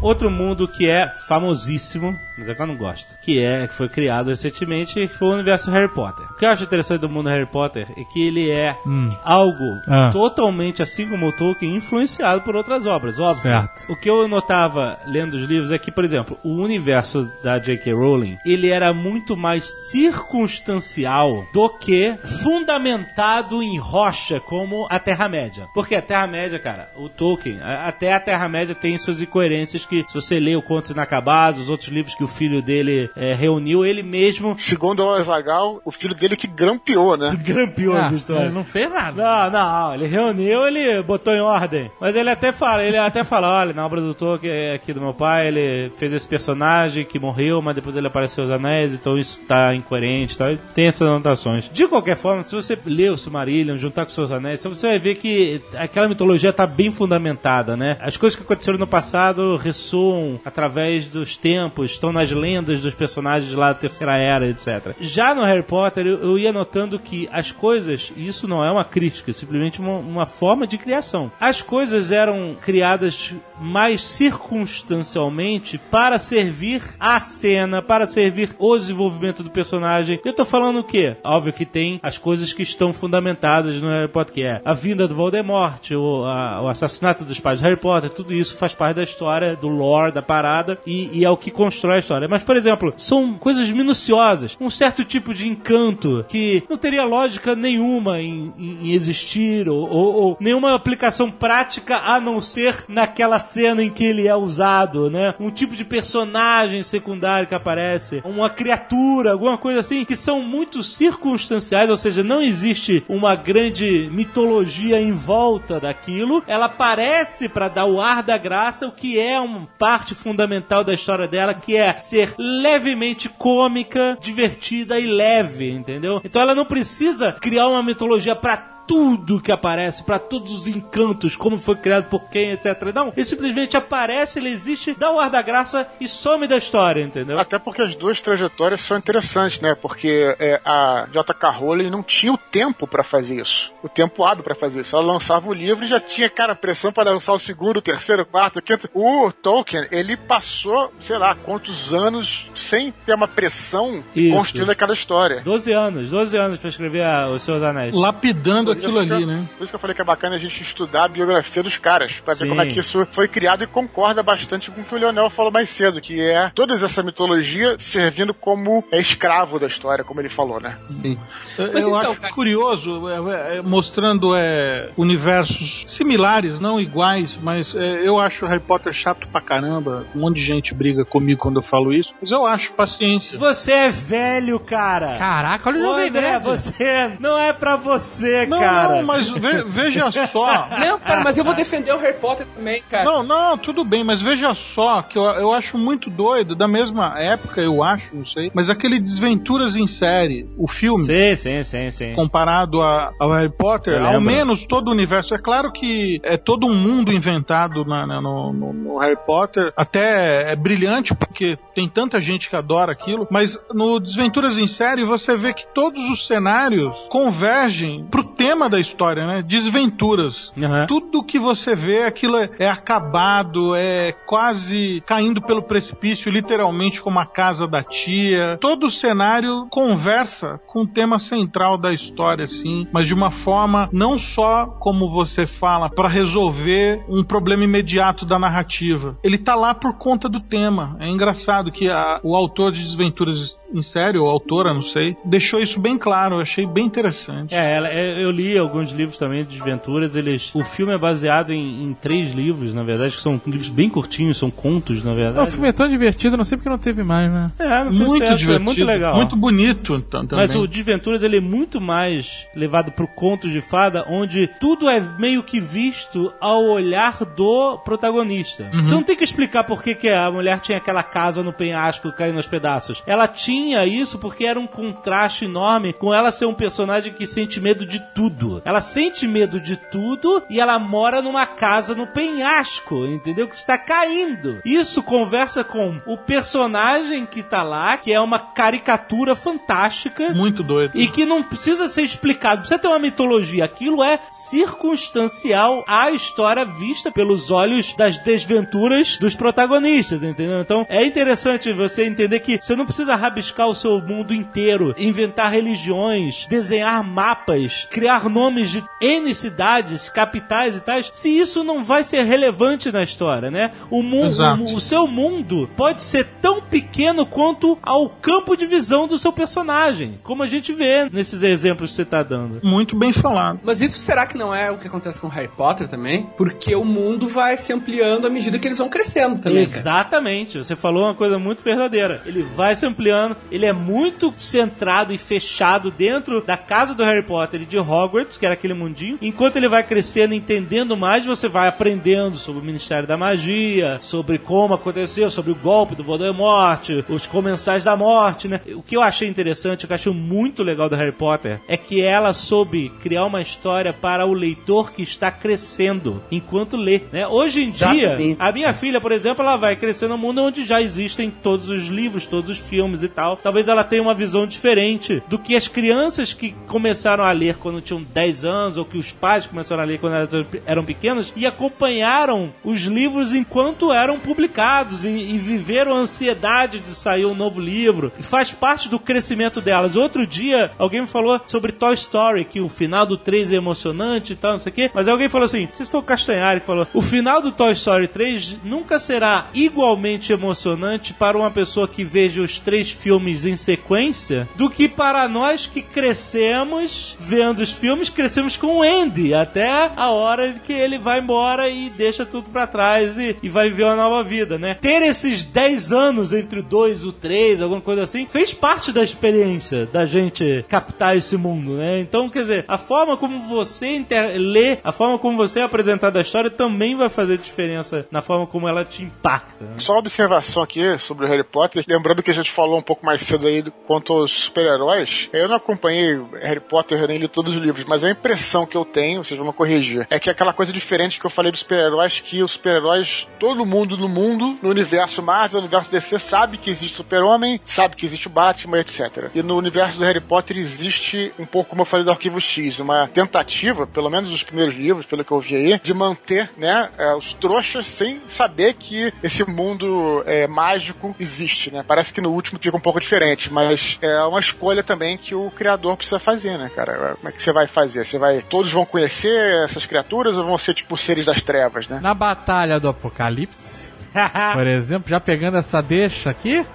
Outro 0.01 0.29
mundo 0.29 0.67
que 0.67 0.87
é 0.89 1.09
famosíssimo, 1.27 2.17
mas 2.37 2.47
é 2.49 2.55
que 2.55 2.61
eu 2.61 2.67
não 2.67 2.75
gosto, 2.75 3.17
que 3.21 3.39
é 3.43 3.67
que 3.67 3.73
foi 3.73 3.89
criado 3.89 4.27
recentemente, 4.29 5.07
que 5.07 5.13
foi 5.15 5.29
o 5.29 5.33
universo 5.33 5.71
Harry 5.71 5.91
Potter. 5.93 6.25
O 6.31 6.35
que 6.35 6.45
eu 6.45 6.49
acho 6.49 6.63
interessante 6.63 7.01
do 7.01 7.09
mundo 7.09 7.29
Harry 7.29 7.45
Potter 7.45 7.87
é 7.97 8.03
que 8.03 8.25
ele 8.27 8.49
é 8.49 8.75
algo 9.23 9.63
Ah. 9.87 10.09
totalmente, 10.11 10.81
assim 10.81 11.07
como 11.07 11.27
o 11.27 11.31
Tolkien, 11.31 11.75
influenciado 11.75 12.41
por 12.41 12.55
outras 12.55 12.85
obras, 12.85 13.19
óbvio. 13.19 13.41
Certo. 13.43 13.91
O 13.91 13.95
que 13.95 14.09
eu 14.09 14.27
notava 14.27 14.97
lendo 15.05 15.33
os 15.35 15.43
livros 15.43 15.71
é 15.71 15.77
que, 15.77 15.91
por 15.91 16.03
exemplo, 16.05 16.37
o 16.43 16.55
universo 16.61 17.29
da 17.43 17.57
J.K. 17.59 17.93
Rowling, 17.93 18.37
ele 18.45 18.69
era 18.69 18.93
muito 18.93 19.35
mais 19.35 19.65
circunstancial 19.89 21.45
do 21.53 21.69
que 21.69 22.15
fundamentado 22.43 23.61
em 23.63 23.77
rocha, 23.79 24.39
como 24.39 24.87
a 24.89 24.99
Terra-média. 24.99 25.67
Porque 25.73 25.95
a 25.95 26.01
Terra-média, 26.01 26.59
cara, 26.59 26.89
o 26.95 27.09
Tolkien, 27.09 27.59
até 27.61 28.13
a 28.13 28.19
Terra-média 28.19 28.75
tem 28.75 28.97
suas 28.97 29.21
incoerências 29.21 29.85
que, 29.85 30.03
se 30.07 30.13
você 30.13 30.39
lê 30.39 30.55
o 30.55 30.61
Contos 30.61 30.91
Inacabados, 30.91 31.61
os 31.61 31.69
outros 31.69 31.89
livros 31.89 32.15
que 32.15 32.26
o 32.27 32.29
filho 32.29 32.61
dele 32.61 33.09
eh, 33.15 33.33
reuniu, 33.33 33.85
ele 33.85 34.03
mesmo 34.03 34.55
Segundo 34.57 35.03
o 35.03 35.13
Azagal, 35.13 35.81
o 35.85 35.91
filho 35.91 36.13
dele 36.13 36.35
que 36.35 36.47
grampeou, 36.47 37.15
né? 37.17 37.35
grampeou 37.41 37.95
Ah, 37.95 38.07
as 38.07 38.13
histórias. 38.13 38.45
ele 38.45 38.53
não 38.53 38.63
fez 38.63 38.89
nada. 38.91 39.21
Não, 39.23 39.51
não, 39.51 39.93
ele 39.95 40.07
reuniu, 40.07 40.67
ele 40.67 41.01
botou 41.03 41.33
em 41.33 41.41
ordem. 41.41 41.89
Mas 41.99 42.15
ele 42.15 42.29
até 42.29 42.51
fala, 42.51 42.83
ele 42.83 42.97
até 42.97 43.23
fala, 43.23 43.59
olha, 43.61 43.73
na 43.73 43.85
obra 43.85 44.01
do 44.01 44.13
Tolkien 44.13 44.73
aqui 44.73 44.93
do 44.93 45.01
meu 45.01 45.13
pai, 45.13 45.47
ele 45.47 45.89
fez 45.97 46.11
esse 46.13 46.27
personagem 46.27 47.05
que 47.05 47.17
morreu, 47.19 47.61
mas 47.61 47.75
depois 47.75 47.95
ele 47.95 48.07
apareceu 48.07 48.43
os 48.43 48.51
anéis, 48.51 48.93
então 48.93 49.17
isso 49.17 49.39
tá 49.47 49.73
incoerente 49.73 50.35
e 50.35 50.37
tal. 50.37 50.49
Ele 50.49 50.59
Tem 50.75 50.87
essas 50.87 51.07
anotações. 51.07 51.69
De 51.71 51.87
qualquer 51.87 52.17
forma, 52.17 52.43
se 52.43 52.53
você 52.55 52.77
ler 52.85 53.11
o 53.11 53.17
Silmarillion, 53.17 53.77
juntar 53.77 54.05
com 54.05 54.11
seus 54.11 54.31
anéis, 54.31 54.63
você 54.63 54.87
vai 54.87 54.99
ver 54.99 55.15
que 55.15 55.61
aquela 55.75 56.07
mitologia 56.09 56.51
tá 56.51 56.67
bem 56.67 56.91
fundamentada, 56.91 57.75
né? 57.77 57.97
As 58.01 58.17
coisas 58.17 58.35
que 58.35 58.43
aconteceram 58.43 58.77
no 58.77 58.87
passado 58.87 59.55
ressoam 59.57 60.39
através 60.43 61.07
dos 61.07 61.37
tempos, 61.37 61.91
estão 61.91 62.11
nas 62.17 62.31
lendas 62.31 62.81
dos 62.81 62.93
personagens 62.95 63.53
lá 63.53 63.71
da 63.73 63.79
Terceira 63.79 64.17
Era, 64.17 64.47
etc. 64.47 64.93
Já 64.99 65.33
no 65.35 65.43
Harry 65.43 65.63
Potter, 65.63 66.05
eu, 66.05 66.17
eu 66.19 66.37
ia 66.39 66.51
notando 66.51 66.97
que 66.99 67.29
as 67.31 67.51
coisas, 67.51 68.11
e 68.15 68.27
isso 68.27 68.47
não 68.47 68.63
é 68.63 68.71
uma 68.71 68.83
crítica, 68.83 69.29
é 69.31 69.33
simplesmente 69.33 69.79
uma, 69.79 69.97
uma 69.97 70.25
forma 70.25 70.65
de 70.67 70.77
criação. 70.77 71.31
As 71.39 71.61
coisas 71.61 72.11
eram 72.11 72.55
criadas 72.59 73.33
mais 73.59 74.01
circunstancialmente 74.05 75.77
para 75.77 76.19
servir 76.19 76.81
a 76.99 77.19
cena, 77.19 77.81
para 77.81 78.05
servir 78.07 78.55
o 78.59 78.77
desenvolvimento 78.77 79.43
do 79.43 79.49
personagem. 79.51 80.19
Eu 80.23 80.33
tô 80.33 80.45
falando 80.45 80.79
o 80.79 80.83
quê? 80.83 81.15
Óbvio 81.23 81.53
que 81.53 81.65
tem 81.65 81.99
as 82.03 82.17
coisas 82.17 82.53
que 82.53 82.63
estão 82.63 82.91
fundamentadas 82.93 83.81
no 83.81 83.87
Harry 83.89 84.07
Potter, 84.07 84.33
que 84.33 84.43
é 84.43 84.61
a 84.63 84.73
vinda 84.73 85.07
do 85.07 85.15
Voldemort, 85.15 85.91
o, 85.91 86.23
a- 86.25 86.61
o 86.63 86.67
assassinato 86.67 87.23
dos 87.23 87.39
pais 87.39 87.59
do 87.59 87.63
Harry 87.63 87.77
Potter, 87.77 88.09
tudo 88.09 88.33
isso 88.33 88.55
faz 88.57 88.73
parte 88.73 88.95
da 88.97 89.03
história, 89.03 89.55
do 89.55 89.67
lore, 89.67 90.11
da 90.11 90.21
parada, 90.21 90.77
e, 90.85 91.09
e 91.19 91.25
é 91.25 91.29
o 91.29 91.37
que 91.37 91.51
constrói 91.51 92.01
história. 92.07 92.27
Mas, 92.27 92.43
por 92.43 92.55
exemplo, 92.55 92.93
são 92.95 93.33
coisas 93.33 93.69
minuciosas, 93.69 94.55
um 94.61 94.69
certo 94.69 95.03
tipo 95.03 95.33
de 95.33 95.47
encanto 95.47 96.25
que 96.29 96.63
não 96.69 96.77
teria 96.77 97.03
lógica 97.03 97.53
nenhuma 97.55 98.21
em, 98.21 98.53
em- 98.57 98.91
existir, 98.93 99.67
ou, 99.67 99.87
ou- 99.89 100.13
ou 100.15 100.37
nenhuma 100.39 100.73
aplicação 100.73 101.29
prática 101.29 101.97
a 101.97 102.19
não 102.21 102.39
ser 102.39 102.85
naquela 102.87 103.39
cena 103.39 103.83
em 103.83 103.89
que 103.89 104.05
ele 104.05 104.27
é 104.27 104.35
usado, 104.35 105.09
né? 105.09 105.35
Um 105.39 105.51
tipo 105.51 105.75
de 105.75 105.83
personagem 105.83 106.81
secundário 106.81 107.47
que 107.47 107.55
aparece, 107.55 108.21
uma 108.23 108.49
criatura, 108.49 109.33
alguma 109.33 109.57
coisa 109.57 109.81
assim, 109.81 110.05
que 110.05 110.15
são 110.15 110.41
muito 110.41 110.81
circunstanciais, 110.83 111.89
ou 111.89 111.97
seja, 111.97 112.23
não 112.23 112.41
existe 112.41 113.03
uma 113.09 113.35
grande 113.35 114.09
mitologia 114.13 115.01
em 115.01 115.11
volta 115.11 115.79
daquilo. 115.79 116.41
Ela 116.47 116.65
aparece 116.67 117.49
para 117.49 117.67
dar 117.67 117.85
o 117.85 117.99
ar 117.99 118.23
da 118.23 118.37
graça, 118.37 118.87
o 118.87 118.91
que 118.91 119.19
é 119.19 119.39
uma 119.39 119.67
parte 119.77 120.15
fundamental 120.15 120.83
da 120.83 120.93
história 120.93 121.27
dela, 121.27 121.53
que 121.53 121.75
é 121.75 121.96
ser 122.01 122.33
levemente 122.37 123.29
cômica, 123.29 124.17
divertida 124.21 124.99
e 124.99 125.05
leve, 125.05 125.69
entendeu? 125.71 126.21
Então 126.23 126.41
ela 126.41 126.55
não 126.55 126.65
precisa 126.65 127.33
criar 127.33 127.67
uma 127.67 127.83
mitologia 127.83 128.35
pra 128.35 128.76
tudo 128.87 129.41
que 129.41 129.51
aparece, 129.51 130.03
pra 130.03 130.17
todos 130.17 130.51
os 130.53 130.65
encantos, 130.67 131.35
como 131.35 131.57
foi 131.57 131.75
criado 131.75 132.05
por 132.09 132.29
quem, 132.29 132.51
etc. 132.51 132.91
Não, 132.93 133.11
ele 133.15 133.25
simplesmente 133.25 133.75
aparece, 133.75 134.39
ele 134.39 134.49
existe, 134.49 134.95
dá 134.97 135.11
o 135.11 135.19
ar 135.19 135.29
da 135.29 135.41
graça 135.41 135.87
e 135.99 136.07
some 136.07 136.47
da 136.47 136.57
história, 136.57 137.01
entendeu? 137.03 137.39
Até 137.39 137.59
porque 137.59 137.81
as 137.81 137.95
duas 137.95 138.21
trajetórias 138.21 138.81
são 138.81 138.97
interessantes, 138.97 139.59
né? 139.59 139.75
Porque 139.75 140.35
é, 140.39 140.61
a 140.63 141.07
J.K. 141.11 141.49
Rowling 141.49 141.89
não 141.89 142.01
tinha 142.01 142.31
o 142.33 142.37
tempo 142.37 142.87
pra 142.87 143.03
fazer 143.03 143.41
isso. 143.41 143.71
O 143.83 143.89
tempo 143.89 144.23
hábil 144.23 144.43
pra 144.43 144.55
fazer 144.55 144.81
isso. 144.81 144.95
Ela 144.95 145.05
lançava 145.05 145.49
o 145.49 145.53
livro 145.53 145.83
e 145.83 145.87
já 145.87 145.99
tinha, 145.99 146.29
cara, 146.29 146.55
pressão 146.55 146.91
pra 146.91 147.03
lançar 147.03 147.33
o 147.33 147.39
segundo, 147.39 147.77
o 147.77 147.81
terceiro, 147.81 148.21
o 148.23 148.25
quarto, 148.25 148.57
o 148.59 148.61
quinto. 148.61 148.89
O 148.93 149.31
Tolkien, 149.31 149.87
ele 149.91 150.15
passou, 150.15 150.93
sei 150.99 151.17
lá, 151.17 151.35
quantos 151.35 151.93
anos 151.93 152.47
sem 152.55 152.91
ter 153.05 153.13
uma 153.15 153.27
pressão 153.27 154.03
Isso. 154.15 154.35
construindo 154.35 154.69
aquela 154.71 154.93
história. 154.93 155.41
12 155.41 155.71
anos, 155.73 156.09
12 156.09 156.37
anos 156.37 156.59
pra 156.59 156.69
escrever 156.69 157.03
a- 157.03 157.27
Os 157.27 157.41
Seus 157.41 157.61
Anéis. 157.61 157.93
Lapidando 157.93 158.76
aquilo 158.77 158.99
ali, 158.99 159.21
eu- 159.23 159.27
né? 159.27 159.43
Por 159.57 159.63
isso 159.63 159.71
que 159.71 159.75
eu 159.75 159.79
falei 159.79 159.95
que 159.95 160.01
é 160.01 160.05
bacana 160.05 160.35
a 160.35 160.39
gente 160.39 160.61
estudar 160.61 161.05
a 161.05 161.07
biografia 161.07 161.61
dos 161.63 161.77
caras, 161.77 162.13
pra 162.19 162.33
ver 162.33 162.43
Sim. 162.45 162.49
como 162.49 162.61
é 162.61 162.65
que 162.65 162.79
isso 162.79 163.05
foi 163.11 163.27
criado 163.27 163.63
e 163.63 163.67
concorda 163.67 164.21
bastante 164.23 164.71
com 164.71 164.81
o 164.81 164.83
que 164.83 164.95
o 164.95 164.97
Leonel 164.97 165.29
falou 165.29 165.51
mais 165.51 165.69
cedo, 165.69 165.99
que 166.01 166.19
é 166.19 166.51
toda 166.53 166.73
essa 166.73 167.03
mitologia 167.03 167.75
servindo 167.79 168.33
como 168.33 168.83
é, 168.91 168.99
escravo 168.99 169.59
da 169.59 169.67
história, 169.67 170.03
como 170.03 170.19
ele 170.21 170.29
falou, 170.29 170.59
né? 170.59 170.77
Sim. 170.87 171.17
Eu, 171.57 171.65
Mas 171.67 171.75
eu 171.81 171.87
então, 171.87 172.11
acho 172.11 172.21
cara- 172.21 172.33
curioso, 172.33 173.09
é, 173.09 173.57
é, 173.57 173.61
mostrando 173.61 174.33
é, 174.35 174.89
universos 174.97 175.85
similares, 175.87 176.59
não 176.59 176.79
iguais, 176.79 177.37
mas 177.41 177.73
é, 177.75 178.07
eu 178.07 178.19
acho 178.19 178.45
Harry 178.45 178.59
Potter 178.61 178.93
chato 178.93 179.27
pra 179.27 179.41
caramba. 179.41 180.05
Um 180.15 180.19
monte 180.19 180.35
de 180.37 180.43
gente 180.43 180.73
briga 180.73 181.03
comigo 181.03 181.39
quando 181.39 181.57
eu 181.57 181.63
falo 181.63 181.91
isso, 181.93 182.13
mas 182.21 182.31
eu 182.31 182.45
acho 182.45 182.73
paciência. 182.73 183.37
Você 183.37 183.71
é 183.71 183.89
velho, 183.89 184.59
cara. 184.59 185.15
Caraca, 185.17 185.69
olha 185.69 185.79
o 185.81 185.91
André, 185.93 186.39
você 186.39 187.17
não 187.19 187.37
é 187.37 187.51
pra 187.53 187.75
você, 187.75 188.45
Não, 188.45 188.59
cara. 188.59 188.66
Não, 188.71 189.03
mas 189.03 189.27
ve- 189.29 189.63
veja 189.65 190.11
só. 190.31 190.67
Não, 190.79 190.99
cara, 190.99 191.23
mas 191.23 191.37
eu 191.37 191.43
vou 191.43 191.53
defender 191.53 191.93
o 191.93 191.97
Harry 191.97 192.17
Potter 192.17 192.45
também, 192.55 192.81
cara. 192.89 193.03
Não, 193.05 193.23
não, 193.23 193.57
tudo 193.57 193.83
bem, 193.83 194.03
mas 194.03 194.21
veja 194.21 194.53
só 194.75 195.01
que 195.01 195.17
eu, 195.17 195.23
eu 195.23 195.51
acho 195.53 195.77
muito 195.77 196.09
doido, 196.09 196.55
da 196.55 196.67
mesma 196.67 197.19
época, 197.19 197.61
eu 197.61 197.81
acho, 197.83 198.15
não 198.15 198.25
sei, 198.25 198.51
mas 198.53 198.69
aquele 198.69 198.99
Desventuras 198.99 199.75
em 199.75 199.87
série, 199.87 200.47
o 200.57 200.67
filme. 200.67 201.03
Sim, 201.03 201.35
sim, 201.35 201.63
sim, 201.63 201.91
sim. 201.91 202.13
Comparado 202.15 202.81
a- 202.81 203.11
ao 203.19 203.31
Harry 203.31 203.51
Potter, 203.55 204.01
ao 204.03 204.19
menos 204.21 204.65
todo 204.65 204.87
o 204.89 204.91
universo. 204.91 205.33
É 205.33 205.37
claro 205.37 205.71
que 205.71 206.19
é 206.23 206.37
todo 206.37 206.65
um 206.67 206.75
mundo 206.75 207.11
inventado 207.11 207.83
na- 207.85 208.05
na- 208.05 208.21
no, 208.21 208.51
no- 208.53 208.73
no 208.73 208.97
Harry 208.99 209.17
Potter. 209.25 209.71
Até 209.77 210.51
é 210.51 210.55
brilhante, 210.55 211.13
porque 211.15 211.57
tem 211.73 211.87
tanta 211.89 212.19
gente 212.19 212.49
que 212.49 212.55
adora 212.55 212.91
aquilo. 212.91 213.27
Mas 213.31 213.57
no 213.73 213.99
Desventuras 213.99 214.57
em 214.57 214.67
série, 214.67 215.03
você 215.05 215.35
vê 215.37 215.53
que 215.53 215.65
todos 215.73 216.01
os 216.09 216.27
cenários 216.27 216.95
convergem 217.09 218.05
pro 218.09 218.23
tema 218.23 218.56
da 218.67 218.79
história, 218.79 219.25
né? 219.27 219.43
Desventuras. 219.43 220.51
Tudo 220.87 221.23
que 221.23 221.37
você 221.39 221.75
vê, 221.75 222.03
aquilo 222.03 222.35
é, 222.37 222.49
é 222.59 222.69
acabado, 222.69 223.75
é 223.75 224.11
quase 224.25 225.01
caindo 225.05 225.41
pelo 225.41 225.61
precipício, 225.63 226.31
literalmente 226.31 227.01
como 227.01 227.19
a 227.19 227.25
casa 227.25 227.67
da 227.67 227.83
tia. 227.83 228.57
Todo 228.59 228.87
o 228.87 228.91
cenário 228.91 229.67
conversa 229.69 230.59
com 230.67 230.81
o 230.81 230.87
tema 230.87 231.19
central 231.19 231.77
da 231.79 231.93
história, 231.93 232.45
assim, 232.45 232.87
mas 232.91 233.07
de 233.07 233.13
uma 233.13 233.31
forma 233.31 233.87
não 233.93 234.17
só 234.17 234.65
como 234.79 235.09
você 235.11 235.45
fala 235.45 235.89
para 235.89 236.07
resolver 236.09 237.03
um 237.07 237.23
problema 237.23 237.63
imediato 237.63 238.25
da 238.25 238.39
narrativa. 238.39 239.17
Ele 239.23 239.37
tá 239.37 239.55
lá 239.55 239.73
por 239.73 239.97
conta 239.97 240.27
do 240.27 240.39
tema. 240.39 240.95
É 240.99 241.07
engraçado 241.07 241.71
que 241.71 241.89
a- 241.89 242.19
o 242.23 242.35
autor 242.35 242.71
de 242.71 242.81
Desventuras 242.81 243.56
em 243.73 243.81
série, 243.83 244.17
ou 244.17 244.27
autora, 244.27 244.73
não 244.73 244.81
sei, 244.81 245.15
deixou 245.25 245.59
isso 245.59 245.79
bem 245.79 245.97
claro. 245.97 246.35
Eu 246.35 246.41
achei 246.41 246.65
bem 246.65 246.85
interessante. 246.85 247.53
É, 247.53 247.77
ela- 247.77 247.89
é, 247.89 248.23
eu 248.23 248.31
li 248.31 248.57
alguns 248.57 248.91
livros 248.91 249.17
também 249.17 249.43
de 249.43 249.57
desventuras. 249.57 250.15
Eles, 250.15 250.53
o 250.55 250.63
filme 250.63 250.93
é 250.93 250.97
baseado 250.97 251.51
em, 251.51 251.83
em 251.83 251.93
três 251.93 252.31
livros, 252.33 252.73
na 252.73 252.83
verdade, 252.83 253.15
que 253.15 253.21
são 253.21 253.39
livros 253.45 253.69
bem 253.69 253.89
curtinhos, 253.89 254.37
são 254.37 254.49
contos, 254.49 255.03
na 255.03 255.11
O 255.11 255.15
verdade. 255.15 255.51
filme 255.51 255.67
é 255.67 255.71
tão 255.71 255.87
divertido, 255.87 256.37
não 256.37 256.43
sei 256.43 256.57
porque 256.57 256.69
não 256.69 256.77
teve 256.77 257.03
mais, 257.03 257.31
né? 257.31 257.51
É, 257.59 257.83
não 257.83 257.91
fez 257.93 257.97
muito 257.99 258.11
sucesso, 258.13 258.37
divertido, 258.37 258.53
é 258.53 258.59
muito 258.59 258.83
legal. 258.83 259.15
muito 259.15 259.35
bonito 259.35 259.95
então, 259.95 260.25
também. 260.25 260.45
Mas 260.45 260.55
o 260.55 260.67
Desventuras 260.67 261.23
ele 261.23 261.37
é 261.37 261.41
muito 261.41 261.79
mais 261.81 262.45
levado 262.55 262.91
pro 262.91 263.07
conto 263.07 263.49
de 263.49 263.61
fada, 263.61 264.05
onde 264.07 264.47
tudo 264.59 264.89
é 264.89 264.99
meio 265.19 265.43
que 265.43 265.59
visto 265.59 266.31
ao 266.39 266.63
olhar 266.65 267.17
do 267.35 267.77
protagonista. 267.79 268.69
Uhum. 268.73 268.83
Você 268.83 268.93
não 268.93 269.03
tem 269.03 269.15
que 269.15 269.23
explicar 269.23 269.63
por 269.63 269.81
que, 269.83 269.95
que 269.95 270.09
a 270.09 270.29
mulher 270.31 270.59
tinha 270.59 270.77
aquela 270.77 271.03
casa 271.03 271.43
no 271.43 271.51
penhasco 271.53 272.11
caindo 272.11 272.37
aos 272.37 272.47
pedaços. 272.47 273.01
Ela 273.05 273.27
tinha 273.27 273.56
isso 273.87 274.19
porque 274.19 274.45
era 274.45 274.59
um 274.59 274.67
contraste 274.67 275.45
enorme 275.45 275.93
com 275.93 276.13
ela 276.13 276.31
ser 276.31 276.45
um 276.45 276.53
personagem 276.53 277.13
que 277.13 277.25
sente 277.25 277.59
medo 277.59 277.85
de 277.85 277.99
tudo. 278.13 278.61
Ela 278.65 278.81
sente 278.81 279.27
medo 279.27 279.59
de 279.59 279.77
tudo 279.77 280.43
e 280.49 280.59
ela 280.59 280.77
mora 280.79 281.21
numa 281.21 281.45
casa 281.45 281.95
no 281.95 282.07
penhasco, 282.07 283.05
entendeu? 283.05 283.47
Que 283.47 283.55
está 283.55 283.77
caindo. 283.77 284.61
Isso 284.63 285.01
conversa 285.03 285.63
com 285.63 285.99
o 286.05 286.17
personagem 286.17 287.25
que 287.25 287.43
tá 287.43 287.63
lá, 287.63 287.97
que 287.97 288.11
é 288.11 288.19
uma 288.19 288.39
caricatura 288.39 289.35
fantástica. 289.35 290.33
Muito 290.33 290.63
doido. 290.63 290.91
E 290.95 291.07
que 291.07 291.25
não 291.25 291.43
precisa 291.43 291.87
ser 291.87 292.03
explicado, 292.03 292.61
precisa 292.61 292.79
ter 292.79 292.87
uma 292.87 292.99
mitologia. 292.99 293.65
Aquilo 293.65 294.03
é 294.03 294.19
circunstancial 294.29 295.83
à 295.87 296.11
história 296.11 296.65
vista 296.65 297.11
pelos 297.11 297.51
olhos 297.51 297.93
das 297.95 298.17
desventuras 298.17 299.17
dos 299.17 299.35
protagonistas, 299.35 300.23
entendeu? 300.23 300.61
Então 300.61 300.85
é 300.89 301.05
interessante 301.05 301.71
você 301.73 302.05
entender 302.05 302.39
que 302.39 302.59
você 302.61 302.75
não 302.75 302.85
precisa 302.85 303.15
rabiscar 303.15 303.46
o 303.55 303.75
seu 303.75 304.01
mundo 304.01 304.33
inteiro, 304.33 304.93
inventar 304.97 305.51
religiões, 305.51 306.45
desenhar 306.49 307.03
mapas, 307.03 307.87
criar 307.89 308.29
nomes 308.29 308.69
de 308.69 308.83
N 309.01 309.33
cidades, 309.33 310.09
capitais 310.09 310.77
e 310.77 310.81
tais, 310.81 311.09
se 311.11 311.29
isso 311.29 311.63
não 311.63 311.83
vai 311.83 312.03
ser 312.03 312.23
relevante 312.23 312.91
na 312.91 313.03
história, 313.03 313.49
né? 313.51 313.71
O 313.89 314.01
mundo, 314.03 314.27
Exato. 314.27 314.63
o 314.63 314.79
seu 314.79 315.07
mundo 315.07 315.69
pode 315.75 316.03
ser 316.03 316.25
tão 316.41 316.61
pequeno 316.61 317.25
quanto 317.25 317.77
ao 317.81 318.09
campo 318.09 318.55
de 318.55 318.65
visão 318.65 319.07
do 319.07 319.17
seu 319.17 319.31
personagem, 319.31 320.19
como 320.23 320.43
a 320.43 320.47
gente 320.47 320.73
vê 320.73 321.09
nesses 321.11 321.43
exemplos 321.43 321.91
que 321.91 321.95
você 321.97 322.05
tá 322.05 322.23
dando. 322.23 322.59
Muito 322.63 322.97
bem 322.97 323.13
falado. 323.13 323.59
Mas 323.63 323.81
isso 323.81 323.99
será 323.99 324.25
que 324.25 324.37
não 324.37 324.53
é 324.53 324.71
o 324.71 324.77
que 324.77 324.87
acontece 324.87 325.19
com 325.21 325.27
Harry 325.27 325.47
Potter 325.47 325.87
também? 325.87 326.29
Porque 326.37 326.75
o 326.75 326.83
mundo 326.83 327.27
vai 327.27 327.57
se 327.57 327.71
ampliando 327.71 328.27
à 328.27 328.29
medida 328.29 328.59
que 328.59 328.67
eles 328.67 328.77
vão 328.77 328.89
crescendo 328.89 329.41
também, 329.41 329.65
cara. 329.65 329.77
Exatamente, 329.77 330.57
você 330.57 330.75
falou 330.75 331.03
uma 331.03 331.15
coisa 331.15 331.39
muito 331.39 331.63
verdadeira. 331.63 332.21
Ele 332.25 332.43
vai 332.43 332.75
se 332.75 332.85
ampliando, 332.85 333.36
ele 333.51 333.65
é 333.65 333.73
muito 333.73 334.33
centrado 334.37 335.13
e 335.13 335.17
fechado 335.17 335.91
dentro 335.91 336.41
da 336.41 336.57
casa 336.57 336.93
do 336.93 337.03
Harry 337.03 337.23
Potter 337.23 337.61
e 337.61 337.65
de 337.65 337.77
Hogwarts, 337.77 338.37
que 338.37 338.45
era 338.45 338.53
aquele 338.53 338.73
mundinho. 338.73 339.17
Enquanto 339.21 339.57
ele 339.57 339.67
vai 339.67 339.83
crescendo, 339.83 340.33
entendendo 340.33 340.95
mais, 340.97 341.25
você 341.25 341.47
vai 341.47 341.67
aprendendo 341.67 342.37
sobre 342.37 342.61
o 342.61 342.65
Ministério 342.65 343.07
da 343.07 343.17
Magia, 343.17 343.99
sobre 344.01 344.37
como 344.37 344.73
aconteceu, 344.73 345.29
sobre 345.29 345.51
o 345.51 345.55
golpe 345.55 345.95
do 345.95 346.03
Voldemort, 346.03 346.89
os 347.09 347.25
comensais 347.27 347.83
da 347.83 347.95
morte, 347.95 348.47
né? 348.47 348.61
O 348.73 348.81
que 348.81 348.95
eu 348.95 349.01
achei 349.01 349.27
interessante, 349.27 349.85
o 349.85 349.87
que 349.87 349.93
eu 349.93 349.95
achei 349.95 350.13
muito 350.13 350.63
legal 350.63 350.89
do 350.89 350.95
Harry 350.95 351.11
Potter, 351.11 351.59
é 351.67 351.77
que 351.77 352.01
ela 352.01 352.33
soube 352.33 352.89
criar 353.01 353.25
uma 353.25 353.41
história 353.41 353.93
para 353.93 354.25
o 354.25 354.33
leitor 354.33 354.91
que 354.91 355.03
está 355.03 355.31
crescendo 355.31 356.21
enquanto 356.31 356.77
lê, 356.77 357.01
né? 357.11 357.27
Hoje 357.27 357.63
em 357.63 357.71
dia, 357.71 358.17
a 358.39 358.51
minha 358.51 358.73
filha, 358.73 359.01
por 359.01 359.11
exemplo, 359.11 359.43
ela 359.43 359.57
vai 359.57 359.75
crescer 359.75 360.07
num 360.07 360.17
mundo 360.17 360.41
onde 360.41 360.65
já 360.65 360.81
existem 360.81 361.29
todos 361.29 361.69
os 361.69 361.87
livros, 361.87 362.25
todos 362.25 362.49
os 362.49 362.59
filmes 362.59 363.03
e 363.03 363.07
tal. 363.07 363.26
Talvez 363.35 363.67
ela 363.67 363.83
tenha 363.83 364.01
uma 364.01 364.13
visão 364.13 364.47
diferente 364.47 365.21
do 365.27 365.37
que 365.37 365.55
as 365.55 365.67
crianças 365.67 366.33
que 366.33 366.55
começaram 366.67 367.23
a 367.23 367.31
ler 367.31 367.57
quando 367.57 367.81
tinham 367.81 368.01
10 368.01 368.45
anos, 368.45 368.77
ou 368.77 368.85
que 368.85 368.97
os 368.97 369.11
pais 369.11 369.45
começaram 369.47 369.83
a 369.83 369.85
ler 369.85 369.99
quando 369.99 370.13
eram- 370.15 370.45
eram 370.65 370.85
pequenos, 370.85 371.33
e 371.35 371.45
acompanharam 371.45 372.53
os 372.63 372.81
livros 372.83 373.33
enquanto 373.33 373.91
eram 373.91 374.19
publicados 374.19 375.03
e, 375.03 375.09
e 375.09 375.37
viveram 375.37 375.93
a 375.95 375.99
ansiedade 375.99 376.79
de 376.79 376.91
sair 376.91 377.25
um 377.25 377.35
novo 377.35 377.59
livro. 377.59 378.11
E 378.19 378.23
faz 378.23 378.51
parte 378.51 378.89
do 378.89 378.99
crescimento 378.99 379.61
delas. 379.61 379.95
Outro 379.95 380.25
dia, 380.25 380.71
alguém 380.77 381.01
me 381.01 381.07
falou 381.07 381.39
sobre 381.47 381.71
Toy 381.71 381.93
Story, 381.93 382.45
que 382.45 382.59
o 382.61 382.69
final 382.69 383.05
do 383.05 383.17
3 383.17 383.51
é 383.51 383.55
emocionante 383.55 384.33
e 384.33 384.35
tal, 384.35 384.53
não 384.53 384.59
sei 384.59 384.71
o 384.71 384.75
quê. 384.75 384.91
Mas 384.93 385.07
alguém 385.07 385.29
falou 385.29 385.45
assim, 385.45 385.67
se 385.73 385.85
foi 385.85 385.99
o 385.99 386.03
Castanhari 386.03 386.59
que 386.59 386.65
falou, 386.65 386.87
o 386.93 387.01
final 387.01 387.41
do 387.41 387.51
Toy 387.51 387.71
Story 387.73 388.07
3 388.07 388.57
nunca 388.63 388.99
será 388.99 389.47
igualmente 389.53 390.31
emocionante 390.31 391.13
para 391.13 391.37
uma 391.37 391.51
pessoa 391.51 391.87
que 391.87 392.03
veja 392.03 392.41
os 392.41 392.59
três 392.59 392.91
filmes 392.91 393.16
em 393.19 393.55
sequência 393.55 394.47
do 394.55 394.69
que 394.69 394.87
para 394.87 395.27
nós 395.27 395.65
que 395.67 395.81
crescemos 395.81 397.15
vendo 397.19 397.59
os 397.59 397.71
filmes, 397.71 398.09
crescemos 398.09 398.55
com 398.57 398.77
o 398.77 398.81
Andy 398.83 399.33
até 399.33 399.91
a 399.95 400.09
hora 400.09 400.53
que 400.65 400.73
ele 400.73 400.97
vai 400.97 401.19
embora 401.19 401.69
e 401.69 401.89
deixa 401.89 402.25
tudo 402.25 402.49
pra 402.49 402.67
trás 402.67 403.17
e, 403.17 403.35
e 403.41 403.49
vai 403.49 403.69
viver 403.69 403.83
uma 403.83 403.95
nova 403.95 404.23
vida, 404.23 404.57
né? 404.59 404.75
Ter 404.75 405.01
esses 405.03 405.45
10 405.45 405.91
anos 405.91 406.33
entre 406.33 406.59
o 406.59 406.63
2 406.63 407.01
e 407.03 407.07
o 407.07 407.11
3, 407.11 407.61
alguma 407.61 407.81
coisa 407.81 408.03
assim, 408.03 408.25
fez 408.27 408.53
parte 408.53 408.91
da 408.91 409.03
experiência 409.03 409.85
da 409.85 410.05
gente 410.05 410.65
captar 410.67 411.15
esse 411.17 411.37
mundo, 411.37 411.77
né? 411.77 411.99
Então, 411.99 412.29
quer 412.29 412.41
dizer, 412.41 412.65
a 412.67 412.77
forma 412.77 413.17
como 413.17 413.39
você 413.47 413.87
inter- 413.95 414.37
lê, 414.37 414.77
a 414.83 414.91
forma 414.91 415.17
como 415.17 415.37
você 415.37 415.59
é 415.59 415.63
apresentado 415.63 416.17
a 416.17 416.21
história 416.21 416.49
também 416.49 416.95
vai 416.95 417.09
fazer 417.09 417.37
diferença 417.37 418.05
na 418.11 418.21
forma 418.21 418.45
como 418.45 418.67
ela 418.67 418.83
te 418.85 419.03
impacta. 419.03 419.63
né? 419.63 419.75
Só 419.79 419.93
uma 419.93 419.99
observação 419.99 420.61
aqui 420.63 420.97
sobre 420.97 421.25
o 421.25 421.29
Harry 421.29 421.43
Potter, 421.43 421.83
lembrando 421.87 422.21
que 422.21 422.31
a 422.31 422.33
gente 422.33 422.51
falou 422.51 422.77
um 422.77 422.81
pouco 422.81 423.05
mais 423.07 423.23
cedo 423.23 423.47
aí 423.47 423.63
quanto 423.85 424.11
aos 424.11 424.33
super-heróis. 424.33 425.29
Eu 425.31 425.47
não 425.47 425.55
acompanhei 425.55 426.21
Harry 426.41 426.59
Potter, 426.59 426.99
eu 426.99 427.07
nem 427.07 427.17
li 427.17 427.27
todos 427.29 427.55
os 427.55 427.61
livros, 427.61 427.85
mas 427.85 428.03
a 428.03 428.09
impressão 428.09 428.65
que 428.65 428.75
eu 428.75 428.83
tenho, 428.83 429.23
vocês 429.23 429.37
vão 429.37 429.47
me 429.47 429.53
corrigir, 429.53 430.05
é 430.09 430.19
que 430.19 430.27
é 430.27 430.33
aquela 430.33 430.51
coisa 430.51 430.73
diferente 430.73 431.17
que 431.17 431.25
eu 431.25 431.29
falei 431.29 431.51
dos 431.51 431.61
super-heróis, 431.61 432.19
que 432.19 432.43
os 432.43 432.51
super-heróis, 432.51 433.25
todo 433.39 433.65
mundo 433.65 433.95
no 433.95 434.09
mundo, 434.09 434.57
no 434.61 434.69
universo 434.69 435.23
Marvel, 435.23 435.61
no 435.61 435.67
universo 435.67 435.89
DC, 435.89 436.19
sabe 436.19 436.57
que 436.57 436.69
existe 436.69 436.97
super-homem, 436.97 437.61
sabe 437.63 437.95
que 437.95 438.05
existe 438.05 438.27
o 438.27 438.29
Batman, 438.29 438.79
etc. 438.79 439.31
E 439.33 439.41
no 439.41 439.55
universo 439.55 439.99
do 439.99 440.03
Harry 440.03 440.19
Potter 440.19 440.57
existe 440.57 441.31
um 441.39 441.45
pouco, 441.45 441.69
como 441.69 441.83
eu 441.83 441.85
falei 441.85 442.03
do 442.03 442.11
Arquivo 442.11 442.41
X, 442.41 442.79
uma 442.79 443.07
tentativa, 443.07 443.87
pelo 443.87 444.09
menos 444.09 444.29
nos 444.29 444.43
primeiros 444.43 444.75
livros, 444.75 445.05
pelo 445.05 445.23
que 445.23 445.31
eu 445.31 445.39
vi 445.39 445.55
aí, 445.55 445.79
de 445.81 445.93
manter, 445.93 446.51
né, 446.57 446.89
é, 446.97 447.15
os 447.15 447.33
trouxas 447.33 447.87
sem 447.87 448.21
saber 448.27 448.73
que 448.73 449.13
esse 449.23 449.45
mundo 449.45 450.23
é, 450.25 450.45
mágico 450.45 451.15
existe, 451.17 451.71
né? 451.71 451.85
Parece 451.87 452.13
que 452.13 452.19
no 452.19 452.31
último 452.31 452.59
fica 452.59 452.75
um 452.75 452.81
pouco 452.87 453.01
diferente, 453.01 453.51
mas 453.51 453.99
é 454.01 454.17
uma 454.21 454.39
escolha 454.39 454.81
também 454.81 455.17
que 455.17 455.35
o 455.35 455.51
criador 455.51 455.97
precisa 455.97 456.19
fazer, 456.19 456.57
né, 456.57 456.71
cara? 456.73 457.15
Como 457.15 457.27
é 457.27 457.31
que 457.33 457.43
você 457.43 457.51
vai 457.51 457.67
fazer? 457.67 458.05
Você 458.05 458.17
vai. 458.17 458.41
Todos 458.41 458.71
vão 458.71 458.85
conhecer 458.85 459.61
essas 459.65 459.85
criaturas 459.85 460.37
ou 460.37 460.45
vão 460.45 460.57
ser 460.57 460.73
tipo 460.73 460.95
seres 460.95 461.25
das 461.25 461.41
trevas, 461.41 461.85
né? 461.89 461.99
Na 462.01 462.13
batalha 462.13 462.79
do 462.79 462.87
apocalipse, 462.87 463.86
Por 464.53 464.67
exemplo, 464.67 465.09
já 465.09 465.19
pegando 465.19 465.57
essa 465.57 465.81
deixa 465.81 466.29
aqui, 466.29 466.65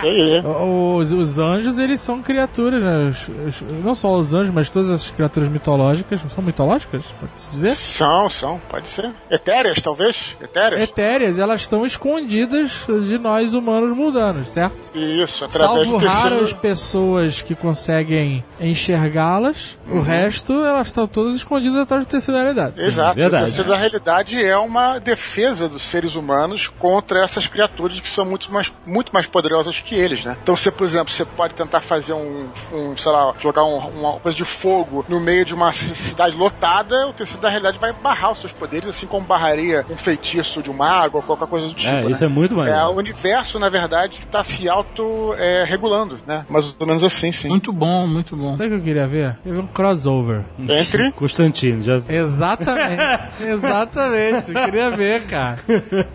Sei. 0.00 0.40
os, 0.40 1.12
os 1.12 1.38
anjos, 1.38 1.78
eles 1.78 2.00
são 2.00 2.22
criaturas, 2.22 2.82
né? 2.82 3.08
Os- 3.08 3.28
os- 3.28 3.62
não 3.84 3.94
só 3.94 4.12
os 4.16 4.34
anjos, 4.34 4.52
mas 4.52 4.68
todas 4.70 4.90
as 4.90 5.10
criaturas 5.10 5.48
mitológicas. 5.48 6.20
São 6.34 6.42
mitológicas, 6.42 7.04
pode-se 7.20 7.48
dizer? 7.50 7.72
São, 7.72 8.28
são, 8.28 8.60
pode 8.68 8.88
ser. 8.88 9.10
Etéreas, 9.30 9.80
talvez? 9.80 10.36
Etéreas? 10.40 10.82
Etéreas, 10.82 11.38
elas 11.38 11.62
estão 11.62 11.84
escondidas 11.84 12.84
de 13.06 13.18
nós 13.18 13.54
humanos 13.54 13.96
mundanos, 13.96 14.50
certo? 14.50 14.96
Isso, 14.96 15.44
através 15.44 15.88
Salvo 15.88 15.96
raras 16.06 16.52
pessoas 16.52 17.42
que 17.42 17.54
conseguem 17.54 18.44
enxergá-las, 18.60 19.76
o 19.88 20.00
resto 20.00 20.52
elas 20.64 20.88
estão 20.88 21.06
todas 21.06 21.34
escondidas 21.36 21.78
atrás 21.80 22.04
do 22.04 22.08
terceiro 22.08 22.38
da 22.38 22.44
realidade. 22.44 22.80
Exato. 22.82 23.14
verdade. 23.16 23.42
O 23.42 23.46
terceiro 23.46 23.70
da 23.70 23.76
realidade 23.76 24.42
é 24.42 24.56
uma 24.56 24.98
defesa 24.98 25.68
dos 25.68 25.82
seres 25.82 26.14
humanos 26.14 26.68
contra 26.82 27.22
essas 27.22 27.46
criaturas 27.46 28.00
que 28.00 28.08
são 28.08 28.24
muito 28.24 28.52
mais, 28.52 28.72
muito 28.84 29.12
mais 29.14 29.24
poderosas 29.24 29.78
que 29.78 29.94
eles, 29.94 30.24
né? 30.24 30.36
Então, 30.42 30.56
você, 30.56 30.68
por 30.68 30.82
exemplo, 30.84 31.12
você 31.14 31.24
pode 31.24 31.54
tentar 31.54 31.80
fazer 31.80 32.12
um, 32.12 32.48
um 32.72 32.96
sei 32.96 33.12
lá, 33.12 33.32
jogar 33.38 33.62
um- 33.64 33.78
uma 33.88 34.18
coisa 34.18 34.36
de 34.36 34.44
fogo 34.44 35.04
no 35.08 35.20
meio 35.20 35.44
de 35.44 35.54
uma 35.54 35.72
cidade 35.72 36.36
lotada, 36.36 37.06
o 37.06 37.12
terceiro 37.12 37.40
da 37.40 37.48
realidade 37.48 37.78
vai 37.78 37.92
barrar 37.92 38.32
os 38.32 38.40
seus 38.40 38.52
poderes, 38.52 38.88
assim 38.88 39.06
como 39.06 39.24
barraria 39.24 39.86
um 39.88 39.96
feitiço 39.96 40.60
de 40.60 40.72
um 40.72 40.74
mago 40.74 41.18
ou 41.18 41.22
qualquer 41.22 41.46
coisa 41.46 41.68
do 41.68 41.74
tipo. 41.74 41.88
É, 41.92 42.02
né? 42.02 42.10
isso 42.10 42.24
é 42.24 42.28
muito 42.28 42.56
maneiro. 42.56 42.76
É, 42.80 42.84
o 42.88 42.96
universo, 42.96 43.60
na 43.60 43.68
verdade, 43.68 44.18
está 44.18 44.42
se 44.42 44.68
auto-regulando, 44.68 46.18
né? 46.26 46.44
Mais 46.48 46.74
ou 46.80 46.86
menos 46.86 47.04
assim, 47.04 47.30
sim. 47.30 47.48
Muito 47.48 47.72
bom, 47.72 48.08
muito 48.08 48.36
bom. 48.36 48.56
Sabe 48.56 48.70
o 48.70 48.72
que 48.72 48.80
eu 48.80 48.84
queria 48.84 49.06
ver? 49.06 49.26
Eu 49.28 49.34
queria 49.42 49.54
ver 49.54 49.60
um 49.60 49.66
crossover. 49.68 50.42
Entre 50.58 51.12
Constantino, 51.14 51.82
já. 51.82 51.96
Exatamente, 52.08 53.22
exatamente. 53.40 54.52
Eu 54.52 54.64
queria 54.64 54.90
ver, 54.90 55.26
cara. 55.26 55.58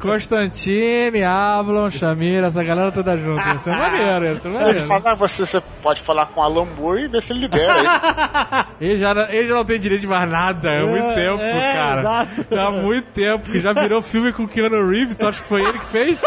Constantine, 0.58 1.24
Ablon, 1.24 1.90
Shamira, 1.90 2.48
essa 2.48 2.64
galera 2.64 2.92
toda 2.92 3.16
junto. 3.18 3.48
Ia 3.48 3.58
ser 3.60 3.76
maneiro, 3.76 4.38
ser 4.38 4.50
ele 4.50 4.58
maneiro. 4.58 4.88
fala, 4.88 5.16
você, 5.16 5.46
você 5.46 5.62
pode 5.84 6.02
falar 6.02 6.26
com 6.28 6.42
Alan 6.42 6.66
Moore 6.78 7.04
e 7.04 7.08
ver 7.08 7.22
se 7.22 7.32
ele 7.34 7.42
libera 7.42 7.74
aí. 7.74 8.66
Ele 8.80 8.96
já, 8.98 9.12
não- 9.12 9.24
ele 9.30 9.48
já 9.48 9.56
não 9.56 9.66
tem 9.66 9.80
direito 9.80 10.02
de 10.02 10.08
mais 10.08 10.30
nada 10.30 10.70
há 10.70 10.86
muito 10.86 11.04
É, 11.04 11.16
tempo, 11.16 11.42
é, 11.42 11.74
cara. 11.74 12.00
exato. 12.00 12.56
Há 12.60 12.72
muito 12.72 13.06
tempo, 13.08 13.50
que 13.50 13.60
já 13.60 13.74
virou 13.74 14.04
filme 14.04 14.32
com 14.32 14.48
Keanu 14.48 14.88
Reeves, 14.88 15.18
tu 15.18 15.28
acha 15.28 15.42
que 15.42 15.48
foi 15.48 15.62
ele 15.64 15.80
que 15.80 15.86
fez? 15.88 16.22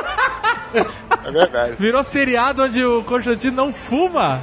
É 1.24 1.30
verdade. 1.30 1.74
Virou 1.78 2.02
seriado 2.02 2.62
onde 2.62 2.84
o 2.84 3.02
Constantino 3.04 3.56
não 3.56 3.72
fuma. 3.72 4.40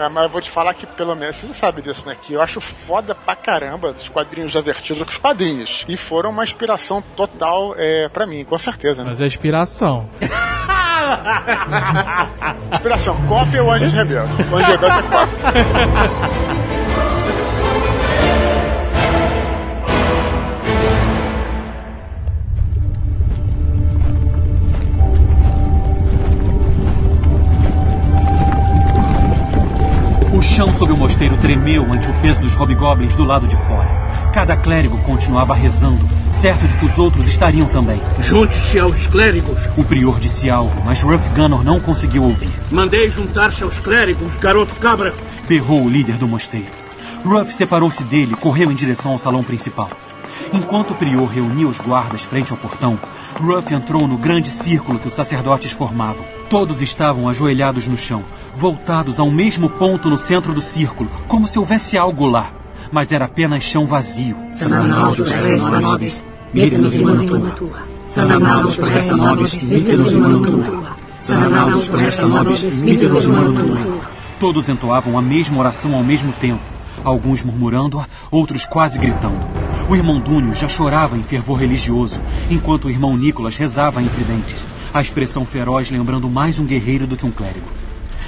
É, 0.00 0.08
mas 0.08 0.24
eu 0.24 0.30
vou 0.30 0.40
te 0.40 0.50
falar 0.50 0.74
que, 0.74 0.86
pelo 0.86 1.14
menos, 1.14 1.36
você 1.36 1.52
sabe 1.52 1.82
disso, 1.82 2.06
né? 2.06 2.16
Que 2.20 2.34
eu 2.34 2.42
acho 2.42 2.60
foda 2.60 3.14
pra 3.14 3.34
caramba 3.34 3.90
os 3.90 4.08
quadrinhos 4.08 4.52
da 4.52 4.60
Vertigo 4.60 5.04
com 5.04 5.10
os 5.10 5.16
quadrinhos. 5.16 5.84
E 5.88 5.96
foram 5.96 6.30
uma 6.30 6.44
inspiração 6.44 7.02
total 7.16 7.74
é, 7.76 8.08
pra 8.08 8.26
mim, 8.26 8.44
com 8.44 8.58
certeza, 8.58 9.02
né? 9.02 9.10
Mas 9.10 9.20
é 9.20 9.26
inspiração. 9.26 10.08
Inspiração, 12.72 13.16
cópia 13.26 13.62
ou 13.62 13.72
Anjos 13.72 13.92
Rebeldes? 13.92 14.50
O 14.50 14.56
Anjos 14.56 14.68
Rebeldes 14.72 14.98
é 14.98 15.02
cópia. 15.02 16.67
Chão 30.58 30.74
sob 30.74 30.92
o 30.92 30.96
mosteiro 30.96 31.36
tremeu 31.36 31.86
ante 31.92 32.10
o 32.10 32.14
peso 32.14 32.40
dos 32.40 32.52
hobgoblins 32.54 33.14
do 33.14 33.24
lado 33.24 33.46
de 33.46 33.54
fora. 33.54 33.88
Cada 34.34 34.56
clérigo 34.56 34.98
continuava 35.04 35.54
rezando, 35.54 36.04
certo 36.32 36.66
de 36.66 36.76
que 36.76 36.84
os 36.84 36.98
outros 36.98 37.28
estariam 37.28 37.68
também. 37.68 38.00
Junte-se 38.18 38.76
aos 38.76 39.06
clérigos. 39.06 39.68
O 39.76 39.84
prior 39.84 40.18
disse 40.18 40.50
algo, 40.50 40.82
mas 40.84 41.00
Ruff 41.00 41.28
Gunnar 41.28 41.62
não 41.62 41.78
conseguiu 41.78 42.24
ouvir. 42.24 42.50
Mandei 42.72 43.08
juntar-se 43.08 43.62
aos 43.62 43.78
clérigos, 43.78 44.34
garoto 44.34 44.74
cabra. 44.80 45.14
Berrou 45.46 45.84
o 45.84 45.88
líder 45.88 46.16
do 46.16 46.26
mosteiro. 46.26 46.66
Ruff 47.24 47.54
separou-se 47.54 48.02
dele 48.02 48.32
e 48.32 48.36
correu 48.36 48.72
em 48.72 48.74
direção 48.74 49.12
ao 49.12 49.18
salão 49.18 49.44
principal. 49.44 49.90
Enquanto 50.52 50.92
o 50.92 50.94
prior 50.94 51.26
reunia 51.26 51.68
os 51.68 51.78
guardas 51.78 52.22
frente 52.22 52.52
ao 52.52 52.58
portão, 52.58 52.98
Ruff 53.38 53.72
entrou 53.72 54.08
no 54.08 54.16
grande 54.16 54.48
círculo 54.48 54.98
que 54.98 55.08
os 55.08 55.14
sacerdotes 55.14 55.72
formavam. 55.72 56.24
Todos 56.48 56.80
estavam 56.80 57.28
ajoelhados 57.28 57.86
no 57.86 57.96
chão, 57.96 58.24
voltados 58.54 59.20
ao 59.20 59.30
mesmo 59.30 59.68
ponto 59.68 60.08
no 60.08 60.16
centro 60.16 60.54
do 60.54 60.60
círculo, 60.60 61.10
como 61.26 61.46
se 61.46 61.58
houvesse 61.58 61.98
algo 61.98 62.26
lá. 62.26 62.50
Mas 62.90 63.12
era 63.12 63.26
apenas 63.26 63.64
chão 63.64 63.86
vazio. 63.86 64.36
Sanamados 64.52 65.30
presta 65.30 65.80
nobis, 65.80 66.24
mite-nos 66.54 66.94
in 66.94 67.04
mano 67.04 67.50
tua. 67.52 67.82
Sanamados 68.06 68.76
presta 68.76 69.16
nobis, 69.16 69.70
mite-nos 69.70 70.14
in 70.14 70.20
mano 70.20 70.44
tua. 70.44 70.96
Nobis, 72.28 72.80
in 72.80 73.32
mano 73.32 73.66
tua. 73.66 74.18
Todos 74.38 74.68
entoavam 74.68 75.18
a 75.18 75.22
mesma 75.22 75.58
oração 75.58 75.94
ao 75.94 76.04
mesmo 76.04 76.32
tempo, 76.32 76.62
alguns 77.04 77.42
murmurando-a, 77.42 78.06
outros 78.30 78.64
quase 78.64 78.96
gritando. 78.96 79.40
O 79.88 79.96
irmão 79.96 80.20
Dúnio 80.20 80.52
já 80.52 80.68
chorava 80.68 81.16
em 81.16 81.22
fervor 81.22 81.58
religioso, 81.58 82.20
enquanto 82.50 82.84
o 82.84 82.90
irmão 82.90 83.16
Nicolas 83.16 83.56
rezava 83.56 84.02
entre 84.02 84.22
dentes, 84.22 84.66
a 84.92 85.00
expressão 85.00 85.46
feroz 85.46 85.90
lembrando 85.90 86.28
mais 86.28 86.58
um 86.58 86.66
guerreiro 86.66 87.06
do 87.06 87.16
que 87.16 87.24
um 87.24 87.30
clérigo. 87.30 87.66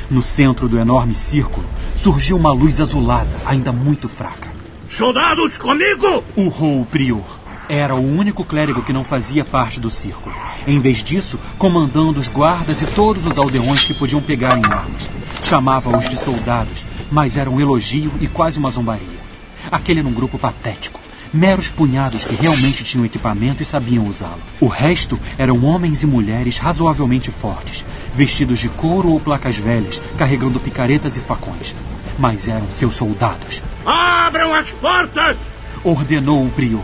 No 0.08 0.22
centro 0.22 0.66
do 0.66 0.78
enorme 0.78 1.14
círculo 1.14 1.66
surgiu 1.94 2.38
uma 2.38 2.50
luz 2.50 2.80
azulada, 2.80 3.28
ainda 3.44 3.72
muito 3.72 4.08
fraca. 4.08 4.48
Soldados, 4.88 5.58
comigo! 5.58 6.24
Urrou 6.34 6.80
o 6.80 6.86
prior. 6.86 7.38
Era 7.68 7.94
o 7.94 8.00
único 8.00 8.42
clérigo 8.42 8.82
que 8.82 8.92
não 8.92 9.04
fazia 9.04 9.44
parte 9.44 9.78
do 9.78 9.90
círculo. 9.90 10.34
Em 10.66 10.80
vez 10.80 11.04
disso, 11.04 11.38
comandando 11.58 12.18
os 12.18 12.28
guardas 12.28 12.80
e 12.80 12.86
todos 12.86 13.26
os 13.26 13.36
aldeões 13.36 13.84
que 13.84 13.92
podiam 13.92 14.22
pegar 14.22 14.56
em 14.56 14.64
armas. 14.64 15.10
Chamava-os 15.44 16.08
de 16.08 16.16
soldados, 16.16 16.86
mas 17.12 17.36
era 17.36 17.50
um 17.50 17.60
elogio 17.60 18.10
e 18.18 18.26
quase 18.26 18.58
uma 18.58 18.70
zombaria. 18.70 19.20
Aquele 19.70 20.00
era 20.00 20.08
um 20.08 20.12
grupo 20.14 20.38
patético. 20.38 20.98
Meros 21.32 21.70
punhados 21.70 22.24
que 22.24 22.34
realmente 22.34 22.82
tinham 22.82 23.04
equipamento 23.04 23.62
e 23.62 23.64
sabiam 23.64 24.04
usá-lo. 24.04 24.42
O 24.60 24.66
resto 24.66 25.16
eram 25.38 25.64
homens 25.64 26.02
e 26.02 26.06
mulheres 26.06 26.58
razoavelmente 26.58 27.30
fortes, 27.30 27.84
vestidos 28.12 28.58
de 28.58 28.68
couro 28.68 29.10
ou 29.10 29.20
placas 29.20 29.56
velhas, 29.56 30.02
carregando 30.18 30.58
picaretas 30.58 31.16
e 31.16 31.20
facões. 31.20 31.72
Mas 32.18 32.48
eram 32.48 32.68
seus 32.68 32.96
soldados. 32.96 33.62
Abram 33.86 34.52
as 34.52 34.72
portas! 34.72 35.36
Ordenou 35.84 36.44
o 36.44 36.50
prior. 36.50 36.82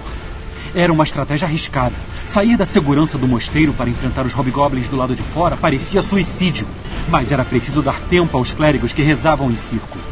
Era 0.77 0.93
uma 0.93 1.03
estratégia 1.03 1.49
arriscada. 1.49 1.95
Sair 2.29 2.57
da 2.57 2.65
segurança 2.65 3.19
do 3.19 3.27
mosteiro 3.27 3.73
para 3.73 3.91
enfrentar 3.91 4.25
os 4.25 4.33
hobgoblins 4.33 4.89
do 4.89 4.97
lado 4.97 5.17
de 5.17 5.23
fora 5.23 5.57
parecia 5.57 6.03
suicídio. 6.03 6.69
Mas 7.09 7.33
era 7.33 7.45
preciso 7.45 7.83
dar 7.83 7.99
tempo 8.03 8.37
aos 8.37 8.53
clérigos 8.53 8.93
que 8.93 9.03
rezavam 9.03 9.51
em 9.51 9.57
círculo. 9.57 10.05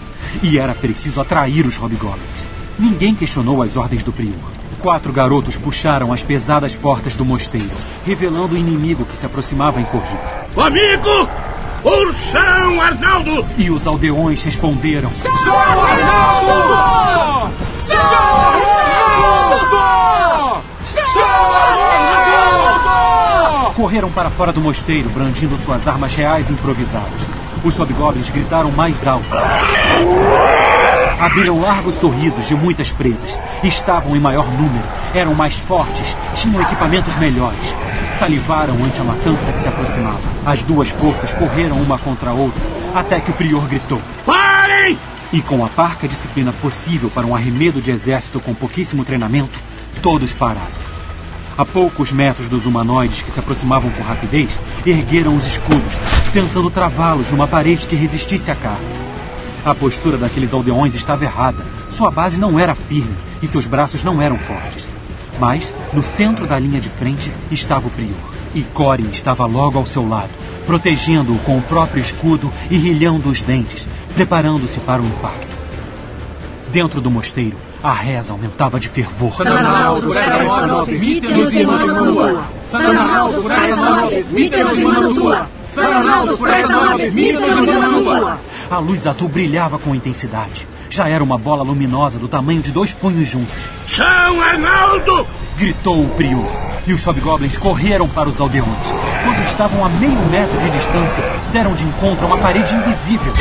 E 0.42 0.58
era 0.58 0.74
preciso 0.74 1.20
atrair 1.20 1.64
os 1.64 1.76
hobgoblins. 1.76 2.53
Ninguém 2.78 3.14
questionou 3.14 3.62
as 3.62 3.76
ordens 3.76 4.02
do 4.02 4.12
prior. 4.12 4.34
Quatro 4.80 5.12
garotos 5.12 5.56
puxaram 5.56 6.12
as 6.12 6.22
pesadas 6.22 6.76
portas 6.76 7.14
do 7.14 7.24
mosteiro, 7.24 7.70
revelando 8.04 8.54
o 8.54 8.58
inimigo 8.58 9.04
que 9.04 9.16
se 9.16 9.24
aproximava 9.24 9.80
em 9.80 9.84
corrida. 9.84 10.46
Comigo! 10.54 11.28
Ursão 11.84 12.80
Arnaldo! 12.80 13.46
E 13.56 13.70
os 13.70 13.86
aldeões 13.86 14.42
responderam: 14.42 15.12
São 15.12 15.32
Arnaldo! 15.32 16.52
São 17.78 17.96
Arnaldo! 18.50 19.76
São 20.84 21.22
Arnaldo! 21.22 21.74
Correram 23.74 24.10
para 24.10 24.30
fora 24.30 24.52
do 24.52 24.60
mosteiro, 24.60 25.08
brandindo 25.10 25.56
suas 25.56 25.86
armas 25.88 26.14
reais 26.14 26.50
improvisadas. 26.50 27.22
Os 27.62 27.76
hobgoblins 27.76 28.30
gritaram 28.30 28.70
mais 28.70 29.06
alto. 29.06 29.26
Abriram 31.18 31.60
largos 31.60 31.94
sorrisos 31.94 32.48
de 32.48 32.54
muitas 32.54 32.92
presas. 32.92 33.38
Estavam 33.62 34.16
em 34.16 34.20
maior 34.20 34.46
número, 34.50 34.84
eram 35.14 35.34
mais 35.34 35.54
fortes, 35.54 36.16
tinham 36.34 36.60
equipamentos 36.60 37.14
melhores. 37.16 37.74
Salivaram 38.18 38.74
ante 38.84 39.00
a 39.00 39.04
matança 39.04 39.52
que 39.52 39.60
se 39.60 39.68
aproximava. 39.68 40.20
As 40.44 40.62
duas 40.62 40.88
forças 40.90 41.32
correram 41.32 41.76
uma 41.76 41.98
contra 41.98 42.30
a 42.30 42.34
outra, 42.34 42.62
até 42.94 43.20
que 43.20 43.30
o 43.30 43.34
prior 43.34 43.66
gritou: 43.66 44.00
Parem! 44.26 44.98
E 45.32 45.40
com 45.40 45.64
a 45.64 45.68
parca 45.68 46.06
disciplina 46.06 46.52
possível 46.52 47.10
para 47.10 47.26
um 47.26 47.34
arremedo 47.34 47.80
de 47.80 47.90
exército 47.90 48.40
com 48.40 48.54
pouquíssimo 48.54 49.04
treinamento, 49.04 49.58
todos 50.02 50.32
pararam. 50.32 50.84
A 51.56 51.64
poucos 51.64 52.10
metros 52.10 52.48
dos 52.48 52.66
humanoides 52.66 53.22
que 53.22 53.30
se 53.30 53.38
aproximavam 53.38 53.90
com 53.92 54.02
rapidez, 54.02 54.60
ergueram 54.84 55.36
os 55.36 55.46
escudos, 55.46 55.94
tentando 56.32 56.68
travá-los 56.68 57.30
numa 57.30 57.46
parede 57.46 57.86
que 57.86 57.94
resistisse 57.94 58.50
à 58.50 58.56
carga. 58.56 59.13
A 59.64 59.74
postura 59.74 60.18
daqueles 60.18 60.52
aldeões 60.52 60.94
estava 60.94 61.24
errada. 61.24 61.64
Sua 61.88 62.10
base 62.10 62.38
não 62.38 62.58
era 62.58 62.74
firme 62.74 63.16
e 63.42 63.46
seus 63.46 63.66
braços 63.66 64.04
não 64.04 64.20
eram 64.20 64.38
fortes. 64.38 64.86
Mas, 65.40 65.72
no 65.92 66.02
centro 66.02 66.46
da 66.46 66.58
linha 66.58 66.80
de 66.80 66.90
frente, 66.90 67.32
estava 67.50 67.88
o 67.88 67.90
prior. 67.90 68.34
E 68.54 68.62
Corin 68.62 69.08
estava 69.10 69.46
logo 69.46 69.78
ao 69.78 69.86
seu 69.86 70.06
lado, 70.06 70.30
protegendo-o 70.66 71.38
com 71.40 71.56
o 71.56 71.62
próprio 71.62 72.00
escudo 72.00 72.52
e 72.70 72.76
rilhando 72.76 73.30
os 73.30 73.42
dentes, 73.42 73.88
preparando-se 74.14 74.80
para 74.80 75.00
o 75.00 75.06
impacto. 75.06 75.54
Dentro 76.70 77.00
do 77.00 77.10
mosteiro, 77.10 77.56
a 77.82 77.92
reza 77.92 78.32
aumentava 78.32 78.78
de 78.78 78.88
fervor. 78.88 79.34
Sanamados 79.34 80.14
Nobres, 85.76 87.14
Mítelos 87.14 87.68
e 87.68 87.72
Manutua. 87.72 88.40
A 88.70 88.78
luz 88.78 89.06
azul 89.06 89.28
brilhava 89.28 89.78
com 89.78 89.94
intensidade. 89.94 90.66
Já 90.88 91.08
era 91.08 91.24
uma 91.24 91.36
bola 91.36 91.62
luminosa 91.62 92.18
do 92.18 92.28
tamanho 92.28 92.62
de 92.62 92.70
dois 92.70 92.92
punhos 92.92 93.28
juntos. 93.28 93.54
São 93.86 94.40
Arnaldo! 94.40 95.26
Gritou 95.56 96.02
o 96.02 96.08
prior. 96.10 96.46
E 96.86 96.92
os 96.92 97.04
hobgoblins 97.04 97.56
correram 97.56 98.08
para 98.08 98.28
os 98.28 98.40
aldeões. 98.40 98.92
Quando 99.24 99.42
estavam 99.44 99.84
a 99.84 99.88
meio 99.88 100.18
metro 100.30 100.58
de 100.60 100.70
distância, 100.70 101.24
deram 101.52 101.74
de 101.74 101.84
encontro 101.84 102.24
a 102.24 102.28
uma 102.28 102.38
parede 102.38 102.74
invisível. 102.74 103.32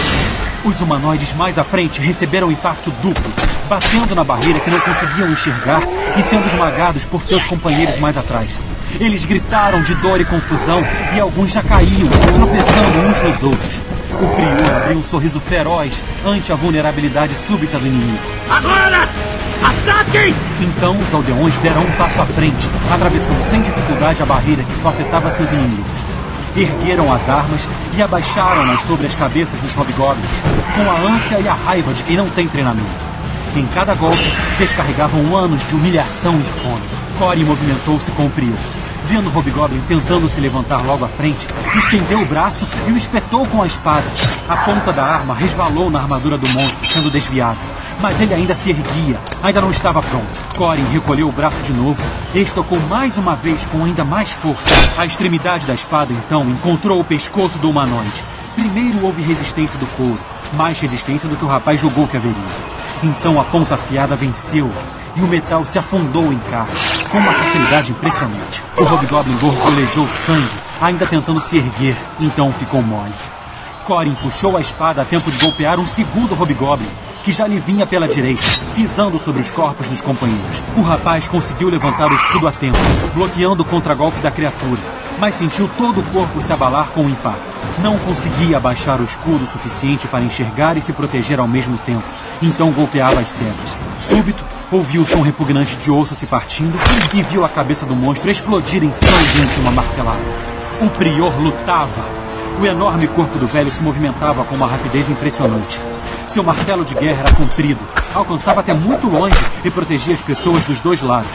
Os 0.65 0.79
humanoides 0.79 1.33
mais 1.33 1.59
à 1.59 1.63
frente 1.63 1.99
receberam 1.99 2.49
impacto 2.49 2.89
duplo, 3.01 3.33
batendo 3.67 4.15
na 4.15 4.23
barreira 4.23 4.61
que 4.61 4.69
não 4.69 4.79
conseguiam 4.79 5.29
enxergar 5.29 5.81
e 6.17 6.23
sendo 6.23 6.47
esmagados 6.47 7.03
por 7.03 7.21
seus 7.21 7.43
companheiros 7.43 7.97
mais 7.97 8.17
atrás. 8.17 8.61
Eles 8.97 9.25
gritaram 9.25 9.81
de 9.81 9.93
dor 9.95 10.21
e 10.21 10.25
confusão 10.25 10.81
e 11.13 11.19
alguns 11.19 11.51
já 11.51 11.61
caíam, 11.61 12.07
tropeçando 12.33 13.09
uns 13.09 13.21
nos 13.23 13.43
outros. 13.43 13.81
O 14.13 14.35
prior 14.35 14.77
abriu 14.77 14.99
um 14.99 15.03
sorriso 15.03 15.41
feroz 15.41 16.01
ante 16.25 16.53
a 16.53 16.55
vulnerabilidade 16.55 17.33
súbita 17.45 17.77
do 17.77 17.85
inimigo. 17.85 18.23
Agora! 18.49 19.09
Ataquem! 19.61 20.33
Então 20.61 20.97
os 20.97 21.13
aldeões 21.13 21.57
deram 21.57 21.81
um 21.81 21.91
passo 21.93 22.21
à 22.21 22.25
frente, 22.25 22.69
atravessando 22.89 23.43
sem 23.43 23.61
dificuldade 23.61 24.23
a 24.23 24.25
barreira 24.25 24.63
que 24.63 24.81
só 24.81 24.89
afetava 24.89 25.29
seus 25.29 25.51
inimigos. 25.51 26.02
Ergueram 26.55 27.11
as 27.11 27.27
armas 27.27 27.67
e 27.97 28.01
abaixaram-nas 28.01 28.81
sobre 28.81 29.07
as 29.07 29.15
cabeças 29.15 29.59
dos 29.59 29.73
hobgoblins, 29.73 30.41
com 30.75 30.89
a 30.89 31.13
ânsia 31.13 31.39
e 31.39 31.47
a 31.47 31.53
raiva 31.53 31.93
de 31.93 32.03
quem 32.03 32.15
não 32.15 32.29
tem 32.29 32.47
treinamento. 32.47 32.87
Em 33.55 33.65
cada 33.67 33.95
golpe, 33.95 34.23
descarregavam 34.57 35.35
anos 35.35 35.65
de 35.67 35.75
humilhação 35.75 36.39
e 36.39 36.59
fome. 36.59 36.83
Cory 37.17 37.43
movimentou-se 37.43 38.11
com 38.11 38.25
o 38.25 38.29
prior. 38.29 38.57
Vendo 39.05 39.29
o 39.29 39.33
Hobgoblin 39.37 39.81
tentando 39.87 40.29
se 40.29 40.39
levantar 40.39 40.85
logo 40.85 41.03
à 41.03 41.07
frente, 41.07 41.47
estendeu 41.75 42.21
o 42.21 42.25
braço 42.25 42.67
e 42.87 42.91
o 42.91 42.97
espetou 42.97 43.45
com 43.47 43.61
a 43.61 43.67
espada. 43.67 44.05
A 44.47 44.57
ponta 44.57 44.93
da 44.93 45.03
arma 45.03 45.35
resvalou 45.35 45.89
na 45.89 45.99
armadura 45.99 46.37
do 46.37 46.47
monstro, 46.49 46.89
sendo 46.89 47.11
desviada. 47.11 47.59
Mas 48.03 48.19
ele 48.19 48.33
ainda 48.33 48.53
se 48.53 48.69
erguia, 48.69 49.17
ainda 49.41 49.61
não 49.61 49.71
estava 49.71 50.01
pronto. 50.01 50.37
Corin 50.57 50.83
recolheu 50.91 51.29
o 51.29 51.31
braço 51.31 51.63
de 51.63 51.71
novo 51.71 52.03
estocou 52.35 52.77
mais 52.89 53.17
uma 53.17 53.33
vez 53.33 53.63
com 53.67 53.85
ainda 53.85 54.03
mais 54.03 54.29
força. 54.29 54.69
A 54.97 55.05
extremidade 55.05 55.65
da 55.65 55.73
espada, 55.73 56.11
então, 56.11 56.43
encontrou 56.49 56.99
o 56.99 57.05
pescoço 57.05 57.57
do 57.59 57.69
humanoide. 57.69 58.21
Primeiro 58.55 59.05
houve 59.05 59.21
resistência 59.21 59.79
do 59.79 59.85
couro, 59.95 60.19
mais 60.51 60.81
resistência 60.81 61.29
do 61.29 61.37
que 61.37 61.45
o 61.45 61.47
rapaz 61.47 61.79
julgou 61.79 62.05
que 62.05 62.17
haveria. 62.17 62.43
Então 63.01 63.39
a 63.39 63.45
ponta 63.45 63.75
afiada 63.75 64.17
venceu 64.17 64.69
e 65.15 65.21
o 65.21 65.27
metal 65.27 65.63
se 65.63 65.79
afundou 65.79 66.33
em 66.33 66.39
carne, 66.51 66.73
com 67.09 67.19
uma 67.19 67.31
facilidade 67.31 67.93
impressionante. 67.93 68.61
O 68.75 68.83
Hobgoblin 68.83 69.39
gorgolejou 69.39 70.09
sangue, 70.09 70.51
ainda 70.81 71.07
tentando 71.07 71.39
se 71.39 71.55
erguer, 71.55 71.95
então 72.19 72.51
ficou 72.51 72.81
mole. 72.81 73.13
Corin 73.85 74.15
puxou 74.15 74.57
a 74.57 74.61
espada 74.61 75.01
a 75.01 75.05
tempo 75.05 75.31
de 75.31 75.37
golpear 75.37 75.79
um 75.79 75.87
segundo 75.87 76.35
Hobgoblin, 76.35 76.89
que 77.23 77.31
já 77.31 77.47
lhe 77.47 77.57
vinha 77.57 77.85
pela 77.85 78.07
direita, 78.07 78.43
pisando 78.75 79.17
sobre 79.17 79.41
os 79.41 79.49
corpos 79.49 79.87
dos 79.87 80.01
companheiros. 80.01 80.61
O 80.75 80.81
rapaz 80.81 81.27
conseguiu 81.27 81.69
levantar 81.69 82.11
o 82.11 82.15
escudo 82.15 82.47
a 82.47 82.51
tempo, 82.51 82.77
bloqueando 83.13 83.63
o 83.63 83.65
contragolpe 83.65 84.19
da 84.19 84.29
criatura, 84.29 84.81
mas 85.17 85.35
sentiu 85.35 85.69
todo 85.77 86.01
o 86.01 86.03
corpo 86.11 86.41
se 86.41 86.51
abalar 86.51 86.89
com 86.89 87.01
o 87.01 87.09
impacto. 87.09 87.41
Não 87.81 87.97
conseguia 87.99 88.57
abaixar 88.57 88.99
o 88.99 89.05
escudo 89.05 89.43
o 89.43 89.47
suficiente 89.47 90.07
para 90.07 90.23
enxergar 90.23 90.77
e 90.77 90.81
se 90.81 90.93
proteger 90.93 91.39
ao 91.39 91.47
mesmo 91.47 91.77
tempo, 91.77 92.03
então 92.41 92.71
golpeava 92.71 93.21
as 93.21 93.29
cegas. 93.29 93.77
Súbito, 93.97 94.43
ouviu 94.71 95.01
o 95.01 95.07
som 95.07 95.21
repugnante 95.21 95.77
de 95.77 95.89
osso 95.89 96.15
se 96.15 96.25
partindo 96.25 96.77
e 97.13 97.21
viu 97.23 97.45
a 97.45 97.49
cabeça 97.49 97.85
do 97.85 97.95
monstro 97.95 98.29
explodir 98.29 98.83
em 98.83 98.91
sangue 98.91 99.59
uma 99.61 99.71
martelada. 99.71 100.21
O 100.81 100.89
prior 100.89 101.33
lutava. 101.39 102.03
O 102.59 102.65
enorme 102.65 103.07
corpo 103.07 103.39
do 103.39 103.47
velho 103.47 103.71
se 103.71 103.81
movimentava 103.81 104.43
com 104.43 104.55
uma 104.55 104.67
rapidez 104.67 105.09
impressionante. 105.09 105.79
Seu 106.33 106.43
martelo 106.43 106.83
de 106.83 106.95
guerra 106.95 107.25
era 107.27 107.35
comprido, 107.35 107.79
alcançava 108.11 108.61
até 108.61 108.73
muito 108.73 109.07
longe 109.07 109.35
e 109.63 109.69
protegia 109.69 110.15
as 110.15 110.19
pessoas 110.19 110.65
dos 110.65 110.81
dois 110.81 110.99
lados. 111.03 111.29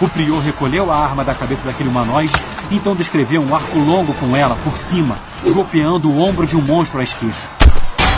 O 0.00 0.08
prior 0.08 0.40
recolheu 0.40 0.90
a 0.90 0.96
arma 0.96 1.22
da 1.22 1.32
cabeça 1.32 1.64
daquele 1.64 1.88
humanoide, 1.88 2.34
então 2.68 2.96
descreveu 2.96 3.40
um 3.40 3.54
arco 3.54 3.78
longo 3.78 4.12
com 4.14 4.34
ela 4.34 4.56
por 4.64 4.76
cima, 4.76 5.16
golpeando 5.44 6.10
o 6.10 6.18
ombro 6.18 6.44
de 6.44 6.56
um 6.56 6.60
monstro 6.60 6.98
à 6.98 7.04
esquerda. 7.04 7.36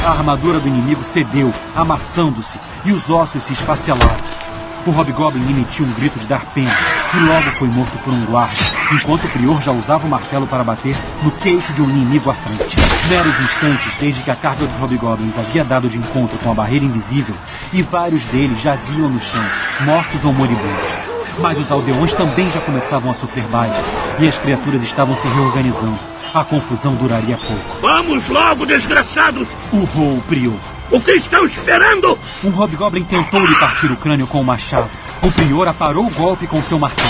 A 0.03 0.13
armadura 0.13 0.59
do 0.59 0.67
inimigo 0.67 1.05
cedeu, 1.05 1.53
amassando-se, 1.77 2.59
e 2.87 2.93
os 2.93 3.11
ossos 3.11 3.45
se 3.45 3.53
esfacelaram. 3.53 4.48
O 4.87 4.91
Hobgoblin 4.91 5.51
emitiu 5.51 5.85
um 5.85 5.93
grito 5.93 6.19
de 6.19 6.27
dar 6.27 6.45
pena 6.47 6.75
e 7.15 7.19
logo 7.21 7.51
foi 7.53 7.69
morto 7.69 7.99
por 7.99 8.13
um 8.13 8.25
guarda, 8.25 8.55
enquanto 8.93 9.25
o 9.25 9.29
prior 9.29 9.61
já 9.61 9.73
usava 9.73 10.07
o 10.07 10.11
martelo 10.11 10.47
para 10.47 10.65
bater 10.65 10.97
no 11.23 11.31
queixo 11.31 11.73
de 11.75 11.83
um 11.83 11.91
inimigo 11.91 12.31
à 12.31 12.35
frente. 12.35 12.77
Meros 13.09 13.39
instantes 13.41 13.97
desde 13.97 14.23
que 14.23 14.31
a 14.31 14.37
carga 14.37 14.67
dos 14.67 14.79
Hobgoblins 14.79 15.39
havia 15.39 15.65
dado 15.65 15.89
de 15.89 15.99
encontro 15.99 16.39
com 16.39 16.51
a 16.51 16.55
barreira 16.55 16.85
invisível 16.85 17.35
e 17.73 17.83
vários 17.83 18.25
deles 18.27 18.61
jaziam 18.61 19.09
no 19.09 19.21
chão, 19.21 19.45
mortos 19.85 20.25
ou 20.25 20.33
moribundos. 20.33 21.18
Mas 21.41 21.59
os 21.59 21.71
aldeões 21.71 22.15
também 22.15 22.51
já 22.51 22.61
começavam 22.61 23.11
a 23.11 23.15
sofrer 23.15 23.45
baixas 23.45 23.87
e 24.19 24.29
as 24.29 24.37
criaturas 24.39 24.83
estavam 24.83 25.17
se 25.17 25.29
reorganizando. 25.29 25.99
A 26.35 26.45
confusão 26.45 26.95
duraria 26.95 27.39
pouco. 27.39 27.81
Vamos 27.81 28.29
logo, 28.29 28.67
desgraçados! 28.67 29.49
Urrou 29.73 30.19
o 30.19 30.23
prior. 30.23 30.59
O 30.91 31.01
que 31.01 31.13
estão 31.13 31.45
esperando? 31.45 32.19
Um 32.43 32.51
hobgoblin 32.51 33.05
tentou 33.05 33.45
lhe 33.45 33.55
partir 33.57 33.91
o 33.91 33.97
crânio 33.97 34.27
com 34.27 34.41
o 34.41 34.45
machado. 34.45 34.91
O 35.23 35.31
prior 35.31 35.69
aparou 35.69 36.07
o 36.07 36.11
golpe 36.11 36.47
com 36.47 36.63
seu 36.63 36.79
martelo. 36.79 37.09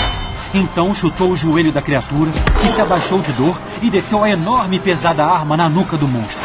Então 0.53 0.93
chutou 0.93 1.31
o 1.31 1.37
joelho 1.37 1.71
da 1.71 1.81
criatura, 1.81 2.31
que 2.61 2.69
se 2.69 2.81
abaixou 2.81 3.21
de 3.21 3.31
dor 3.33 3.57
e 3.81 3.89
desceu 3.89 4.23
a 4.23 4.29
enorme 4.29 4.77
e 4.77 4.79
pesada 4.79 5.25
arma 5.25 5.55
na 5.55 5.69
nuca 5.69 5.95
do 5.95 6.07
monstro. 6.07 6.41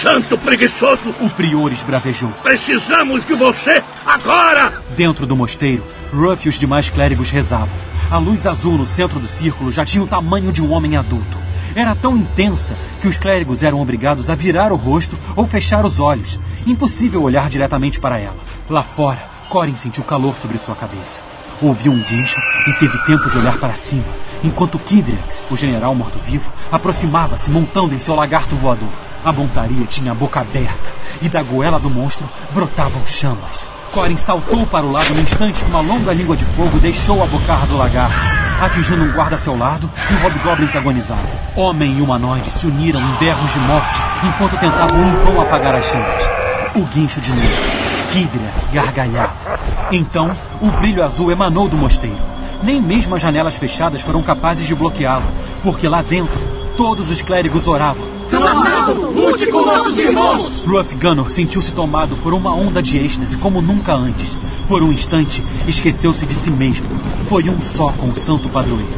Santo 0.00 0.38
preguiçoso! 0.38 1.14
O 1.20 1.28
prior 1.28 1.70
esbravejou. 1.70 2.30
Precisamos 2.42 3.22
de 3.26 3.34
você 3.34 3.84
agora! 4.06 4.82
Dentro 4.96 5.26
do 5.26 5.36
mosteiro, 5.36 5.84
Ruff 6.10 6.46
e 6.46 6.48
os 6.48 6.58
demais 6.58 6.88
clérigos 6.88 7.28
rezavam. 7.28 7.76
A 8.10 8.16
luz 8.16 8.46
azul 8.46 8.78
no 8.78 8.86
centro 8.86 9.20
do 9.20 9.26
círculo 9.26 9.70
já 9.70 9.84
tinha 9.84 10.02
o 10.02 10.06
tamanho 10.06 10.52
de 10.52 10.62
um 10.62 10.72
homem 10.72 10.96
adulto. 10.96 11.36
Era 11.74 11.94
tão 11.94 12.16
intensa 12.16 12.74
que 13.02 13.08
os 13.08 13.18
clérigos 13.18 13.62
eram 13.62 13.78
obrigados 13.78 14.30
a 14.30 14.34
virar 14.34 14.72
o 14.72 14.76
rosto 14.76 15.18
ou 15.36 15.44
fechar 15.44 15.84
os 15.84 16.00
olhos. 16.00 16.40
Impossível 16.66 17.22
olhar 17.22 17.50
diretamente 17.50 18.00
para 18.00 18.18
ela. 18.18 18.38
Lá 18.70 18.82
fora, 18.82 19.22
Corin 19.50 19.76
sentiu 19.76 20.02
calor 20.02 20.34
sobre 20.34 20.56
sua 20.56 20.74
cabeça. 20.74 21.20
Ouviu 21.60 21.92
um 21.92 22.02
guincho 22.02 22.40
e 22.66 22.72
teve 22.78 22.96
tempo 23.04 23.28
de 23.28 23.36
olhar 23.36 23.58
para 23.58 23.74
cima, 23.74 24.08
enquanto 24.42 24.78
Kidriax, 24.78 25.42
o 25.50 25.56
general 25.58 25.94
morto-vivo, 25.94 26.50
aproximava-se 26.72 27.50
montando 27.50 27.94
em 27.94 27.98
seu 27.98 28.14
lagarto 28.14 28.56
voador. 28.56 29.09
A 29.24 29.32
montaria 29.32 29.84
tinha 29.86 30.12
a 30.12 30.14
boca 30.14 30.40
aberta 30.40 30.90
e 31.20 31.28
da 31.28 31.42
goela 31.42 31.78
do 31.78 31.90
monstro 31.90 32.26
brotavam 32.52 33.04
chamas. 33.04 33.66
Corin 33.92 34.16
saltou 34.16 34.64
para 34.66 34.86
o 34.86 34.92
lado 34.92 35.12
no 35.14 35.20
instante 35.20 35.62
que 35.62 35.70
uma 35.70 35.80
longa 35.80 36.12
língua 36.12 36.36
de 36.36 36.44
fogo 36.44 36.78
deixou 36.78 37.22
a 37.22 37.26
bocarra 37.26 37.66
do 37.66 37.76
lagarto, 37.76 38.14
atingindo 38.62 39.02
um 39.02 39.12
guarda 39.12 39.34
a 39.34 39.38
seu 39.38 39.58
lado 39.58 39.90
e 40.08 40.14
um 40.14 40.18
hobgoblin 40.22 40.68
que 40.68 40.78
agonizava. 40.78 41.20
Homem 41.56 41.98
e 41.98 42.00
humanoide 42.00 42.50
se 42.50 42.66
uniram 42.66 43.00
em 43.00 43.14
berros 43.18 43.52
de 43.52 43.58
morte 43.58 44.00
enquanto 44.24 44.58
tentavam 44.58 45.02
em 45.02 45.16
vão 45.24 45.42
apagar 45.42 45.74
as 45.74 45.84
chamas. 45.84 46.22
O 46.76 46.82
guincho 46.84 47.20
de 47.20 47.30
novo. 47.30 47.80
Kidrias 48.12 48.68
gargalhava. 48.72 49.58
Então, 49.90 50.30
o 50.60 50.66
brilho 50.78 51.04
azul 51.04 51.30
emanou 51.30 51.68
do 51.68 51.76
mosteiro. 51.76 52.16
Nem 52.62 52.80
mesmo 52.80 53.14
as 53.16 53.22
janelas 53.22 53.56
fechadas 53.56 54.00
foram 54.00 54.22
capazes 54.22 54.66
de 54.66 54.74
bloqueá-lo, 54.74 55.24
porque 55.62 55.88
lá 55.88 56.00
dentro 56.00 56.38
todos 56.76 57.10
os 57.10 57.20
clérigos 57.22 57.66
oravam. 57.66 58.06
Sanarnaldo, 58.80 59.10
lute 59.10 59.46
com 59.46 59.64
nossos 59.64 59.98
irmãos! 59.98 60.62
Ruff 60.66 60.94
Gunnar 60.94 61.30
sentiu-se 61.30 61.72
tomado 61.72 62.16
por 62.16 62.32
uma 62.32 62.54
onda 62.54 62.82
de 62.82 62.98
êxtase 62.98 63.36
como 63.36 63.60
nunca 63.60 63.92
antes. 63.92 64.36
Por 64.66 64.82
um 64.82 64.90
instante, 64.90 65.44
esqueceu-se 65.68 66.24
de 66.24 66.34
si 66.34 66.50
mesmo. 66.50 66.86
Foi 67.28 67.48
um 67.50 67.60
só 67.60 67.92
com 67.92 68.06
o 68.06 68.16
santo 68.16 68.48
padroeiro. 68.48 68.88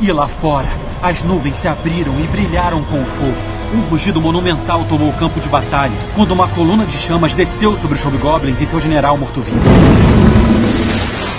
E 0.00 0.12
lá 0.12 0.28
fora, 0.28 0.68
as 1.02 1.22
nuvens 1.22 1.56
se 1.56 1.68
abriram 1.68 2.12
e 2.20 2.26
brilharam 2.26 2.82
com 2.84 3.02
o 3.02 3.06
fogo. 3.06 3.34
Um 3.74 3.80
rugido 3.88 4.20
monumental 4.20 4.84
tomou 4.88 5.08
o 5.08 5.14
campo 5.14 5.40
de 5.40 5.48
batalha, 5.48 5.96
quando 6.14 6.32
uma 6.32 6.48
coluna 6.48 6.84
de 6.84 6.96
chamas 6.96 7.32
desceu 7.32 7.74
sobre 7.74 7.96
os 7.96 8.02
hobgoblins 8.02 8.60
e 8.60 8.66
seu 8.66 8.80
general 8.80 9.16
morto-vivo. 9.16 9.58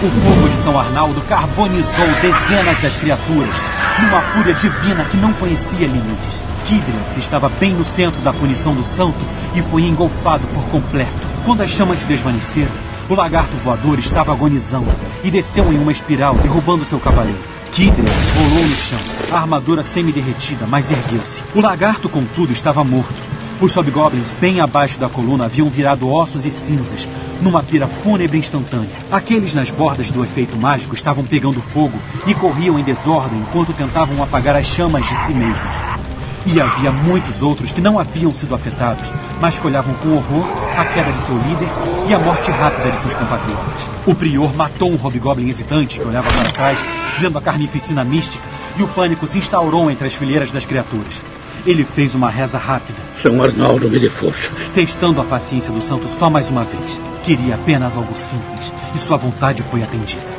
O 0.02 0.10
fogo 0.10 0.50
de 0.50 0.64
São 0.64 0.80
Arnaldo 0.80 1.22
carbonizou 1.22 2.08
dezenas 2.22 2.82
das 2.82 2.96
criaturas, 2.96 3.56
numa 4.02 4.22
fúria 4.22 4.54
divina 4.54 5.06
que 5.06 5.18
não 5.18 5.32
conhecia 5.34 5.88
limites. 5.88 6.42
Kidriax 6.66 7.18
estava 7.18 7.48
bem 7.48 7.74
no 7.74 7.86
centro 7.86 8.20
da 8.22 8.34
punição 8.34 8.74
do 8.74 8.82
santo 8.82 9.20
e 9.56 9.62
foi 9.62 9.84
engolfado 9.84 10.48
por 10.48 10.64
completo. 10.66 11.12
Quando 11.46 11.62
as 11.62 11.70
chamas 11.70 12.00
se 12.00 12.08
desvaneceram, 12.08 12.72
o 13.08 13.14
lagarto 13.14 13.56
voador 13.58 14.00
estava 14.00 14.32
agonizando 14.32 14.92
e 15.24 15.30
desceu 15.30 15.72
em 15.72 15.78
uma 15.78 15.92
espiral, 15.92 16.34
derrubando 16.36 16.84
seu 16.84 17.00
cavaleiro. 17.00 17.38
Kidriax 17.72 18.30
rolou 18.36 18.66
no 18.66 18.76
chão, 18.76 19.00
a 19.32 19.42
armadura 19.42 19.84
semi-derretida, 19.84 20.66
mas 20.66 20.90
ergueu-se. 20.90 21.44
O 21.54 21.62
lagarto, 21.62 22.10
contudo, 22.10 22.52
estava 22.52 22.84
morto. 22.84 23.14
Os 23.62 23.74
hobgoblins, 23.76 24.32
bem 24.42 24.60
abaixo 24.60 25.00
da 25.00 25.08
coluna, 25.08 25.46
haviam 25.46 25.68
virado 25.68 26.10
ossos 26.10 26.46
e 26.46 26.52
cinzas, 26.52 27.08
numa 27.42 27.62
pira 27.62 27.88
fúnebre 27.88 28.40
instantânea. 28.40 28.90
Aqueles 29.12 29.54
nas 29.54 29.70
bordas 29.70 30.10
do 30.10 30.24
efeito 30.24 30.58
mágico 30.58 30.96
estavam 30.96 31.24
pegando 31.24 31.62
fogo 31.62 31.98
e 32.26 32.34
corriam 32.34 32.80
em 32.80 32.84
desordem 32.84 33.40
enquanto 33.40 33.72
tentavam 33.72 34.22
apagar 34.24 34.56
as 34.56 34.66
chamas 34.66 35.08
de 35.08 35.16
si 35.20 35.34
mesmos. 35.34 36.05
E 36.48 36.62
havia 36.62 36.92
muitos 36.92 37.42
outros 37.42 37.72
que 37.72 37.82
não 37.82 37.98
haviam 37.98 38.34
sido 38.34 38.54
afetados, 38.54 39.12
mas 39.42 39.58
que 39.58 39.66
olhavam 39.66 39.94
com 39.96 40.16
horror 40.16 40.46
a 40.78 40.86
queda 40.86 41.12
de 41.12 41.22
seu 41.22 41.36
líder 41.36 41.68
e 42.08 42.14
a 42.14 42.20
morte 42.20 42.52
rápida 42.52 42.92
de 42.92 43.02
seus 43.02 43.14
compatriotas. 43.14 43.90
O 44.06 44.14
prior 44.14 44.54
matou 44.56 44.92
um 44.92 44.96
hobgoblin 44.96 45.50
hesitante 45.50 46.00
que 46.00 46.08
olhava 46.08 46.32
para 46.32 46.52
trás, 46.52 46.86
vendo 47.20 47.38
a 47.38 47.42
carnificina 47.42 48.04
mística, 48.04 48.44
e 48.78 48.84
o 48.84 48.88
pânico 48.88 49.26
se 49.26 49.40
instaurou 49.40 49.90
entre 49.90 50.06
as 50.06 50.14
fileiras 50.14 50.52
das 50.52 50.66
criaturas. 50.66 51.22
Ele 51.66 51.84
fez 51.84 52.14
uma 52.14 52.30
reza 52.30 52.60
rápida. 52.60 53.00
São 53.20 53.42
Arnaldo 53.42 53.90
me 53.90 54.00
dê 54.00 54.10
forças. 54.10 54.70
Testando 54.74 55.22
a 55.22 55.24
paciência 55.24 55.74
do 55.74 55.82
santo 55.82 56.08
só 56.08 56.30
mais 56.30 56.52
uma 56.52 56.64
vez. 56.64 57.00
Queria 57.24 57.56
apenas 57.56 57.98
algo 57.98 58.16
simples, 58.16 58.72
e 58.94 59.00
sua 59.00 59.18
vontade 59.18 59.64
foi 59.64 59.82
atendida. 59.82 60.35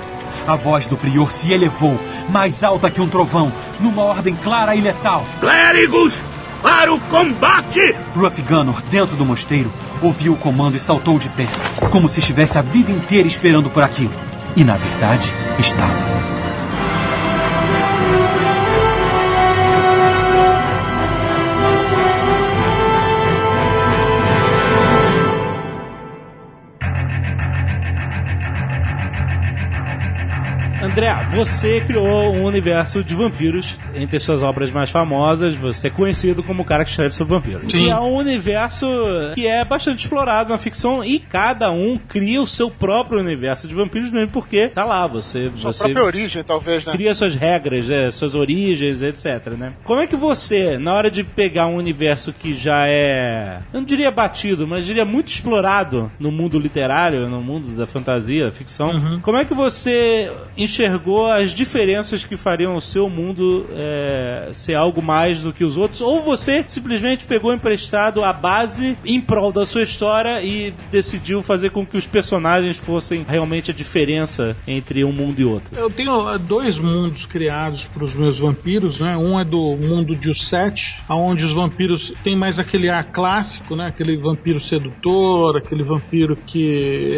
A 0.47 0.55
voz 0.55 0.86
do 0.86 0.97
prior 0.97 1.32
se 1.32 1.52
elevou, 1.52 1.98
mais 2.28 2.62
alta 2.62 2.90
que 2.90 3.01
um 3.01 3.09
trovão, 3.09 3.52
numa 3.81 4.02
ordem 4.02 4.35
clara 4.35 4.77
e 4.77 4.81
letal. 4.81 5.24
Clérigos, 5.40 6.20
para 6.62 6.93
o 6.93 7.01
combate! 7.01 7.94
Ruff 8.14 8.40
Gunnar, 8.43 8.82
dentro 8.90 9.16
do 9.16 9.27
mosteiro, 9.27 9.73
ouviu 10.01 10.35
o 10.35 10.36
comando 10.36 10.77
e 10.77 10.81
saltou 10.81 11.18
de 11.18 11.28
pé, 11.31 11.47
como 11.90 12.09
se 12.09 12.20
estivesse 12.20 12.59
a 12.59 12.62
vida 12.62 12.93
inteira 12.93 13.27
esperando 13.27 13.70
por 13.70 13.82
aquilo. 13.82 14.12
E, 14.55 14.64
na 14.64 14.77
verdade, 14.77 15.32
estava. 15.59 16.35
André, 30.86 31.12
você 31.32 31.80
criou 31.80 32.32
um 32.32 32.44
universo 32.44 33.02
de 33.02 33.12
vampiros. 33.12 33.76
Entre 33.92 34.20
suas 34.20 34.42
obras 34.42 34.70
mais 34.70 34.88
famosas, 34.88 35.56
você 35.56 35.88
é 35.88 35.90
conhecido 35.90 36.44
como 36.44 36.62
o 36.62 36.64
cara 36.64 36.84
que 36.84 36.90
escreve 36.90 37.12
sobre 37.12 37.34
vampiros. 37.34 37.70
Sim. 37.70 37.86
E 37.86 37.90
é 37.90 37.98
um 37.98 38.14
universo 38.14 38.86
que 39.34 39.46
é 39.48 39.64
bastante 39.64 40.00
explorado 40.00 40.50
na 40.50 40.58
ficção 40.58 41.02
e 41.02 41.18
cada 41.18 41.72
um 41.72 41.98
cria 41.98 42.40
o 42.40 42.46
seu 42.46 42.70
próprio 42.70 43.18
universo 43.18 43.66
de 43.66 43.74
vampiros 43.74 44.12
mesmo 44.12 44.30
porque 44.30 44.68
tá 44.68 44.84
lá, 44.84 45.06
você... 45.08 45.50
Sua 45.56 45.72
você 45.72 45.84
própria 45.84 46.04
origem, 46.04 46.44
talvez, 46.44 46.86
né? 46.86 46.92
cria 46.92 47.14
suas 47.14 47.34
regras, 47.34 47.90
é, 47.90 48.10
suas 48.12 48.36
origens, 48.36 49.02
etc, 49.02 49.54
né? 49.58 49.72
Como 49.82 50.00
é 50.00 50.06
que 50.06 50.14
você, 50.14 50.78
na 50.78 50.94
hora 50.94 51.10
de 51.10 51.24
pegar 51.24 51.66
um 51.66 51.76
universo 51.76 52.32
que 52.32 52.54
já 52.54 52.86
é, 52.86 53.58
eu 53.72 53.80
não 53.80 53.86
diria 53.86 54.10
batido, 54.12 54.68
mas 54.68 54.86
diria 54.86 55.04
muito 55.04 55.28
explorado 55.28 56.12
no 56.20 56.30
mundo 56.30 56.60
literário, 56.60 57.28
no 57.28 57.42
mundo 57.42 57.76
da 57.76 57.88
fantasia, 57.88 58.44
da 58.44 58.52
ficção, 58.52 59.20
como 59.20 59.36
é 59.36 59.44
que 59.44 59.54
você 59.54 60.30
enxergou 60.77 61.27
as 61.27 61.53
diferenças 61.53 62.24
que 62.24 62.36
fariam 62.36 62.77
o 62.77 62.81
seu 62.81 63.09
mundo 63.09 63.66
é, 63.73 64.51
ser 64.53 64.74
algo 64.74 65.01
mais 65.01 65.40
do 65.40 65.53
que 65.53 65.65
os 65.65 65.77
outros? 65.77 66.01
Ou 66.03 66.23
você 66.23 66.65
simplesmente 66.66 67.27
pegou 67.27 67.53
emprestado 67.53 68.23
a 68.23 68.32
base 68.32 68.97
em 69.05 69.20
prol 69.20 69.53
da 69.53 69.65
sua 69.65 69.82
história 69.82 70.43
e 70.43 70.74
decidiu 70.90 71.43
fazer 71.43 71.70
com 71.70 71.86
que 71.86 71.97
os 71.97 72.07
personagens 72.07 72.77
fossem 72.78 73.24
realmente 73.27 73.70
a 73.70 73.74
diferença 73.74 74.57
entre 74.66 75.03
um 75.05 75.12
mundo 75.12 75.40
e 75.40 75.44
outro? 75.44 75.78
Eu 75.78 75.90
tenho 75.90 76.28
eh, 76.31 76.39
dois 76.39 76.78
mundos 76.78 77.24
criados 77.27 77.85
para 77.86 78.05
os 78.05 78.15
meus 78.15 78.39
vampiros, 78.39 79.01
né? 79.01 79.16
Um 79.16 79.40
é 79.40 79.44
do 79.44 79.77
mundo 79.77 80.15
de 80.15 80.36
Sete, 80.36 80.97
onde 81.09 81.44
os 81.44 81.53
vampiros 81.53 82.12
têm 82.23 82.36
mais 82.36 82.59
aquele 82.59 82.90
ar 82.90 83.05
clássico, 83.12 83.74
né? 83.74 83.86
Aquele 83.86 84.16
vampiro 84.19 84.61
sedutor, 84.61 85.57
aquele 85.57 85.85
vampiro 85.85 86.36
que 86.36 86.65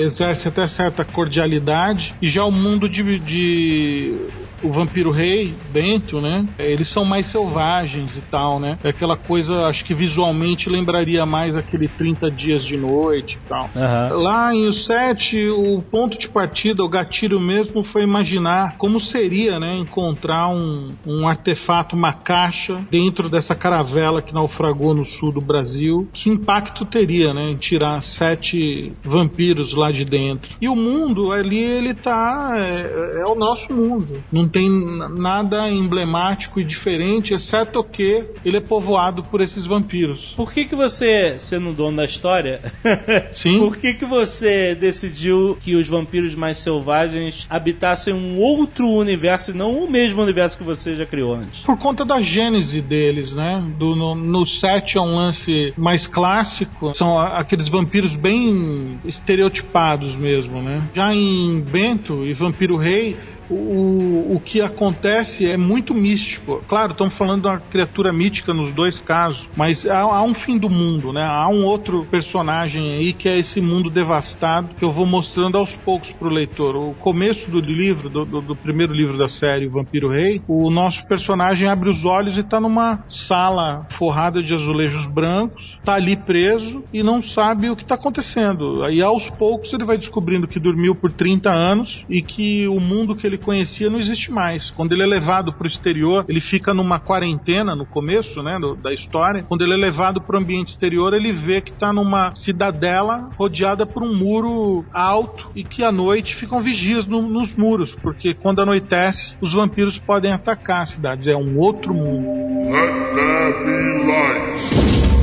exerce 0.04 0.46
até 0.46 0.66
certa 0.68 1.04
cordialidade. 1.04 2.14
E 2.22 2.28
já 2.28 2.44
o 2.44 2.52
mundo 2.52 2.88
de, 2.88 3.18
de 3.18 3.47
que 3.48 4.47
o 4.62 4.72
vampiro 4.72 5.10
rei, 5.10 5.54
Bento, 5.72 6.20
né? 6.20 6.46
Eles 6.58 6.88
são 6.88 7.04
mais 7.04 7.26
selvagens 7.26 8.16
e 8.16 8.20
tal, 8.22 8.58
né? 8.58 8.78
É 8.82 8.90
aquela 8.90 9.16
coisa, 9.16 9.66
acho 9.66 9.84
que 9.84 9.94
visualmente 9.94 10.68
lembraria 10.68 11.24
mais 11.26 11.56
aquele 11.56 11.88
30 11.88 12.30
dias 12.30 12.64
de 12.64 12.76
noite 12.76 13.38
e 13.44 13.48
tal. 13.48 13.70
Lá 14.10 14.54
em 14.54 14.68
o 14.68 14.72
7, 14.72 15.48
o 15.50 15.82
ponto 15.82 16.18
de 16.18 16.28
partida, 16.28 16.82
o 16.82 16.88
gatilho 16.88 17.40
mesmo 17.40 17.84
foi 17.84 18.02
imaginar 18.02 18.76
como 18.76 19.00
seria, 19.00 19.58
né, 19.58 19.76
encontrar 19.76 20.48
um, 20.48 20.88
um 21.06 21.28
artefato, 21.28 21.96
uma 21.96 22.12
caixa 22.12 22.76
dentro 22.90 23.28
dessa 23.28 23.54
caravela 23.54 24.22
que 24.22 24.34
naufragou 24.34 24.94
no 24.94 25.04
sul 25.04 25.32
do 25.32 25.40
Brasil. 25.40 26.08
Que 26.12 26.30
impacto 26.30 26.84
teria, 26.84 27.32
né, 27.32 27.50
em 27.50 27.56
tirar 27.56 28.02
sete 28.02 28.92
vampiros 29.02 29.74
lá 29.74 29.90
de 29.90 30.04
dentro? 30.04 30.50
E 30.60 30.68
o 30.68 30.76
mundo 30.76 31.32
ali, 31.32 31.62
ele 31.62 31.94
tá 31.94 32.52
é, 32.54 33.20
é 33.20 33.26
o 33.26 33.34
nosso 33.34 33.72
mundo. 33.72 34.22
Não 34.32 34.47
tem 34.48 34.66
n- 34.66 35.20
nada 35.20 35.70
emblemático 35.70 36.58
e 36.60 36.64
diferente, 36.64 37.34
exceto 37.34 37.82
que 37.84 38.24
ele 38.44 38.56
é 38.58 38.60
povoado 38.60 39.22
por 39.22 39.40
esses 39.40 39.66
vampiros. 39.66 40.32
Por 40.36 40.52
que 40.52 40.64
que 40.64 40.74
você, 40.76 41.38
sendo 41.38 41.72
dono 41.72 41.96
da 41.98 42.04
história, 42.04 42.60
Sim. 43.34 43.58
por 43.58 43.76
que 43.76 43.94
que 43.94 44.04
você 44.04 44.74
decidiu 44.74 45.56
que 45.60 45.74
os 45.76 45.88
vampiros 45.88 46.34
mais 46.34 46.58
selvagens 46.58 47.46
habitassem 47.50 48.12
um 48.14 48.38
outro 48.38 48.86
universo 48.88 49.50
e 49.50 49.54
não 49.54 49.72
o 49.84 49.90
mesmo 49.90 50.22
universo 50.22 50.56
que 50.58 50.64
você 50.64 50.96
já 50.96 51.06
criou 51.06 51.34
antes? 51.34 51.60
Por 51.60 51.78
conta 51.78 52.04
da 52.04 52.20
gênese 52.20 52.80
deles, 52.80 53.32
né? 53.34 53.64
Do, 53.78 53.94
no, 53.94 54.14
no 54.14 54.46
7 54.46 54.96
é 54.98 55.00
um 55.00 55.14
lance 55.14 55.72
mais 55.76 56.06
clássico, 56.06 56.92
são 56.94 57.18
aqueles 57.18 57.68
vampiros 57.68 58.14
bem 58.14 58.98
estereotipados 59.04 60.14
mesmo, 60.16 60.60
né? 60.62 60.82
Já 60.94 61.14
em 61.14 61.60
Bento 61.60 62.24
e 62.24 62.32
Vampiro 62.34 62.76
Rei, 62.76 63.16
o, 63.50 64.34
o 64.36 64.40
que 64.40 64.60
acontece 64.60 65.46
é 65.46 65.56
muito 65.56 65.94
místico. 65.94 66.60
Claro, 66.68 66.92
estamos 66.92 67.16
falando 67.16 67.42
de 67.42 67.48
uma 67.48 67.58
criatura 67.60 68.12
mítica 68.12 68.52
nos 68.54 68.72
dois 68.72 68.98
casos, 69.00 69.46
mas 69.56 69.86
há, 69.86 70.00
há 70.00 70.22
um 70.22 70.34
fim 70.34 70.58
do 70.58 70.68
mundo, 70.68 71.12
né? 71.12 71.22
Há 71.24 71.48
um 71.48 71.64
outro 71.64 72.04
personagem 72.10 72.92
aí 72.96 73.12
que 73.12 73.28
é 73.28 73.38
esse 73.38 73.60
mundo 73.60 73.90
devastado 73.90 74.74
que 74.76 74.84
eu 74.84 74.92
vou 74.92 75.06
mostrando 75.06 75.56
aos 75.58 75.74
poucos 75.76 76.10
pro 76.12 76.28
leitor. 76.28 76.76
O 76.76 76.94
começo 76.94 77.50
do 77.50 77.60
livro, 77.60 78.08
do, 78.08 78.24
do- 78.24 78.40
do 78.40 78.56
primeiro 78.56 78.92
livro 78.92 79.16
da 79.16 79.28
série, 79.28 79.66
O 79.66 79.70
Vampiro 79.70 80.10
Rei, 80.10 80.40
o 80.48 80.70
nosso 80.70 81.06
personagem 81.06 81.68
abre 81.68 81.88
os 81.90 82.04
olhos 82.04 82.36
e 82.38 82.42
tá 82.42 82.60
numa 82.60 83.04
sala 83.08 83.86
forrada 83.98 84.42
de 84.42 84.52
azulejos 84.54 85.06
brancos, 85.06 85.78
tá 85.84 85.94
ali 85.94 86.16
preso 86.16 86.82
e 86.92 87.02
não 87.02 87.22
sabe 87.22 87.70
o 87.70 87.76
que 87.76 87.84
tá 87.84 87.94
acontecendo. 87.94 88.84
Aí 88.84 89.00
aos 89.00 89.28
poucos 89.30 89.72
ele 89.72 89.84
vai 89.84 89.96
descobrindo 89.98 90.46
que 90.46 90.58
dormiu 90.60 90.94
por 90.94 91.10
30 91.10 91.50
anos 91.50 92.04
e 92.08 92.22
que 92.22 92.66
o 92.68 92.80
mundo 92.80 93.14
que 93.16 93.26
ele 93.26 93.37
conhecia 93.38 93.88
não 93.90 93.98
existe 93.98 94.30
mais. 94.30 94.70
Quando 94.70 94.92
ele 94.92 95.02
é 95.02 95.06
levado 95.06 95.52
pro 95.52 95.66
exterior, 95.66 96.24
ele 96.28 96.40
fica 96.40 96.74
numa 96.74 96.98
quarentena 97.00 97.74
no 97.74 97.86
começo, 97.86 98.42
né, 98.42 98.58
do- 98.60 98.74
da 98.76 98.92
história. 98.92 99.42
Quando 99.42 99.62
ele 99.62 99.74
é 99.74 99.76
levado 99.76 100.20
pro 100.20 100.38
ambiente 100.38 100.68
exterior, 100.68 101.14
ele 101.14 101.32
vê 101.32 101.60
que 101.60 101.72
tá 101.72 101.92
numa 101.92 102.34
cidadela 102.34 103.28
rodeada 103.36 103.86
por 103.86 104.02
um 104.02 104.14
muro 104.14 104.84
alto 104.92 105.48
e 105.54 105.62
que 105.64 105.82
à 105.82 105.90
noite 105.92 106.36
ficam 106.36 106.60
vigias 106.60 107.06
no- 107.06 107.22
nos 107.28 107.54
muros, 107.54 107.94
porque 108.02 108.34
quando 108.34 108.60
anoitece, 108.60 109.34
os 109.40 109.52
vampiros 109.52 109.98
podem 109.98 110.32
atacar 110.32 110.82
as 110.82 110.90
cidades. 110.90 111.26
É 111.26 111.36
um 111.36 111.58
outro 111.58 111.94
mundo. 111.94 112.26
Let 112.70 113.14
there 113.14 113.64
be 113.64 114.06
light. 114.06 115.17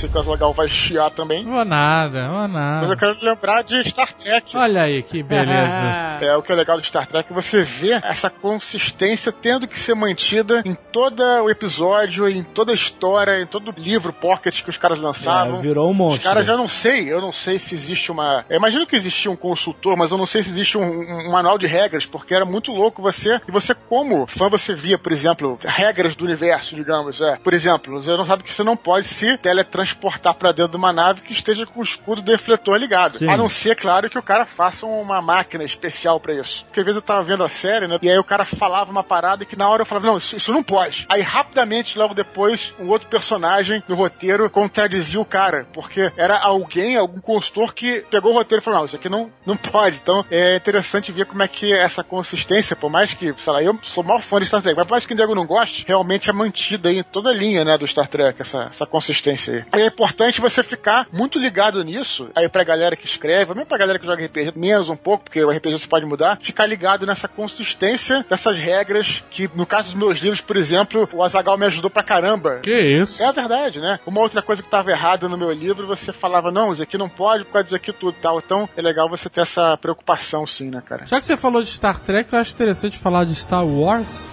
Você, 0.00 0.08
caso 0.08 0.32
legal, 0.32 0.50
vai 0.54 0.66
chiar 0.66 1.10
também. 1.10 1.44
Vou 1.44 1.62
nada, 1.62 2.26
vou 2.28 2.38
Mas 2.48 2.52
nada. 2.52 2.86
eu 2.86 2.96
quero 2.96 3.18
lembrar 3.20 3.62
de 3.62 3.84
Star 3.84 4.10
Trek. 4.14 4.56
Olha 4.56 4.84
aí 4.84 5.02
que 5.02 5.22
beleza. 5.22 6.00
É, 6.20 6.36
o 6.36 6.42
que 6.42 6.52
é 6.52 6.54
legal 6.54 6.78
de 6.78 6.86
Star 6.86 7.06
Trek 7.06 7.30
é 7.30 7.34
você 7.34 7.62
ver 7.62 7.98
essa 8.04 8.28
consistência 8.28 9.32
tendo 9.32 9.66
que 9.66 9.78
ser 9.78 9.94
mantida 9.94 10.62
em 10.66 10.74
todo 10.74 11.22
o 11.22 11.48
episódio, 11.48 12.28
em 12.28 12.42
toda 12.42 12.72
a 12.72 12.74
história, 12.74 13.40
em 13.40 13.46
todo 13.46 13.70
o 13.70 13.74
livro 13.80 14.12
pocket 14.12 14.62
que 14.62 14.68
os 14.68 14.76
caras 14.76 15.00
lançavam. 15.00 15.56
É, 15.56 15.60
virou 15.60 15.90
um 15.90 15.94
monstro. 15.94 16.18
Os 16.18 16.24
caras, 16.24 16.46
eu 16.46 16.58
não 16.58 16.68
sei, 16.68 17.10
eu 17.10 17.22
não 17.22 17.32
sei 17.32 17.58
se 17.58 17.74
existe 17.74 18.12
uma. 18.12 18.44
Eu 18.50 18.56
imagino 18.56 18.86
que 18.86 18.94
existia 18.94 19.30
um 19.30 19.36
consultor, 19.36 19.96
mas 19.96 20.10
eu 20.10 20.18
não 20.18 20.26
sei 20.26 20.42
se 20.42 20.50
existe 20.50 20.76
um, 20.76 20.82
um 20.82 21.30
manual 21.30 21.56
de 21.56 21.66
regras, 21.66 22.04
porque 22.04 22.34
era 22.34 22.44
muito 22.44 22.70
louco 22.70 23.00
você. 23.00 23.40
E 23.48 23.50
você, 23.50 23.74
como 23.74 24.26
fã, 24.26 24.50
você 24.50 24.74
via, 24.74 24.98
por 24.98 25.12
exemplo, 25.12 25.58
regras 25.64 26.14
do 26.14 26.26
universo, 26.26 26.76
digamos. 26.76 27.18
É. 27.22 27.36
Por 27.36 27.54
exemplo, 27.54 28.02
você 28.02 28.14
não 28.14 28.26
sabe 28.26 28.42
que 28.42 28.52
você 28.52 28.62
não 28.62 28.76
pode 28.76 29.06
se 29.06 29.38
teletransportar 29.38 29.89
pra 29.94 30.52
dentro 30.52 30.72
de 30.72 30.76
uma 30.76 30.92
nave 30.92 31.22
que 31.22 31.32
esteja 31.32 31.66
com 31.66 31.80
o 31.80 31.82
escudo 31.82 32.22
defletor 32.22 32.76
ligado. 32.76 33.18
Sim. 33.18 33.28
A 33.28 33.36
não 33.36 33.48
ser, 33.48 33.76
claro, 33.76 34.08
que 34.08 34.18
o 34.18 34.22
cara 34.22 34.46
faça 34.46 34.86
uma 34.86 35.20
máquina 35.20 35.64
especial 35.64 36.20
pra 36.20 36.34
isso. 36.34 36.64
Porque 36.64 36.80
às 36.80 36.86
vezes 36.86 36.96
eu 36.96 37.02
tava 37.02 37.22
vendo 37.22 37.44
a 37.44 37.48
série, 37.48 37.86
né? 37.86 37.98
E 38.02 38.10
aí 38.10 38.18
o 38.18 38.24
cara 38.24 38.44
falava 38.44 38.90
uma 38.90 39.02
parada 39.02 39.44
que 39.44 39.56
na 39.56 39.68
hora 39.68 39.82
eu 39.82 39.86
falava, 39.86 40.06
não, 40.06 40.18
isso, 40.18 40.36
isso 40.36 40.52
não 40.52 40.62
pode. 40.62 41.06
Aí 41.08 41.22
rapidamente, 41.22 41.98
logo 41.98 42.14
depois, 42.14 42.74
um 42.78 42.88
outro 42.88 43.08
personagem 43.08 43.82
no 43.88 43.94
roteiro 43.94 44.48
contradizia 44.50 45.20
o 45.20 45.24
cara. 45.24 45.66
Porque 45.72 46.12
era 46.16 46.38
alguém, 46.38 46.96
algum 46.96 47.20
consultor 47.20 47.74
que 47.74 48.04
pegou 48.10 48.32
o 48.32 48.34
roteiro 48.34 48.62
e 48.62 48.64
falou, 48.64 48.80
não, 48.80 48.86
isso 48.86 48.96
aqui 48.96 49.08
não, 49.08 49.30
não 49.44 49.56
pode. 49.56 49.98
Então 50.02 50.24
é 50.30 50.56
interessante 50.56 51.12
ver 51.12 51.26
como 51.26 51.42
é 51.42 51.48
que 51.48 51.72
essa 51.72 52.02
consistência, 52.02 52.76
por 52.76 52.90
mais 52.90 53.14
que, 53.14 53.34
sei 53.38 53.52
lá, 53.52 53.62
eu 53.62 53.78
sou 53.82 54.02
maior 54.02 54.22
fã 54.22 54.38
de 54.40 54.46
Star 54.46 54.62
Trek, 54.62 54.76
mas 54.76 54.86
por 54.86 54.92
mais 54.92 55.06
que 55.06 55.12
o 55.12 55.16
Diego 55.16 55.34
não 55.34 55.46
goste, 55.46 55.84
realmente 55.86 56.30
é 56.30 56.32
mantida 56.32 56.88
aí 56.88 56.98
em 56.98 57.02
toda 57.02 57.30
a 57.30 57.34
linha, 57.34 57.64
né, 57.64 57.76
do 57.76 57.86
Star 57.86 58.08
Trek, 58.08 58.40
essa, 58.40 58.64
essa 58.64 58.86
consistência 58.86 59.54
aí. 59.72 59.79
E 59.80 59.82
é 59.82 59.86
importante 59.86 60.42
você 60.42 60.62
ficar 60.62 61.06
muito 61.10 61.38
ligado 61.38 61.82
nisso, 61.82 62.28
aí 62.34 62.50
pra 62.50 62.62
galera 62.62 62.94
que 62.94 63.06
escreve, 63.06 63.54
mesmo 63.54 63.64
pra 63.64 63.78
galera 63.78 63.98
que 63.98 64.04
joga 64.04 64.22
RPG, 64.22 64.52
menos 64.54 64.90
um 64.90 64.96
pouco, 64.96 65.24
porque 65.24 65.42
o 65.42 65.50
RPG 65.50 65.78
você 65.78 65.86
pode 65.86 66.04
mudar, 66.04 66.38
ficar 66.38 66.66
ligado 66.66 67.06
nessa 67.06 67.26
consistência 67.26 68.22
dessas 68.28 68.58
regras 68.58 69.24
que, 69.30 69.48
no 69.54 69.64
caso 69.64 69.88
dos 69.88 69.94
meus 69.94 70.18
livros, 70.18 70.42
por 70.42 70.58
exemplo, 70.58 71.08
o 71.14 71.22
Azagal 71.22 71.56
me 71.56 71.64
ajudou 71.64 71.88
pra 71.90 72.02
caramba. 72.02 72.60
Que 72.62 72.78
isso? 72.78 73.22
É 73.22 73.26
a 73.26 73.32
verdade, 73.32 73.80
né? 73.80 73.98
Uma 74.04 74.20
outra 74.20 74.42
coisa 74.42 74.60
que 74.60 74.68
estava 74.68 74.90
errada 74.90 75.30
no 75.30 75.38
meu 75.38 75.50
livro, 75.50 75.86
você 75.86 76.12
falava, 76.12 76.50
não, 76.50 76.72
isso 76.72 76.82
aqui 76.82 76.98
não 76.98 77.08
pode 77.08 77.46
por 77.46 77.52
causa 77.52 77.64
disso 77.64 77.76
aqui 77.76 77.90
tudo 77.90 78.16
e 78.18 78.20
tal. 78.20 78.38
Então 78.38 78.68
é 78.76 78.82
legal 78.82 79.08
você 79.08 79.30
ter 79.30 79.40
essa 79.40 79.78
preocupação, 79.78 80.46
sim, 80.46 80.68
né, 80.68 80.82
cara? 80.86 81.06
Já 81.06 81.18
que 81.18 81.24
você 81.24 81.38
falou 81.38 81.62
de 81.62 81.68
Star 81.68 81.98
Trek, 81.98 82.30
eu 82.30 82.38
acho 82.38 82.52
interessante 82.52 82.98
falar 82.98 83.24
de 83.24 83.34
Star 83.34 83.64
Wars. 83.66 84.30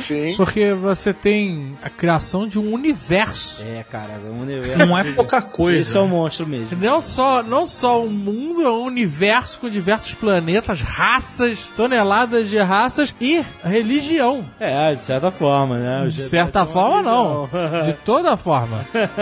Sim. 0.00 0.34
Porque 0.38 0.72
você 0.72 1.12
tem 1.12 1.76
a 1.82 1.90
criação 1.90 2.48
de 2.48 2.58
um 2.58 2.72
universo. 2.72 3.62
É, 3.62 3.84
cara, 3.84 4.14
é 4.24 4.30
um 4.30 4.40
universo. 4.40 4.85
Não 4.86 4.98
é 4.98 5.04
pouca 5.12 5.42
coisa. 5.42 5.80
Isso 5.80 5.96
é 5.96 6.00
um 6.00 6.08
monstro 6.08 6.46
mesmo. 6.46 6.76
Não 6.80 7.00
só, 7.00 7.42
não 7.42 7.66
só 7.66 8.02
um 8.02 8.08
mundo, 8.08 8.62
é 8.62 8.70
um 8.70 8.84
universo 8.84 9.60
com 9.60 9.68
diversos 9.68 10.14
planetas, 10.14 10.80
raças, 10.80 11.66
toneladas 11.76 12.48
de 12.48 12.58
raças 12.58 13.14
e 13.20 13.44
religião. 13.64 14.44
É, 14.58 14.94
de 14.94 15.04
certa 15.04 15.30
forma, 15.30 15.78
né? 15.78 16.08
De 16.08 16.22
certa 16.22 16.64
forma, 16.66 17.02
não. 17.02 17.48
De 17.86 17.92
toda 18.04 18.36
forma. 18.36 18.84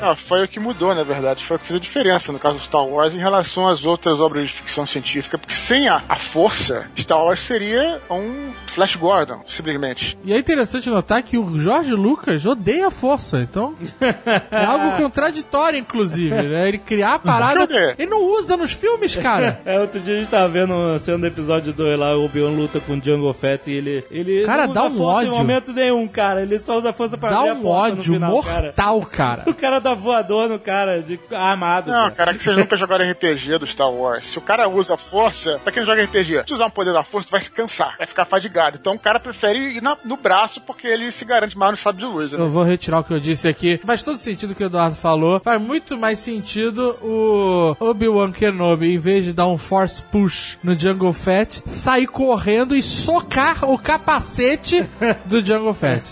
Ah, 0.00 0.14
foi 0.16 0.44
o 0.44 0.48
que 0.48 0.58
mudou, 0.58 0.94
na 0.94 1.02
verdade. 1.02 1.44
Foi 1.44 1.56
o 1.56 1.60
que 1.60 1.66
fez 1.66 1.76
a 1.76 1.80
diferença 1.80 2.32
no 2.32 2.38
caso 2.38 2.56
do 2.56 2.62
Star 2.62 2.84
Wars 2.84 3.14
em 3.14 3.18
relação 3.18 3.68
às 3.68 3.84
outras 3.84 4.20
obras 4.20 4.48
de 4.48 4.54
ficção 4.54 4.86
científica. 4.86 5.38
Porque 5.38 5.54
sem 5.54 5.88
a, 5.88 6.02
a 6.08 6.16
força, 6.16 6.86
Star 6.96 7.18
Wars 7.18 7.40
seria 7.40 8.00
um 8.10 8.50
Flash 8.66 8.96
Gordon, 8.96 9.40
simplesmente. 9.46 10.18
E 10.24 10.32
é 10.32 10.38
interessante 10.38 10.88
notar 10.88 11.22
que 11.22 11.36
o 11.36 11.58
Jorge 11.58 11.92
Lucas 11.92 12.46
odeia 12.46 12.88
a 12.88 12.90
força, 12.90 13.38
então 13.40 13.74
é 14.00 14.64
algo 14.64 14.96
contraditório, 15.08 15.78
inclusive, 15.78 16.34
né? 16.34 16.68
Ele 16.68 16.78
criar 16.78 17.14
a 17.14 17.18
parada. 17.18 17.94
Ele 17.98 18.08
não 18.10 18.22
usa 18.22 18.56
nos 18.56 18.72
filmes, 18.72 19.16
cara. 19.16 19.60
É, 19.68 19.78
outro 19.80 20.00
dia 20.00 20.14
a 20.14 20.18
gente 20.18 20.30
tava 20.30 20.48
vendo 20.48 20.72
uma 20.74 20.98
cena 20.98 21.18
do 21.18 21.26
episódio 21.26 21.72
2 21.72 21.98
lá, 21.98 22.16
o 22.16 22.24
Obi-Wan 22.24 22.50
luta 22.50 22.80
com 22.80 22.94
o 22.94 23.00
Django 23.00 23.32
Fett 23.34 23.70
e 23.70 23.74
ele. 23.74 24.04
ele 24.10 24.44
Cara, 24.46 24.66
não 24.66 24.74
dá 24.74 24.84
usa 24.84 24.94
um 24.94 24.96
força 24.98 25.18
ódio. 25.20 25.32
em 25.32 25.36
momento 25.36 25.72
nenhum, 25.72 26.08
cara. 26.08 26.42
Ele 26.42 26.58
só 26.60 26.78
usa 26.78 26.92
força 26.92 27.18
pra 27.18 27.30
Dá 27.30 27.36
abrir 27.38 27.50
a 27.50 27.54
um 27.54 27.62
porta 27.62 27.88
no 27.94 27.98
ódio 28.00 28.12
final, 28.14 28.42
cara. 28.42 28.62
mortal, 28.66 29.00
cara. 29.02 29.44
O 29.48 29.54
cara 29.54 29.78
dá 29.80 29.94
voador 29.94 30.48
no 30.48 30.58
cara, 30.58 31.02
de 31.02 31.18
armado. 31.32 31.90
Não, 31.90 32.10
cara, 32.12 32.32
que 32.34 32.42
vocês 32.42 32.56
nunca 32.56 32.76
jogaram 32.76 33.08
RPG 33.10 33.58
do 33.58 33.66
Star 33.66 33.90
Wars. 33.90 34.24
Se 34.24 34.38
o 34.38 34.40
cara 34.42 34.68
usa 34.68 34.96
força, 34.96 35.58
pra 35.62 35.72
quem 35.72 35.82
não 35.82 35.86
joga 35.86 36.02
RPG, 36.04 36.44
se 36.46 36.54
usar 36.54 36.66
um 36.66 36.70
poder 36.70 36.92
da 36.92 37.02
força, 37.04 37.28
tu 37.28 37.32
vai 37.32 37.40
se 37.40 37.50
cansar, 37.50 37.96
vai 37.98 38.06
ficar 38.06 38.24
fadigado. 38.24 38.78
Então 38.80 38.94
o 38.94 38.98
cara 38.98 39.18
prefere 39.20 39.58
ir 39.76 39.82
na- 39.82 39.96
no 40.04 40.16
braço 40.16 40.60
porque 40.62 40.86
ele 40.86 41.10
se 41.10 41.24
garante 41.24 41.56
mais 41.58 41.72
no 41.72 41.76
sábio 41.76 42.00
de 42.08 42.14
luz. 42.14 42.32
Né? 42.32 42.38
Eu 42.40 42.48
vou 42.48 42.62
retirar 42.62 43.00
o 43.00 43.04
que 43.04 43.12
eu 43.12 43.20
disse 43.20 43.48
aqui. 43.48 43.80
Faz 43.84 44.02
todo 44.02 44.16
sentido 44.18 44.54
que 44.54 44.62
o 44.62 44.66
Eduardo 44.66 44.87
falou. 44.96 45.40
Faz 45.40 45.60
muito 45.60 45.96
mais 45.96 46.18
sentido 46.18 46.96
o 47.02 47.76
Obi-Wan 47.80 48.32
Kenobi, 48.32 48.94
em 48.94 48.98
vez 48.98 49.24
de 49.24 49.32
dar 49.32 49.46
um 49.46 49.58
force 49.58 50.02
push 50.02 50.58
no 50.62 50.78
Jungle 50.78 51.12
Fett, 51.12 51.62
sair 51.66 52.06
correndo 52.06 52.74
e 52.74 52.82
socar 52.82 53.68
o 53.68 53.78
capacete 53.78 54.88
do 55.24 55.44
Jungle 55.44 55.74
Fett. 55.74 56.04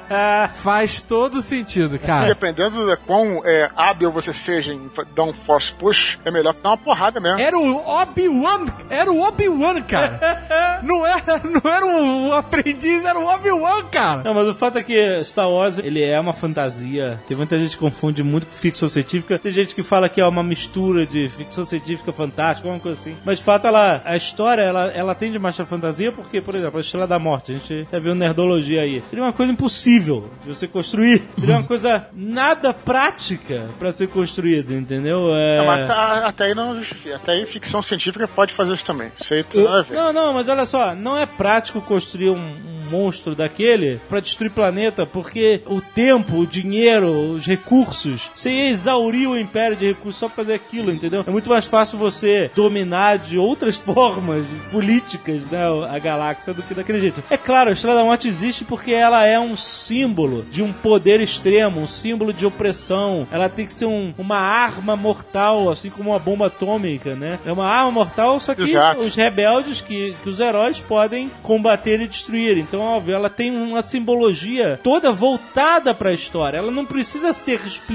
Faz 0.56 1.00
todo 1.02 1.40
sentido, 1.42 1.98
cara. 1.98 2.26
Dependendo 2.26 2.86
de 2.86 2.96
quão 2.98 3.42
é, 3.44 3.70
hábil 3.76 4.10
você 4.10 4.32
seja 4.32 4.72
em 4.72 4.90
dar 5.14 5.24
um 5.24 5.32
force 5.32 5.72
push, 5.74 6.18
é 6.24 6.30
melhor 6.30 6.54
você 6.54 6.62
dar 6.62 6.70
uma 6.70 6.76
porrada 6.78 7.20
mesmo. 7.20 7.40
Era 7.40 7.58
o 7.58 7.76
Obi-Wan, 7.76 8.66
era 8.90 9.10
o 9.10 9.20
Obi-Wan, 9.20 9.82
cara. 9.82 10.20
Não 10.82 11.06
era, 11.06 11.40
não 11.44 11.70
era 11.70 11.86
o 11.86 12.32
aprendiz, 12.32 13.04
era 13.04 13.16
o 13.16 13.24
Obi-Wan, 13.24 13.84
cara. 13.84 14.22
Não, 14.24 14.34
mas 14.34 14.48
o 14.48 14.54
fato 14.54 14.78
é 14.78 14.82
que 14.82 15.22
Star 15.22 15.48
Wars, 15.48 15.78
ele 15.78 16.02
é 16.02 16.18
uma 16.18 16.32
fantasia. 16.32 17.20
Tem 17.26 17.36
muita 17.36 17.56
gente 17.56 17.76
que 17.76 17.76
confunde 17.76 18.11
muito 18.20 18.46
com 18.46 18.52
ficção 18.52 18.88
científica. 18.88 19.38
Tem 19.38 19.52
gente 19.52 19.74
que 19.74 19.82
fala 19.84 20.08
que 20.08 20.20
é 20.20 20.26
uma 20.26 20.42
mistura 20.42 21.06
de 21.06 21.28
ficção 21.28 21.64
científica 21.64 22.12
fantástica, 22.12 22.68
alguma 22.68 22.82
coisa 22.82 22.98
assim. 23.00 23.16
Mas 23.24 23.38
de 23.38 23.44
fato, 23.44 23.68
ela, 23.68 24.02
a 24.04 24.16
história, 24.16 24.62
ela, 24.62 24.86
ela 24.88 25.14
tende 25.14 25.38
mais 25.38 25.58
a 25.60 25.64
fantasia 25.64 26.10
porque, 26.10 26.40
por 26.40 26.54
exemplo, 26.56 26.78
a 26.78 26.80
Estrela 26.80 27.06
da 27.06 27.18
Morte, 27.18 27.52
a 27.52 27.54
gente 27.54 27.86
já 27.90 27.98
viu 28.00 28.14
nerdologia 28.14 28.82
aí. 28.82 29.02
Seria 29.06 29.24
uma 29.24 29.32
coisa 29.32 29.52
impossível 29.52 30.28
de 30.42 30.48
você 30.48 30.66
construir. 30.66 31.22
Seria 31.38 31.56
uma 31.56 31.64
coisa 31.68 32.08
nada 32.12 32.74
prática 32.74 33.68
pra 33.78 33.92
ser 33.92 34.08
construída, 34.08 34.74
entendeu? 34.74 35.28
É... 35.34 35.58
É, 35.62 35.66
mas 35.66 35.86
tá- 35.86 36.26
até 36.26 36.44
aí 36.46 36.54
não. 36.54 36.80
Até 37.14 37.32
aí 37.32 37.46
ficção 37.46 37.80
científica 37.80 38.26
pode 38.26 38.52
fazer 38.52 38.74
isso 38.74 38.84
também. 38.84 39.12
Isso 39.20 39.32
aí 39.32 39.44
ver. 39.82 39.94
Não, 39.94 40.12
não, 40.12 40.32
mas 40.34 40.48
olha 40.48 40.66
só, 40.66 40.94
não 40.94 41.16
é 41.16 41.26
prático 41.26 41.80
construir 41.80 42.30
um, 42.30 42.36
um 42.36 42.90
monstro 42.90 43.34
daquele 43.34 44.00
pra 44.08 44.20
destruir 44.20 44.50
planeta, 44.50 45.06
porque 45.06 45.62
o 45.66 45.80
tempo, 45.80 46.38
o 46.38 46.46
dinheiro, 46.46 47.32
os 47.32 47.46
recursos, 47.46 48.01
você 48.34 48.50
ia 48.50 48.68
exaurir 48.70 49.28
o 49.28 49.38
império 49.38 49.76
de 49.76 49.86
recursos 49.86 50.16
só 50.18 50.26
pra 50.28 50.36
fazer 50.44 50.54
aquilo, 50.54 50.90
entendeu? 50.92 51.24
É 51.26 51.30
muito 51.30 51.48
mais 51.50 51.66
fácil 51.66 51.98
você 51.98 52.50
dominar 52.54 53.18
de 53.18 53.38
outras 53.38 53.76
formas 53.80 54.44
políticas, 54.70 55.46
né, 55.46 55.60
a 55.88 55.98
galáxia 55.98 56.52
do 56.52 56.62
que 56.62 56.74
daquele 56.74 57.00
jeito. 57.00 57.22
É 57.30 57.36
claro, 57.36 57.70
a 57.70 57.72
Estrela 57.72 57.96
da 57.98 58.04
Morte 58.04 58.26
existe 58.28 58.64
porque 58.64 58.92
ela 58.92 59.24
é 59.24 59.38
um 59.38 59.56
símbolo 59.56 60.44
de 60.50 60.62
um 60.62 60.72
poder 60.72 61.20
extremo, 61.20 61.80
um 61.80 61.86
símbolo 61.86 62.32
de 62.32 62.44
opressão. 62.46 63.26
Ela 63.30 63.48
tem 63.48 63.66
que 63.66 63.74
ser 63.74 63.86
um- 63.86 64.12
uma 64.18 64.38
arma 64.38 64.96
mortal, 64.96 65.70
assim 65.70 65.90
como 65.90 66.10
uma 66.10 66.18
bomba 66.18 66.46
atômica, 66.46 67.14
né? 67.14 67.38
É 67.44 67.52
uma 67.52 67.66
arma 67.66 67.90
mortal, 67.90 68.38
só 68.40 68.54
que 68.54 68.62
os 69.06 69.14
rebeldes 69.14 69.80
que, 69.80 70.14
que 70.22 70.28
os 70.28 70.40
heróis 70.40 70.80
podem 70.80 71.30
combater 71.42 72.00
e 72.00 72.08
destruir. 72.08 72.58
Então, 72.58 72.80
óbvio, 72.80 73.14
ela 73.14 73.30
tem 73.30 73.50
uma 73.56 73.82
simbologia 73.82 74.80
toda 74.82 75.12
voltada 75.12 75.94
pra 75.94 76.12
história. 76.12 76.58
Ela 76.58 76.70
não 76.70 76.84
precisa 76.84 77.32
ser 77.32 77.60
explicada, 77.66 77.91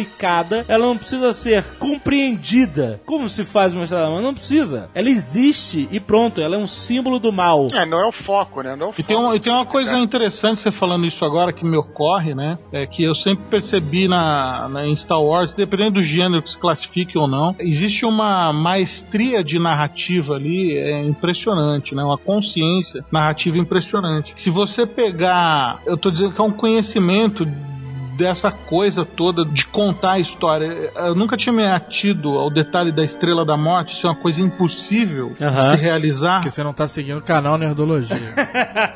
ela 0.67 0.85
não 0.85 0.97
precisa 0.97 1.33
ser 1.33 1.63
compreendida. 1.77 2.99
Como 3.05 3.27
se 3.29 3.43
faz 3.45 3.73
uma 3.73 3.83
estrela 3.83 4.05
da 4.05 4.09
Morte? 4.09 4.23
Não 4.23 4.33
precisa. 4.33 4.89
Ela 4.93 5.09
existe 5.09 5.87
e 5.91 5.99
pronto, 5.99 6.41
ela 6.41 6.55
é 6.55 6.59
um 6.59 6.67
símbolo 6.67 7.19
do 7.19 7.31
mal. 7.31 7.67
É, 7.73 7.85
não 7.85 7.99
é 8.03 8.07
o 8.07 8.11
foco, 8.11 8.61
né? 8.61 8.75
Não 8.77 8.87
é 8.87 8.89
o 8.89 8.93
E 8.97 9.03
tem, 9.03 9.15
uma, 9.17 9.35
e 9.35 9.39
tem 9.39 9.51
uma 9.51 9.65
coisa 9.65 9.91
foco. 9.91 10.03
interessante 10.03 10.61
você 10.61 10.71
falando 10.71 11.05
isso 11.05 11.23
agora 11.23 11.51
que 11.53 11.65
me 11.65 11.77
ocorre, 11.77 12.33
né? 12.33 12.57
É 12.71 12.85
que 12.85 13.03
eu 13.03 13.15
sempre 13.15 13.45
percebi 13.49 14.07
na, 14.07 14.67
na- 14.69 14.85
em 14.87 14.95
Star 14.95 15.21
Wars, 15.21 15.53
dependendo 15.53 15.93
do 15.95 16.03
gênero 16.03 16.41
que 16.41 16.51
se 16.51 16.57
classifique 16.57 17.17
ou 17.17 17.27
não, 17.27 17.55
existe 17.59 18.05
uma 18.05 18.51
maestria 18.53 19.43
de 19.43 19.59
narrativa 19.59 20.35
ali 20.35 20.75
é 20.77 21.03
impressionante, 21.05 21.93
né? 21.95 22.03
Uma 22.03 22.17
consciência 22.17 23.03
narrativa 23.11 23.57
impressionante. 23.57 24.33
Se 24.37 24.49
você 24.49 24.85
pegar, 24.85 25.79
eu 25.85 25.97
tô 25.97 26.09
dizendo 26.11 26.33
que 26.33 26.41
é 26.41 26.43
um 26.43 26.51
conhecimento 26.51 27.45
dessa 28.17 28.51
coisa 28.51 29.05
toda 29.05 29.45
de 29.45 29.65
contar 29.67 30.13
a 30.13 30.19
história. 30.19 30.91
Eu 30.95 31.15
nunca 31.15 31.37
tinha 31.37 31.53
me 31.53 31.65
atido 31.65 32.37
ao 32.37 32.49
detalhe 32.49 32.91
da 32.91 33.03
Estrela 33.03 33.45
da 33.45 33.55
Morte, 33.55 33.93
isso 33.95 34.07
é 34.07 34.09
uma 34.09 34.15
coisa 34.19 34.41
impossível 34.41 35.33
de 35.37 35.43
Aham. 35.43 35.75
se 35.75 35.81
realizar. 35.81 36.35
Porque 36.37 36.51
você 36.51 36.63
não 36.63 36.73
tá 36.73 36.87
seguindo 36.87 37.19
o 37.19 37.21
canal 37.23 37.57
Nerdologia. 37.57 38.17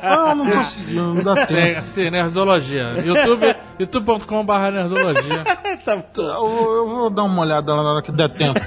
Não, 0.02 0.34
não 0.36 0.44
tô 0.46 0.64
seguindo, 0.64 1.14
não 1.14 1.22
dá 1.22 1.46
tempo. 1.46 1.82
Sim, 1.82 2.04
sim, 2.04 2.10
Nerdologia. 2.10 2.94
YouTube, 3.04 3.56
youtube.com.br 3.78 4.70
Nerdologia. 4.72 5.44
Eu, 6.16 6.74
eu 6.76 6.88
vou 6.88 7.10
dar 7.10 7.24
uma 7.24 7.42
olhada 7.42 7.74
lá 7.74 7.82
na 7.82 7.90
hora 7.94 8.02
que 8.02 8.12
der 8.12 8.32
tempo. 8.32 8.60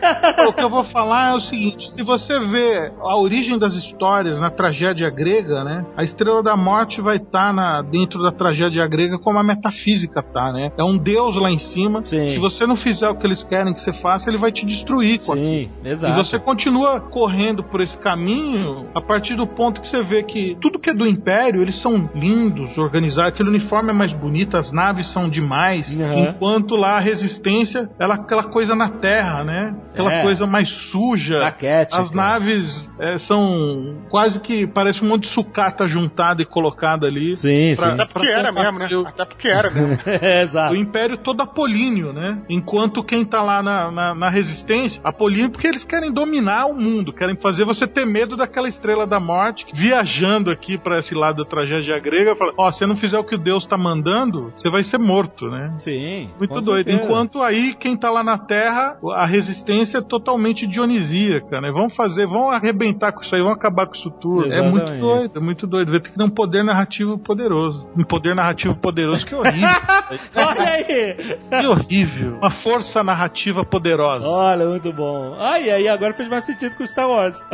o 0.49 0.51
que 0.53 0.61
eu 0.61 0.69
vou 0.69 0.83
falar 0.85 1.29
é 1.31 1.35
o 1.35 1.39
seguinte: 1.39 1.89
se 1.93 2.03
você 2.03 2.37
vê 2.39 2.91
a 2.99 3.17
origem 3.17 3.57
das 3.57 3.73
histórias 3.73 4.39
na 4.39 4.49
tragédia 4.49 5.09
grega, 5.09 5.63
né? 5.63 5.85
A 5.95 6.03
Estrela 6.03 6.43
da 6.43 6.57
Morte 6.57 6.99
vai 7.01 7.17
estar 7.17 7.53
na 7.53 7.81
dentro 7.81 8.21
da 8.21 8.31
tragédia 8.31 8.85
grega 8.87 9.17
como 9.17 9.39
a 9.39 9.43
metafísica 9.43 10.21
tá, 10.21 10.44
né? 10.53 10.71
É 10.77 10.83
um 10.83 10.97
deus 10.97 11.35
lá 11.35 11.49
em 11.51 11.59
cima. 11.59 12.03
Sim. 12.03 12.29
Se 12.29 12.37
você 12.39 12.65
não 12.65 12.75
fizer 12.75 13.09
o 13.09 13.15
que 13.15 13.25
eles 13.25 13.43
querem 13.43 13.73
que 13.73 13.81
você 13.81 13.93
faça, 14.01 14.29
ele 14.29 14.37
vai 14.37 14.51
te 14.51 14.65
destruir. 14.65 15.21
Sim, 15.21 15.69
E 15.83 15.89
exato. 15.89 16.15
você 16.23 16.39
continua 16.39 16.99
correndo 16.99 17.63
por 17.63 17.81
esse 17.81 17.97
caminho 17.97 18.87
a 18.95 19.01
partir 19.01 19.35
do 19.35 19.47
ponto 19.47 19.81
que 19.81 19.87
você 19.87 20.01
vê 20.03 20.23
que 20.23 20.57
tudo 20.61 20.79
que 20.79 20.89
é 20.89 20.93
do 20.93 21.05
Império, 21.07 21.61
eles 21.61 21.79
são 21.81 22.09
lindos, 22.15 22.77
organizados, 22.77 23.33
aquele 23.33 23.49
uniforme 23.49 23.89
é 23.89 23.93
mais 23.93 24.13
bonito, 24.13 24.57
as 24.57 24.71
naves 24.71 25.11
são 25.11 25.29
demais, 25.29 25.89
Uhum. 25.89 26.19
enquanto 26.29 26.75
lá 26.75 26.97
a 26.97 26.99
resistência, 26.99 27.89
ela 27.99 28.15
é 28.15 28.17
aquela 28.19 28.43
coisa 28.43 28.75
na 28.75 28.89
terra, 28.89 29.43
né? 29.43 29.75
Aquela 29.93 30.11
É. 30.13 30.21
coisa 30.21 30.45
mais 30.47 30.69
suja. 30.91 31.39
Raquética. 31.43 32.01
As 32.01 32.11
naves 32.11 32.89
é, 32.99 33.17
são 33.17 33.97
quase 34.09 34.39
que 34.39 34.67
parece 34.67 35.03
um 35.03 35.07
monte 35.07 35.23
de 35.23 35.29
sucata 35.29 35.87
juntada 35.87 36.41
e 36.41 36.45
colocada 36.45 37.05
ali. 37.07 37.35
Sim, 37.35 37.75
pra- 37.75 37.85
sim. 37.87 37.93
Até 37.93 38.05
porque 38.05 38.27
pra 38.27 38.37
era 38.39 38.51
mesmo, 38.51 38.79
né? 38.79 38.87
Até 39.05 39.25
porque 39.25 39.47
era 39.47 39.69
mesmo. 39.69 39.97
É, 40.35 40.43
exato. 40.43 40.73
o 40.73 40.75
Império 40.75 41.17
todo 41.17 41.41
apolíneo, 41.41 42.13
né? 42.13 42.41
Enquanto 42.49 43.03
quem 43.03 43.23
tá 43.25 43.41
lá 43.41 43.61
na, 43.61 43.91
na, 43.91 44.15
na 44.15 44.29
resistência, 44.29 45.01
apolíneo 45.03 45.51
porque 45.51 45.67
eles 45.67 45.83
querem 45.83 46.11
dominar 46.11 46.65
o 46.67 46.73
mundo, 46.73 47.13
querem 47.13 47.35
fazer 47.35 47.65
você 47.65 47.87
ter 47.87 48.05
medo 48.05 48.35
daquela 48.35 48.67
estrela 48.67 49.05
da 49.05 49.19
morte, 49.19 49.65
viajando 49.73 50.51
aqui 50.51 50.77
pra 50.77 50.99
esse 50.99 51.13
lado 51.13 51.43
da 51.43 51.49
tragédia 51.49 51.97
grega, 51.99 52.35
fala, 52.35 52.53
ó, 52.57 52.71
se 52.71 52.79
você 52.79 52.85
não 52.85 52.95
fizer 52.95 53.17
o 53.17 53.23
que 53.23 53.37
Deus 53.37 53.65
tá 53.65 53.77
mandando, 53.77 54.51
você 54.55 54.69
vai 54.69 54.83
ser 54.83 54.97
morto, 54.97 55.47
né? 55.49 55.73
Sim. 55.77 56.29
Muito 56.37 56.59
doido. 56.61 56.85
certeza. 56.85 57.03
Enquanto 57.03 57.41
aí, 57.41 57.73
quem 57.73 57.97
tá 57.97 58.09
lá 58.09 58.23
na 58.23 58.37
Terra, 58.37 58.97
a 59.15 59.25
resistência 59.25 59.99
é 59.99 60.01
totalmente 60.01 60.67
dionisíaca, 60.67 61.59
né? 61.61 61.71
Vamos 61.71 61.95
fazer, 61.95 62.27
vamos 62.27 62.53
arrebentar 62.53 63.11
com 63.11 63.21
isso 63.21 63.35
aí, 63.35 63.41
vamos 63.41 63.57
acabar 63.57 63.87
com 63.87 63.95
isso 63.95 64.11
tudo. 64.21 64.51
É 64.51 64.61
muito 64.61 64.77
Exatamente. 64.77 65.01
doido, 65.01 65.37
é 65.37 65.39
muito 65.39 65.67
doido. 65.67 65.91
Vai 65.91 65.99
ter 65.99 66.09
que 66.09 66.17
ter 66.17 66.23
um 66.23 66.29
poder 66.29 66.63
narrativo 66.63 67.17
poderoso. 67.17 67.87
Um 67.97 68.03
poder 68.03 68.35
narrativo 68.35 68.75
poderoso 68.75 69.25
que 69.25 69.33
é 69.33 69.37
horrível. 69.37 69.69
Olha 70.35 70.69
aí! 70.69 71.15
Que 71.49 71.67
horrível. 71.67 72.37
Uma 72.37 72.51
força 72.51 73.03
narrativa 73.03 73.65
poderosa. 73.65 74.27
Olha, 74.27 74.65
muito 74.65 74.91
bom. 74.93 75.35
E 75.61 75.69
aí 75.69 75.87
agora 75.87 76.13
fez 76.13 76.29
mais 76.29 76.45
sentido 76.45 76.75
com 76.75 76.83
o 76.83 76.87
Star 76.87 77.07
Wars. 77.07 77.41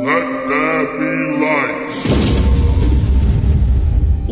Let 0.00 0.46
there 0.48 0.86
be 0.98 1.38
light. 1.40 2.39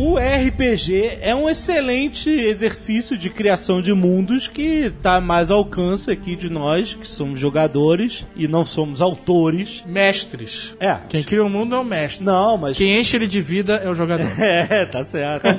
O 0.01 0.17
RPG 0.17 1.17
é 1.19 1.35
um 1.35 1.49
excelente 1.49 2.29
exercício 2.29 3.17
de 3.17 3.29
criação 3.29 3.81
de 3.81 3.93
mundos 3.93 4.47
que 4.47 4.85
está 4.85 5.19
mais 5.19 5.51
ao 5.51 5.57
alcance 5.57 6.09
aqui 6.09 6.37
de 6.37 6.49
nós, 6.49 6.95
que 6.95 7.05
somos 7.05 7.37
jogadores 7.37 8.25
e 8.33 8.47
não 8.47 8.63
somos 8.63 9.01
autores. 9.01 9.83
Mestres. 9.85 10.73
É. 10.79 10.99
Quem 11.09 11.21
cria 11.21 11.43
o 11.43 11.49
mundo 11.49 11.75
é 11.75 11.79
o 11.79 11.83
mestre. 11.83 12.25
Não, 12.25 12.55
mas. 12.55 12.77
Quem 12.77 12.97
enche 12.97 13.17
ele 13.17 13.27
de 13.27 13.41
vida 13.41 13.75
é 13.75 13.89
o 13.89 13.93
jogador. 13.93 14.25
É, 14.39 14.85
tá 14.85 15.03
certo. 15.03 15.47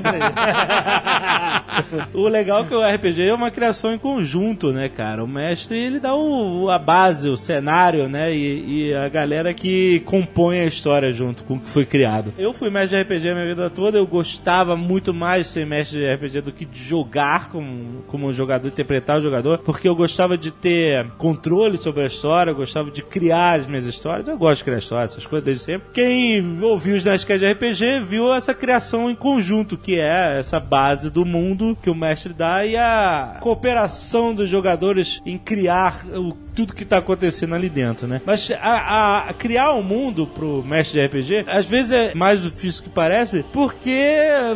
o 2.14 2.28
legal 2.28 2.62
é 2.62 2.66
que 2.66 2.74
o 2.74 2.82
RPG 2.82 3.28
é 3.28 3.34
uma 3.34 3.50
criação 3.50 3.92
em 3.92 3.98
conjunto, 3.98 4.72
né, 4.72 4.88
cara? 4.88 5.22
O 5.22 5.28
mestre, 5.28 5.76
ele 5.76 6.00
dá 6.00 6.14
o, 6.14 6.70
a 6.70 6.78
base, 6.78 7.28
o 7.28 7.36
cenário, 7.36 8.08
né? 8.08 8.34
E, 8.34 8.88
e 8.88 8.94
a 8.94 9.08
galera 9.08 9.52
que 9.52 10.00
compõe 10.06 10.60
a 10.60 10.66
história 10.66 11.12
junto 11.12 11.44
com 11.44 11.54
o 11.54 11.60
que 11.60 11.68
foi 11.68 11.84
criado. 11.84 12.32
Eu 12.38 12.54
fui 12.54 12.70
mestre 12.70 12.96
de 12.96 13.02
RPG 13.02 13.28
a 13.28 13.34
minha 13.34 13.46
vida 13.46 13.68
toda, 13.68 13.98
eu 13.98 14.06
gostava 14.30 14.76
muito 14.76 15.12
mais 15.12 15.46
de 15.46 15.52
ser 15.52 15.66
mestre 15.66 15.98
de 15.98 16.14
RPG 16.14 16.40
do 16.40 16.52
que 16.52 16.64
de 16.64 16.78
jogar 16.78 17.50
como, 17.50 18.02
como 18.06 18.28
um 18.28 18.32
jogador, 18.32 18.68
interpretar 18.68 19.18
o 19.18 19.20
jogador, 19.20 19.58
porque 19.58 19.88
eu 19.88 19.94
gostava 19.96 20.38
de 20.38 20.52
ter 20.52 21.10
controle 21.18 21.76
sobre 21.76 22.04
a 22.04 22.06
história, 22.06 22.52
eu 22.52 22.54
gostava 22.54 22.90
de 22.92 23.02
criar 23.02 23.58
as 23.58 23.66
minhas 23.66 23.86
histórias. 23.86 24.28
Eu 24.28 24.38
gosto 24.38 24.58
de 24.58 24.64
criar 24.64 24.78
histórias, 24.78 25.12
essas 25.12 25.26
coisas 25.26 25.44
desde 25.44 25.64
sempre. 25.64 25.88
Quem 25.92 26.62
ouviu 26.62 26.94
os 26.94 27.04
Nerdcast 27.04 27.44
de 27.44 27.52
RPG 27.52 28.00
viu 28.04 28.32
essa 28.32 28.54
criação 28.54 29.10
em 29.10 29.16
conjunto, 29.16 29.76
que 29.76 29.98
é 29.98 30.38
essa 30.38 30.60
base 30.60 31.10
do 31.10 31.24
mundo 31.24 31.76
que 31.82 31.90
o 31.90 31.94
mestre 31.94 32.32
dá 32.32 32.64
e 32.64 32.76
a 32.76 33.38
cooperação 33.40 34.32
dos 34.32 34.48
jogadores 34.48 35.20
em 35.26 35.36
criar 35.36 36.04
o 36.14 36.34
tudo 36.60 36.74
que 36.74 36.84
tá 36.84 36.98
acontecendo 36.98 37.54
ali 37.54 37.68
dentro, 37.68 38.06
né? 38.06 38.20
Mas 38.24 38.50
a, 38.60 39.28
a- 39.28 39.32
criar 39.34 39.72
um 39.72 39.82
mundo 39.82 40.26
pro 40.26 40.62
mestre 40.62 41.00
de 41.00 41.06
RPG, 41.06 41.44
às 41.48 41.66
vezes 41.66 41.90
é 41.90 42.14
mais 42.14 42.42
difícil 42.42 42.82
que 42.84 42.88
parece, 42.90 43.44
porque 43.52 43.98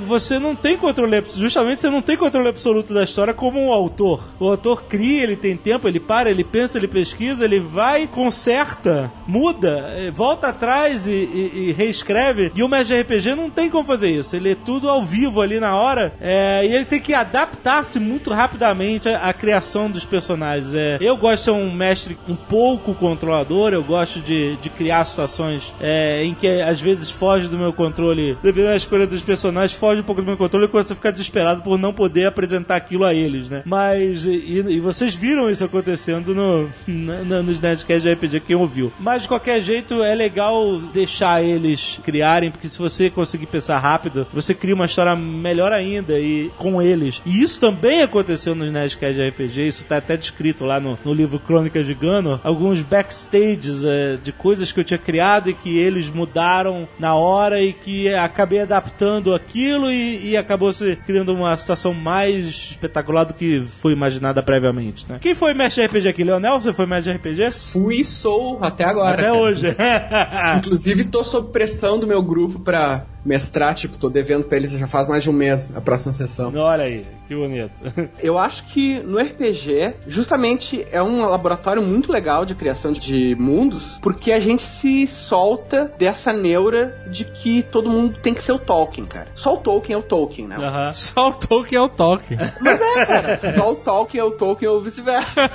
você 0.06 0.38
não 0.38 0.54
tem 0.54 0.76
controle, 0.76 1.22
justamente 1.36 1.80
você 1.80 1.88
não 1.90 2.02
tem 2.02 2.16
controle 2.16 2.48
absoluto 2.48 2.92
da 2.92 3.02
história 3.04 3.32
como 3.32 3.58
um 3.60 3.72
autor. 3.72 4.22
O 4.38 4.48
autor 4.48 4.82
cria, 4.84 5.22
ele 5.22 5.36
tem 5.36 5.56
tempo, 5.56 5.88
ele 5.88 6.00
para, 6.00 6.30
ele 6.30 6.44
pensa, 6.44 6.76
ele 6.78 6.88
pesquisa, 6.88 7.44
ele 7.44 7.60
vai, 7.60 8.06
conserta, 8.06 9.10
muda, 9.26 9.92
eh, 9.96 10.10
volta 10.10 10.48
atrás 10.48 11.06
e, 11.06 11.10
e- 11.12 11.52
e 11.68 11.72
reescreve. 11.72 12.52
E 12.54 12.62
o 12.62 12.68
mestre 12.68 12.96
de 12.96 13.02
RPG 13.02 13.34
não 13.34 13.48
tem 13.48 13.70
como 13.70 13.84
fazer 13.84 14.10
isso. 14.10 14.36
Ele 14.36 14.52
é 14.52 14.54
tudo 14.54 14.88
ao 14.88 15.02
vivo 15.02 15.40
ali 15.40 15.58
na 15.58 15.74
hora, 15.76 16.12
é, 16.20 16.66
e 16.66 16.72
ele 16.74 16.84
tem 16.84 17.00
que 17.00 17.14
adaptar-se 17.14 17.98
muito 17.98 18.30
rapidamente 18.30 19.08
à, 19.08 19.28
à 19.28 19.32
criação 19.32 19.90
dos 19.90 20.04
personagens. 20.04 20.74
É, 20.74 20.98
eu 21.00 21.16
gosto 21.16 21.36
de 21.36 21.44
ser 21.44 21.50
um 21.52 21.72
mestre 21.72 21.93
um 22.28 22.36
pouco 22.36 22.94
controlador, 22.94 23.72
eu 23.72 23.82
gosto 23.84 24.20
de, 24.20 24.56
de 24.56 24.70
criar 24.70 25.04
situações 25.04 25.74
é, 25.80 26.24
em 26.24 26.34
que 26.34 26.46
às 26.62 26.80
vezes 26.80 27.10
foge 27.10 27.48
do 27.48 27.58
meu 27.58 27.72
controle, 27.72 28.36
dependendo 28.42 28.68
da 28.70 28.76
escolha 28.76 29.06
dos 29.06 29.22
personagens, 29.22 29.78
foge 29.78 30.00
um 30.00 30.04
pouco 30.04 30.20
do 30.20 30.26
meu 30.26 30.36
controle 30.36 30.66
e 30.66 30.68
você 30.68 30.94
fica 30.94 31.12
desesperado 31.12 31.62
por 31.62 31.78
não 31.78 31.92
poder 31.92 32.26
apresentar 32.26 32.76
aquilo 32.76 33.04
a 33.04 33.14
eles, 33.14 33.48
né? 33.48 33.62
Mas, 33.64 34.24
e, 34.24 34.64
e 34.68 34.80
vocês 34.80 35.14
viram 35.14 35.50
isso 35.50 35.64
acontecendo 35.64 36.34
no, 36.34 36.70
na- 36.86 37.42
nos 37.42 37.60
Nerdcasts 37.60 38.02
de 38.02 38.12
RPG, 38.12 38.40
quem 38.40 38.56
ouviu. 38.56 38.92
Mas 38.98 39.22
de 39.22 39.28
qualquer 39.28 39.60
jeito, 39.62 40.02
é 40.02 40.14
legal 40.14 40.78
deixar 40.92 41.42
eles 41.42 41.98
criarem, 42.04 42.50
porque 42.50 42.68
se 42.68 42.78
você 42.78 43.08
conseguir 43.10 43.46
pensar 43.46 43.78
rápido, 43.78 44.26
você 44.32 44.54
cria 44.54 44.74
uma 44.74 44.84
história 44.86 45.14
melhor 45.16 45.72
ainda 45.72 46.18
e 46.18 46.50
com 46.58 46.80
eles. 46.82 47.22
E 47.24 47.42
isso 47.42 47.60
também 47.60 48.02
aconteceu 48.02 48.54
nos 48.54 48.72
Nerdcasts 48.72 49.16
de 49.16 49.28
RPG, 49.28 49.66
isso 49.68 49.84
tá 49.84 49.96
até 49.98 50.16
descrito 50.16 50.64
lá 50.64 50.80
no, 50.80 50.98
no 51.04 51.12
livro 51.14 51.38
Crônicas 51.74 51.86
de 51.86 51.94
Gano, 51.94 52.40
alguns 52.44 52.82
backstages 52.82 53.82
é, 53.82 54.16
de 54.22 54.30
coisas 54.30 54.70
que 54.70 54.78
eu 54.78 54.84
tinha 54.84 54.98
criado 54.98 55.50
e 55.50 55.54
que 55.54 55.76
eles 55.76 56.08
mudaram 56.08 56.88
na 56.98 57.14
hora 57.14 57.60
e 57.60 57.72
que 57.72 58.14
acabei 58.14 58.60
adaptando 58.60 59.34
aquilo 59.34 59.90
e, 59.90 60.30
e 60.30 60.36
acabou 60.36 60.72
se 60.72 60.96
criando 61.04 61.34
uma 61.34 61.56
situação 61.56 61.92
mais 61.92 62.46
espetacular 62.46 63.24
do 63.24 63.34
que 63.34 63.60
foi 63.60 63.92
imaginada 63.92 64.42
previamente, 64.42 65.04
né? 65.08 65.18
Quem 65.20 65.34
foi 65.34 65.52
mestre 65.52 65.82
de 65.82 65.88
RPG 65.88 66.08
aqui? 66.08 66.24
Leonel, 66.24 66.60
você 66.60 66.72
foi 66.72 66.86
mestre 66.86 67.12
de 67.12 67.18
RPG? 67.18 67.50
Fui 67.50 67.96
e 67.96 68.04
sou 68.04 68.58
até 68.62 68.84
agora. 68.84 69.14
Até 69.14 69.22
cara. 69.22 69.34
hoje. 69.34 69.66
Inclusive, 70.58 71.04
tô 71.04 71.24
sob 71.24 71.50
pressão 71.50 71.98
do 71.98 72.06
meu 72.06 72.22
grupo 72.22 72.60
pra 72.60 73.04
mestrar, 73.24 73.74
tipo, 73.74 73.96
tô 73.96 74.10
devendo 74.10 74.44
pra 74.44 74.56
eles 74.56 74.72
já 74.72 74.86
faz 74.86 75.08
mais 75.08 75.22
de 75.22 75.30
um 75.30 75.32
mês 75.32 75.68
a 75.74 75.80
próxima 75.80 76.12
sessão. 76.12 76.52
Olha 76.54 76.84
aí, 76.84 77.06
que 77.26 77.34
bonito. 77.34 77.82
Eu 78.22 78.38
acho 78.38 78.64
que 78.64 79.00
no 79.00 79.18
RPG, 79.18 79.94
justamente 80.06 80.86
é 80.90 81.02
um 81.02 81.24
laboratório 81.28 81.82
muito 81.82 82.12
legal 82.12 82.44
de 82.44 82.54
criação 82.54 82.92
de 82.92 83.34
mundos, 83.38 83.98
porque 84.02 84.32
a 84.32 84.40
gente 84.40 84.62
se 84.62 85.06
solta 85.06 85.92
dessa 85.98 86.32
neura 86.32 87.04
de 87.10 87.24
que 87.24 87.62
todo 87.62 87.90
mundo 87.90 88.18
tem 88.22 88.34
que 88.34 88.42
ser 88.42 88.52
o 88.52 88.58
Tolkien, 88.58 89.06
cara. 89.06 89.28
Só 89.34 89.54
o 89.54 89.56
Tolkien 89.58 89.94
é 89.94 89.98
o 89.98 90.02
Tolkien, 90.02 90.48
né? 90.48 90.56
Só 90.92 91.28
o 91.28 91.32
Tolkien 91.32 91.78
é 91.78 91.82
o 91.82 91.88
Tolkien. 91.88 92.40
Mas 92.60 92.80
é, 92.80 93.06
cara. 93.06 93.40
Só 93.54 93.72
o 93.72 93.76
Tolkien 93.76 94.20
é 94.20 94.24
o 94.24 94.30
Tolkien 94.32 94.70
ou 94.70 94.80
vice-versa. 94.80 95.50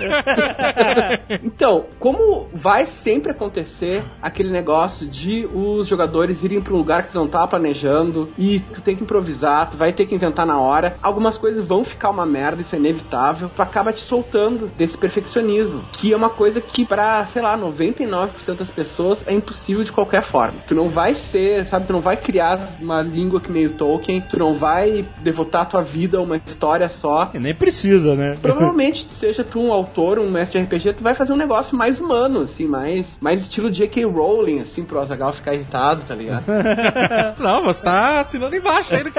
então, 1.43 1.85
como 1.99 2.47
vai 2.53 2.85
sempre 2.85 3.31
acontecer 3.31 4.03
aquele 4.21 4.49
negócio 4.49 5.07
de 5.07 5.47
os 5.53 5.87
jogadores 5.87 6.43
irem 6.43 6.61
pra 6.61 6.73
um 6.73 6.77
lugar 6.77 7.07
que 7.07 7.15
não 7.15 7.27
tava 7.27 7.58
planejando 7.59 8.29
e 8.37 8.59
tu 8.59 8.81
tem 8.81 8.95
que 8.95 9.03
improvisar, 9.03 9.69
tu 9.69 9.77
vai 9.77 9.91
ter 9.91 10.05
que 10.05 10.15
inventar 10.15 10.45
na 10.45 10.59
hora, 10.59 10.97
algumas 11.01 11.37
coisas 11.37 11.65
vão 11.65 11.83
ficar 11.83 12.09
uma 12.09 12.25
merda, 12.25 12.61
isso 12.61 12.75
é 12.75 12.79
inevitável. 12.79 13.51
Tu 13.55 13.61
acaba 13.61 13.91
te 13.91 14.01
soltando 14.01 14.71
desse 14.77 14.97
perfeccionismo, 14.97 15.83
que 15.91 16.13
é 16.13 16.15
uma 16.15 16.29
coisa 16.29 16.61
que 16.61 16.85
pra, 16.85 17.25
sei 17.27 17.41
lá, 17.41 17.57
99% 17.57 18.55
das 18.55 18.71
pessoas 18.71 19.23
é 19.27 19.33
impossível 19.33 19.83
de 19.83 19.91
qualquer 19.91 20.21
forma. 20.21 20.59
Tu 20.67 20.73
não 20.73 20.89
vai 20.89 21.15
ser, 21.15 21.65
sabe, 21.65 21.87
tu 21.87 21.93
não 21.93 22.01
vai 22.01 22.17
criar 22.17 22.59
uma 22.79 23.01
língua 23.01 23.41
que 23.41 23.51
meio 23.51 23.71
Tolkien, 23.71 24.21
tu 24.21 24.39
não 24.39 24.53
vai 24.53 25.05
devotar 25.21 25.67
tua 25.67 25.81
vida 25.81 26.17
a 26.17 26.21
uma 26.21 26.37
história 26.37 26.87
só. 26.89 27.29
E 27.33 27.39
nem 27.39 27.53
precisa, 27.53 28.15
né? 28.15 28.37
Provavelmente, 28.41 29.07
seja 29.19 29.43
tu 29.43 29.59
um 29.61 29.73
autor, 29.73 30.19
um 30.19 30.29
mestre 30.29 30.59
de 30.59 30.65
RPG, 30.65 30.93
tu 30.93 31.03
vai 31.03 31.13
fazer 31.13 31.33
um 31.33 31.37
negócio 31.37 31.77
mais 31.77 31.99
humano, 31.99 32.41
assim, 32.41 32.67
mais, 32.67 33.17
mais 33.19 33.41
estilo 33.41 33.69
J.K. 33.69 34.05
Rowling, 34.05 34.61
assim, 34.61 34.83
pro 34.83 34.99
Azagal 34.99 35.33
ficar 35.33 35.53
irritado, 35.53 36.03
tá 36.07 36.15
ligado? 36.15 36.45
Não, 37.49 37.63
você 37.63 37.83
tá 37.83 38.19
assinando 38.19 38.55
embaixo 38.55 38.93
aí 38.93 39.03
no. 39.03 39.09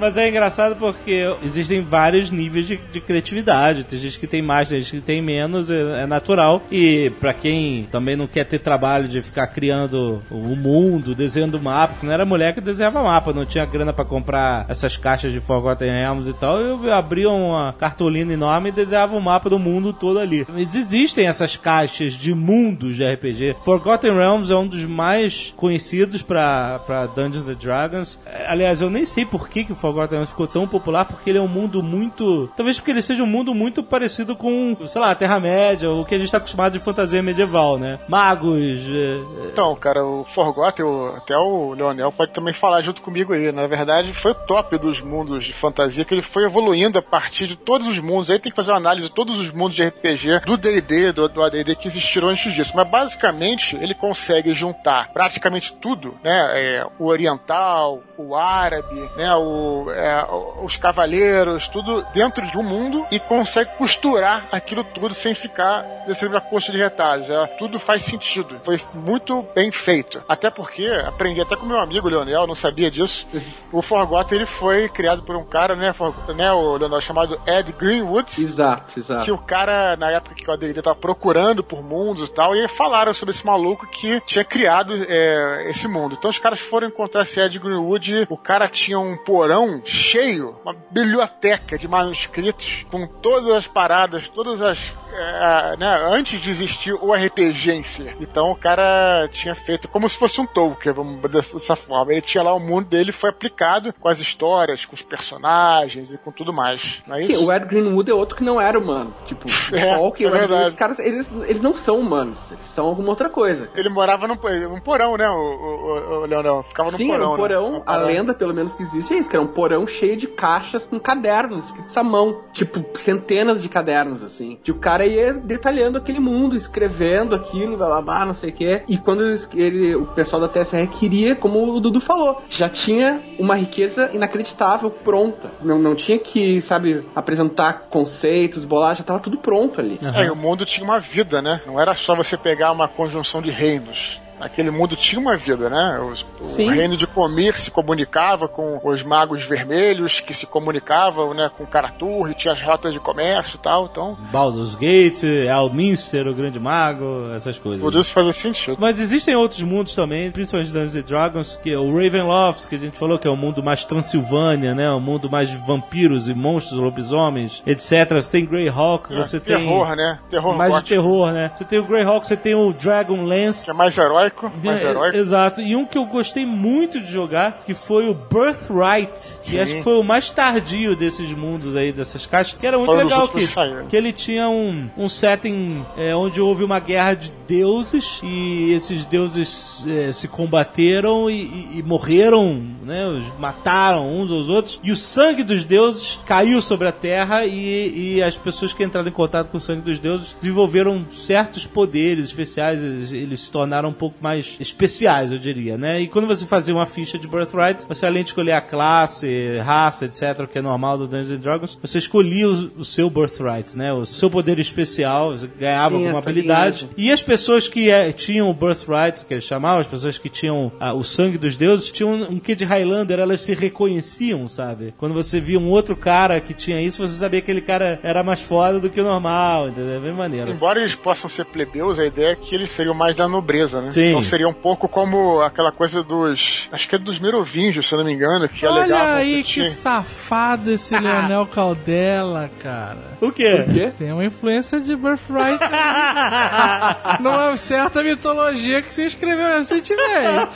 Mas 0.00 0.16
é 0.16 0.30
engraçado 0.30 0.76
porque 0.76 1.30
existem 1.44 1.82
vários 1.82 2.30
níveis 2.30 2.66
de, 2.66 2.80
de 2.90 3.02
criatividade. 3.02 3.84
Tem 3.84 3.98
gente 3.98 4.18
que 4.18 4.26
tem 4.26 4.40
mais, 4.40 4.70
tem 4.70 4.80
gente 4.80 4.92
que 4.92 5.00
tem 5.02 5.20
menos, 5.20 5.70
é, 5.70 6.02
é 6.02 6.06
natural. 6.06 6.62
E 6.70 7.10
pra 7.20 7.34
quem 7.34 7.84
também 7.90 8.16
não 8.16 8.26
quer 8.26 8.44
ter 8.44 8.58
trabalho 8.60 9.06
de 9.06 9.20
ficar 9.20 9.46
criando 9.48 10.22
o 10.30 10.56
mundo, 10.56 11.14
desenhando 11.14 11.60
mapa, 11.60 11.92
porque 11.92 12.06
não 12.06 12.14
era 12.14 12.24
mulher 12.24 12.54
que 12.54 12.62
desenhava 12.62 13.02
mapa, 13.02 13.34
não 13.34 13.44
tinha 13.44 13.66
grana 13.66 13.92
pra 13.92 14.04
comprar 14.04 14.64
essas 14.70 14.96
caixas 14.96 15.32
de 15.32 15.40
Forgotten 15.40 15.90
Realms 15.90 16.30
e 16.30 16.32
tal, 16.32 16.58
eu 16.58 16.92
abria 16.92 17.28
uma 17.28 17.74
cartolina 17.74 18.32
enorme 18.32 18.70
e 18.70 18.72
desenhava 18.72 19.14
o 19.14 19.20
mapa 19.20 19.50
do 19.50 19.58
mundo 19.58 19.92
todo 19.92 20.18
ali. 20.18 20.46
Mas 20.48 20.74
existem 20.74 21.26
essas 21.26 21.56
caixas 21.56 22.14
de 22.14 22.32
mundos 22.34 22.96
de 22.96 23.04
RPG. 23.04 23.56
Forgotten 23.60 24.14
Realms 24.14 24.50
é 24.50 24.56
um 24.56 24.66
dos 24.66 24.86
mais 24.86 25.52
conhecidos 25.56 26.21
pra 26.22 26.80
pra 26.86 27.06
Dungeons 27.06 27.48
and 27.48 27.54
Dragons. 27.54 28.18
Aliás, 28.46 28.80
eu 28.80 28.90
nem 28.90 29.04
sei 29.04 29.24
por 29.24 29.48
que, 29.48 29.64
que 29.64 29.72
o 29.72 29.76
Forgotten 29.76 30.18
Realms 30.18 30.30
ficou 30.30 30.46
tão 30.46 30.66
popular, 30.66 31.04
porque 31.04 31.30
ele 31.30 31.38
é 31.38 31.42
um 31.42 31.48
mundo 31.48 31.82
muito. 31.82 32.48
Talvez 32.56 32.78
porque 32.78 32.90
ele 32.90 33.02
seja 33.02 33.22
um 33.22 33.26
mundo 33.26 33.54
muito 33.54 33.82
parecido 33.82 34.36
com, 34.36 34.76
sei 34.86 35.00
lá, 35.00 35.10
a 35.10 35.14
Terra-média, 35.14 35.90
o 35.90 36.04
que 36.04 36.14
a 36.14 36.18
gente 36.18 36.30
tá 36.30 36.38
acostumado 36.38 36.72
de 36.72 36.78
fantasia 36.78 37.22
medieval, 37.22 37.78
né? 37.78 37.98
Magos. 38.08 38.80
é, 38.88 39.48
Então, 39.52 39.74
cara, 39.76 40.04
o 40.04 40.24
Forgotten, 40.24 40.84
até 41.16 41.36
o 41.36 41.72
Leonel 41.74 42.12
pode 42.12 42.32
também 42.32 42.52
falar 42.52 42.80
junto 42.80 43.02
comigo 43.02 43.32
aí. 43.32 43.52
Na 43.52 43.66
verdade, 43.66 44.12
foi 44.12 44.32
o 44.32 44.34
top 44.34 44.78
dos 44.78 45.00
mundos 45.00 45.44
de 45.44 45.52
fantasia, 45.52 46.04
que 46.04 46.14
ele 46.14 46.22
foi 46.22 46.44
evoluindo 46.44 46.98
a 46.98 47.02
partir 47.02 47.46
de 47.46 47.56
todos 47.56 47.86
os 47.88 47.98
mundos. 47.98 48.30
Aí 48.30 48.38
tem 48.38 48.50
que 48.50 48.56
fazer 48.56 48.72
uma 48.72 48.78
análise 48.78 49.08
de 49.08 49.14
todos 49.14 49.38
os 49.38 49.50
mundos 49.50 49.74
de 49.76 49.84
RPG, 49.84 50.40
do 50.46 50.56
D&D, 50.56 51.12
do, 51.12 51.28
do 51.28 51.42
AD&D 51.42 51.74
que 51.76 51.88
existiram 51.88 52.28
antes 52.28 52.52
disso. 52.52 52.72
Mas 52.74 52.88
basicamente, 52.88 53.76
ele 53.76 53.94
consegue 53.94 54.52
juntar 54.54 55.10
praticamente 55.12 55.72
tudo, 55.74 56.11
né? 56.22 56.50
É, 56.54 56.86
o 56.98 57.06
oriental, 57.06 58.02
o 58.16 58.34
árabe, 58.36 59.10
né? 59.16 59.34
O, 59.34 59.86
é, 59.90 60.26
os 60.62 60.76
cavaleiros, 60.76 61.68
tudo 61.68 62.04
dentro 62.12 62.46
de 62.50 62.58
um 62.58 62.62
mundo 62.62 63.06
e 63.10 63.18
consegue 63.18 63.70
costurar 63.76 64.46
aquilo 64.52 64.84
tudo 64.84 65.14
sem 65.14 65.34
ficar 65.34 65.82
descendo 66.06 66.36
a 66.36 66.40
coxa 66.40 66.72
de 66.72 66.78
retalhos. 66.78 67.30
É, 67.30 67.46
tudo 67.58 67.78
faz 67.78 68.02
sentido. 68.02 68.60
Foi 68.64 68.80
muito 68.94 69.42
bem 69.54 69.70
feito. 69.70 70.22
Até 70.28 70.50
porque, 70.50 70.86
aprendi 71.06 71.40
até 71.40 71.56
com 71.56 71.66
meu 71.66 71.78
amigo 71.78 72.08
Leonel, 72.08 72.46
não 72.46 72.54
sabia 72.54 72.90
disso. 72.90 73.26
O 73.72 73.80
Forgotten 73.82 74.36
ele 74.38 74.46
foi 74.46 74.88
criado 74.88 75.22
por 75.22 75.36
um 75.36 75.44
cara, 75.44 75.74
né, 75.76 75.92
For- 75.92 76.14
né 76.34 76.52
o 76.52 76.76
Leonel, 76.76 77.00
chamado 77.00 77.40
Ed 77.46 77.72
Greenwood. 77.72 78.42
Exato, 78.42 78.98
exato. 78.98 79.24
Que 79.24 79.32
o 79.32 79.38
cara, 79.38 79.96
na 79.96 80.10
época 80.10 80.34
que 80.34 80.48
o 80.48 80.52
AD&D 80.52 80.82
tava 80.82 80.96
procurando 80.96 81.62
por 81.62 81.82
mundos 81.82 82.28
e 82.28 82.32
tal, 82.32 82.54
e 82.54 82.66
falaram 82.68 83.12
sobre 83.12 83.34
esse 83.34 83.44
maluco 83.44 83.86
que 83.86 84.20
tinha 84.22 84.44
criado 84.44 84.92
é, 85.08 85.68
esse 85.68 85.86
mundo. 85.88 86.01
Mundo. 86.02 86.16
Então 86.18 86.30
os 86.30 86.38
caras 86.38 86.60
foram 86.60 86.88
encontrar 86.88 87.22
esse 87.22 87.40
Ed 87.40 87.58
Greenwood, 87.58 88.26
o 88.28 88.36
cara 88.36 88.68
tinha 88.68 88.98
um 88.98 89.16
porão 89.16 89.82
cheio, 89.84 90.56
uma 90.64 90.74
biblioteca 90.90 91.78
de 91.78 91.88
manuscritos, 91.88 92.84
com 92.90 93.06
todas 93.06 93.50
as 93.50 93.66
paradas, 93.66 94.28
todas 94.28 94.60
as 94.60 94.92
é, 95.12 95.76
né, 95.76 96.08
antes 96.12 96.40
de 96.40 96.50
existir 96.50 96.92
o 96.94 97.12
RPG 97.12 97.72
em 97.72 97.82
si. 97.82 98.06
Então 98.20 98.50
o 98.50 98.56
cara 98.56 99.28
tinha 99.30 99.54
feito 99.54 99.88
como 99.88 100.08
se 100.08 100.16
fosse 100.16 100.40
um 100.40 100.46
Tolkien, 100.46 100.94
vamos 100.94 101.20
dizer 101.22 101.42
dessa 101.42 101.76
forma. 101.76 102.12
Ele 102.12 102.20
tinha 102.20 102.42
lá 102.42 102.52
o 102.54 102.60
mundo 102.60 102.88
dele, 102.88 103.12
foi 103.12 103.30
aplicado 103.30 103.92
com 103.98 104.08
as 104.08 104.18
histórias, 104.20 104.84
com 104.84 104.94
os 104.94 105.02
personagens 105.02 106.12
e 106.12 106.18
com 106.18 106.30
tudo 106.32 106.52
mais. 106.52 107.02
Não 107.06 107.16
é 107.16 107.22
Sim, 107.22 107.34
isso? 107.34 107.46
o 107.46 107.52
Ed 107.52 107.66
Greenwood 107.66 108.10
é 108.10 108.14
outro 108.14 108.36
que 108.36 108.44
não 108.44 108.60
era 108.60 108.78
humano. 108.78 109.14
Tipo, 109.24 109.46
É, 109.72 109.94
o 109.96 109.98
Tolkien, 110.00 110.28
é 110.28 110.32
verdade. 110.32 110.68
os 110.68 110.74
caras, 110.74 110.98
eles, 110.98 111.30
eles 111.46 111.62
não 111.62 111.74
são 111.74 111.98
humanos, 111.98 112.38
eles 112.50 112.64
são 112.66 112.86
alguma 112.86 113.08
outra 113.08 113.28
coisa. 113.28 113.70
Ele 113.74 113.88
morava 113.88 114.26
num, 114.26 114.36
num 114.68 114.80
porão, 114.80 115.16
né, 115.16 115.28
o, 115.28 115.34
o, 115.34 116.20
o 116.22 116.26
Leonel? 116.26 116.62
Ficava 116.68 116.90
num 116.90 116.98
Sim, 116.98 117.08
porão. 117.08 117.20
era 117.22 117.28
um 117.28 117.32
né? 117.32 117.36
porão, 117.36 117.68
Uma 117.78 117.82
a 117.86 117.96
lenda 117.96 118.34
pelo 118.34 118.52
menos 118.54 118.74
que 118.74 118.82
existe 118.82 119.14
é 119.14 119.18
isso, 119.18 119.30
que 119.30 119.36
era 119.36 119.42
um 119.44 119.48
porão 119.48 119.86
cheio 119.86 120.16
de 120.16 120.26
caixas 120.26 120.84
com 120.86 120.98
cadernos 121.00 121.66
escritos 121.66 121.96
à 121.96 122.02
mão. 122.02 122.40
Tipo, 122.52 122.84
centenas 122.98 123.62
de 123.62 123.68
cadernos, 123.68 124.22
assim. 124.22 124.58
Que 124.62 124.70
o 124.70 124.76
cara 124.76 125.01
ia 125.06 125.32
detalhando 125.32 125.98
aquele 125.98 126.20
mundo, 126.20 126.56
escrevendo 126.56 127.34
aquilo, 127.34 127.76
blá 127.76 127.86
blá 127.86 128.02
blá, 128.02 128.26
não 128.26 128.34
sei 128.34 128.50
o 128.50 128.52
quê. 128.52 128.82
E 128.88 128.96
quando 128.96 129.22
ele, 129.54 129.94
o 129.94 130.06
pessoal 130.06 130.40
da 130.40 130.48
TSR 130.48 130.86
queria, 130.88 131.34
como 131.34 131.74
o 131.74 131.80
Dudu 131.80 132.00
falou, 132.00 132.42
já 132.48 132.68
tinha 132.68 133.22
uma 133.38 133.54
riqueza 133.54 134.10
inacreditável 134.12 134.90
pronta. 134.90 135.52
Não, 135.62 135.78
não 135.78 135.94
tinha 135.94 136.18
que, 136.18 136.62
sabe, 136.62 137.04
apresentar 137.14 137.88
conceitos, 137.90 138.64
bolar, 138.64 138.94
já 138.94 139.04
tava 139.04 139.20
tudo 139.20 139.38
pronto 139.38 139.80
ali. 139.80 139.98
É, 140.14 140.26
e 140.26 140.30
o 140.30 140.36
mundo 140.36 140.64
tinha 140.64 140.84
uma 140.84 141.00
vida, 141.00 141.42
né? 141.42 141.60
Não 141.66 141.80
era 141.80 141.94
só 141.94 142.14
você 142.14 142.36
pegar 142.36 142.72
uma 142.72 142.88
conjunção 142.88 143.42
de 143.42 143.50
reinos. 143.50 144.21
Aquele 144.42 144.70
mundo 144.70 144.96
tinha 144.96 145.20
uma 145.20 145.36
vida, 145.36 145.70
né? 145.70 146.00
Os- 146.00 146.26
o 146.40 146.70
reino 146.70 146.96
de 146.96 147.06
Comir 147.06 147.56
se 147.56 147.70
comunicava 147.70 148.48
com 148.48 148.80
os 148.84 149.02
magos 149.02 149.42
vermelhos, 149.44 150.20
que 150.20 150.34
se 150.34 150.46
comunicavam 150.46 151.32
né, 151.34 151.50
com 151.56 151.64
Caratur, 151.64 152.30
e 152.30 152.34
tinha 152.34 152.52
as 152.52 152.60
rotas 152.60 152.92
de 152.92 153.00
comércio 153.00 153.56
e 153.56 153.58
tal. 153.60 153.86
Então, 153.90 154.16
Baldur's 154.32 154.74
Gate, 154.74 155.22
Alminster, 155.52 156.26
o 156.26 156.34
Grande 156.34 156.58
Mago, 156.58 157.30
essas 157.34 157.58
coisas. 157.58 157.80
tudo 157.82 158.00
isso 158.00 158.12
fazia 158.12 158.32
sentido. 158.32 158.76
Mas 158.80 159.00
existem 159.00 159.34
outros 159.36 159.62
mundos 159.62 159.94
também, 159.94 160.30
principalmente 160.30 160.70
Dungeons 160.72 160.96
and 160.96 161.02
Dragons, 161.06 161.60
que 161.62 161.72
é 161.72 161.78
o 161.78 161.94
Ravenloft, 161.96 162.68
que 162.68 162.74
a 162.74 162.78
gente 162.78 162.98
falou 162.98 163.18
que 163.18 163.26
é 163.26 163.30
o 163.30 163.36
mundo 163.36 163.62
mais 163.62 163.84
Transilvânia, 163.84 164.74
né? 164.74 164.90
O 164.90 165.00
mundo 165.00 165.30
mais 165.30 165.50
de 165.50 165.56
vampiros 165.56 166.28
e 166.28 166.34
monstros, 166.34 166.78
lobisomens, 166.80 167.62
etc. 167.66 168.10
Você 168.14 168.30
tem 168.30 168.46
Greyhawk, 168.46 169.14
você 169.14 169.38
tem... 169.38 169.56
terror, 169.58 169.94
né? 169.94 170.18
Terror 170.30 170.56
mais 170.56 170.70
de 170.70 170.76
gótico. 170.76 170.88
terror, 170.88 171.32
né? 171.32 171.50
Você 171.56 171.64
tem 171.64 171.78
o 171.78 171.84
Greyhawk, 171.86 172.26
você 172.26 172.36
tem 172.36 172.54
o 172.54 172.72
Dragonlance. 172.72 173.64
Que 173.64 173.70
é 173.70 173.74
mais 173.74 173.94
heróico, 174.40 174.52
mais 174.64 174.82
heróico. 174.82 175.16
Exato. 175.16 175.60
E 175.60 175.76
um 175.76 175.84
que 175.84 175.96
eu 175.98 176.04
gostei 176.06 176.44
muito 176.46 177.00
de 177.00 177.10
jogar, 177.10 177.62
que 177.64 177.74
foi 177.74 178.08
o 178.08 178.14
Birthright, 178.14 179.12
que 179.42 179.50
Sim. 179.50 179.58
acho 179.58 179.74
que 179.76 179.82
foi 179.82 179.98
o 179.98 180.02
mais 180.02 180.30
tardio 180.30 180.96
desses 180.96 181.30
mundos 181.32 181.76
aí, 181.76 181.92
dessas 181.92 182.26
caixas, 182.26 182.56
que 182.58 182.66
era 182.66 182.76
muito 182.76 182.90
Foi 182.92 183.02
legal, 183.04 183.28
que, 183.28 183.46
que 183.88 183.96
ele 183.96 184.12
tinha 184.12 184.48
um, 184.48 184.88
um 184.96 185.08
setting 185.08 185.84
é, 185.96 186.14
onde 186.14 186.40
houve 186.40 186.64
uma 186.64 186.78
guerra 186.80 187.14
de 187.14 187.32
deuses, 187.46 188.20
e 188.22 188.72
esses 188.72 189.04
deuses 189.04 189.84
é, 189.86 190.12
se 190.12 190.26
combateram 190.28 191.28
e, 191.30 191.42
e- 191.42 191.78
e 191.78 191.82
morreram, 191.82 192.62
né, 192.82 193.06
os 193.06 193.30
mataram 193.38 194.08
uns 194.10 194.30
aos 194.30 194.48
outros, 194.48 194.80
e 194.82 194.90
o 194.90 194.96
sangue 194.96 195.42
dos 195.42 195.64
deuses 195.64 196.18
caiu 196.26 196.60
sobre 196.62 196.88
a 196.88 196.92
terra, 196.92 197.44
e, 197.44 198.14
e 198.16 198.22
as 198.22 198.36
pessoas 198.36 198.72
que 198.72 198.82
entraram 198.82 199.08
em 199.08 199.12
contato 199.12 199.48
com 199.50 199.58
o 199.58 199.60
sangue 199.60 199.82
dos 199.82 199.98
deuses 199.98 200.36
desenvolveram 200.40 201.04
certos 201.12 201.66
poderes 201.66 202.24
especiais, 202.26 202.82
eles, 202.82 203.12
eles 203.12 203.40
se 203.40 203.50
tornaram 203.50 203.90
um 203.90 203.92
pouco 203.92 204.16
mais 204.22 204.56
especiais, 204.60 205.32
eu 205.32 205.38
diria, 205.38 205.76
né? 205.76 206.00
E 206.00 206.08
quando 206.08 206.26
você 206.26 206.46
fazia 206.46 206.74
uma 206.74 206.86
ficha 206.86 207.18
de 207.18 207.26
Birthright, 207.26 207.84
você 207.88 208.06
além 208.06 208.22
de 208.22 208.30
escolher 208.30 208.52
a 208.52 208.60
classe, 208.60 209.58
raça, 209.58 210.06
etc., 210.06 210.46
que 210.46 210.58
é 210.58 210.62
normal 210.62 210.98
do 210.98 211.06
Dungeons 211.06 211.30
and 211.30 211.40
Dragons, 211.40 211.78
você 211.80 211.98
escolhia 211.98 212.48
o, 212.48 212.70
o 212.78 212.84
seu 212.84 213.10
Birthright, 213.10 213.76
né? 213.76 213.92
O 213.92 214.04
seu 214.06 214.30
poder 214.30 214.58
especial, 214.58 215.32
você 215.32 215.48
ganhava 215.58 215.96
Sim, 215.96 216.02
alguma 216.02 216.18
habilidade. 216.18 216.88
E 216.96 217.10
as 217.10 217.22
pessoas 217.22 217.68
que 217.68 217.90
eh, 217.90 218.12
tinham 218.12 218.48
o 218.48 218.54
Birthright, 218.54 219.24
que 219.24 219.34
eles 219.34 219.44
chamavam, 219.44 219.80
as 219.80 219.86
pessoas 219.86 220.18
que 220.18 220.28
tinham 220.28 220.72
ah, 220.78 220.94
o 220.94 221.02
sangue 221.02 221.38
dos 221.38 221.56
deuses, 221.56 221.90
tinham 221.90 222.12
um, 222.12 222.32
um 222.32 222.38
quê 222.38 222.54
de 222.54 222.64
Highlander, 222.64 223.18
elas 223.18 223.42
se 223.42 223.54
reconheciam, 223.54 224.48
sabe? 224.48 224.94
Quando 224.96 225.14
você 225.14 225.40
via 225.40 225.58
um 225.58 225.68
outro 225.68 225.96
cara 225.96 226.40
que 226.40 226.54
tinha 226.54 226.80
isso, 226.80 227.06
você 227.06 227.14
sabia 227.14 227.40
que 227.40 227.50
aquele 227.50 227.60
cara 227.60 228.00
era 228.02 228.22
mais 228.22 228.40
foda 228.42 228.80
do 228.80 228.90
que 228.90 229.00
o 229.00 229.04
normal, 229.04 229.68
entendeu? 229.68 229.96
É 229.96 230.00
bem 230.00 230.12
maneiro. 230.12 230.50
Embora 230.50 230.80
eles 230.80 230.94
possam 230.94 231.28
ser 231.28 231.44
plebeus, 231.46 231.98
a 231.98 232.06
ideia 232.06 232.32
é 232.32 232.36
que 232.36 232.54
eles 232.54 232.70
seriam 232.70 232.94
mais 232.94 233.16
da 233.16 233.28
nobreza, 233.28 233.80
né? 233.80 233.90
Sim. 233.90 234.11
Então 234.12 234.22
seria 234.22 234.48
um 234.48 234.54
pouco 234.54 234.88
como 234.88 235.40
aquela 235.40 235.72
coisa 235.72 236.02
dos. 236.02 236.68
Acho 236.72 236.88
que 236.88 236.96
é 236.96 236.98
dos 236.98 237.18
merovingios, 237.18 237.86
se 237.86 237.94
eu 237.94 237.98
não 237.98 238.04
me 238.04 238.12
engano, 238.12 238.48
que 238.48 238.66
Olha 238.66 238.82
alegavam 238.82 239.14
aí 239.14 239.42
que 239.42 239.62
que 239.62 239.68
safado 239.68 240.70
esse 240.70 240.98
Leonel 240.98 241.46
Caldela, 241.46 242.50
cara. 242.62 243.12
O 243.20 243.30
quê? 243.30 243.92
Tem 243.96 244.12
uma 244.12 244.24
influência 244.24 244.80
de 244.80 244.96
Birthright 244.96 245.58
aí. 245.62 247.18
numa 247.20 247.56
certa 247.56 248.02
mitologia 248.02 248.82
que 248.82 248.94
se 248.94 249.06
escreveu 249.06 249.58
recentemente. 249.58 250.02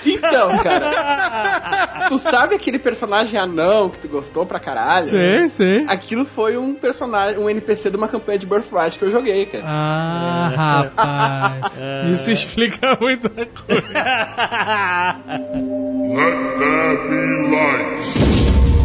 Então, 0.06 0.58
cara. 0.58 2.08
tu 2.08 2.18
sabe 2.18 2.54
aquele 2.54 2.78
personagem 2.78 3.38
anão 3.38 3.88
que 3.88 3.98
tu 3.98 4.08
gostou 4.08 4.44
pra 4.46 4.58
caralho? 4.58 5.06
Sei, 5.06 5.48
sei. 5.48 5.86
Aquilo 5.88 6.24
foi 6.24 6.56
um 6.56 6.74
personagem, 6.74 7.38
um 7.38 7.48
NPC 7.48 7.90
de 7.90 7.96
uma 7.96 8.08
campanha 8.08 8.38
de 8.38 8.46
Birthright 8.46 8.98
que 8.98 9.04
eu 9.04 9.10
joguei, 9.10 9.46
cara. 9.46 9.64
Ah, 9.66 10.52
rapaz. 10.56 12.10
Isso 12.12 12.30
explica 12.30 12.96
muita 13.00 13.28
coisa. 13.28 13.35
Let 13.38 13.48
there 16.58 16.96
be 17.06 17.22
light. 17.52 18.75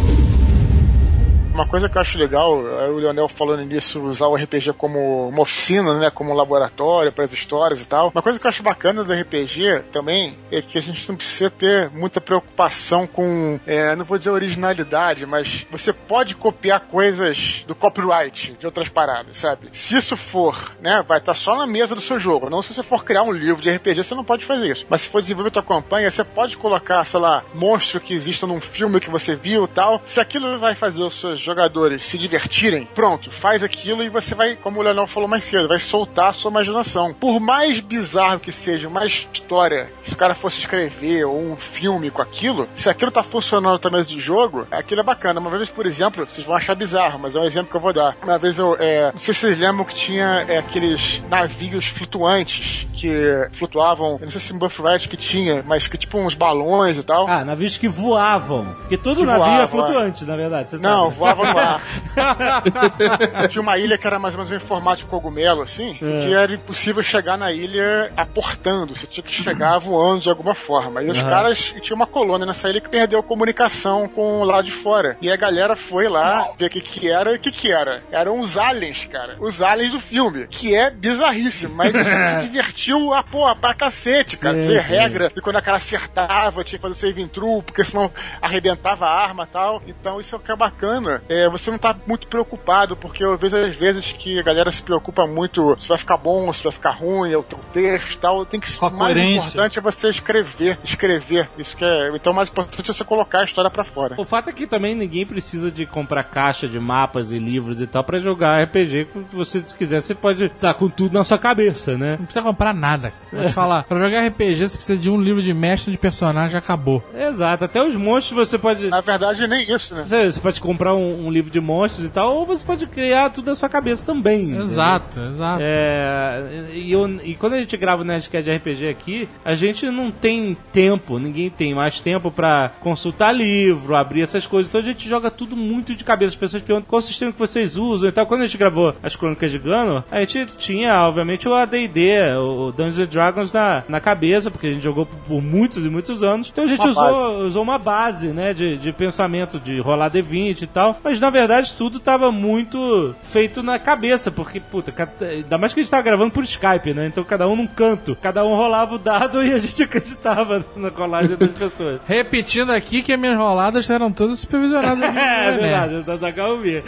Uma 1.52 1.68
coisa 1.68 1.86
que 1.86 1.98
eu 1.98 2.00
acho 2.00 2.16
legal, 2.16 2.66
é 2.80 2.88
o 2.88 2.96
Leonel 2.96 3.28
falando 3.28 3.62
nisso, 3.62 4.00
usar 4.00 4.26
o 4.26 4.34
RPG 4.34 4.72
como 4.72 5.28
uma 5.28 5.42
oficina, 5.42 5.98
né? 5.98 6.10
Como 6.10 6.30
um 6.30 6.34
laboratório 6.34 7.12
para 7.12 7.26
as 7.26 7.32
histórias 7.34 7.82
e 7.82 7.86
tal. 7.86 8.08
Uma 8.08 8.22
coisa 8.22 8.40
que 8.40 8.46
eu 8.46 8.48
acho 8.48 8.62
bacana 8.62 9.04
do 9.04 9.12
RPG 9.12 9.84
também 9.92 10.38
é 10.50 10.62
que 10.62 10.78
a 10.78 10.80
gente 10.80 11.06
não 11.06 11.14
precisa 11.14 11.50
ter 11.50 11.90
muita 11.90 12.22
preocupação 12.22 13.06
com, 13.06 13.60
é, 13.66 13.94
não 13.94 14.04
vou 14.04 14.16
dizer 14.16 14.30
originalidade, 14.30 15.26
mas 15.26 15.66
você 15.70 15.92
pode 15.92 16.34
copiar 16.34 16.80
coisas 16.80 17.64
do 17.66 17.74
copyright 17.74 18.56
de 18.58 18.64
outras 18.64 18.88
paradas, 18.88 19.36
sabe? 19.36 19.68
Se 19.72 19.94
isso 19.94 20.16
for, 20.16 20.74
né? 20.80 21.04
Vai 21.06 21.18
estar 21.18 21.34
só 21.34 21.54
na 21.54 21.66
mesa 21.66 21.94
do 21.94 22.00
seu 22.00 22.18
jogo. 22.18 22.48
Não 22.48 22.62
se 22.62 22.72
você 22.72 22.82
for 22.82 23.04
criar 23.04 23.24
um 23.24 23.32
livro 23.32 23.60
de 23.60 23.70
RPG, 23.70 24.04
você 24.04 24.14
não 24.14 24.24
pode 24.24 24.46
fazer 24.46 24.72
isso. 24.72 24.86
Mas 24.88 25.02
se 25.02 25.10
for 25.10 25.20
desenvolver 25.20 25.50
tua 25.50 25.62
campanha, 25.62 26.10
você 26.10 26.24
pode 26.24 26.56
colocar, 26.56 27.04
sei 27.04 27.20
lá, 27.20 27.44
monstro 27.52 28.00
que 28.00 28.14
exista 28.14 28.46
num 28.46 28.60
filme 28.60 29.00
que 29.00 29.10
você 29.10 29.36
viu 29.36 29.64
e 29.64 29.68
tal. 29.68 30.00
Se 30.06 30.18
aquilo 30.18 30.58
vai 30.58 30.74
fazer 30.74 31.02
os 31.02 31.20
seus 31.20 31.41
jogadores 31.42 32.02
se 32.02 32.16
divertirem, 32.18 32.86
pronto, 32.94 33.30
faz 33.30 33.62
aquilo 33.62 34.02
e 34.02 34.08
você 34.08 34.34
vai, 34.34 34.56
como 34.56 34.80
o 34.80 34.82
Leonel 34.82 35.06
falou 35.06 35.28
mais 35.28 35.44
cedo, 35.44 35.68
vai 35.68 35.78
soltar 35.78 36.28
a 36.28 36.32
sua 36.32 36.50
imaginação. 36.50 37.14
Por 37.14 37.40
mais 37.40 37.80
bizarro 37.80 38.40
que 38.40 38.52
seja, 38.52 38.88
mais 38.88 39.28
história, 39.32 39.90
se 40.02 40.14
o 40.14 40.16
cara 40.16 40.34
fosse 40.34 40.58
escrever 40.60 41.24
ou 41.24 41.38
um 41.40 41.56
filme 41.56 42.10
com 42.10 42.22
aquilo, 42.22 42.68
se 42.74 42.88
aquilo 42.88 43.10
tá 43.10 43.22
funcionando 43.22 43.80
na 43.82 43.90
mesa 43.90 44.08
de 44.08 44.20
jogo, 44.20 44.66
aquilo 44.70 45.00
é 45.00 45.04
bacana. 45.04 45.40
Uma 45.40 45.50
vez, 45.50 45.68
por 45.68 45.86
exemplo, 45.86 46.24
vocês 46.28 46.46
vão 46.46 46.56
achar 46.56 46.74
bizarro, 46.74 47.18
mas 47.18 47.36
é 47.36 47.40
um 47.40 47.44
exemplo 47.44 47.70
que 47.70 47.76
eu 47.76 47.80
vou 47.80 47.92
dar. 47.92 48.16
Uma 48.22 48.38
vez 48.38 48.58
eu, 48.58 48.76
é, 48.78 49.10
não 49.12 49.18
sei 49.18 49.34
se 49.34 49.40
vocês 49.40 49.58
lembram 49.58 49.84
que 49.84 49.94
tinha 49.94 50.44
é, 50.48 50.58
aqueles 50.58 51.22
navios 51.28 51.86
flutuantes 51.86 52.86
que 52.94 53.10
flutuavam, 53.52 54.12
eu 54.12 54.20
não 54.20 54.30
sei 54.30 54.40
se 54.40 54.52
em 54.52 54.58
Birthright 54.58 55.08
que 55.08 55.16
tinha, 55.16 55.62
mas 55.66 55.88
que 55.88 55.98
tipo 55.98 56.18
uns 56.18 56.34
balões 56.34 56.96
e 56.96 57.02
tal. 57.02 57.26
Ah, 57.28 57.44
navios 57.44 57.76
que 57.78 57.88
voavam. 57.88 58.74
Porque 58.82 58.96
todo 58.96 59.18
Que 59.20 59.24
navio 59.26 59.42
é 59.42 59.46
voavam, 59.48 59.68
flutuante, 59.68 60.24
na 60.24 60.36
verdade. 60.36 60.70
Você 60.70 60.78
Não, 60.78 61.04
sabe. 61.06 61.16
voava 61.18 61.31
no 61.36 61.58
ar. 61.58 61.82
Tinha 63.48 63.62
uma 63.62 63.78
ilha 63.78 63.96
que 63.98 64.06
era 64.06 64.18
mais 64.18 64.34
ou 64.34 64.38
menos 64.44 64.52
em 64.52 64.58
formato 64.64 64.98
de 64.98 65.06
cogumelo, 65.06 65.62
assim, 65.62 65.92
É. 66.00 66.20
que 66.22 66.34
era 66.34 66.54
impossível 66.54 67.02
chegar 67.02 67.36
na 67.36 67.50
ilha 67.52 68.12
aportando. 68.16 68.94
Você 68.94 69.06
tinha 69.06 69.24
que 69.24 69.32
chegar 69.32 69.78
voando 69.78 70.20
de 70.22 70.30
alguma 70.30 70.54
forma. 70.54 71.02
E 71.02 71.10
os 71.10 71.18
Aham. 71.18 71.30
caras 71.30 71.74
tinha 71.80 71.96
uma 71.96 72.06
colônia 72.06 72.46
nessa 72.46 72.68
ilha 72.68 72.80
que 72.80 72.88
perdeu 72.88 73.18
a 73.18 73.22
comunicação 73.22 74.08
com 74.08 74.40
o 74.40 74.44
lado 74.44 74.64
de 74.64 74.70
fora. 74.72 75.16
E 75.20 75.30
a 75.30 75.36
galera 75.36 75.76
foi 75.76 76.08
lá 76.08 76.50
ver 76.56 76.66
o 76.66 76.70
que, 76.70 76.80
que 76.80 77.10
era. 77.10 77.32
E 77.32 77.36
o 77.36 77.38
que, 77.40 77.50
que 77.50 77.70
era? 77.72 78.02
Eram 78.10 78.40
os 78.40 78.56
aliens, 78.58 79.04
cara. 79.06 79.36
Os 79.40 79.62
aliens 79.62 79.92
do 79.92 80.00
filme. 80.00 80.46
Que 80.48 80.74
é 80.74 80.90
bizarríssimo. 80.90 81.74
Mas 81.74 81.94
a 81.94 82.02
gente 82.02 82.40
se 82.42 82.48
divertiu 82.48 83.12
a 83.12 83.22
porra 83.22 83.54
pra 83.56 83.74
cacete, 83.74 84.36
cara. 84.36 84.62
Sim, 84.62 84.68
Tinha 84.70 84.82
sim. 84.82 84.92
regra 84.94 85.30
e 85.34 85.40
quando 85.40 85.56
a 85.56 85.62
cara 85.62 85.76
acertava, 85.76 86.64
tinha 86.64 86.78
que 86.78 86.82
fazer 86.82 86.94
save 86.94 87.22
intro, 87.22 87.62
porque 87.62 87.84
senão 87.84 88.10
arrebentava 88.40 89.06
a 89.06 89.10
arma 89.22 89.44
e 89.44 89.52
tal. 89.52 89.82
Então 89.86 90.20
isso 90.20 90.34
é 90.34 90.38
o 90.38 90.40
que 90.40 90.52
é 90.52 90.56
bacana. 90.56 91.21
É, 91.28 91.48
você 91.48 91.70
não 91.70 91.78
tá 91.78 91.96
muito 92.06 92.26
preocupado, 92.28 92.96
porque 92.96 93.24
eu 93.24 93.36
vejo 93.36 93.56
às 93.56 93.76
vezes 93.76 94.12
que 94.12 94.38
a 94.38 94.42
galera 94.42 94.70
se 94.70 94.82
preocupa 94.82 95.26
muito 95.26 95.74
se 95.78 95.88
vai 95.88 95.98
ficar 95.98 96.16
bom, 96.16 96.52
se 96.52 96.62
vai 96.62 96.72
ficar 96.72 96.92
ruim, 96.92 97.32
é 97.32 97.36
o 97.36 97.42
teu 97.42 97.58
texto 97.72 98.14
e 98.14 98.18
tal. 98.18 98.44
Tem 98.46 98.60
que 98.60 98.68
o 98.78 98.90
mais 98.90 99.14
coerência. 99.14 99.38
importante 99.38 99.78
é 99.78 99.82
você 99.82 100.08
escrever, 100.08 100.78
escrever. 100.84 101.48
Isso 101.58 101.76
que 101.76 101.84
é. 101.84 102.14
Então 102.14 102.32
o 102.32 102.36
mais 102.36 102.48
importante 102.48 102.90
é 102.90 102.94
você 102.94 103.04
colocar 103.04 103.40
a 103.40 103.44
história 103.44 103.70
pra 103.70 103.84
fora. 103.84 104.14
O 104.18 104.24
fato 104.24 104.50
é 104.50 104.52
que 104.52 104.66
também 104.66 104.94
ninguém 104.94 105.26
precisa 105.26 105.70
de 105.70 105.86
comprar 105.86 106.24
caixa 106.24 106.68
de 106.68 106.78
mapas 106.78 107.32
e 107.32 107.38
livros 107.38 107.80
e 107.80 107.86
tal 107.86 108.04
pra 108.04 108.18
jogar 108.18 108.62
RPG. 108.62 109.08
Se 109.30 109.36
você 109.36 109.60
se 109.60 109.76
quiser, 109.76 110.00
você 110.00 110.14
pode 110.14 110.44
estar 110.44 110.74
com 110.74 110.88
tudo 110.88 111.14
na 111.14 111.24
sua 111.24 111.38
cabeça, 111.38 111.96
né? 111.96 112.16
Não 112.18 112.24
precisa 112.24 112.42
comprar 112.42 112.74
nada. 112.74 113.12
Você 113.22 113.36
pode 113.36 113.52
falar, 113.52 113.84
pra 113.84 113.98
jogar 113.98 114.26
RPG 114.26 114.68
você 114.68 114.76
precisa 114.76 114.98
de 114.98 115.10
um 115.10 115.20
livro 115.20 115.42
de 115.42 115.52
mestre 115.52 115.92
de 115.92 115.98
personagem, 115.98 116.56
acabou. 116.56 117.02
Exato, 117.14 117.64
até 117.64 117.82
os 117.82 117.94
monstros 117.94 118.48
você 118.48 118.58
pode. 118.58 118.88
Na 118.88 119.00
verdade, 119.00 119.46
nem 119.46 119.62
isso, 119.62 119.94
né? 119.94 120.04
Você, 120.04 120.32
você 120.32 120.40
pode 120.40 120.60
comprar 120.60 120.94
um, 120.94 121.11
um 121.12 121.30
livro 121.30 121.50
de 121.50 121.60
monstros 121.60 122.04
e 122.06 122.08
tal, 122.10 122.34
ou 122.36 122.46
você 122.46 122.64
pode 122.64 122.86
criar 122.86 123.30
tudo 123.30 123.46
na 123.46 123.54
sua 123.54 123.68
cabeça 123.68 124.04
também. 124.06 124.42
entendeu? 124.44 124.62
Exato, 124.62 125.20
exato. 125.20 125.62
É, 125.62 126.70
e, 126.74 126.92
eu- 126.92 127.20
e 127.24 127.34
quando 127.34 127.54
a 127.54 127.58
gente 127.58 127.76
grava 127.76 128.02
o 128.02 128.04
Nerdcast 128.04 128.44
de 128.44 128.56
RPG 128.56 128.88
aqui, 128.88 129.28
a 129.44 129.54
gente 129.54 129.86
não 129.90 130.10
tem 130.10 130.56
tempo, 130.72 131.18
ninguém 131.18 131.50
tem 131.50 131.74
mais 131.74 132.00
tempo 132.00 132.30
pra 132.30 132.70
consultar 132.80 133.32
livro, 133.32 133.94
abrir 133.94 134.22
essas 134.22 134.46
coisas. 134.46 134.68
Então 134.70 134.80
a 134.80 134.84
gente 134.84 135.08
joga 135.08 135.30
tudo 135.30 135.56
muito 135.56 135.94
de 135.94 136.04
cabeça. 136.04 136.30
As 136.30 136.36
pessoas 136.36 136.62
perguntam 136.62 136.88
qual 136.88 137.00
sistema 137.02 137.32
que 137.32 137.38
vocês 137.38 137.76
usam. 137.76 138.08
Então 138.08 138.24
quando 138.26 138.42
a 138.42 138.46
gente 138.46 138.58
gravou 138.58 138.94
as 139.02 139.16
Crônicas 139.16 139.50
de 139.50 139.58
Gano, 139.58 140.04
a 140.10 140.20
gente 140.20 140.46
tinha, 140.58 140.94
obviamente, 141.06 141.48
o 141.48 141.54
AD&D, 141.54 142.34
o 142.36 142.72
Dungeons 142.72 142.98
and 142.98 143.06
Dragons 143.06 143.52
na, 143.52 143.82
na 143.88 144.00
cabeça, 144.00 144.50
porque 144.50 144.66
a 144.68 144.72
gente 144.72 144.82
jogou 144.82 145.06
por, 145.06 145.16
por 145.20 145.42
muitos 145.42 145.84
e 145.84 145.88
muitos 145.88 146.22
anos. 146.22 146.48
Então 146.50 146.64
a 146.64 146.66
gente 146.66 146.80
Uma 146.80 146.90
usou, 146.90 147.02
base. 147.32 147.42
usou 147.46 147.62
uma 147.62 147.78
base, 147.78 148.28
né, 148.28 148.52
de, 148.54 148.76
de 148.76 148.92
pensamento, 148.92 149.58
de 149.58 149.78
rolar 149.80 150.10
D20 150.10 150.62
e 150.62 150.66
tal. 150.66 150.94
Mas 151.02 151.20
na 151.20 151.30
verdade 151.30 151.74
tudo 151.76 151.98
tava 151.98 152.30
muito 152.30 153.14
feito 153.22 153.62
na 153.62 153.78
cabeça, 153.78 154.30
porque, 154.30 154.60
puta, 154.60 154.92
ainda 155.20 155.58
mais 155.58 155.72
que 155.72 155.80
a 155.80 155.82
gente 155.82 155.90
tava 155.90 156.02
gravando 156.02 156.30
por 156.30 156.44
Skype, 156.44 156.94
né? 156.94 157.06
Então 157.06 157.24
cada 157.24 157.48
um 157.48 157.56
num 157.56 157.66
canto, 157.66 158.16
cada 158.20 158.44
um 158.44 158.54
rolava 158.54 158.94
o 158.94 158.98
dado 158.98 159.42
e 159.44 159.52
a 159.52 159.58
gente 159.58 159.82
acreditava 159.82 160.64
na 160.76 160.90
colagem 160.90 161.36
das 161.36 161.52
pessoas. 161.52 162.00
Repetindo 162.06 162.70
aqui 162.70 163.02
que 163.02 163.12
as 163.12 163.18
minhas 163.18 163.36
roladas 163.36 163.88
eram 163.90 164.12
todas 164.12 164.38
supervisionadas. 164.38 165.02
É 165.12 165.44
Jovem 165.44 165.60
verdade, 165.60 165.92
Nerd. 165.94 166.08
eu 166.08 166.18
tô 166.18 166.36
só 166.36 166.50
ouvir. 166.50 166.84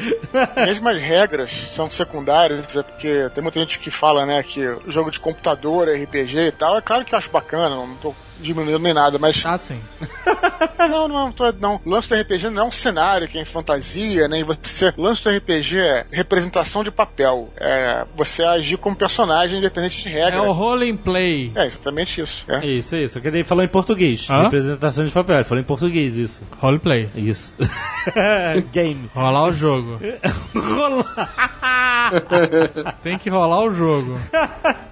Mesmo 0.57 0.89
as 0.89 1.01
regras 1.01 1.51
são 1.53 1.91
secundárias, 1.91 2.77
é 2.77 2.83
porque 2.83 3.31
tem 3.35 3.43
muita 3.43 3.61
gente 3.61 3.79
que 3.79 3.91
fala, 3.91 4.25
né, 4.27 4.43
que 4.43 4.67
o 4.67 4.91
jogo 4.91 5.11
de 5.11 5.21
computador, 5.21 5.89
RPG 5.89 6.39
e 6.39 6.53
tal, 6.53 6.77
é 6.77 6.81
claro 6.81 7.05
que 7.05 7.15
eu 7.15 7.19
acho 7.19 7.31
bacana, 7.31 7.71
não 7.71 7.95
tô 7.97 8.15
diminuindo 8.41 8.79
nem 8.79 8.95
nada, 8.95 9.19
mas. 9.19 9.43
Ah, 9.45 9.59
sim. 9.59 9.81
não, 10.79 11.09
não, 11.09 11.33
tô, 11.33 11.51
não. 11.53 11.81
O 11.85 11.91
lance 11.91 12.09
do 12.09 12.15
RPG 12.15 12.51
não 12.51 12.63
é 12.63 12.65
um 12.67 12.73
cenário 12.73 13.29
que 13.29 13.39
é 13.39 13.43
em 13.43 13.45
fantasia, 13.45 14.29
nem 14.29 14.45
você. 14.45 14.93
O 14.97 15.03
lance 15.03 15.23
do 15.23 15.31
RPG 15.31 15.79
é 15.79 16.07
representação 16.11 16.83
de 16.85 16.91
papel. 16.91 17.49
É 17.57 18.05
você 18.15 18.43
agir 18.43 18.77
como 18.77 18.97
personagem 18.97 19.59
independente 19.59 20.03
de 20.03 20.09
É 20.09 20.25
regras. 20.25 20.47
o 20.47 20.53
role 20.53 20.91
and 20.91 20.97
play. 20.97 21.53
É 21.55 21.67
exatamente 21.67 22.21
isso. 22.21 22.45
É. 22.49 22.65
Isso, 22.67 22.97
isso. 22.97 23.21
Que 23.21 23.31
daí 23.31 23.45
falou 23.45 23.65
em 23.65 23.69
português. 23.69 24.27
Hã? 24.29 24.43
Representação 24.45 25.07
de 25.07 25.13
papel. 25.13 25.37
Ele 25.37 25.45
falou 25.45 25.63
em 25.63 25.67
português, 25.67 26.17
isso. 26.17 26.43
Role 26.59 26.79
play. 26.79 27.09
Isso. 27.15 27.57
Game. 28.73 29.11
Rolar 29.15 29.45
o 29.49 29.53
jogo. 29.53 29.99
Tem 33.03 33.19
que 33.19 33.31
rolar 33.31 33.65
o 33.65 33.71
jogo. 33.71 34.19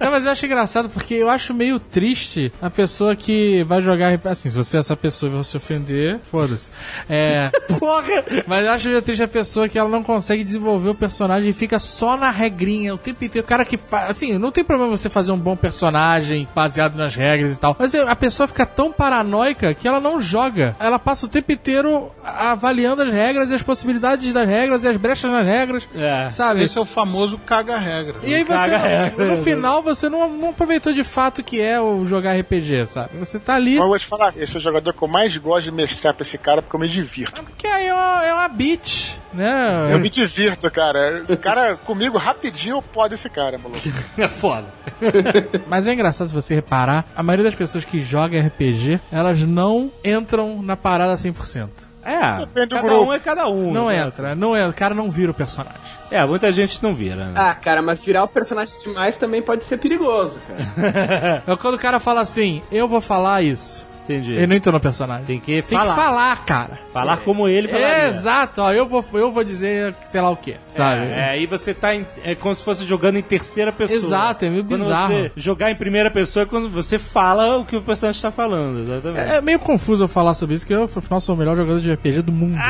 Não, 0.00 0.10
mas 0.10 0.24
eu 0.24 0.32
acho 0.32 0.46
engraçado 0.46 0.88
porque 0.88 1.14
eu 1.14 1.28
acho 1.28 1.52
meio 1.54 1.78
triste 1.78 2.52
a 2.60 2.70
pessoa 2.70 3.14
que 3.14 3.31
vai 3.66 3.82
jogar. 3.82 4.18
Assim, 4.24 4.50
se 4.50 4.56
você 4.56 4.76
é 4.76 4.80
essa 4.80 4.96
pessoa 4.96 5.40
e 5.40 5.44
se 5.44 5.56
ofender, 5.56 6.18
foda-se. 6.22 6.70
É. 7.08 7.50
Porra! 7.78 8.24
Mas 8.46 8.64
eu 8.64 8.72
acho 8.72 8.88
meio 8.88 9.02
triste 9.02 9.22
a 9.22 9.28
pessoa 9.28 9.68
que 9.68 9.78
ela 9.78 9.88
não 9.88 10.02
consegue 10.02 10.44
desenvolver 10.44 10.90
o 10.90 10.94
personagem 10.94 11.50
e 11.50 11.52
fica 11.52 11.78
só 11.78 12.16
na 12.16 12.30
regrinha 12.30 12.94
o 12.94 12.98
tempo 12.98 13.24
inteiro. 13.24 13.44
O 13.44 13.48
cara 13.48 13.64
que 13.64 13.76
faz. 13.76 14.10
Assim, 14.10 14.38
não 14.38 14.50
tem 14.50 14.64
problema 14.64 14.90
você 14.90 15.08
fazer 15.08 15.32
um 15.32 15.38
bom 15.38 15.56
personagem 15.56 16.48
baseado 16.54 16.96
nas 16.96 17.14
regras 17.14 17.56
e 17.56 17.60
tal. 17.60 17.76
Mas 17.78 17.94
a 17.94 18.16
pessoa 18.16 18.46
fica 18.46 18.66
tão 18.66 18.92
paranoica 18.92 19.74
que 19.74 19.86
ela 19.86 20.00
não 20.00 20.20
joga. 20.20 20.76
Ela 20.78 20.98
passa 20.98 21.26
o 21.26 21.28
tempo 21.28 21.52
inteiro 21.52 22.10
avaliando 22.24 23.02
as 23.02 23.12
regras 23.12 23.50
e 23.50 23.54
as 23.54 23.62
possibilidades 23.62 24.32
das 24.32 24.46
regras 24.46 24.84
e 24.84 24.88
as 24.88 24.96
brechas 24.96 25.30
nas 25.30 25.44
regras. 25.44 25.88
É. 25.94 26.30
Sabe? 26.30 26.64
Esse 26.64 26.78
é 26.78 26.80
o 26.80 26.84
famoso 26.84 27.38
caga-regra. 27.38 28.20
E 28.22 28.34
aí 28.34 28.44
você, 28.44 28.76
regra. 28.76 29.26
no 29.26 29.36
final, 29.38 29.82
você 29.82 30.08
não, 30.08 30.28
não 30.28 30.50
aproveitou 30.50 30.92
de 30.92 31.04
fato 31.04 31.42
que 31.42 31.60
é 31.60 31.80
o 31.80 32.04
jogar 32.04 32.38
RPG, 32.38 32.86
sabe? 32.86 33.10
Você 33.24 33.38
tá 33.38 33.54
ali. 33.54 33.74
Mas 33.74 33.82
eu 33.82 33.88
vou 33.88 33.98
te 33.98 34.06
falar, 34.06 34.34
esse 34.36 34.56
é 34.56 34.58
o 34.58 34.60
jogador 34.60 34.92
que 34.92 35.02
eu 35.02 35.06
mais 35.06 35.36
gosto 35.36 35.64
de 35.66 35.72
mestrar 35.72 36.12
pra 36.12 36.22
esse 36.22 36.36
cara 36.36 36.60
porque 36.60 36.74
eu 36.74 36.80
me 36.80 36.88
divirto. 36.88 37.42
Que 37.56 37.66
aí 37.68 37.86
é 37.86 37.94
uma, 37.94 38.24
é 38.24 38.34
uma 38.34 38.48
bitch, 38.48 39.16
né? 39.32 39.92
Eu 39.92 40.00
me 40.00 40.10
divirto, 40.10 40.68
cara. 40.70 41.20
Esse 41.20 41.36
cara, 41.36 41.76
comigo, 41.76 42.18
rapidinho 42.18 42.76
eu 42.76 42.82
podo 42.82 43.14
esse 43.14 43.28
cara, 43.30 43.58
maluco. 43.58 43.80
É 44.18 44.28
foda. 44.28 44.66
Mas 45.68 45.86
é 45.86 45.92
engraçado 45.94 46.28
se 46.28 46.34
você 46.34 46.54
reparar, 46.54 47.04
a 47.14 47.22
maioria 47.22 47.44
das 47.44 47.54
pessoas 47.54 47.84
que 47.84 48.00
jogam 48.00 48.44
RPG, 48.44 49.00
elas 49.10 49.40
não 49.40 49.90
entram 50.04 50.60
na 50.62 50.76
parada 50.76 51.14
100%. 51.14 51.68
É, 52.04 52.38
Depende 52.40 52.66
do 52.66 52.76
cada 52.76 52.88
grupo. 52.88 53.04
um 53.04 53.12
é 53.12 53.18
cada 53.18 53.48
um. 53.48 53.72
Não 53.72 53.86
né? 53.86 53.98
entra, 54.00 54.34
não 54.34 54.56
entra. 54.56 54.70
O 54.70 54.74
cara 54.74 54.94
não 54.94 55.10
vira 55.10 55.30
o 55.30 55.34
personagem. 55.34 55.80
É, 56.10 56.24
muita 56.26 56.52
gente 56.52 56.82
não 56.82 56.94
vira, 56.94 57.26
né? 57.26 57.32
Ah, 57.36 57.54
cara, 57.54 57.80
mas 57.80 58.04
virar 58.04 58.24
o 58.24 58.28
personagem 58.28 58.78
demais 58.80 59.16
também 59.16 59.40
pode 59.40 59.64
ser 59.64 59.78
perigoso, 59.78 60.40
cara. 60.46 61.42
É 61.46 61.56
quando 61.56 61.74
o 61.74 61.78
cara 61.78 62.00
fala 62.00 62.20
assim, 62.20 62.62
eu 62.70 62.88
vou 62.88 63.00
falar 63.00 63.42
isso. 63.42 63.88
Entendi. 64.04 64.32
Ele 64.34 64.46
não 64.48 64.56
entrou 64.56 64.72
no 64.72 64.80
personagem. 64.80 65.24
Tem 65.26 65.38
que 65.38 65.62
Tem 65.62 65.78
falar. 65.78 65.94
que 65.94 66.00
falar, 66.00 66.44
cara. 66.44 66.78
Falar 66.92 67.16
como 67.18 67.46
ele 67.48 67.68
É, 67.68 67.70
falaria. 67.70 68.08
exato, 68.08 68.60
ó, 68.60 68.72
eu 68.72 68.86
vou, 68.86 69.04
eu 69.14 69.30
vou 69.30 69.44
dizer 69.44 69.94
sei 70.04 70.20
lá 70.20 70.28
o 70.30 70.36
que, 70.36 70.56
sabe? 70.74 71.06
É, 71.06 71.18
é, 71.20 71.24
aí 71.30 71.46
você 71.46 71.72
tá 71.72 71.94
em- 71.94 72.06
é 72.24 72.34
como 72.34 72.54
se 72.54 72.64
fosse 72.64 72.84
jogando 72.84 73.16
em 73.16 73.22
terceira 73.22 73.70
pessoa. 73.72 73.98
Exato, 73.98 74.44
é 74.44 74.50
meio 74.50 74.64
quando 74.64 74.80
bizarro. 74.82 75.12
você 75.14 75.32
jogar 75.36 75.70
em 75.70 75.76
primeira 75.76 76.10
pessoa 76.10 76.42
é 76.42 76.46
quando 76.46 76.68
você 76.68 76.98
fala 76.98 77.58
o 77.58 77.64
que 77.64 77.76
o 77.76 77.82
personagem 77.82 78.18
está 78.18 78.30
falando, 78.32 78.80
exatamente. 78.82 79.34
É 79.34 79.40
meio 79.40 79.58
confuso 79.60 80.02
eu 80.04 80.08
falar 80.08 80.34
sobre 80.34 80.56
isso, 80.56 80.66
que 80.66 80.74
eu, 80.74 80.82
afinal, 80.82 81.20
sou 81.20 81.34
o 81.34 81.38
melhor 81.38 81.56
jogador 81.56 81.78
de 81.80 81.92
RPG 81.92 82.22
do 82.22 82.32
mundo. 82.32 82.58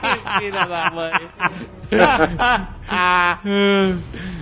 que 0.00 0.40
filha 0.40 0.66
da 0.66 0.90
mãe. 0.90 1.12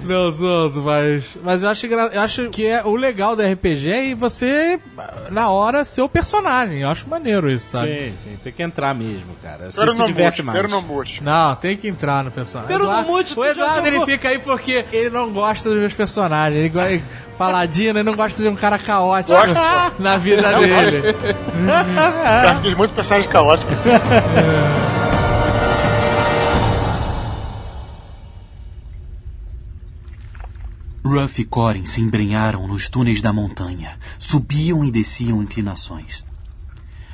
Não, 0.04 0.32
sou, 0.34 0.70
mas. 0.82 1.24
Mas 1.42 1.62
eu 1.62 1.68
acho, 1.68 1.86
eu 1.86 2.20
acho 2.20 2.48
que 2.50 2.66
é, 2.66 2.82
o 2.84 2.94
legal 2.96 3.34
do 3.36 3.42
RPG 3.42 3.90
é 3.90 4.14
você, 4.14 4.78
na 5.30 5.48
hora, 5.50 5.84
ser 5.84 6.02
o 6.02 6.08
personagem. 6.08 6.80
Eu 6.82 6.88
acho 6.90 7.08
maneiro 7.08 7.50
isso, 7.50 7.70
sabe? 7.72 7.88
Sim, 7.88 8.14
sim, 8.24 8.36
tem 8.42 8.52
que 8.52 8.62
entrar 8.62 8.94
mesmo, 8.94 9.34
cara. 9.42 9.70
Você 9.70 9.78
Pero 9.80 9.92
se 9.92 9.98
não 9.98 10.06
diverte 10.06 10.42
mute, 10.42 10.46
mais. 10.46 10.58
pero 10.58 10.68
não 10.70 10.82
mute. 10.82 11.22
Não, 11.22 11.54
tem 11.56 11.76
que 11.76 11.88
entrar 11.88 12.22
no 12.24 12.30
personagem. 12.30 12.68
Pero 12.72 12.84
Eduardo- 12.84 13.06
no 13.10 13.16
mute, 13.16 13.38
o 13.38 13.44
Eduardo 13.44 13.86
ele 13.86 14.04
fica 14.04 14.28
aí 14.28 14.38
porque 14.38 14.84
ele 14.92 15.10
não 15.10 15.32
gosta 15.32 15.68
dos 15.68 15.78
meus 15.78 15.92
personagens. 15.94 16.58
Ele 16.60 16.68
gosta 16.68 16.96
de 16.96 17.02
paladino, 17.36 17.98
ele 17.98 18.04
não 18.08 18.14
gosta 18.16 18.36
de 18.38 18.42
ser 18.44 18.48
um 18.48 18.56
cara 18.56 18.78
caótico 18.78 19.32
Gosto. 19.38 19.58
na 19.98 20.16
vida 20.16 20.52
dele. 20.58 21.02
Já 22.44 22.54
fiz 22.62 22.74
muito 22.76 22.94
personagem 22.94 23.28
caótico. 23.28 23.70
Ruff 31.06 31.40
e 31.40 31.44
Corin 31.44 31.86
se 31.86 32.00
embrenharam 32.00 32.66
nos 32.66 32.88
túneis 32.88 33.20
da 33.20 33.32
montanha, 33.32 33.96
subiam 34.18 34.84
e 34.84 34.90
desciam 34.90 35.40
inclinações. 35.40 36.24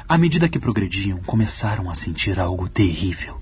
À 0.08 0.16
medida 0.16 0.48
que 0.48 0.58
progrediam, 0.58 1.18
começaram 1.26 1.90
a 1.90 1.94
sentir 1.94 2.40
algo 2.40 2.70
terrível. 2.70 3.38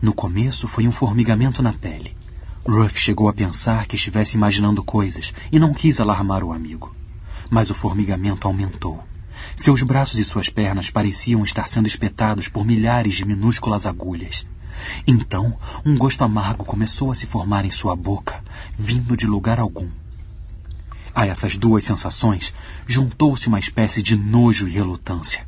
No 0.00 0.14
começo 0.14 0.66
foi 0.66 0.88
um 0.88 0.92
formigamento 0.92 1.62
na 1.62 1.74
pele. 1.74 2.16
Ruff 2.66 2.98
chegou 2.98 3.28
a 3.28 3.34
pensar 3.34 3.86
que 3.86 3.96
estivesse 3.96 4.34
imaginando 4.34 4.82
coisas 4.82 5.34
e 5.52 5.58
não 5.58 5.74
quis 5.74 6.00
alarmar 6.00 6.42
o 6.42 6.54
amigo. 6.54 6.96
Mas 7.50 7.68
o 7.68 7.74
formigamento 7.74 8.48
aumentou. 8.48 9.04
Seus 9.56 9.82
braços 9.82 10.18
e 10.18 10.24
suas 10.24 10.48
pernas 10.48 10.88
pareciam 10.88 11.44
estar 11.44 11.68
sendo 11.68 11.86
espetados 11.86 12.48
por 12.48 12.64
milhares 12.64 13.16
de 13.16 13.26
minúsculas 13.26 13.86
agulhas. 13.86 14.46
Então, 15.06 15.56
um 15.84 15.96
gosto 15.96 16.22
amargo 16.24 16.64
começou 16.64 17.10
a 17.10 17.14
se 17.14 17.26
formar 17.26 17.64
em 17.64 17.70
sua 17.70 17.94
boca, 17.94 18.42
vindo 18.76 19.16
de 19.16 19.26
lugar 19.26 19.58
algum. 19.58 19.88
A 21.14 21.26
essas 21.26 21.56
duas 21.56 21.84
sensações 21.84 22.52
juntou-se 22.86 23.48
uma 23.48 23.58
espécie 23.58 24.02
de 24.02 24.16
nojo 24.16 24.68
e 24.68 24.72
relutância. 24.72 25.46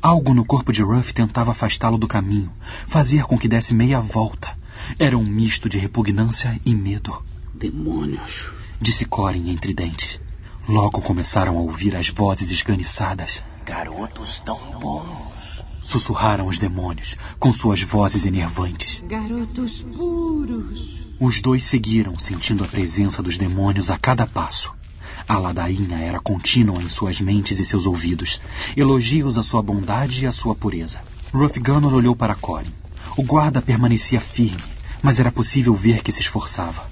Algo 0.00 0.32
no 0.32 0.44
corpo 0.44 0.72
de 0.72 0.82
Ruff 0.82 1.12
tentava 1.12 1.50
afastá-lo 1.50 1.98
do 1.98 2.08
caminho, 2.08 2.50
fazer 2.86 3.24
com 3.24 3.38
que 3.38 3.48
desse 3.48 3.74
meia 3.74 4.00
volta. 4.00 4.58
Era 4.98 5.18
um 5.18 5.24
misto 5.24 5.68
de 5.68 5.78
repugnância 5.78 6.58
e 6.64 6.74
medo. 6.74 7.22
Demônios. 7.52 8.50
Disse 8.80 9.04
Corin 9.04 9.50
entre 9.50 9.74
dentes. 9.74 10.20
Logo 10.66 11.02
começaram 11.02 11.58
a 11.58 11.60
ouvir 11.60 11.96
as 11.96 12.08
vozes 12.08 12.50
esganiçadas. 12.50 13.42
Garotos 13.66 14.40
tão 14.40 14.58
bons. 14.80 15.29
Sussurraram 15.82 16.46
os 16.46 16.58
demônios, 16.58 17.16
com 17.38 17.52
suas 17.52 17.82
vozes 17.82 18.26
enervantes. 18.26 19.02
Garotos 19.08 19.82
puros. 19.94 21.00
Os 21.18 21.40
dois 21.40 21.64
seguiram, 21.64 22.18
sentindo 22.18 22.64
a 22.64 22.66
presença 22.66 23.22
dos 23.22 23.36
demônios 23.36 23.90
a 23.90 23.98
cada 23.98 24.26
passo. 24.26 24.72
A 25.28 25.38
ladainha 25.38 25.98
era 25.98 26.18
contínua 26.18 26.82
em 26.82 26.88
suas 26.88 27.20
mentes 27.20 27.60
e 27.60 27.64
seus 27.64 27.86
ouvidos, 27.86 28.40
elogios 28.76 29.38
à 29.38 29.42
sua 29.42 29.62
bondade 29.62 30.24
e 30.24 30.26
à 30.26 30.32
sua 30.32 30.54
pureza. 30.54 31.00
Ruff 31.32 31.60
Gunnar 31.60 31.94
olhou 31.94 32.16
para 32.16 32.34
Corin. 32.34 32.72
O 33.16 33.22
guarda 33.22 33.62
permanecia 33.62 34.20
firme, 34.20 34.62
mas 35.02 35.20
era 35.20 35.30
possível 35.30 35.74
ver 35.74 36.02
que 36.02 36.10
se 36.10 36.20
esforçava. 36.20 36.90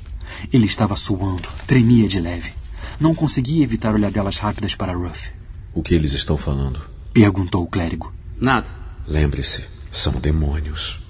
Ele 0.53 0.67
estava 0.67 0.95
suando, 0.95 1.49
tremia 1.67 2.07
de 2.07 2.21
leve. 2.21 2.53
Não 3.01 3.15
conseguia 3.15 3.65
evitar 3.65 3.95
olhadelas 3.95 4.39
rápidas 4.39 4.75
para 4.75 4.97
Ruff. 4.97 5.31
O 5.75 5.83
que 5.83 5.95
eles 5.95 6.13
estão 6.13 6.37
falando? 6.37 6.81
Perguntou 7.13 7.63
o 7.63 7.69
clérigo. 7.69 8.13
Nada. 8.41 8.78
Lembre-se, 9.09 9.65
são 9.91 10.13
demônios. 10.13 11.01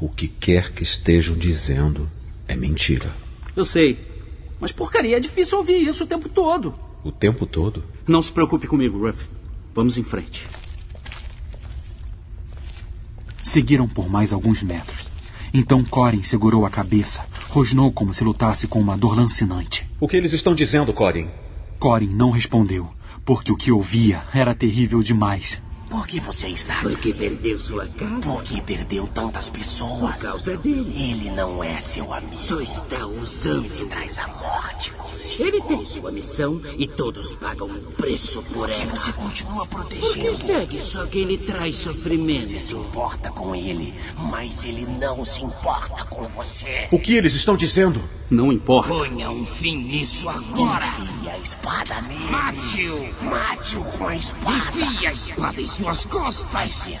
O 0.00 0.08
que 0.08 0.26
quer 0.26 0.72
que 0.72 0.82
estejam 0.82 1.36
dizendo 1.36 2.10
é 2.48 2.56
mentira. 2.56 3.14
Eu 3.54 3.64
sei. 3.64 3.96
Mas 4.58 4.72
porcaria, 4.72 5.16
é 5.16 5.20
difícil 5.20 5.58
ouvir 5.58 5.80
isso 5.86 6.02
o 6.02 6.06
tempo 6.06 6.28
todo. 6.28 6.74
O 7.04 7.12
tempo 7.12 7.46
todo? 7.46 7.84
Não 8.08 8.20
se 8.20 8.32
preocupe 8.32 8.66
comigo, 8.66 8.98
Ruff. 8.98 9.24
Vamos 9.72 9.96
em 9.96 10.02
frente. 10.02 10.44
Seguiram 13.40 13.86
por 13.86 14.10
mais 14.10 14.32
alguns 14.32 14.60
metros. 14.60 15.06
Então 15.52 15.84
Corin 15.84 16.24
segurou 16.24 16.66
a 16.66 16.70
cabeça, 16.70 17.24
rosnou 17.50 17.92
como 17.92 18.12
se 18.12 18.24
lutasse 18.24 18.66
com 18.66 18.80
uma 18.80 18.96
dor 18.96 19.16
lancinante. 19.16 19.88
O 20.00 20.08
que 20.08 20.16
eles 20.16 20.32
estão 20.32 20.56
dizendo, 20.56 20.92
Corin? 20.92 21.28
Corin 21.78 22.08
não 22.08 22.32
respondeu, 22.32 22.90
porque 23.24 23.52
o 23.52 23.56
que 23.56 23.70
ouvia 23.70 24.24
era 24.34 24.56
terrível 24.56 25.00
demais. 25.04 25.62
Por 25.94 26.08
que 26.08 26.18
você 26.18 26.48
está 26.48 26.74
aqui? 26.74 26.88
Porque 26.88 27.14
perdeu 27.14 27.56
sua 27.56 27.86
casa. 27.86 28.20
Por 28.20 28.42
que 28.42 28.60
perdeu 28.62 29.06
tantas 29.06 29.48
pessoas? 29.48 30.00
Por 30.00 30.16
causa 30.16 30.56
dele. 30.56 30.92
Ele 30.96 31.30
não 31.30 31.62
é 31.62 31.80
seu 31.80 32.12
amigo. 32.12 32.36
Só 32.36 32.60
está 32.60 33.06
usando. 33.06 33.66
Ele 33.66 33.86
traz 33.86 34.18
a 34.18 34.26
morte 34.26 34.90
consigo. 34.90 35.44
Ele 35.44 35.60
tem 35.60 35.86
sua 35.86 36.10
missão 36.10 36.60
e 36.76 36.88
todos 36.88 37.32
pagam 37.34 37.68
um 37.68 37.80
preço 37.92 38.42
por 38.42 38.68
ela. 38.68 38.82
E 38.82 38.86
você 38.86 39.12
continua 39.12 39.64
Por 39.66 39.84
que 39.86 40.00
protegendo. 40.00 40.36
segue 40.36 40.82
só 40.82 41.06
quem 41.06 41.26
lhe 41.26 41.38
traz 41.38 41.76
sofrimento? 41.76 42.48
Você 42.48 42.58
se 42.58 42.74
importa 42.74 43.30
com 43.30 43.54
ele, 43.54 43.94
mas 44.16 44.64
ele 44.64 44.86
não 44.98 45.24
se 45.24 45.44
importa 45.44 46.04
com 46.06 46.26
você. 46.26 46.88
O 46.90 46.98
que 46.98 47.14
eles 47.14 47.34
estão 47.34 47.56
dizendo? 47.56 48.02
Não 48.28 48.50
importa. 48.52 48.88
Ponha 48.88 49.30
um 49.30 49.46
fim 49.46 49.84
nisso 49.84 50.28
agora. 50.28 50.84
Enfie 50.84 51.28
a 51.28 51.38
espada 51.38 52.00
nele. 52.02 52.24
Mate-o. 52.30 53.24
Mate-o 53.24 53.84
com 53.84 54.08
a 54.08 54.16
espada. 54.16 54.80
Enfie 54.80 55.06
a 55.06 55.12
espada 55.12 55.60
em 55.60 55.66
suas 55.84 56.04
costas. 56.06 56.50
Vai 56.50 56.66
ser 56.66 56.98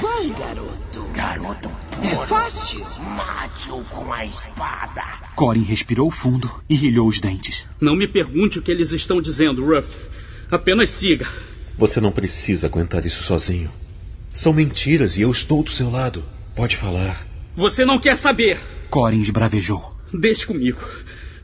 fácil. 0.00 0.34
garoto. 0.38 1.04
Garoto 1.14 1.70
É 2.02 2.26
fácil. 2.26 2.86
Mate-o 3.16 3.84
com 3.84 4.12
a 4.12 4.24
espada. 4.24 5.02
Corin 5.36 5.62
respirou 5.62 6.10
fundo 6.10 6.50
e 6.68 6.74
rilhou 6.74 7.06
os 7.08 7.20
dentes. 7.20 7.66
Não 7.80 7.94
me 7.94 8.08
pergunte 8.08 8.58
o 8.58 8.62
que 8.62 8.70
eles 8.70 8.92
estão 8.92 9.20
dizendo, 9.20 9.64
Ruff. 9.64 9.96
Apenas 10.50 10.90
siga. 10.90 11.28
Você 11.76 12.00
não 12.00 12.12
precisa 12.12 12.66
aguentar 12.66 13.04
isso 13.04 13.22
sozinho. 13.22 13.70
São 14.32 14.52
mentiras 14.52 15.16
e 15.16 15.22
eu 15.22 15.30
estou 15.30 15.62
do 15.62 15.70
seu 15.70 15.90
lado. 15.90 16.24
Pode 16.54 16.76
falar. 16.76 17.26
Você 17.56 17.84
não 17.84 17.98
quer 18.00 18.16
saber. 18.16 18.60
Corin 18.90 19.20
esbravejou. 19.20 19.94
Deixe 20.12 20.46
comigo. 20.46 20.80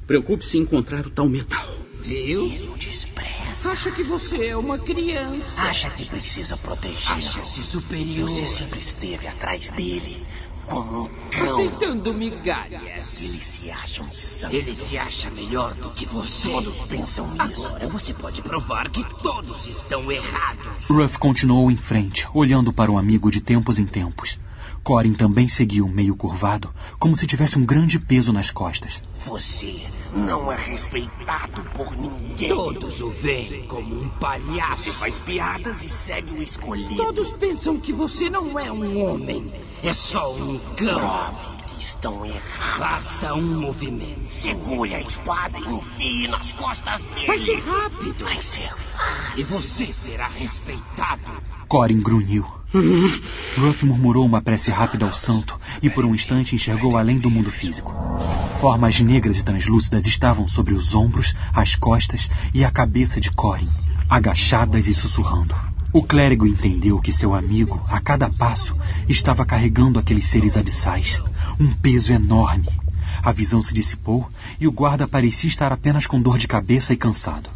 Preocupe-se 0.06 0.58
em 0.58 0.62
encontrar 0.62 1.06
o 1.06 1.10
tal 1.10 1.28
metal. 1.28 1.68
Viu? 2.00 2.46
Ele 2.46 2.68
o 2.68 2.76
despreza. 2.78 3.39
Acha 3.70 3.90
que 3.90 4.02
você 4.02 4.46
é 4.46 4.56
uma 4.56 4.78
criança. 4.78 5.60
Acha 5.60 5.90
que 5.90 6.04
precisa 6.06 6.56
protegê-lo. 6.56 7.18
Acha-se 7.18 7.62
superior. 7.62 8.28
Você 8.28 8.46
sempre 8.46 8.78
esteve 8.78 9.26
atrás 9.26 9.70
dele, 9.70 10.24
como 10.66 11.04
um 11.04 11.08
cão. 11.30 11.54
Aceitando 11.54 12.14
migalhas. 12.14 13.22
Eles 13.22 13.46
se 13.46 13.70
acham 13.70 14.10
santos. 14.12 14.54
Ele 14.54 14.74
se 14.74 14.96
acha 14.96 15.30
melhor 15.30 15.74
do 15.74 15.90
que 15.90 16.06
você. 16.06 16.50
Todos 16.50 16.82
pensam 16.82 17.30
nisso. 17.30 17.66
Agora 17.66 17.86
você 17.88 18.14
pode 18.14 18.42
provar 18.42 18.88
que 18.88 19.04
todos 19.22 19.66
estão 19.66 20.10
errados. 20.10 20.86
Ruff 20.88 21.18
continuou 21.18 21.70
em 21.70 21.76
frente, 21.76 22.26
olhando 22.32 22.72
para 22.72 22.90
o 22.90 22.98
amigo 22.98 23.30
de 23.30 23.40
tempos 23.40 23.78
em 23.78 23.86
tempos. 23.86 24.38
Corin 24.82 25.12
também 25.12 25.48
seguiu 25.48 25.86
meio 25.88 26.16
curvado, 26.16 26.72
como 26.98 27.16
se 27.16 27.26
tivesse 27.26 27.58
um 27.58 27.64
grande 27.66 27.98
peso 27.98 28.32
nas 28.32 28.50
costas. 28.50 29.02
Você 29.26 29.88
não 30.14 30.50
é 30.50 30.56
respeitado 30.56 31.62
por 31.74 31.94
ninguém. 31.96 32.48
Todos 32.48 33.00
o 33.00 33.10
veem 33.10 33.66
como 33.66 33.94
um 33.94 34.08
Você 34.08 34.18
palhaço. 34.18 34.92
faz 34.94 35.18
piadas 35.20 35.84
e 35.84 35.88
segue 35.88 36.32
o 36.32 36.42
escolhido. 36.42 36.96
Todos 36.96 37.32
pensam 37.34 37.78
que 37.78 37.92
você 37.92 38.28
não 38.30 38.58
é 38.58 38.72
um 38.72 39.04
homem. 39.04 39.52
É 39.84 39.92
só 39.92 40.34
um 40.34 40.58
cão. 40.76 40.98
Prove 40.98 41.64
que 41.66 41.80
estão 41.82 42.24
errados. 42.24 42.78
Basta 42.78 43.34
um 43.34 43.60
movimento. 43.60 44.32
Segure 44.32 44.94
a 44.94 45.00
espada 45.00 45.58
e 45.58 45.68
enfie 45.68 46.26
nas 46.28 46.52
costas 46.54 47.04
dele. 47.04 47.26
Vai 47.26 47.38
ser 47.38 47.60
rápido. 47.60 48.24
Vai 48.24 48.38
ser 48.38 48.68
fácil. 48.74 49.40
E 49.40 49.44
você 49.44 49.92
será 49.92 50.26
respeitado. 50.28 51.30
Corin 51.68 52.00
grunhiu. 52.02 52.46
Ruff 52.72 53.84
murmurou 53.84 54.24
uma 54.24 54.40
prece 54.40 54.70
rápida 54.70 55.04
ao 55.04 55.12
santo 55.12 55.58
e 55.82 55.90
por 55.90 56.04
um 56.04 56.14
instante 56.14 56.54
enxergou 56.54 56.96
além 56.96 57.18
do 57.18 57.28
mundo 57.28 57.50
físico. 57.50 57.92
Formas 58.60 59.00
negras 59.00 59.40
e 59.40 59.44
translúcidas 59.44 60.06
estavam 60.06 60.46
sobre 60.46 60.72
os 60.72 60.94
ombros, 60.94 61.34
as 61.52 61.74
costas 61.74 62.30
e 62.54 62.64
a 62.64 62.70
cabeça 62.70 63.20
de 63.20 63.32
Corin, 63.32 63.68
agachadas 64.08 64.86
e 64.86 64.94
sussurrando. 64.94 65.54
O 65.92 66.04
clérigo 66.04 66.46
entendeu 66.46 67.00
que 67.00 67.12
seu 67.12 67.34
amigo, 67.34 67.82
a 67.88 67.98
cada 67.98 68.30
passo, 68.30 68.76
estava 69.08 69.44
carregando 69.44 69.98
aqueles 69.98 70.26
seres 70.26 70.56
abissais, 70.56 71.20
um 71.58 71.72
peso 71.72 72.12
enorme. 72.12 72.68
A 73.20 73.32
visão 73.32 73.60
se 73.60 73.74
dissipou 73.74 74.30
e 74.60 74.68
o 74.68 74.72
guarda 74.72 75.08
parecia 75.08 75.48
estar 75.48 75.72
apenas 75.72 76.06
com 76.06 76.22
dor 76.22 76.38
de 76.38 76.46
cabeça 76.46 76.92
e 76.92 76.96
cansado. 76.96 77.50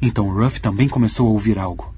Então 0.00 0.32
Ruff 0.32 0.62
também 0.62 0.88
começou 0.88 1.26
a 1.26 1.30
ouvir 1.30 1.58
algo. 1.58 1.89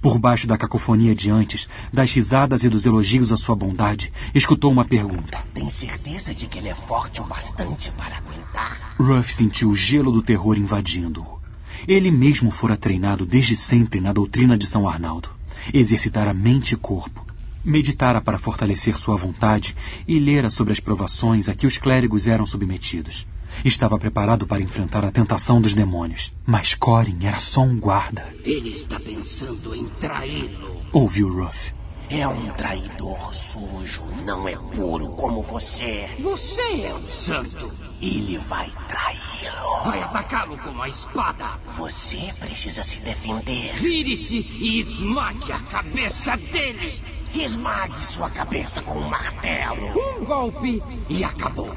Por 0.00 0.18
baixo 0.18 0.46
da 0.46 0.56
cacofonia 0.56 1.14
de 1.14 1.30
antes, 1.30 1.68
das 1.92 2.12
risadas 2.12 2.64
e 2.64 2.70
dos 2.70 2.86
elogios 2.86 3.30
à 3.30 3.36
sua 3.36 3.54
bondade, 3.54 4.10
escutou 4.34 4.72
uma 4.72 4.84
pergunta. 4.84 5.44
Tem 5.52 5.68
certeza 5.68 6.34
de 6.34 6.46
que 6.46 6.58
ele 6.58 6.70
é 6.70 6.74
forte 6.74 7.20
o 7.20 7.24
bastante 7.24 7.90
para 7.92 8.16
aguentar? 8.16 8.94
Ruff 8.98 9.32
sentiu 9.32 9.68
o 9.68 9.76
gelo 9.76 10.10
do 10.10 10.22
terror 10.22 10.56
invadindo-o. 10.56 11.38
Ele 11.86 12.10
mesmo 12.10 12.50
fora 12.50 12.78
treinado 12.78 13.26
desde 13.26 13.54
sempre 13.54 14.00
na 14.00 14.12
doutrina 14.12 14.56
de 14.56 14.66
São 14.66 14.88
Arnaldo. 14.88 15.28
Exercitara 15.72 16.32
mente 16.32 16.72
e 16.72 16.76
corpo. 16.76 17.26
Meditara 17.62 18.22
para 18.22 18.38
fortalecer 18.38 18.96
sua 18.96 19.16
vontade 19.16 19.76
e 20.08 20.18
lera 20.18 20.48
sobre 20.48 20.72
as 20.72 20.80
provações 20.80 21.46
a 21.46 21.54
que 21.54 21.66
os 21.66 21.76
clérigos 21.76 22.26
eram 22.26 22.46
submetidos. 22.46 23.26
Estava 23.64 23.98
preparado 23.98 24.46
para 24.46 24.62
enfrentar 24.62 25.04
a 25.04 25.10
tentação 25.10 25.60
dos 25.60 25.74
demônios. 25.74 26.32
Mas 26.46 26.74
Corin 26.74 27.18
era 27.22 27.40
só 27.40 27.62
um 27.62 27.78
guarda. 27.78 28.26
Ele 28.44 28.70
está 28.70 28.98
pensando 28.98 29.74
em 29.74 29.86
traí-lo. 29.86 30.80
Ouviu 30.92 31.28
Ruff. 31.28 31.72
É 32.12 32.26
um 32.26 32.50
traidor 32.54 33.32
sujo, 33.32 34.02
não 34.24 34.48
é 34.48 34.56
puro 34.56 35.10
como 35.10 35.42
você. 35.42 36.10
Você 36.18 36.82
é 36.82 36.92
um 36.92 37.08
santo. 37.08 37.70
Ele 38.02 38.36
vai 38.36 38.68
traí-lo. 38.88 39.84
Vai 39.84 40.02
atacá-lo 40.02 40.58
com 40.58 40.82
a 40.82 40.88
espada. 40.88 41.46
Você 41.76 42.32
precisa 42.40 42.82
se 42.82 43.00
defender. 43.02 43.74
Vire-se 43.74 44.38
e 44.38 44.80
esmague 44.80 45.52
a 45.52 45.60
cabeça 45.60 46.36
dele. 46.36 47.00
Esmague 47.32 48.04
sua 48.04 48.28
cabeça 48.28 48.82
com 48.82 48.98
um 48.98 49.08
martelo. 49.08 50.18
Um 50.18 50.24
golpe 50.24 50.82
e 51.08 51.22
acabou. 51.22 51.76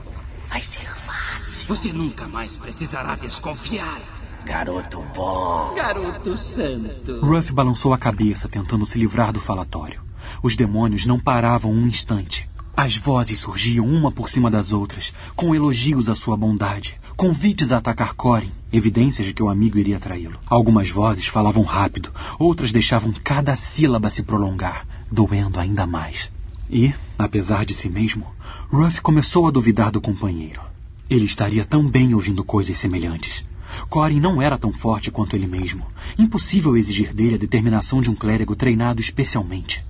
Vai 0.53 0.61
ser 0.61 0.85
fácil. 0.85 1.67
Você 1.67 1.91
nunca 1.91 2.27
mais 2.27 2.55
precisará 2.55 3.15
desconfiar. 3.15 3.99
Garoto 4.45 5.03
bom. 5.15 5.73
Garoto 5.73 6.37
santo. 6.37 7.21
Ruff 7.21 7.51
balançou 7.51 7.91
a 7.91 7.97
cabeça, 7.97 8.47
tentando 8.47 8.85
se 8.85 8.99
livrar 8.99 9.33
do 9.33 9.39
falatório. 9.39 9.99
Os 10.43 10.55
demônios 10.55 11.07
não 11.07 11.19
paravam 11.19 11.71
um 11.71 11.87
instante. 11.87 12.47
As 12.77 12.95
vozes 12.95 13.39
surgiam 13.39 13.87
uma 13.87 14.11
por 14.11 14.29
cima 14.29 14.51
das 14.51 14.71
outras, 14.71 15.11
com 15.35 15.55
elogios 15.55 16.07
à 16.07 16.13
sua 16.13 16.37
bondade, 16.37 16.99
convites 17.17 17.71
a 17.71 17.77
atacar 17.77 18.13
Corin, 18.13 18.51
evidências 18.71 19.25
de 19.25 19.33
que 19.33 19.41
o 19.41 19.49
amigo 19.49 19.79
iria 19.79 19.99
traí-lo. 19.99 20.39
Algumas 20.45 20.87
vozes 20.87 21.25
falavam 21.25 21.63
rápido, 21.63 22.11
outras 22.37 22.71
deixavam 22.71 23.11
cada 23.23 23.55
sílaba 23.55 24.11
se 24.11 24.21
prolongar, 24.21 24.85
doendo 25.11 25.59
ainda 25.59 25.87
mais. 25.87 26.31
E, 26.69 26.93
apesar 27.17 27.65
de 27.65 27.73
si 27.73 27.89
mesmo, 27.89 28.25
Ruff 28.69 29.01
começou 29.01 29.47
a 29.47 29.51
duvidar 29.51 29.91
do 29.91 30.01
companheiro. 30.01 30.61
Ele 31.09 31.25
estaria 31.25 31.65
tão 31.65 31.87
bem 31.87 32.13
ouvindo 32.13 32.43
coisas 32.43 32.77
semelhantes. 32.77 33.45
Corin 33.89 34.19
não 34.19 34.41
era 34.41 34.57
tão 34.57 34.71
forte 34.71 35.11
quanto 35.11 35.35
ele 35.35 35.47
mesmo. 35.47 35.85
Impossível 36.17 36.77
exigir 36.77 37.13
dele 37.13 37.35
a 37.35 37.39
determinação 37.39 38.01
de 38.01 38.09
um 38.09 38.15
clérigo 38.15 38.55
treinado 38.55 39.01
especialmente. 39.01 39.83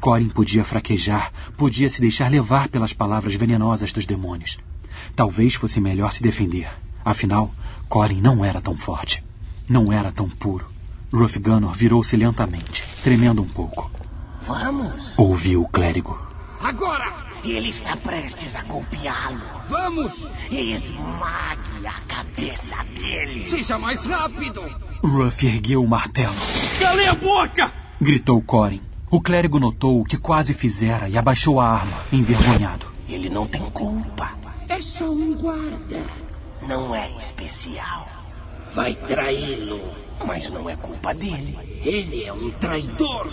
Corin 0.00 0.28
podia 0.28 0.64
fraquejar, 0.64 1.32
podia 1.56 1.88
se 1.88 2.00
deixar 2.00 2.30
levar 2.30 2.68
pelas 2.68 2.92
palavras 2.92 3.34
venenosas 3.34 3.92
dos 3.92 4.06
demônios. 4.06 4.58
Talvez 5.14 5.54
fosse 5.54 5.80
melhor 5.80 6.12
se 6.12 6.22
defender. 6.22 6.68
Afinal, 7.04 7.54
Corin 7.88 8.20
não 8.20 8.44
era 8.44 8.60
tão 8.60 8.76
forte. 8.76 9.22
Não 9.68 9.92
era 9.92 10.10
tão 10.10 10.28
puro. 10.28 10.66
Ruff 11.12 11.38
Gunnar 11.38 11.72
virou-se 11.74 12.16
lentamente, 12.16 12.84
tremendo 13.02 13.42
um 13.42 13.48
pouco. 13.48 13.90
Vamos. 14.46 15.18
Ouviu 15.18 15.62
o 15.62 15.68
clérigo. 15.68 16.29
Agora! 16.60 17.30
Ele 17.42 17.70
está 17.70 17.96
prestes 17.96 18.54
a 18.54 18.62
golpeá-lo. 18.64 19.40
Vamos! 19.68 20.28
Esmague 20.50 21.86
a 21.86 22.00
cabeça 22.06 22.76
dele. 22.94 23.44
Seja 23.44 23.78
mais 23.78 24.04
rápido! 24.04 24.62
Ruff 25.02 25.46
ergueu 25.46 25.82
o 25.82 25.88
martelo. 25.88 26.34
Calem 26.78 27.08
a 27.08 27.14
boca! 27.14 27.72
Gritou 27.98 28.42
Corin. 28.42 28.82
O 29.10 29.20
clérigo 29.20 29.58
notou 29.58 30.00
o 30.00 30.04
que 30.04 30.18
quase 30.18 30.52
fizera 30.54 31.08
e 31.08 31.16
abaixou 31.16 31.58
a 31.58 31.66
arma, 31.66 32.04
envergonhado. 32.12 32.86
Ele 33.08 33.28
não 33.30 33.46
tem 33.46 33.62
culpa. 33.70 34.30
É 34.68 34.80
só 34.80 35.10
um 35.10 35.34
guarda. 35.34 36.04
Não 36.68 36.94
é 36.94 37.10
especial. 37.18 38.06
Vai 38.74 38.94
traí-lo. 38.94 39.80
Mas 40.26 40.50
não 40.50 40.68
é 40.68 40.76
culpa 40.76 41.14
dele. 41.14 41.58
Ele 41.82 42.24
é 42.24 42.32
um 42.32 42.50
traidor. 42.50 43.32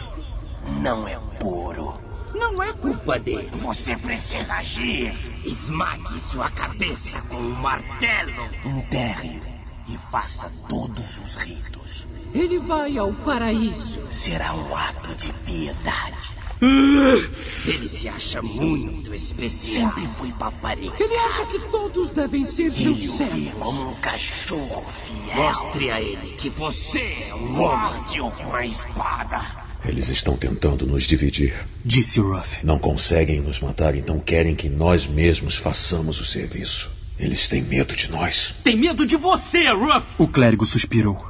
Não 0.82 1.08
é 1.08 1.20
puro. 1.40 2.07
Não 2.38 2.62
é 2.62 2.72
culpa 2.74 3.18
dele. 3.20 3.50
Você 3.54 3.96
precisa 3.98 4.54
agir. 4.56 5.14
Esmague 5.46 6.20
sua 6.20 6.50
cabeça 6.52 7.20
com 7.30 7.38
um 7.38 7.54
martelo. 7.56 8.50
Enterre 8.66 9.42
e 9.88 9.98
faça 10.12 10.52
todos 10.70 11.18
os 11.20 11.36
ritos. 11.36 12.08
Ele 12.34 12.60
vai 12.60 12.98
ao 12.98 13.14
paraíso. 13.14 14.02
Será 14.12 14.54
um 14.54 14.76
ato 14.76 15.16
de 15.16 15.32
piedade. 15.34 16.36
Ele 16.60 17.88
se 17.88 18.10
acha 18.10 18.42
muito 18.42 19.14
especial. 19.14 19.92
Sempre 19.92 20.08
foi 20.18 20.32
paparica. 20.32 21.04
Ele 21.04 21.16
acha 21.16 21.46
que 21.46 21.60
todos 21.70 22.10
devem 22.10 22.44
ser 22.46 22.72
seus 22.72 22.98
Ele 23.00 23.08
vê 23.08 23.18
servos. 23.26 23.54
como 23.60 23.90
um 23.92 23.96
cachorro 23.96 24.84
fiel. 24.92 25.36
Mostre 25.36 25.92
a 25.92 26.02
ele 26.02 26.32
que 26.34 26.50
você 26.50 27.28
é 27.30 27.36
um 27.36 27.62
homem. 27.62 27.94
Corte-o 27.94 28.32
com 28.32 28.56
a 28.56 28.66
espada. 28.66 29.67
Eles 29.86 30.10
estão 30.10 30.36
tentando 30.36 30.86
nos 30.86 31.04
dividir. 31.04 31.54
Disse 31.84 32.20
Ruff. 32.20 32.58
Não 32.64 32.78
conseguem 32.80 33.42
nos 33.42 33.60
matar, 33.60 33.96
então 33.96 34.20
querem 34.20 34.56
que 34.56 34.70
nós 34.70 35.08
mesmos 35.08 35.56
façamos 35.56 36.20
o 36.20 36.26
serviço. 36.26 36.90
Eles 37.20 37.48
têm 37.48 37.62
medo 37.62 37.96
de 37.96 38.12
nós. 38.12 38.54
Tem 38.64 38.76
medo 38.76 39.06
de 39.06 39.16
você, 39.16 39.72
Ruff! 39.72 40.06
O 40.18 40.28
clérigo 40.28 40.66
suspirou. 40.66 41.26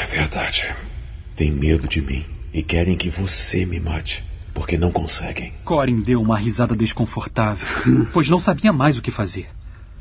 É 0.00 0.06
verdade. 0.06 0.74
Tem 1.36 1.52
medo 1.52 1.86
de 1.86 2.00
mim 2.00 2.24
e 2.52 2.62
querem 2.62 2.96
que 2.96 3.08
você 3.08 3.66
me 3.66 3.80
mate, 3.80 4.24
porque 4.52 4.78
não 4.78 4.90
conseguem. 4.90 5.52
Corin 5.64 6.00
deu 6.00 6.20
uma 6.20 6.38
risada 6.38 6.74
desconfortável, 6.74 7.66
pois 8.12 8.28
não 8.28 8.40
sabia 8.40 8.72
mais 8.72 8.96
o 8.96 9.02
que 9.02 9.10
fazer. 9.10 9.48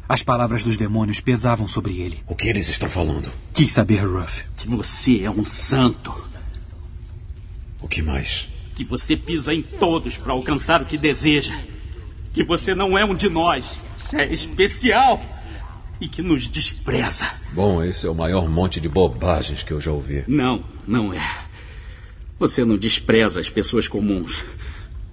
As 0.07 0.21
palavras 0.21 0.63
dos 0.63 0.77
demônios 0.77 1.19
pesavam 1.19 1.67
sobre 1.67 1.99
ele. 1.99 2.19
O 2.27 2.35
que 2.35 2.47
eles 2.47 2.67
estão 2.69 2.89
falando? 2.89 3.31
Quis 3.53 3.71
saber 3.71 4.05
Ruff. 4.05 4.43
Que 4.55 4.67
você 4.67 5.23
é 5.23 5.29
um 5.29 5.45
santo. 5.45 6.13
Que 7.93 8.01
mais? 8.01 8.47
Que 8.75 8.83
você 8.83 9.15
pisa 9.15 9.53
em 9.53 9.61
todos 9.61 10.17
para 10.17 10.33
alcançar 10.33 10.81
o 10.81 10.85
que 10.85 10.97
deseja. 10.97 11.55
Que 12.33 12.43
você 12.43 12.73
não 12.73 12.97
é 12.97 13.05
um 13.05 13.13
de 13.13 13.29
nós. 13.29 13.77
É 14.11 14.25
especial. 14.33 15.23
E 16.01 16.07
que 16.07 16.23
nos 16.23 16.47
despreza. 16.47 17.29
Bom, 17.51 17.83
esse 17.83 18.07
é 18.07 18.09
o 18.09 18.15
maior 18.15 18.49
monte 18.49 18.81
de 18.81 18.89
bobagens 18.89 19.61
que 19.61 19.71
eu 19.71 19.79
já 19.79 19.91
ouvi. 19.91 20.23
Não, 20.27 20.65
não 20.87 21.13
é. 21.13 21.21
Você 22.39 22.65
não 22.65 22.77
despreza 22.77 23.39
as 23.39 23.47
pessoas 23.47 23.87
comuns. 23.87 24.43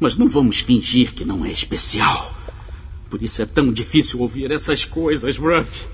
Mas 0.00 0.16
não 0.16 0.26
vamos 0.26 0.60
fingir 0.60 1.12
que 1.12 1.22
não 1.22 1.44
é 1.44 1.52
especial. 1.52 2.34
Por 3.10 3.22
isso 3.22 3.42
é 3.42 3.46
tão 3.46 3.70
difícil 3.70 4.20
ouvir 4.20 4.50
essas 4.50 4.86
coisas, 4.86 5.36
Ruff. 5.36 5.86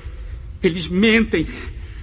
Eles 0.62 0.86
mentem, 0.86 1.48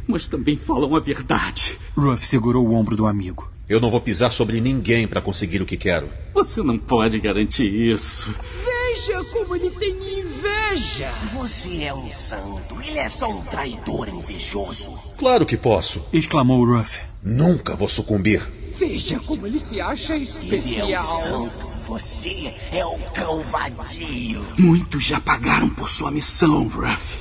mas 0.05 0.27
também 0.27 0.57
falam 0.57 0.93
a 0.93 0.99
verdade. 0.99 1.77
Ruff 1.95 2.25
segurou 2.25 2.67
o 2.67 2.73
ombro 2.73 2.97
do 2.97 3.07
amigo. 3.07 3.52
Eu 3.73 3.79
não 3.79 3.89
vou 3.89 3.99
pisar 3.99 4.31
sobre 4.31 4.61
ninguém 4.61 5.07
para 5.07 5.19
conseguir 5.19 5.59
o 5.59 5.65
que 5.65 5.75
quero. 5.75 6.07
Você 6.35 6.61
não 6.61 6.77
pode 6.77 7.19
garantir 7.19 7.65
isso. 7.65 8.31
Veja 8.63 9.23
como 9.31 9.55
ele 9.55 9.71
tem 9.71 9.89
inveja. 10.19 11.09
Você 11.33 11.85
é 11.85 11.91
um 11.91 12.11
santo. 12.11 12.79
Ele 12.87 12.99
é 12.99 13.09
só 13.09 13.31
um 13.31 13.41
traidor 13.41 14.09
invejoso. 14.09 14.91
Claro 15.17 15.43
que 15.43 15.57
posso. 15.57 16.05
Exclamou 16.13 16.63
Ruff. 16.63 16.99
Nunca 17.23 17.75
vou 17.75 17.87
sucumbir. 17.87 18.47
Veja 18.77 19.19
como 19.21 19.47
ele 19.47 19.57
se 19.59 19.81
acha 19.81 20.13
Ele 20.15 20.23
é 20.23 20.27
um 20.27 20.43
especial. 20.43 21.01
santo. 21.03 21.67
Você 21.87 22.53
é 22.71 22.85
um 22.85 22.99
cão 23.11 23.39
vadio. 23.39 24.45
Muitos 24.55 25.03
já 25.03 25.19
pagaram 25.19 25.67
por 25.69 25.89
sua 25.89 26.11
missão, 26.11 26.67
Ruff. 26.67 27.15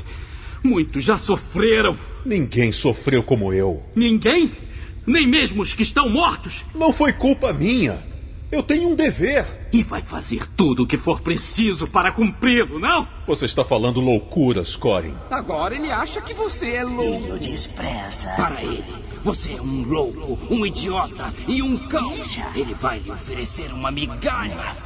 Muitos 0.63 1.03
já 1.03 1.17
sofreram. 1.17 1.99
Ninguém 2.27 2.73
sofreu 2.73 3.23
como 3.23 3.55
eu. 3.55 3.83
Ninguém? 3.97 4.53
Nem 5.07 5.27
mesmo 5.27 5.63
os 5.63 5.75
que 5.75 5.83
estão 5.83 6.09
mortos? 6.09 6.65
Não 6.75 6.93
foi 6.93 7.13
culpa 7.13 7.53
minha. 7.53 8.03
Eu 8.53 8.63
tenho 8.63 8.91
um 8.91 8.95
dever. 8.95 9.47
E 9.73 9.83
vai 9.83 10.03
fazer 10.03 10.47
tudo 10.55 10.83
o 10.83 10.87
que 10.87 10.99
for 10.99 11.23
preciso 11.23 11.87
para 11.87 12.13
cumpri-lo, 12.13 12.79
não? 12.79 13.09
Você 13.27 13.47
está 13.47 13.65
falando 13.65 13.99
loucuras, 13.99 14.77
Corin. 14.77 15.17
Agora 15.31 15.75
ele 15.75 15.91
acha 15.91 16.21
que 16.21 16.35
você 16.35 16.73
é 16.73 16.85
louco. 16.85 17.25
Ele 17.25 17.33
o 17.33 17.39
despreza. 17.39 18.29
Para 18.37 18.63
ele, 18.63 18.85
você 19.25 19.53
é 19.53 19.63
um 19.63 19.83
louco, 19.85 20.39
um 20.51 20.67
idiota 20.67 21.33
e 21.49 21.63
um 21.63 21.79
cão. 21.89 22.13
Ele 22.55 22.75
vai 22.75 22.99
lhe 22.99 23.11
oferecer 23.11 23.73
uma 23.73 23.91
migalha. 23.91 24.77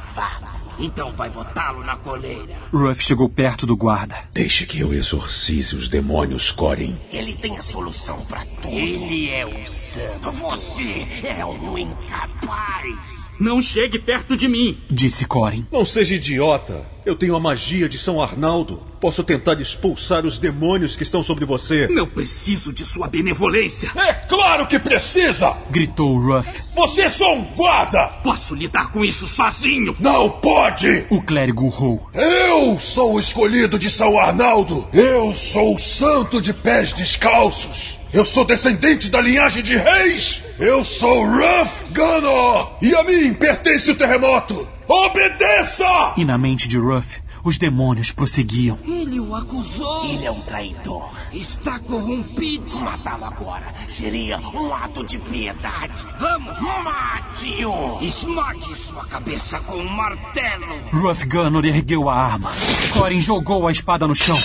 Então 0.79 1.11
vai 1.11 1.29
botá-lo 1.29 1.83
na 1.83 1.95
coleira. 1.95 2.55
Ruff 2.71 3.03
chegou 3.03 3.27
perto 3.27 3.65
do 3.65 3.75
guarda. 3.75 4.17
Deixe 4.31 4.65
que 4.65 4.79
eu 4.79 4.93
exorcize 4.93 5.75
os 5.75 5.89
demônios, 5.89 6.51
Corin. 6.51 6.97
Ele 7.11 7.35
tem 7.35 7.57
a 7.57 7.61
solução 7.61 8.23
para 8.25 8.45
tudo. 8.61 8.73
Ele 8.73 9.29
é 9.29 9.45
o 9.45 9.67
santo. 9.67 10.31
Você 10.31 11.07
é 11.23 11.45
um 11.45 11.77
incapaz. 11.77 13.26
Não 13.39 13.61
chegue 13.61 13.99
perto 13.99 14.35
de 14.35 14.47
mim. 14.47 14.77
Disse 14.89 15.25
Corin. 15.25 15.65
Não 15.71 15.85
seja 15.85 16.15
idiota. 16.15 16.85
Eu 17.05 17.15
tenho 17.15 17.35
a 17.35 17.39
magia 17.39 17.87
de 17.87 17.97
São 17.97 18.21
Arnaldo. 18.21 18.83
Posso 18.99 19.23
tentar 19.23 19.61
expulsar 19.61 20.25
os 20.25 20.39
demônios 20.39 20.95
que 20.95 21.03
estão 21.03 21.23
sobre 21.23 21.45
você. 21.45 21.87
Não 21.87 22.07
preciso 22.07 22.73
de 22.73 22.85
sua 22.85 23.07
benevolência. 23.07 23.91
É 23.95 24.13
claro 24.13 24.67
que 24.67 24.77
precisa! 24.79 25.55
Gritou 25.69 26.17
Ruff. 26.17 26.63
Você 26.75 27.01
é 27.01 27.09
só 27.09 27.33
um 27.33 27.43
guarda! 27.55 28.07
Posso 28.23 28.55
lidar 28.55 28.91
com 28.91 29.05
isso 29.05 29.27
sozinho. 29.27 29.95
Não 29.99 30.29
pode! 30.29 31.05
O 31.09 31.21
clérigo 31.21 31.65
urrou. 31.65 32.09
Eu 32.13 32.79
sou 32.79 33.13
o 33.13 33.19
escolhido 33.19 33.77
de 33.79 33.89
São 33.89 34.19
Arnaldo! 34.19 34.87
Eu 34.91 35.33
sou 35.35 35.75
o 35.75 35.79
santo 35.79 36.41
de 36.41 36.51
pés 36.51 36.91
descalços! 36.91 37.97
Eu 38.13 38.25
sou 38.25 38.45
descendente 38.45 39.09
da 39.09 39.19
linhagem 39.19 39.61
de 39.61 39.75
reis! 39.75 40.41
Eu 40.57 40.83
sou 40.85 41.25
Ruff 41.25 41.83
Gunnar! 41.93 42.77
E 42.81 42.95
a 42.95 43.03
mim 43.03 43.33
pertence 43.33 43.91
o 43.91 43.95
terremoto! 43.95 44.67
Obedeça! 44.87 46.13
E 46.15 46.23
na 46.23 46.37
mente 46.37 46.69
de 46.69 46.77
Ruff, 46.77 47.21
os 47.43 47.57
demônios 47.57 48.11
prosseguiam. 48.13 48.79
Ele 48.85 49.19
o 49.19 49.35
acusou. 49.35 50.05
Ele 50.05 50.25
é 50.25 50.31
um 50.31 50.39
traidor. 50.39 51.11
Está 51.33 51.77
corrompido. 51.79 52.77
Matá-lo 52.79 53.25
agora 53.25 53.65
seria 53.87 54.39
um 54.39 54.73
ato 54.73 55.05
de 55.05 55.19
piedade. 55.19 56.05
Vamos, 56.17 56.57
Mate-o! 56.61 57.99
esmague 58.01 58.75
sua 58.77 59.05
cabeça 59.07 59.59
com 59.59 59.75
um 59.75 59.89
martelo. 59.89 60.79
Ruff 60.93 61.25
Gunnar 61.25 61.65
ergueu 61.65 62.09
a 62.09 62.15
arma. 62.15 62.51
Corin 62.93 63.19
jogou 63.19 63.67
a 63.67 63.71
espada 63.71 64.07
no 64.07 64.15
chão. 64.15 64.39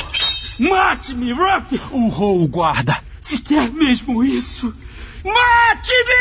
Mate-me, 0.59 1.33
Ruff! 1.33 1.81
Urrou 1.93 2.43
o 2.43 2.49
guarda. 2.49 3.12
Se 3.23 3.39
quer 3.39 3.71
mesmo 3.71 4.25
isso, 4.25 4.75
mate-me! 5.25 6.13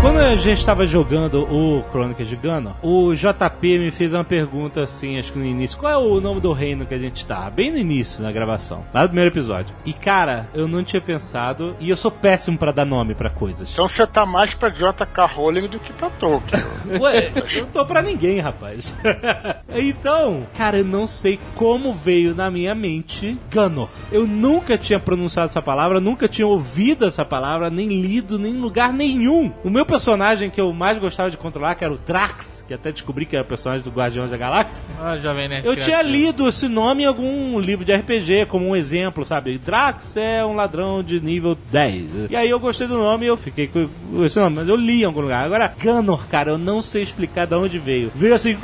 Quando 0.00 0.16
a 0.16 0.34
gente 0.34 0.56
estava 0.56 0.86
jogando 0.86 1.42
o 1.42 1.82
Crônicas 1.92 2.26
de 2.26 2.34
Gano, 2.34 2.74
o 2.82 3.14
JP 3.14 3.78
me 3.78 3.90
fez 3.90 4.14
uma 4.14 4.24
pergunta 4.24 4.82
assim, 4.82 5.18
acho 5.18 5.34
que 5.34 5.38
no 5.38 5.44
início. 5.44 5.76
Qual 5.76 5.92
é 5.92 5.98
o 5.98 6.22
nome 6.22 6.40
do 6.40 6.54
reino 6.54 6.86
que 6.86 6.94
a 6.94 6.98
gente 6.98 7.26
tá? 7.26 7.50
Bem 7.50 7.70
no 7.70 7.76
início, 7.76 8.22
na 8.22 8.32
gravação. 8.32 8.82
Lá 8.94 9.02
do 9.02 9.10
primeiro 9.10 9.30
episódio. 9.30 9.74
E, 9.84 9.92
cara, 9.92 10.48
eu 10.54 10.66
não 10.66 10.82
tinha 10.82 11.02
pensado. 11.02 11.76
E 11.78 11.90
eu 11.90 11.96
sou 11.98 12.10
péssimo 12.10 12.56
pra 12.56 12.72
dar 12.72 12.86
nome 12.86 13.14
pra 13.14 13.28
coisas. 13.28 13.70
Então 13.70 13.86
você 13.86 14.06
tá 14.06 14.24
mais 14.24 14.54
pra 14.54 14.70
J.K. 14.70 15.26
Rowling 15.26 15.68
do 15.68 15.78
que 15.78 15.92
pra 15.92 16.08
Tolkien. 16.08 16.62
Ué, 16.98 17.30
eu 17.54 17.64
não 17.64 17.70
tô 17.70 17.84
pra 17.84 18.00
ninguém, 18.00 18.40
rapaz. 18.40 18.94
então, 19.74 20.46
cara, 20.56 20.78
eu 20.78 20.84
não 20.84 21.06
sei 21.06 21.38
como 21.54 21.92
veio 21.92 22.34
na 22.34 22.50
minha 22.50 22.74
mente 22.74 23.38
Gunor. 23.52 23.90
Eu 24.10 24.26
nunca 24.26 24.78
tinha 24.78 24.98
pronunciado 24.98 25.50
essa 25.50 25.60
palavra, 25.60 26.00
nunca 26.00 26.26
tinha 26.26 26.46
ouvido 26.46 27.04
essa 27.04 27.24
palavra, 27.24 27.68
nem 27.68 28.00
lido, 28.00 28.38
nem 28.38 28.54
em 28.54 28.60
lugar 28.60 28.94
nenhum. 28.94 29.52
O 29.62 29.68
meu 29.68 29.89
personagem 29.90 30.48
que 30.48 30.60
eu 30.60 30.72
mais 30.72 30.98
gostava 30.98 31.30
de 31.30 31.36
controlar, 31.36 31.74
que 31.74 31.84
era 31.84 31.92
o 31.92 31.98
Drax, 31.98 32.64
que 32.66 32.72
até 32.72 32.92
descobri 32.92 33.26
que 33.26 33.34
era 33.34 33.44
o 33.44 33.46
personagem 33.48 33.82
do 33.82 33.90
Guardiões 33.90 34.30
da 34.30 34.36
Galáxia. 34.36 34.84
Ah, 35.00 35.18
Jovem 35.18 35.48
Nerd 35.48 35.66
Eu 35.66 35.76
tinha 35.76 36.00
lido 36.02 36.48
esse 36.48 36.68
nome 36.68 37.02
em 37.02 37.06
algum 37.06 37.58
livro 37.58 37.84
de 37.84 37.92
RPG, 37.92 38.46
como 38.46 38.68
um 38.68 38.76
exemplo, 38.76 39.26
sabe? 39.26 39.58
Drax 39.58 40.16
é 40.16 40.44
um 40.44 40.54
ladrão 40.54 41.02
de 41.02 41.20
nível 41.20 41.58
10. 41.72 42.30
E 42.30 42.36
aí 42.36 42.48
eu 42.48 42.60
gostei 42.60 42.86
do 42.86 42.96
nome 42.96 43.24
e 43.24 43.28
eu 43.28 43.36
fiquei 43.36 43.66
com 43.66 43.88
esse 44.24 44.38
nome, 44.38 44.56
mas 44.56 44.68
eu 44.68 44.76
li 44.76 45.02
em 45.02 45.04
algum 45.04 45.20
lugar. 45.20 45.44
Agora, 45.44 45.72
Gunor, 45.82 46.26
cara, 46.28 46.50
eu 46.52 46.58
não 46.58 46.80
sei 46.80 47.02
explicar 47.02 47.46
de 47.46 47.54
onde 47.54 47.78
veio. 47.78 48.12
Veio 48.14 48.34
assim, 48.34 48.56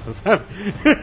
Sabe? 0.10 0.42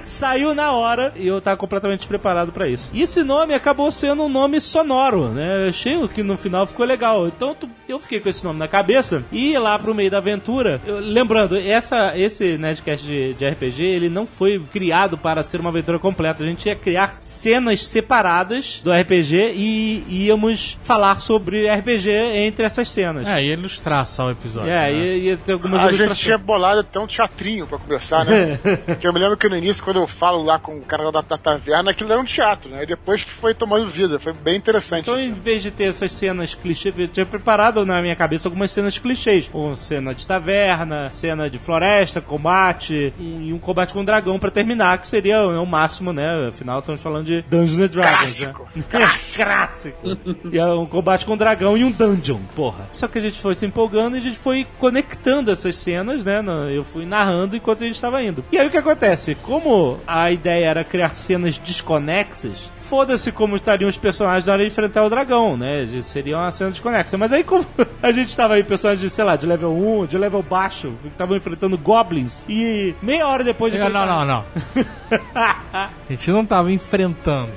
Saiu 0.05 0.53
na 0.53 0.71
hora 0.71 1.13
e 1.15 1.27
eu 1.27 1.39
tava 1.41 1.57
completamente 1.57 1.99
despreparado 1.99 2.51
pra 2.51 2.67
isso. 2.67 2.91
E 2.93 3.01
esse 3.01 3.23
nome 3.23 3.53
acabou 3.53 3.91
sendo 3.91 4.23
um 4.23 4.29
nome 4.29 4.59
sonoro, 4.61 5.29
né? 5.29 5.65
Eu 5.65 5.69
achei 5.69 6.07
que 6.07 6.23
no 6.23 6.37
final 6.37 6.65
ficou 6.67 6.85
legal. 6.85 7.27
Então 7.27 7.55
eu 7.87 7.99
fiquei 7.99 8.19
com 8.19 8.29
esse 8.29 8.43
nome 8.43 8.59
na 8.59 8.67
cabeça 8.67 9.23
e 9.31 9.57
lá 9.57 9.77
pro 9.77 9.93
meio 9.95 10.09
da 10.11 10.17
aventura. 10.17 10.81
eu- 10.85 10.99
lembrando, 10.99 11.57
essa, 11.57 12.17
esse 12.17 12.57
Nerdcast 12.57 13.05
de, 13.05 13.33
de 13.33 13.47
RPG, 13.49 13.83
ele 13.83 14.09
não 14.09 14.25
foi 14.25 14.59
criado 14.71 15.17
para 15.17 15.43
ser 15.43 15.59
uma 15.59 15.69
aventura 15.69 15.99
completa. 15.99 16.43
A 16.43 16.45
gente 16.45 16.65
ia 16.67 16.75
criar 16.75 17.17
cenas 17.21 17.85
separadas 17.85 18.81
do 18.83 18.91
RPG 18.91 19.53
e 19.55 20.03
íamos 20.27 20.77
falar 20.81 21.19
sobre 21.19 21.67
RPG 21.69 22.09
entre 22.09 22.65
essas 22.65 22.89
cenas. 22.89 23.27
É, 23.27 23.43
ia 23.43 23.53
ilustrar 23.53 24.05
só 24.05 24.27
o 24.27 24.31
episódio. 24.31 24.69
É, 24.69 24.91
né? 24.91 24.93
ia, 24.93 25.17
ia 25.17 25.37
ter 25.37 25.53
algumas 25.53 25.81
A 25.83 25.91
gente 25.91 26.15
tinha 26.15 26.37
bolado 26.37 26.79
até 26.81 26.99
um 26.99 27.07
teatrinho 27.07 27.67
pra 27.67 27.77
começar, 27.77 28.25
né? 28.25 28.42
que 28.99 29.07
eu 29.07 29.13
me 29.13 29.19
lembro 29.19 29.37
que 29.37 29.47
no 29.49 29.57
início, 29.57 29.83
quando 29.83 29.97
eu 29.99 30.07
falo 30.07 30.43
lá 30.43 30.59
com 30.59 30.77
o 30.77 30.81
cara 30.81 31.11
da, 31.11 31.21
taverna, 31.21 31.91
aquilo 31.91 32.11
era 32.11 32.21
um 32.21 32.25
teatro, 32.25 32.69
né? 32.69 32.83
E 32.83 32.85
depois 32.85 33.23
que 33.23 33.31
foi 33.31 33.53
tomando 33.53 33.87
vida, 33.87 34.19
foi 34.19 34.33
bem 34.33 34.55
interessante. 34.55 35.01
Então, 35.09 35.19
em 35.19 35.33
vez 35.33 35.61
de 35.63 35.71
ter 35.71 35.85
essas 35.85 36.11
cenas 36.11 36.53
clichês, 36.55 36.93
eu 36.97 37.07
tinha 37.07 37.25
preparado 37.25 37.85
na 37.85 38.01
minha 38.01 38.15
cabeça 38.15 38.47
algumas 38.47 38.71
cenas 38.71 38.97
clichês. 38.97 39.49
Uma 39.53 39.75
cena 39.75 40.13
de 40.13 40.25
taverna, 40.25 41.09
cena 41.13 41.49
de 41.49 41.59
floresta, 41.59 42.21
combate, 42.21 43.13
um- 43.19 43.41
e 43.41 43.53
um 43.53 43.59
combate 43.59 43.93
com 43.93 43.99
um 43.99 44.05
dragão 44.05 44.39
pra 44.39 44.51
terminar, 44.51 44.97
que 44.97 45.07
seria 45.07 45.37
né, 45.51 45.57
o 45.59 45.65
máximo, 45.65 46.11
né? 46.13 46.47
Afinal, 46.47 46.79
estamos 46.79 47.01
falando 47.01 47.25
de 47.25 47.41
Dungeons 47.43 47.79
and 47.79 47.87
Dragons. 47.87 48.17
Clássico. 48.43 48.69
Né? 48.75 48.83
Clássico. 48.89 49.97
e 50.51 50.57
é 50.57 50.65
um 50.65 50.85
combate 50.85 51.25
com 51.25 51.33
um 51.33 51.37
dragão 51.37 51.77
e 51.77 51.83
um 51.83 51.91
dungeon, 51.91 52.39
porra. 52.55 52.87
Só 52.91 53.07
que 53.07 53.17
a 53.17 53.21
gente 53.21 53.39
foi 53.39 53.55
se 53.55 53.65
empolgando 53.65 54.15
e 54.15 54.19
a 54.19 54.21
gente 54.21 54.37
foi 54.37 54.65
conectando 54.79 55.51
essas 55.51 55.75
cenas, 55.75 56.23
né? 56.23 56.43
Eu 56.73 56.83
fui 56.83 57.05
narrando 57.05 57.55
enquanto 57.55 57.83
a 57.83 57.85
gente 57.85 57.95
estava 57.95 58.21
indo. 58.21 58.32
E 58.51 58.57
aí 58.57 58.67
o 58.67 58.71
que 58.71 58.77
acontece? 58.77 59.35
Como 59.35 59.99
a 60.07 60.31
ideia 60.31 60.65
era 60.67 60.83
criar 60.83 61.09
cenas 61.13 61.57
desconexas, 61.57 62.71
foda-se 62.75 63.31
como 63.31 63.55
estariam 63.55 63.89
os 63.89 63.97
personagens 63.97 64.45
na 64.45 64.53
hora 64.53 64.61
de 64.63 64.67
enfrentar 64.69 65.03
o 65.03 65.09
dragão, 65.09 65.55
né? 65.57 65.87
Seria 66.01 66.37
uma 66.37 66.51
cena 66.51 66.71
desconexa. 66.71 67.17
Mas 67.17 67.31
aí, 67.31 67.43
como 67.43 67.65
a 68.01 68.11
gente 68.11 68.29
estava 68.29 68.55
aí, 68.55 68.63
personagens, 68.63 69.11
sei 69.11 69.23
lá, 69.23 69.35
de 69.35 69.45
level 69.45 69.71
1, 70.01 70.05
de 70.07 70.17
level 70.17 70.41
baixo, 70.41 70.93
que 71.01 71.07
estavam 71.09 71.35
enfrentando 71.37 71.77
goblins, 71.77 72.43
e 72.47 72.93
meia 73.01 73.27
hora 73.27 73.43
depois 73.43 73.71
de 73.71 73.79
Não, 73.79 73.87
enfrentar- 73.87 74.07
não, 74.07 74.25
não. 74.25 74.45
A 75.33 75.89
gente 76.09 76.31
não 76.31 76.45
tava 76.45 76.71
enfrentando. 76.71 77.51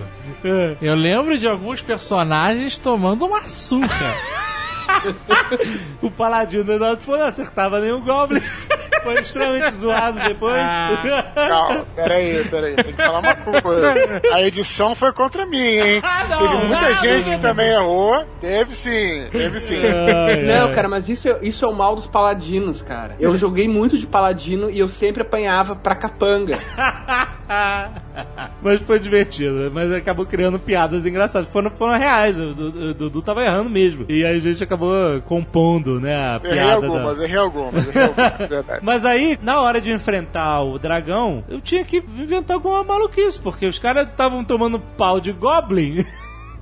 É. 0.44 0.76
Eu 0.82 0.94
lembro 0.94 1.38
de 1.38 1.46
alguns 1.46 1.80
personagens 1.82 2.78
tomando 2.78 3.24
uma 3.26 3.46
surra. 3.46 4.14
o 6.02 6.10
paladino 6.10 6.78
não, 6.78 6.98
não 7.06 7.22
acertava 7.22 7.80
nenhum 7.80 8.00
goblin. 8.00 8.42
Foi 9.06 9.20
extremamente 9.20 9.70
zoado 9.76 10.18
depois. 10.20 10.62
Calma, 11.34 11.86
peraí, 11.94 12.44
peraí, 12.44 12.74
tem 12.76 12.92
que 12.92 13.02
falar 13.02 13.18
uma 13.20 13.62
coisa. 13.62 13.94
A 14.32 14.42
edição 14.42 14.94
foi 14.94 15.12
contra 15.12 15.46
mim, 15.46 15.58
hein? 15.58 16.00
Ah, 16.02 16.26
não, 16.28 16.38
Teve 16.38 16.54
muita 16.66 16.88
não, 16.88 16.94
gente 16.96 17.30
não. 17.30 17.36
que 17.36 17.42
também 17.42 17.68
errou. 17.70 18.24
Teve 18.40 18.74
sim, 18.74 19.26
teve 19.30 19.58
sim. 19.60 19.80
Não, 20.46 20.72
cara, 20.74 20.88
mas 20.88 21.08
isso, 21.08 21.28
é- 21.28 21.38
isso 21.42 21.64
é 21.64 21.68
o 21.68 21.72
mal 21.74 21.94
dos 21.94 22.06
paladinos, 22.06 22.82
cara. 22.82 23.14
Eu 23.20 23.36
joguei 23.36 23.68
muito 23.68 23.96
de 23.98 24.06
paladino 24.06 24.70
e 24.70 24.78
eu 24.78 24.88
sempre 24.88 25.22
apanhava 25.22 25.74
pra 25.76 25.94
capanga. 25.94 26.58
mas 28.62 28.80
foi 28.82 28.98
divertido, 28.98 29.70
mas 29.72 29.92
acabou 29.92 30.24
criando 30.26 30.58
piadas 30.58 31.04
engraçadas. 31.06 31.48
Foram, 31.48 31.70
foram 31.70 31.98
reais, 31.98 32.38
o 32.38 32.54
Du- 32.54 32.90
o 32.90 32.94
Dudu 32.94 33.22
tava 33.22 33.44
errando 33.44 33.70
mesmo. 33.70 34.04
E 34.08 34.24
aí 34.24 34.36
a 34.36 34.40
gente 34.40 34.62
acabou 34.62 34.92
compondo, 35.26 36.00
né, 36.00 36.14
a 36.16 36.40
Errei 36.42 36.52
piada. 36.58 36.80
da- 36.80 36.86
algumas, 36.86 37.18
errei 37.20 37.38
algumas, 37.38 37.86
errei 37.88 38.02
algumas, 38.04 38.36
verdade. 38.48 38.80
Mas 38.82 39.04
aí, 39.04 39.38
na 39.42 39.60
hora 39.60 39.80
de 39.80 39.90
enfrentar 39.90 40.62
o 40.62 40.78
dragão, 40.78 41.44
eu 41.48 41.60
tinha 41.60 41.84
que 41.84 41.98
inventar 42.18 42.54
alguma 42.56 42.82
maluquice, 42.84 43.38
porque 43.40 43.66
os 43.66 43.78
caras 43.78 44.06
estavam 44.08 44.42
tomando 44.44 44.78
pau 44.78 45.20
de 45.20 45.32
Goblin. 45.32 46.04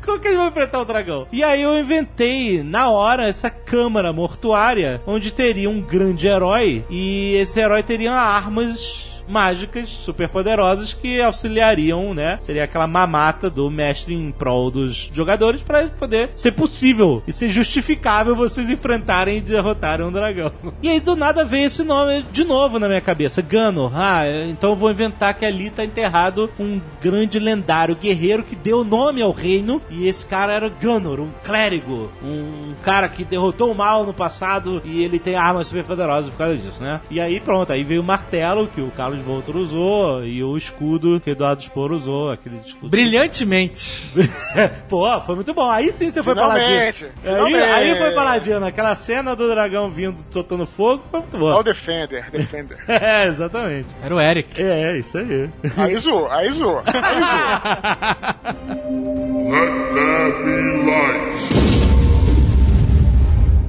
Como 0.04 0.20
que 0.20 0.28
eles 0.28 0.38
vão 0.38 0.48
enfrentar 0.48 0.80
o 0.82 0.84
dragão? 0.84 1.26
E 1.32 1.42
aí 1.42 1.62
eu 1.62 1.78
inventei, 1.78 2.62
na 2.62 2.90
hora, 2.90 3.26
essa 3.26 3.48
câmara 3.48 4.12
mortuária, 4.12 5.00
onde 5.06 5.30
teria 5.32 5.70
um 5.70 5.80
grande 5.80 6.26
herói, 6.26 6.84
e 6.90 7.36
esse 7.36 7.58
herói 7.58 7.82
teria 7.82 8.12
armas 8.12 9.13
mágicas 9.28 9.88
super 9.88 10.28
poderosas 10.28 10.92
que 10.92 11.20
auxiliariam, 11.20 12.14
né? 12.14 12.38
Seria 12.40 12.64
aquela 12.64 12.86
mamata 12.86 13.50
do 13.50 13.70
mestre 13.70 14.14
em 14.14 14.30
prol 14.30 14.70
dos 14.70 15.10
jogadores 15.12 15.62
para 15.62 15.86
poder 15.88 16.30
ser 16.36 16.52
possível 16.52 17.22
e 17.26 17.32
ser 17.32 17.48
justificável 17.48 18.36
vocês 18.36 18.70
enfrentarem 18.70 19.38
e 19.38 19.40
derrotarem 19.40 20.06
um 20.06 20.12
dragão. 20.12 20.52
E 20.82 20.88
aí 20.88 21.00
do 21.00 21.16
nada 21.16 21.44
veio 21.46 21.66
esse 21.66 21.82
nome 21.82 22.24
de 22.30 22.44
novo 22.44 22.78
na 22.78 22.88
minha 22.88 23.00
cabeça, 23.00 23.40
Gunnar. 23.40 23.90
Ah, 23.94 24.22
então 24.48 24.70
eu 24.70 24.76
vou 24.76 24.90
inventar 24.90 25.32
que 25.32 25.46
ali 25.46 25.70
tá 25.70 25.82
enterrado 25.82 26.50
um 26.58 26.78
grande 27.00 27.38
lendário 27.38 27.96
guerreiro 27.96 28.42
que 28.42 28.54
deu 28.54 28.84
nome 28.84 29.22
ao 29.22 29.32
reino 29.32 29.80
e 29.88 30.06
esse 30.06 30.26
cara 30.26 30.52
era 30.52 30.68
Gunnar, 30.68 31.20
um 31.20 31.30
clérigo, 31.42 32.10
um 32.22 32.74
cara 32.82 33.08
que 33.08 33.24
derrotou 33.24 33.72
o 33.72 33.74
mal 33.74 34.04
no 34.04 34.12
passado 34.12 34.82
e 34.84 35.02
ele 35.02 35.18
tem 35.18 35.36
armas 35.36 35.68
super 35.68 35.84
poderosas 35.84 36.30
por 36.30 36.36
causa 36.36 36.56
disso, 36.56 36.82
né? 36.82 37.00
E 37.10 37.20
aí 37.20 37.40
pronto, 37.40 37.72
aí 37.72 37.82
veio 37.82 38.02
o 38.02 38.04
martelo 38.04 38.66
que 38.68 38.80
o 38.80 38.90
Carlos 38.90 39.13
Voltor 39.22 39.56
usou 39.56 40.24
e 40.24 40.42
o 40.42 40.56
escudo 40.56 41.20
que 41.20 41.30
Eduardo 41.30 41.62
Spor 41.62 41.92
usou, 41.92 42.30
aquele 42.30 42.58
escudo. 42.58 42.88
Brilhantemente. 42.88 44.02
Pô, 44.88 45.20
foi 45.20 45.34
muito 45.34 45.52
bom. 45.54 45.70
Aí 45.70 45.92
sim 45.92 46.10
você 46.10 46.22
foi 46.22 46.34
paladino. 46.34 46.66
Finalmente, 46.66 47.06
Aí, 47.24 47.54
aí 47.54 47.98
foi 47.98 48.10
paladino. 48.12 48.66
Aquela 48.66 48.94
cena 48.94 49.34
do 49.36 49.48
dragão 49.48 49.90
vindo 49.90 50.24
soltando 50.30 50.66
fogo 50.66 51.02
foi 51.10 51.20
muito. 51.20 51.42
Olha 51.42 51.56
o 51.56 51.62
Defender, 51.62 52.30
Defender. 52.30 52.78
É, 52.88 53.26
exatamente. 53.26 53.88
Era 54.02 54.14
o 54.14 54.20
Eric. 54.20 54.60
É, 54.60 54.98
isso 54.98 55.18
aí. 55.18 55.50
Aí 55.76 55.96
zoou, 55.98 56.30
aí 56.30 56.48
zoou, 56.52 56.78
aí 56.78 56.92
zoou. 56.94 58.64
Let 59.50 59.94
there 59.94 60.32
be 60.44 60.56
light. 60.86 61.83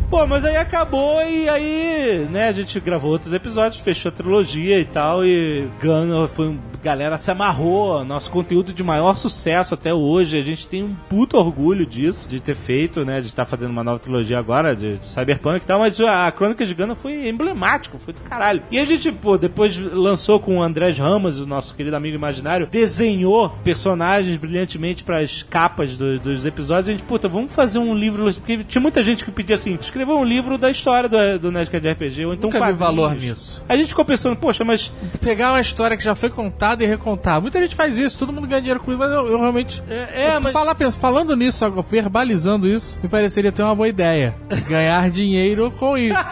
Pô, 0.09 0.25
mas 0.27 0.45
aí 0.45 0.55
acabou 0.55 1.21
e 1.23 1.49
aí, 1.49 2.27
né, 2.29 2.47
a 2.47 2.51
gente 2.51 2.79
gravou 2.79 3.11
outros 3.11 3.33
episódios, 3.33 3.81
fechou 3.81 4.09
a 4.09 4.11
trilogia 4.11 4.79
e 4.79 4.85
tal, 4.85 5.25
e 5.25 5.67
Gunner 5.81 6.27
foi 6.27 6.49
um. 6.49 6.59
Galera 6.85 7.17
se 7.17 7.31
amarrou, 7.31 8.05
nosso 8.05 8.29
conteúdo 8.29 8.71
de 8.71 8.83
maior 8.83 9.17
sucesso 9.17 9.73
até 9.73 9.91
hoje. 9.91 10.37
A 10.37 10.43
gente 10.43 10.67
tem 10.67 10.83
um 10.83 10.93
puto 11.09 11.35
orgulho 11.35 11.83
disso, 11.83 12.29
de 12.29 12.39
ter 12.39 12.55
feito, 12.55 13.03
né? 13.03 13.19
De 13.21 13.25
estar 13.25 13.43
fazendo 13.43 13.71
uma 13.71 13.83
nova 13.83 13.97
trilogia 13.97 14.37
agora, 14.37 14.75
de, 14.75 14.97
de 14.97 15.09
Cyberpunk 15.09 15.57
e 15.63 15.65
tal, 15.67 15.79
mas 15.79 15.99
a 15.99 16.31
Crônica 16.31 16.63
de 16.63 16.75
Gunner 16.75 16.95
foi 16.95 17.27
emblemático, 17.27 17.97
foi 17.97 18.13
do 18.13 18.19
caralho. 18.21 18.61
E 18.69 18.77
a 18.77 18.85
gente, 18.85 19.11
pô, 19.11 19.35
depois 19.35 19.79
lançou 19.79 20.39
com 20.39 20.59
o 20.59 20.61
Andrés 20.61 20.95
Ramos, 20.99 21.39
o 21.39 21.47
nosso 21.47 21.73
querido 21.73 21.95
amigo 21.95 22.15
imaginário, 22.15 22.67
desenhou 22.67 23.49
personagens 23.63 24.37
brilhantemente 24.37 25.03
para 25.03 25.21
as 25.21 25.41
capas 25.41 25.97
do- 25.97 26.19
dos 26.19 26.45
episódios. 26.45 26.89
A 26.89 26.91
gente, 26.91 27.03
puta, 27.03 27.27
vamos 27.27 27.51
fazer 27.51 27.79
um 27.79 27.95
livro. 27.95 28.31
Porque 28.31 28.63
tinha 28.63 28.79
muita 28.81 29.03
gente 29.03 29.25
que 29.25 29.31
pedia 29.31 29.55
assim: 29.55 29.75
escreva 29.81 30.13
um 30.13 30.23
livro 30.23 30.55
da 30.55 30.69
história 30.69 31.09
do, 31.09 31.39
do 31.39 31.51
Nerdcast 31.51 31.81
de 31.81 31.91
RPG, 31.91 32.25
ou 32.27 32.33
então 32.35 32.51
Nunca 32.51 32.63
vi 32.67 32.73
valor 32.73 33.15
nisso. 33.15 33.65
A 33.67 33.75
gente 33.75 33.87
ficou 33.87 34.05
pensando, 34.05 34.35
poxa, 34.35 34.63
mas 34.63 34.91
Pegar 35.19 35.51
uma 35.51 35.61
história 35.61 35.97
que 35.97 36.03
já 36.03 36.13
foi 36.13 36.29
contada 36.29 36.74
e 36.83 36.87
recontar. 36.87 37.41
Muita 37.41 37.59
gente 37.59 37.75
faz 37.75 37.97
isso, 37.97 38.17
todo 38.17 38.31
mundo 38.33 38.47
ganha 38.47 38.61
dinheiro 38.61 38.79
com 38.79 38.91
isso, 38.91 38.99
mas 38.99 39.11
eu, 39.11 39.27
eu 39.27 39.39
realmente. 39.39 39.83
É, 39.89 40.35
eu 40.35 40.41
mas- 40.41 40.53
falar, 40.53 40.75
falando 40.99 41.35
nisso, 41.35 41.65
verbalizando 41.87 42.67
isso, 42.67 42.99
me 43.01 43.09
pareceria 43.09 43.51
ter 43.51 43.63
uma 43.63 43.75
boa 43.75 43.87
ideia. 43.87 44.35
Ganhar 44.67 45.09
dinheiro 45.09 45.71
com 45.71 45.97
isso. 45.97 46.15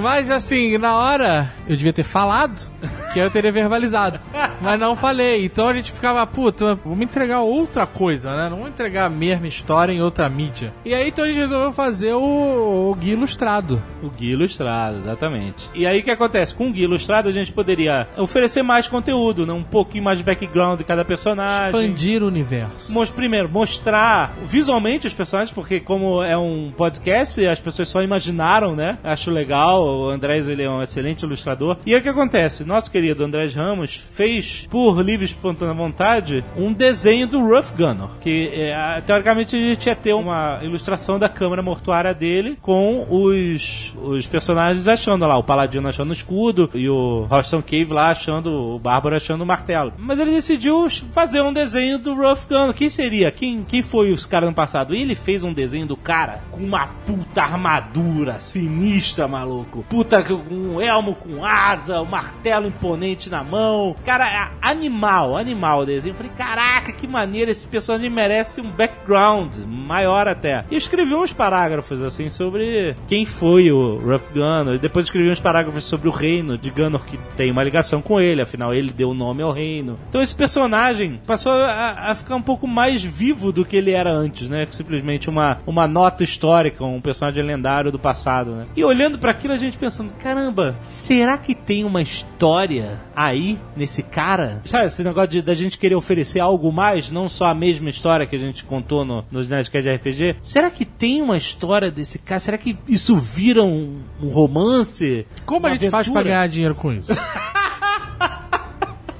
Mas 0.00 0.30
assim, 0.30 0.78
na 0.78 0.96
hora, 0.96 1.50
eu 1.66 1.74
devia 1.76 1.92
ter 1.92 2.04
falado 2.04 2.70
que 3.12 3.18
eu 3.18 3.30
teria 3.30 3.52
verbalizado. 3.52 4.20
Mas 4.60 4.78
não 4.78 4.96
falei. 4.96 5.44
Então 5.44 5.68
a 5.68 5.74
gente 5.74 5.92
ficava, 5.92 6.26
puta, 6.26 6.78
vamos 6.84 7.02
entregar 7.02 7.40
outra 7.40 7.86
coisa, 7.86 8.34
né? 8.34 8.48
Não 8.48 8.56
vamos 8.56 8.72
entregar 8.72 9.06
a 9.06 9.10
mesma 9.10 9.46
história 9.46 9.92
em 9.92 10.00
outra 10.00 10.28
mídia. 10.28 10.72
E 10.84 10.94
aí 10.94 11.08
então 11.08 11.24
a 11.24 11.28
gente 11.28 11.38
resolveu 11.38 11.72
fazer 11.72 12.14
o, 12.14 12.90
o 12.90 12.94
guia 12.94 13.12
ilustrado. 13.12 13.82
O 14.02 14.08
guia 14.08 14.32
ilustrado, 14.32 14.98
exatamente. 14.98 15.68
E 15.74 15.86
aí 15.86 16.00
o 16.00 16.02
que 16.02 16.10
acontece? 16.10 16.54
Com 16.54 16.68
o 16.68 16.72
guia 16.72 16.84
ilustrado 16.84 17.28
a 17.28 17.32
gente 17.32 17.52
poderia 17.52 18.08
oferecer 18.16 18.62
mais 18.62 18.88
conteúdo, 18.88 19.46
né? 19.46 19.52
um 19.52 19.62
pouquinho 19.62 20.04
mais 20.04 20.18
de 20.18 20.24
background 20.24 20.78
de 20.78 20.84
cada 20.84 21.04
personagem. 21.04 21.80
Expandir 21.80 22.22
o 22.22 22.26
universo. 22.26 22.92
Primeiro, 23.12 23.48
mostrar 23.48 24.34
visualmente 24.44 25.06
os 25.06 25.12
personagens, 25.12 25.52
porque 25.52 25.80
como 25.80 26.22
é 26.22 26.36
um 26.36 26.72
podcast, 26.74 27.44
as 27.46 27.60
pessoas 27.60 27.88
só 27.88 28.02
imaginaram, 28.02 28.74
né? 28.74 28.98
Acho 29.04 29.30
legal, 29.30 29.84
o 29.84 30.08
Andrés 30.08 30.48
ele 30.48 30.62
é 30.62 30.70
um 30.70 30.82
excelente 30.82 31.22
ilustrador. 31.22 31.76
E 31.84 31.92
aí 31.92 32.00
o 32.00 32.02
que 32.02 32.08
acontece? 32.08 32.64
Nosso 32.64 32.90
querido 32.90 33.01
Andrés 33.10 33.54
Ramos 33.54 33.96
fez, 33.96 34.66
por 34.70 35.00
livre 35.00 35.24
e 35.24 35.28
espontânea 35.28 35.74
vontade, 35.74 36.44
um 36.56 36.72
desenho 36.72 37.26
do 37.26 37.40
Rough 37.40 37.72
Gunner, 37.76 38.08
que 38.20 38.50
é, 38.52 39.02
teoricamente 39.06 39.56
a 39.56 39.58
gente 39.58 39.86
ia 39.86 39.96
ter 39.96 40.12
uma 40.12 40.60
ilustração 40.62 41.18
da 41.18 41.28
câmara 41.28 41.62
mortuária 41.62 42.14
dele 42.14 42.58
com 42.60 43.06
os, 43.10 43.92
os 43.96 44.26
personagens 44.26 44.86
achando 44.88 45.26
lá, 45.26 45.36
o 45.36 45.44
Paladino 45.44 45.88
achando 45.88 46.10
o 46.10 46.14
escudo 46.14 46.70
e 46.74 46.88
o 46.88 47.24
Roston 47.24 47.62
Cave 47.62 47.92
lá 47.92 48.10
achando, 48.10 48.74
o 48.74 48.78
Bárbaro 48.78 49.16
achando 49.16 49.42
o 49.42 49.46
martelo. 49.46 49.92
Mas 49.98 50.18
ele 50.18 50.30
decidiu 50.30 50.88
fazer 51.10 51.40
um 51.42 51.52
desenho 51.52 51.98
do 51.98 52.14
Rough 52.14 52.46
Gunner. 52.48 52.74
Quem 52.74 52.88
seria? 52.88 53.30
Quem, 53.30 53.64
quem 53.64 53.82
foi 53.82 54.12
os 54.12 54.26
caras 54.26 54.48
no 54.48 54.54
passado? 54.54 54.94
Ele 54.94 55.14
fez 55.14 55.44
um 55.44 55.52
desenho 55.52 55.86
do 55.86 55.96
cara 55.96 56.42
com 56.50 56.60
uma 56.60 56.86
puta 57.06 57.42
armadura 57.42 58.38
sinistra, 58.40 59.26
maluco. 59.28 59.84
Puta, 59.88 60.22
com 60.22 60.54
um 60.54 60.80
elmo 60.80 61.14
com 61.14 61.44
asa, 61.44 62.00
um 62.00 62.06
martelo 62.06 62.68
componente 62.92 63.30
na 63.30 63.42
mão. 63.42 63.96
Cara, 64.04 64.26
é 64.26 64.50
animal, 64.60 65.36
animal 65.36 65.80
o 65.80 65.86
desenho. 65.86 66.14
Falei, 66.14 66.32
caraca, 66.36 66.92
que 66.92 67.06
maneiro, 67.06 67.50
esse 67.50 67.66
personagem 67.66 68.10
merece 68.10 68.60
um 68.60 68.70
background 68.70 69.56
maior 69.66 70.28
até. 70.28 70.64
E 70.70 70.76
escrevi 70.76 71.14
uns 71.14 71.32
parágrafos, 71.32 72.02
assim, 72.02 72.28
sobre 72.28 72.94
quem 73.08 73.24
foi 73.24 73.72
o 73.72 73.96
Ruff 73.96 74.30
Gunner. 74.32 74.78
Depois 74.78 75.06
escrevi 75.06 75.30
uns 75.30 75.40
parágrafos 75.40 75.84
sobre 75.84 76.08
o 76.08 76.10
reino 76.10 76.58
de 76.58 76.70
Gunner, 76.70 77.00
que 77.00 77.18
tem 77.36 77.50
uma 77.50 77.64
ligação 77.64 78.02
com 78.02 78.20
ele, 78.20 78.42
afinal 78.42 78.74
ele 78.74 78.92
deu 78.92 79.10
o 79.10 79.14
nome 79.14 79.42
ao 79.42 79.52
reino. 79.52 79.98
Então 80.08 80.20
esse 80.20 80.34
personagem 80.34 81.20
passou 81.26 81.52
a, 81.52 82.10
a 82.10 82.14
ficar 82.14 82.36
um 82.36 82.42
pouco 82.42 82.66
mais 82.66 83.02
vivo 83.02 83.52
do 83.52 83.64
que 83.64 83.76
ele 83.76 83.92
era 83.92 84.12
antes, 84.12 84.48
né? 84.48 84.66
Simplesmente 84.70 85.30
uma, 85.30 85.58
uma 85.66 85.86
nota 85.86 86.22
histórica, 86.22 86.84
um 86.84 87.00
personagem 87.00 87.42
lendário 87.42 87.90
do 87.90 87.98
passado, 87.98 88.50
né? 88.52 88.66
E 88.76 88.84
olhando 88.84 89.18
para 89.18 89.30
aquilo, 89.30 89.54
a 89.54 89.58
gente 89.58 89.78
pensando, 89.78 90.12
caramba, 90.14 90.76
será 90.82 91.38
que 91.38 91.54
tem 91.54 91.84
uma 91.84 92.02
história 92.02 92.81
aí 93.14 93.58
nesse 93.76 94.02
cara? 94.02 94.60
Sabe, 94.64 94.86
esse 94.86 95.02
negócio 95.04 95.30
de, 95.30 95.42
da 95.42 95.54
gente 95.54 95.78
querer 95.78 95.94
oferecer 95.94 96.40
algo 96.40 96.72
mais, 96.72 97.10
não 97.10 97.28
só 97.28 97.46
a 97.46 97.54
mesma 97.54 97.90
história 97.90 98.26
que 98.26 98.36
a 98.36 98.38
gente 98.38 98.64
contou 98.64 99.04
no, 99.04 99.24
nos 99.30 99.48
Nerdcast 99.48 99.82
de 99.88 99.94
RPG. 99.96 100.36
Será 100.42 100.70
que 100.70 100.84
tem 100.84 101.22
uma 101.22 101.36
história 101.36 101.90
desse 101.90 102.18
cara? 102.18 102.40
Será 102.40 102.58
que 102.58 102.76
isso 102.88 103.16
vira 103.16 103.62
um, 103.62 104.00
um 104.22 104.28
romance? 104.28 105.26
Como 105.46 105.66
a 105.66 105.70
gente 105.72 105.90
faz 105.90 106.08
pra 106.08 106.20
aventura? 106.20 106.34
ganhar 106.36 106.46
dinheiro 106.48 106.74
com 106.74 106.92
isso? 106.92 107.12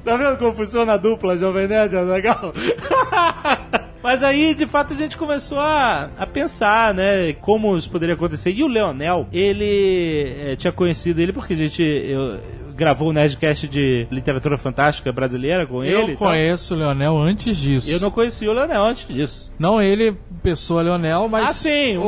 Tá 0.05 0.17
vendo 0.17 0.37
como 0.37 0.53
funciona 0.55 0.95
a 0.95 0.97
dupla 0.97 1.39
Jovem 1.39 1.69
Nerd, 1.69 1.95
é 1.95 2.01
legal? 2.01 2.53
Mas 4.03 4.21
aí, 4.25 4.53
de 4.53 4.67
fato, 4.67 4.95
a 4.95 4.97
gente 4.97 5.17
começou 5.17 5.61
a, 5.61 6.11
a 6.19 6.27
pensar, 6.27 6.93
né, 6.93 7.33
como 7.35 7.77
isso 7.77 7.89
poderia 7.89 8.17
acontecer. 8.17 8.51
E 8.51 8.65
o 8.65 8.67
Leonel, 8.67 9.29
ele 9.33 10.35
eh, 10.41 10.57
tinha 10.57 10.73
conhecido 10.73 11.21
ele 11.21 11.33
porque 11.33 11.53
a 11.53 11.57
gente 11.57 11.81
eu- 11.83 12.37
gravou 12.83 13.09
o 13.11 13.13
Nerdcast 13.13 13.69
de 13.69 14.07
literatura 14.11 14.59
fantástica 14.59 15.13
brasileira 15.13 15.67
com 15.67 15.85
ele. 15.85 15.95
Eu 15.95 16.03
e 16.09 16.17
tal. 16.17 16.29
conheço 16.29 16.75
o 16.75 16.77
Leonel 16.77 17.17
antes 17.17 17.57
disso. 17.57 17.89
Eu 17.89 18.01
não 18.01 18.11
conhecia 18.11 18.51
o 18.51 18.53
Leonel 18.53 18.83
antes 18.83 19.07
disso. 19.07 19.53
Não 19.59 19.81
ele, 19.81 20.17
pessoa 20.43 20.83
Leonel, 20.83 21.29
mas. 21.29 21.51
Ah, 21.51 21.53
sim, 21.55 21.97
o, 21.97 22.03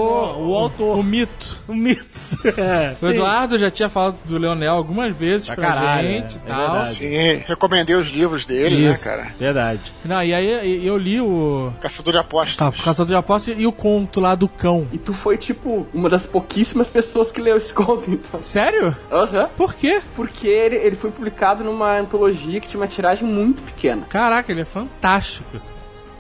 o 0.49 0.55
autor. 0.57 0.99
O 0.99 1.03
mito. 1.03 1.63
O 1.69 1.75
mito. 1.75 2.05
É, 2.59 2.95
O. 3.01 3.09
Eduardo 3.09 3.57
já 3.57 3.71
tinha 3.71 3.89
falado 3.89 4.19
do 4.25 4.37
Leonel 4.37 4.75
algumas 4.75 5.15
vezes 5.17 5.47
Pra 5.47 5.57
pra, 5.57 5.67
caralho, 5.69 6.09
gente 6.09 6.33
é, 6.33 6.33
e 6.33 6.37
é 6.37 6.41
tal. 6.47 6.73
verdade. 6.73 6.95
Sim, 6.95 7.43
recomendei 7.47 7.95
os 7.97 8.09
livros 8.09 8.45
dele, 8.45 8.77
Isso. 8.91 9.05
né, 9.09 9.17
cara? 9.17 9.29
Verdade. 9.39 9.81
Não, 10.05 10.23
e 10.23 10.35
aí 10.35 10.85
eu 10.87 10.97
li 10.99 11.21
o. 11.21 11.73
Caçador 11.81 12.13
de 12.13 12.19
Apostas. 12.19 12.57
Tá, 12.57 12.73
Caçador 12.73 13.07
de 13.07 13.15
Apostas 13.15 13.55
e 13.59 13.67
o 13.67 13.73
conto 13.73 14.21
lá 14.21 14.35
do 14.35 14.49
cão. 14.49 14.87
E 14.93 14.99
tu 14.99 15.13
foi, 15.13 15.37
tipo, 15.39 15.87
uma 15.95 16.09
das 16.11 16.27
pouquíssimas 16.27 16.89
pessoas 16.89 17.31
que 17.31 17.41
leu 17.41 17.57
esse 17.57 17.73
conto, 17.75 18.11
então. 18.11 18.43
Sério? 18.43 18.97
Aham. 19.13 19.49
Por 19.57 19.75
quê? 19.75 20.01
Porque 20.17 20.49
ele, 20.65 20.77
ele 20.77 20.97
foi 20.97 21.11
publicado 21.11 21.63
numa 21.63 21.99
antologia 21.99 22.61
que 22.61 22.69
tinha 22.69 22.81
uma 22.81 22.89
tiragem 22.89 23.27
muito 23.29 23.63
pequena. 23.63 24.07
Caraca, 24.09 24.51
ele 24.51 24.63
é 24.63 24.65
fantástico. 24.65 25.57
esse 25.57 25.71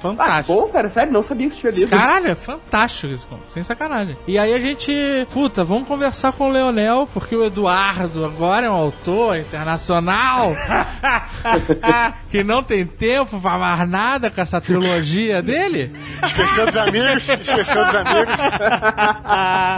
Ah, 0.04 0.14
Fantástico. 0.14 0.54
bom, 0.54 0.68
cara, 0.68 0.88
sério, 0.88 1.12
não 1.12 1.22
sabia 1.22 1.48
que 1.50 1.56
tinha 1.56 1.72
lido. 1.72 1.88
Caralho, 1.88 2.28
é 2.28 2.34
fantástico 2.34 3.12
esse 3.12 3.24
conto, 3.26 3.42
sem 3.48 3.62
sacanagem. 3.62 4.16
E 4.26 4.38
aí 4.38 4.52
a 4.54 4.60
gente, 4.60 4.92
puta, 5.32 5.64
vamos 5.64 5.88
conversar 5.88 6.32
com 6.32 6.48
o 6.48 6.52
Leonel, 6.52 7.08
porque 7.12 7.34
o 7.34 7.44
Eduardo 7.44 8.24
agora 8.24 8.66
é 8.66 8.70
um 8.70 8.74
autor 8.74 9.36
internacional 9.38 10.52
que 12.30 12.42
não 12.44 12.62
tem 12.62 12.84
tempo 12.86 13.40
pra 13.40 13.58
mais 13.58 13.88
nada 13.88 14.30
com 14.30 14.40
essa 14.40 14.60
trilogia 14.60 15.42
dele. 15.42 15.92
Esqueceu 16.22 16.66
dos 16.66 16.76
amigos? 16.76 17.28
Esqueceu 17.28 17.84
dos 17.84 17.94
amigos? 17.94 18.34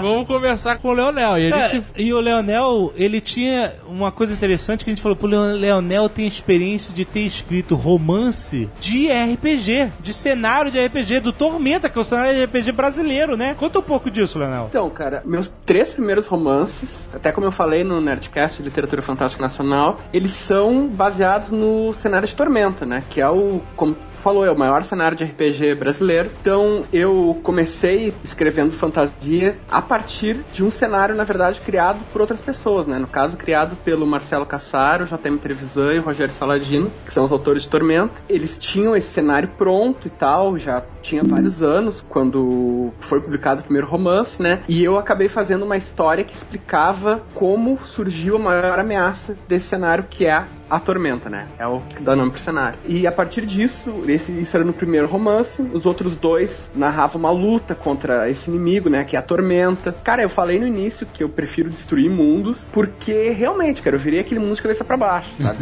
Vamos 0.03 0.27
conversar 0.27 0.79
com 0.79 0.89
o 0.89 0.93
Leonel. 0.93 1.39
E 1.39 1.53
a 1.53 1.57
É, 1.57 1.69
gente 1.69 1.85
e 1.97 2.13
o 2.13 2.21
Leonel, 2.21 2.93
ele 2.97 3.21
tinha 3.21 3.75
uma 3.87 4.11
coisa 4.13 4.33
interessante 4.33 4.85
que 4.85 4.91
a 4.91 4.93
gente 4.95 5.03
falou, 5.03 5.17
pô, 5.17 5.27
o 5.27 5.31
Leonel 5.31 6.09
tem 6.09 6.27
experiência 6.27 6.95
de 6.95 7.05
ter 7.05 7.21
escrito 7.21 7.75
romance 7.75 8.69
de 8.81 9.09
RPG, 9.11 9.91
de 10.01 10.13
cenário 10.17 10.71
de 10.71 10.85
RPG, 10.85 11.21
do 11.21 11.33
Tormenta, 11.33 11.89
que 11.89 11.99
é 11.99 12.01
o 12.01 12.05
cenário 12.05 12.35
de 12.35 12.45
RPG 12.45 12.73
brasileiro, 12.73 13.37
né? 13.37 13.55
Conta 13.55 13.79
um 13.79 13.83
pouco 13.83 14.11
disso, 14.11 14.39
Leonel. 14.39 14.67
Então, 14.69 14.89
cara, 14.91 15.23
meus 15.25 15.53
três 15.65 15.91
primeiros 15.91 16.27
romances, 16.27 17.09
até 17.13 17.31
como 17.31 17.47
eu 17.47 17.53
falei 17.53 17.85
no 17.85 18.01
Nerdcast 18.01 18.59
de 18.59 18.65
Literatura 18.65 19.03
Fantástica 19.03 19.43
Nacional, 19.43 20.01
eles 20.13 20.33
são 20.33 20.89
baseados 20.89 21.51
no 21.51 21.93
cenário 21.95 22.27
de 22.27 22.35
Tormenta, 22.35 22.87
né? 22.87 23.03
Que 23.09 23.21
é 23.21 23.29
o, 23.29 23.61
como 23.77 23.97
falou, 24.17 24.45
é 24.45 24.51
o 24.51 24.59
maior 24.59 24.83
cenário 24.83 25.17
de 25.17 25.25
RPG 25.25 25.75
brasileiro. 25.77 26.31
Então, 26.41 26.85
eu 26.93 27.39
comecei 27.43 28.13
escrevendo 28.25 28.73
fantasia 28.73 29.57
a 29.71 29.81
partir 29.81 30.45
de 30.53 30.65
um 30.65 30.71
cenário, 30.71 31.15
na 31.15 31.25
verdade, 31.25 31.61
criado 31.61 32.01
por 32.13 32.21
outras 32.21 32.41
pessoas, 32.41 32.87
né? 32.87 32.99
No 32.99 33.07
caso, 33.07 33.37
criado 33.37 33.77
pelo 33.85 34.07
Marcelo 34.07 34.47
Cassaro, 34.47 35.05
JM 35.05 35.37
Trevisan 35.39 35.95
e 35.95 35.99
o 35.99 36.03
Rogério 36.03 36.35
Saladino, 36.35 36.91
que 37.05 37.13
são 37.13 37.25
os 37.25 37.31
autores 37.31 37.63
de 37.63 37.69
Tormenta. 37.69 38.23
Eles 38.29 38.57
tinham 38.57 38.97
esse 38.97 39.11
cenário 39.11 39.49
pronto 39.57 40.06
e 40.07 40.11
tal, 40.11 40.59
já 40.59 40.83
tinha 41.03 41.23
vários 41.23 41.63
anos 41.63 42.05
quando 42.09 42.93
foi 43.01 43.21
publicado 43.21 43.61
o 43.61 43.65
primeiro 43.65 43.87
romance, 43.87 44.43
né? 44.43 44.61
E 44.69 44.83
eu 44.83 44.99
acabei 44.99 45.29
fazendo 45.29 45.65
uma 45.65 45.77
história 45.77 46.25
que 46.25 46.35
explicava 46.35 47.23
como 47.35 47.79
surgiu 47.85 48.37
a 48.37 48.39
maior 48.39 48.79
ameaça 48.79 49.37
desse 49.49 49.67
cenário, 49.67 50.07
que 50.09 50.27
é 50.27 50.47
a 50.69 50.81
tormenta, 50.81 51.31
né? 51.31 51.47
É 51.59 51.67
o 51.67 51.81
que 51.81 52.03
dá 52.03 52.17
nome 52.17 52.33
pro 52.33 52.41
cenário. 52.41 52.79
E 52.85 53.07
a 53.07 53.13
partir 53.13 53.47
disso, 53.47 54.03
esse, 54.09 54.33
isso 54.33 54.57
era 54.57 54.65
no 54.65 54.73
primeiro 54.73 55.07
romance, 55.07 55.63
os 55.73 55.87
outros 55.87 56.17
dois 56.17 56.71
narravam 56.75 57.21
uma 57.21 57.31
luta 57.31 57.75
contra 57.75 58.29
esse 58.29 58.51
inimigo, 58.51 58.91
né? 58.91 59.05
Que 59.05 59.17
é 59.17 59.19
a 59.19 59.23
tormenta. 59.23 59.93
Cara, 59.93 60.23
eu 60.23 60.29
falei 60.29 60.59
no 60.59 60.67
início 60.67 61.07
que 61.07 61.23
eu 61.23 61.29
prefiro 61.29 61.71
destruir 61.71 62.11
mundos, 62.11 62.69
porque 62.73 63.31
realmente, 63.31 63.81
cara, 63.81 63.97
eu 63.97 64.01
virei 64.01 64.21
aquele 64.21 64.41
mundo 64.41 64.55
de 64.57 64.63
cabeça 64.63 64.85
pra 64.85 64.97
baixo, 64.97 65.31
sabe? 65.41 65.59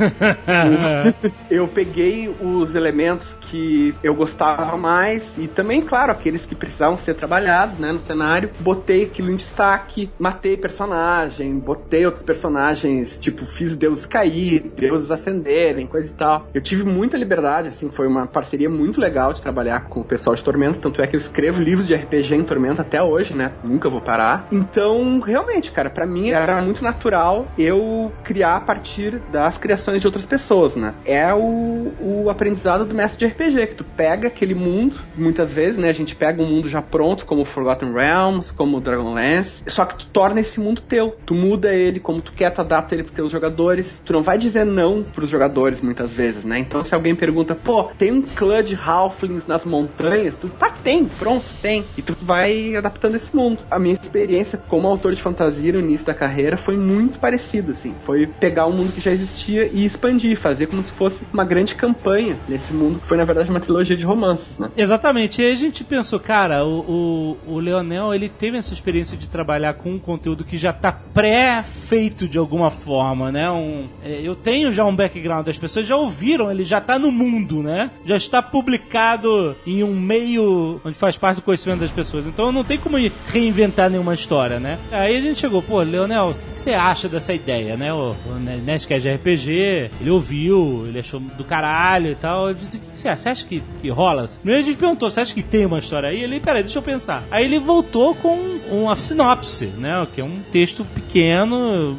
eu 1.51 1.69
peguei 1.69 2.35
os 2.41 2.75
elementos 2.75 3.37
que 3.43 3.95
eu 4.03 4.15
gostava 4.15 4.34
mais 4.79 5.35
e 5.39 5.49
também, 5.49 5.81
claro, 5.81 6.13
aqueles 6.13 6.47
que 6.47 6.55
precisavam 6.55 6.99
ser 6.99 7.15
trabalhados, 7.15 7.79
né, 7.79 7.93
no 7.93 8.01
cenário. 8.01 8.51
Botei 8.61 9.05
aquilo 9.05 9.31
em 9.31 9.37
destaque, 9.37 10.11
matei 10.19 10.57
personagem, 10.57 11.59
botei 11.59 12.05
outros 12.05 12.25
personagens, 12.25 13.19
tipo, 13.19 13.45
fiz 13.45 13.77
deuses 13.77 14.07
cair, 14.07 14.73
deuses 14.77 15.11
ascenderem, 15.11 15.87
coisa 15.87 16.09
e 16.09 16.13
tal. 16.13 16.49
Eu 16.55 16.61
tive 16.61 16.85
muita 16.85 17.17
liberdade, 17.17 17.69
assim, 17.69 17.91
foi 17.91 18.07
uma 18.07 18.27
parceria 18.27 18.69
muito 18.69 19.01
legal 19.01 19.33
de 19.33 19.43
trabalhar 19.43 19.85
com 19.89 20.01
o 20.01 20.05
pessoal 20.05 20.35
de 20.35 20.43
Tormenta, 20.43 20.79
tanto 20.81 21.01
é 21.01 21.07
que 21.07 21.17
eu 21.17 21.21
escrevo 21.21 21.63
livros 21.63 21.87
de 21.87 21.95
RPG 21.95 22.35
em 22.35 22.45
Tormenta 22.45 22.83
até 22.83 23.03
hoje, 23.03 23.35
né? 23.35 23.53
Nunca 23.63 23.89
vou 23.89 24.01
parar. 24.01 24.47
Então, 24.51 25.21
realmente, 25.21 25.71
cara, 25.71 25.91
pra 25.91 26.07
mim 26.07 26.31
era 26.31 26.61
muito 26.63 26.83
natural 26.83 27.47
eu 27.59 28.13
criar 28.23 28.57
a 28.57 28.61
partir 28.61 29.21
das 29.31 29.59
criações 29.59 30.01
de 30.01 30.07
outras 30.07 30.27
pessoas, 30.27 30.77
né? 30.77 30.95
É 31.05 31.33
o, 31.33 31.93
o 32.01 32.31
aprendizado 32.31 32.85
do 32.85 32.95
mestre 32.95 33.27
de 33.27 33.33
RPG, 33.33 33.67
que 33.69 33.75
tu 33.75 33.85
pega 33.85 34.14
aquele 34.23 34.55
mundo, 34.55 35.01
muitas 35.17 35.53
vezes, 35.53 35.77
né? 35.77 35.89
A 35.89 35.95
gente 35.95 36.15
pega 36.15 36.43
um 36.43 36.47
mundo 36.47 36.69
já 36.69 36.81
pronto, 36.81 37.27
como 37.27 37.45
Forgotten 37.45 37.93
Realms, 37.93 38.53
como 38.53 38.81
Dragonlance, 38.81 39.63
só 39.67 39.85
que 39.85 39.97
tu 39.97 40.07
torna 40.07 40.41
esse 40.41 40.61
mundo 40.61 40.81
teu. 40.81 41.17
Tu 41.25 41.35
muda 41.35 41.73
ele 41.73 42.01
como 42.01 42.21
tu 42.21 42.33
quer, 42.33 42.51
tu 42.51 42.61
adapta 42.61 42.95
ele 42.95 43.03
pros 43.03 43.15
teus 43.15 43.33
jogadores. 43.33 44.03
Tu 44.05 44.13
não 44.13 44.23
vai 44.23 44.39
dizer 44.39 44.65
não 44.65 45.03
pros 45.03 45.31
jogadores 45.31 45.81
muitas 45.81 46.13
vezes, 46.13 46.45
né? 46.45 46.59
Então 46.59 46.85
se 46.85 46.95
alguém 46.95 47.15
pergunta, 47.15 47.55
pô, 47.55 47.85
tem 47.99 48.13
um 48.13 48.23
clã 48.23 48.63
de 48.63 48.75
Halflings 48.75 49.47
nas 49.47 49.65
montanhas? 49.65 50.37
Tu, 50.37 50.49
tá, 50.49 50.71
tem, 50.71 51.07
pronto, 51.07 51.45
tem. 51.61 51.85
E 51.97 52.03
tu 52.03 52.17
vai 52.21 52.77
adaptando 52.77 53.15
esse 53.17 53.35
mundo. 53.35 53.59
A 53.71 53.79
minha 53.79 53.95
experiência 53.95 54.59
como 54.69 54.87
autor 54.87 55.15
de 55.15 55.23
fantasia 55.23 55.73
no 55.73 55.81
início 55.81 56.07
da 56.07 56.15
carreira 56.15 56.57
foi 56.57 56.77
muito 56.77 57.19
parecida, 57.19 57.73
assim. 57.73 57.95
Foi 58.01 58.27
pegar 58.27 58.67
um 58.67 58.73
mundo 58.73 58.93
que 58.93 59.01
já 59.01 59.11
existia 59.11 59.71
e 59.73 59.85
expandir, 59.85 60.37
fazer 60.37 60.67
como 60.67 60.83
se 60.83 60.93
fosse 60.93 61.27
uma 61.33 61.45
grande 61.45 61.75
campanha 61.75 62.37
nesse 62.49 62.73
mundo, 62.73 63.01
que 63.01 63.07
foi 63.07 63.17
na 63.17 63.25
verdade 63.25 63.51
uma 63.51 63.61
trilogia 63.61 63.97
de 63.97 64.04
romances, 64.05 64.59
né? 64.59 64.71
Exatamente. 64.77 65.41
E 65.41 65.47
aí 65.47 65.53
a 65.53 65.57
gente 65.57 65.85
pensou, 65.85 66.21
cara, 66.21 66.65
o, 66.65 67.37
o, 67.47 67.55
o 67.55 67.59
Leonel, 67.59 68.15
ele 68.15 68.29
teve 68.29 68.59
essa 68.59 68.75
experiência 68.75 69.17
de 69.17 69.29
trabalhar 69.29 69.75
com 69.75 69.93
um 69.93 69.99
conteúdo 69.99 70.45
que 70.45 70.59
já 70.59 70.73
tá 70.73 70.93
pré-feito 70.93 72.29
de 72.29 72.39
alguma 72.39 72.71
forma, 72.71 73.31
né? 73.31 73.51
Um, 73.51 73.87
é, 74.05 74.21
eu 74.23 74.35
tenho 74.35 74.73
já 74.73 74.85
um 74.85 74.95
background, 74.95 75.49
as 75.49 75.59
pessoas 75.59 75.87
já 75.87 75.97
ouviram, 75.97 76.51
ele 76.51 76.65
já 76.65 76.81
tá 76.81 76.99
no 76.99 77.11
mundo, 77.11 77.63
né? 77.63 77.91
Já 78.05 78.17
está 78.17 78.43
publicado 78.43 79.57
em 79.67 79.83
um 79.83 79.95
meio 79.95 80.81
onde 80.85 80.97
faz 80.97 81.17
parte 81.17 81.37
do 81.37 81.43
conhecimento 81.43 81.81
das 81.81 81.91
pessoas. 81.91 82.27
Então 82.27 82.53
não 82.53 82.65
tem 82.65 82.79
como 82.79 82.97
reinventar 83.27 83.91
nenhuma 83.91 84.15
história, 84.15 84.59
né? 84.59 84.79
Aí 84.91 85.17
a 85.17 85.21
gente 85.21 85.41
chegou, 85.41 85.63
pô, 85.63 85.81
Leonel, 85.81 86.31
o 86.31 86.35
que 86.35 86.61
você 86.61 86.71
acha 86.71 87.09
dessa 87.09 87.33
ideia, 87.33 87.77
né? 87.77 87.93
O, 87.93 88.15
o 88.27 88.35
Nerdcast 88.39 89.03
de 89.03 89.15
RPG, 89.15 89.91
ele 90.01 90.11
ouviu, 90.11 90.85
ele 90.87 90.99
achou 90.99 91.21
do 91.21 91.45
caralho 91.45 92.11
e 92.11 92.15
tal. 92.15 92.49
Eu 92.49 92.55
disse, 92.55 92.77
o 92.77 92.81
que 92.81 92.99
você 92.99 93.09
acha? 93.09 93.23
Você 93.23 93.29
acha 93.29 93.47
que, 93.47 93.63
que 93.81 93.89
rola? 93.95 94.29
Primeiro 94.43 94.63
a 94.63 94.67
gente 94.67 94.79
perguntou, 94.79 95.11
você 95.11 95.21
acha 95.21 95.35
que 95.35 95.43
tem 95.43 95.65
uma 95.67 95.79
história 95.79 96.09
aí? 96.09 96.23
Ele, 96.23 96.41
peraí, 96.41 96.63
deixa 96.63 96.79
eu 96.79 96.83
pensar. 96.83 97.23
Aí 97.31 97.45
ele 97.45 97.59
voltou 97.59 98.15
com 98.15 98.37
uma 98.71 98.97
sinopse, 98.97 99.67
né? 99.67 100.07
Que 100.15 100.21
é 100.21 100.25
um 100.25 100.41
texto 100.53 100.85
pequeno, 100.85 101.97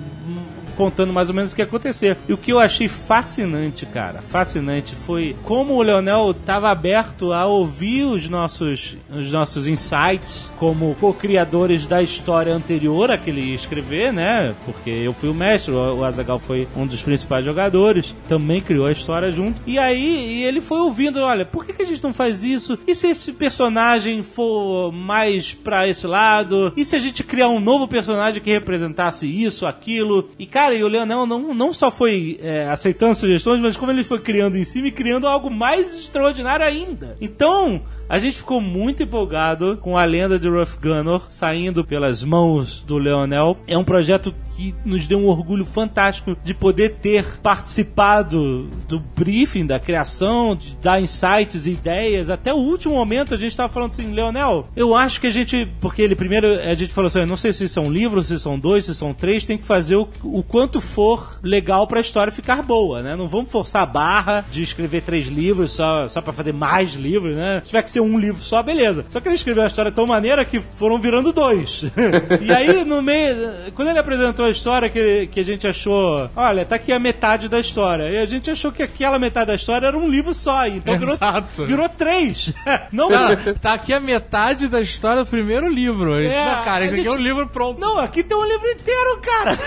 contando 0.75 1.13
mais 1.13 1.29
ou 1.29 1.35
menos 1.35 1.51
o 1.51 1.55
que 1.55 1.61
ia 1.61 1.65
acontecer. 1.65 2.17
E 2.27 2.33
o 2.33 2.37
que 2.37 2.51
eu 2.51 2.59
achei 2.59 2.87
fascinante, 2.87 3.85
cara, 3.85 4.21
fascinante, 4.21 4.95
foi 4.95 5.35
como 5.43 5.73
o 5.73 5.81
Leonel 5.81 6.31
estava 6.31 6.69
aberto 6.69 7.31
a 7.31 7.45
ouvir 7.45 8.03
os 8.03 8.29
nossos, 8.29 8.95
os 9.09 9.31
nossos 9.31 9.67
insights 9.67 10.51
como 10.57 10.95
co-criadores 10.99 11.85
da 11.85 12.01
história 12.01 12.53
anterior 12.53 13.11
a 13.11 13.17
que 13.17 13.29
ele 13.29 13.41
ia 13.41 13.55
escrever, 13.55 14.11
né? 14.11 14.55
Porque 14.65 14.89
eu 14.89 15.13
fui 15.13 15.29
o 15.29 15.33
mestre, 15.33 15.73
o 15.73 16.03
Azagal 16.03 16.39
foi 16.39 16.67
um 16.75 16.85
dos 16.85 17.01
principais 17.01 17.45
jogadores, 17.45 18.13
também 18.27 18.61
criou 18.61 18.85
a 18.85 18.91
história 18.91 19.31
junto. 19.31 19.61
E 19.65 19.77
aí 19.77 20.43
ele 20.43 20.61
foi 20.61 20.79
ouvindo, 20.79 21.19
olha, 21.19 21.45
por 21.45 21.65
que, 21.65 21.73
que 21.73 21.81
a 21.81 21.85
gente 21.85 22.03
não 22.03 22.13
faz 22.13 22.43
isso? 22.43 22.77
E 22.87 22.95
se 22.95 23.07
esse 23.07 23.31
personagem 23.33 24.23
for 24.23 24.91
mais 24.91 25.53
pra 25.53 25.87
esse 25.87 26.07
lado? 26.07 26.73
E 26.75 26.83
se 26.83 26.95
a 26.95 26.99
gente 26.99 27.23
criar 27.23 27.49
um 27.49 27.59
novo 27.59 27.87
personagem 27.87 28.41
que 28.41 28.51
representasse 28.51 29.27
isso, 29.27 29.65
aquilo? 29.65 30.29
E 30.37 30.45
cara, 30.45 30.64
e 30.73 30.83
o 30.83 30.87
Leonel 30.87 31.25
não, 31.25 31.53
não 31.53 31.73
só 31.73 31.91
foi 31.91 32.39
é, 32.41 32.67
aceitando 32.67 33.15
sugestões, 33.15 33.59
mas 33.59 33.77
como 33.77 33.91
ele 33.91 34.03
foi 34.03 34.19
criando 34.19 34.57
em 34.57 34.63
cima 34.63 34.87
e 34.87 34.91
criando 34.91 35.27
algo 35.27 35.49
mais 35.49 35.93
extraordinário 35.93 36.65
ainda. 36.65 37.17
Então, 37.19 37.83
a 38.07 38.19
gente 38.19 38.37
ficou 38.37 38.61
muito 38.61 39.03
empolgado 39.03 39.77
com 39.77 39.97
a 39.97 40.05
lenda 40.05 40.37
de 40.37 40.47
Ruff 40.47 40.77
Gunner 40.81 41.21
saindo 41.29 41.83
pelas 41.83 42.23
mãos 42.23 42.81
do 42.81 42.97
Leonel. 42.97 43.57
É 43.67 43.77
um 43.77 43.83
projeto 43.83 44.33
que 44.55 44.73
nos 44.85 45.05
deu 45.05 45.19
um 45.19 45.27
orgulho 45.27 45.65
fantástico 45.65 46.37
de 46.43 46.53
poder 46.53 46.95
ter 47.01 47.39
participado 47.41 48.69
do 48.87 48.99
briefing, 48.99 49.65
da 49.65 49.79
criação, 49.79 50.55
de 50.55 50.75
dar 50.81 51.01
insights, 51.01 51.67
ideias. 51.67 52.29
Até 52.29 52.53
o 52.53 52.57
último 52.57 52.95
momento 52.95 53.33
a 53.33 53.37
gente 53.37 53.51
estava 53.51 53.71
falando 53.71 53.91
assim, 53.91 54.13
Leonel, 54.13 54.69
eu 54.75 54.95
acho 54.95 55.19
que 55.19 55.27
a 55.27 55.31
gente. 55.31 55.67
Porque 55.81 56.01
ele 56.01 56.15
primeiro 56.15 56.47
a 56.61 56.73
gente 56.73 56.93
falou 56.93 57.07
assim, 57.07 57.19
eu 57.19 57.27
não 57.27 57.35
sei 57.35 57.51
se 57.51 57.67
são 57.67 57.91
livros, 57.91 58.27
se 58.27 58.39
são 58.39 58.57
dois, 58.57 58.85
se 58.85 58.95
são 58.95 59.13
três, 59.13 59.43
tem 59.43 59.57
que 59.57 59.63
fazer 59.63 59.95
o, 59.97 60.07
o 60.23 60.41
quanto 60.41 60.79
for 60.79 61.39
legal 61.43 61.87
para 61.87 61.99
a 61.99 62.01
história 62.01 62.31
ficar 62.31 62.61
boa, 62.61 63.01
né? 63.01 63.15
Não 63.15 63.27
vamos 63.27 63.51
forçar 63.51 63.83
a 63.83 63.85
barra 63.85 64.45
de 64.49 64.63
escrever 64.63 65.01
três 65.01 65.27
livros 65.27 65.73
só, 65.73 66.07
só 66.07 66.21
para 66.21 66.33
fazer 66.33 66.53
mais 66.53 66.93
livros, 66.93 67.35
né? 67.35 67.61
Se 67.63 67.69
tiver 67.69 67.83
que 67.83 67.91
ser 67.95 68.01
um 68.01 68.19
livro 68.19 68.41
só, 68.41 68.61
beleza. 68.61 69.05
Só 69.09 69.19
que 69.19 69.27
ele 69.27 69.35
escreveu 69.35 69.63
a 69.63 69.67
história 69.67 69.91
tão 69.91 70.05
maneira 70.05 70.43
que 70.43 70.59
foram 70.61 70.97
virando 70.99 71.31
dois. 71.31 71.83
e 72.41 72.51
aí, 72.51 72.83
no 72.83 73.01
meio. 73.01 73.35
Quando 73.73 73.89
ele 73.89 73.99
apresentou 73.99 74.45
a 74.45 74.49
história 74.49 74.89
que, 74.89 75.27
que 75.27 75.39
a 75.39 75.43
gente 75.43 75.65
achou, 75.67 76.29
olha, 76.35 76.65
tá 76.65 76.75
aqui 76.75 76.91
a 76.91 76.99
metade 76.99 77.47
da 77.47 77.59
história. 77.59 78.09
E 78.09 78.17
a 78.17 78.25
gente 78.25 78.51
achou 78.51 78.71
que 78.71 78.83
aquela 78.83 79.17
metade 79.17 79.47
da 79.47 79.55
história 79.55 79.87
era 79.87 79.97
um 79.97 80.07
livro 80.07 80.33
só. 80.33 80.67
Então 80.67 80.97
virou, 80.97 81.15
Exato. 81.15 81.65
virou 81.65 81.87
três. 81.89 82.53
Não, 82.91 83.09
Cara, 83.09 83.35
tá 83.59 83.73
aqui 83.73 83.93
a 83.93 83.99
metade 83.99 84.67
da 84.67 84.81
história 84.81 85.23
do 85.23 85.29
primeiro 85.29 85.67
livro. 85.69 86.15
É, 86.19 86.27
não, 86.55 86.63
cara, 86.63 86.85
isso 86.85 86.95
a 86.95 86.97
aqui 86.97 87.07
é 87.07 87.09
um 87.11 87.13
gente- 87.13 87.23
livro 87.23 87.47
pronto. 87.47 87.79
Não, 87.79 87.99
aqui 87.99 88.23
tem 88.23 88.37
um 88.37 88.45
livro 88.45 88.67
inteiro, 88.69 89.21
cara. 89.21 89.57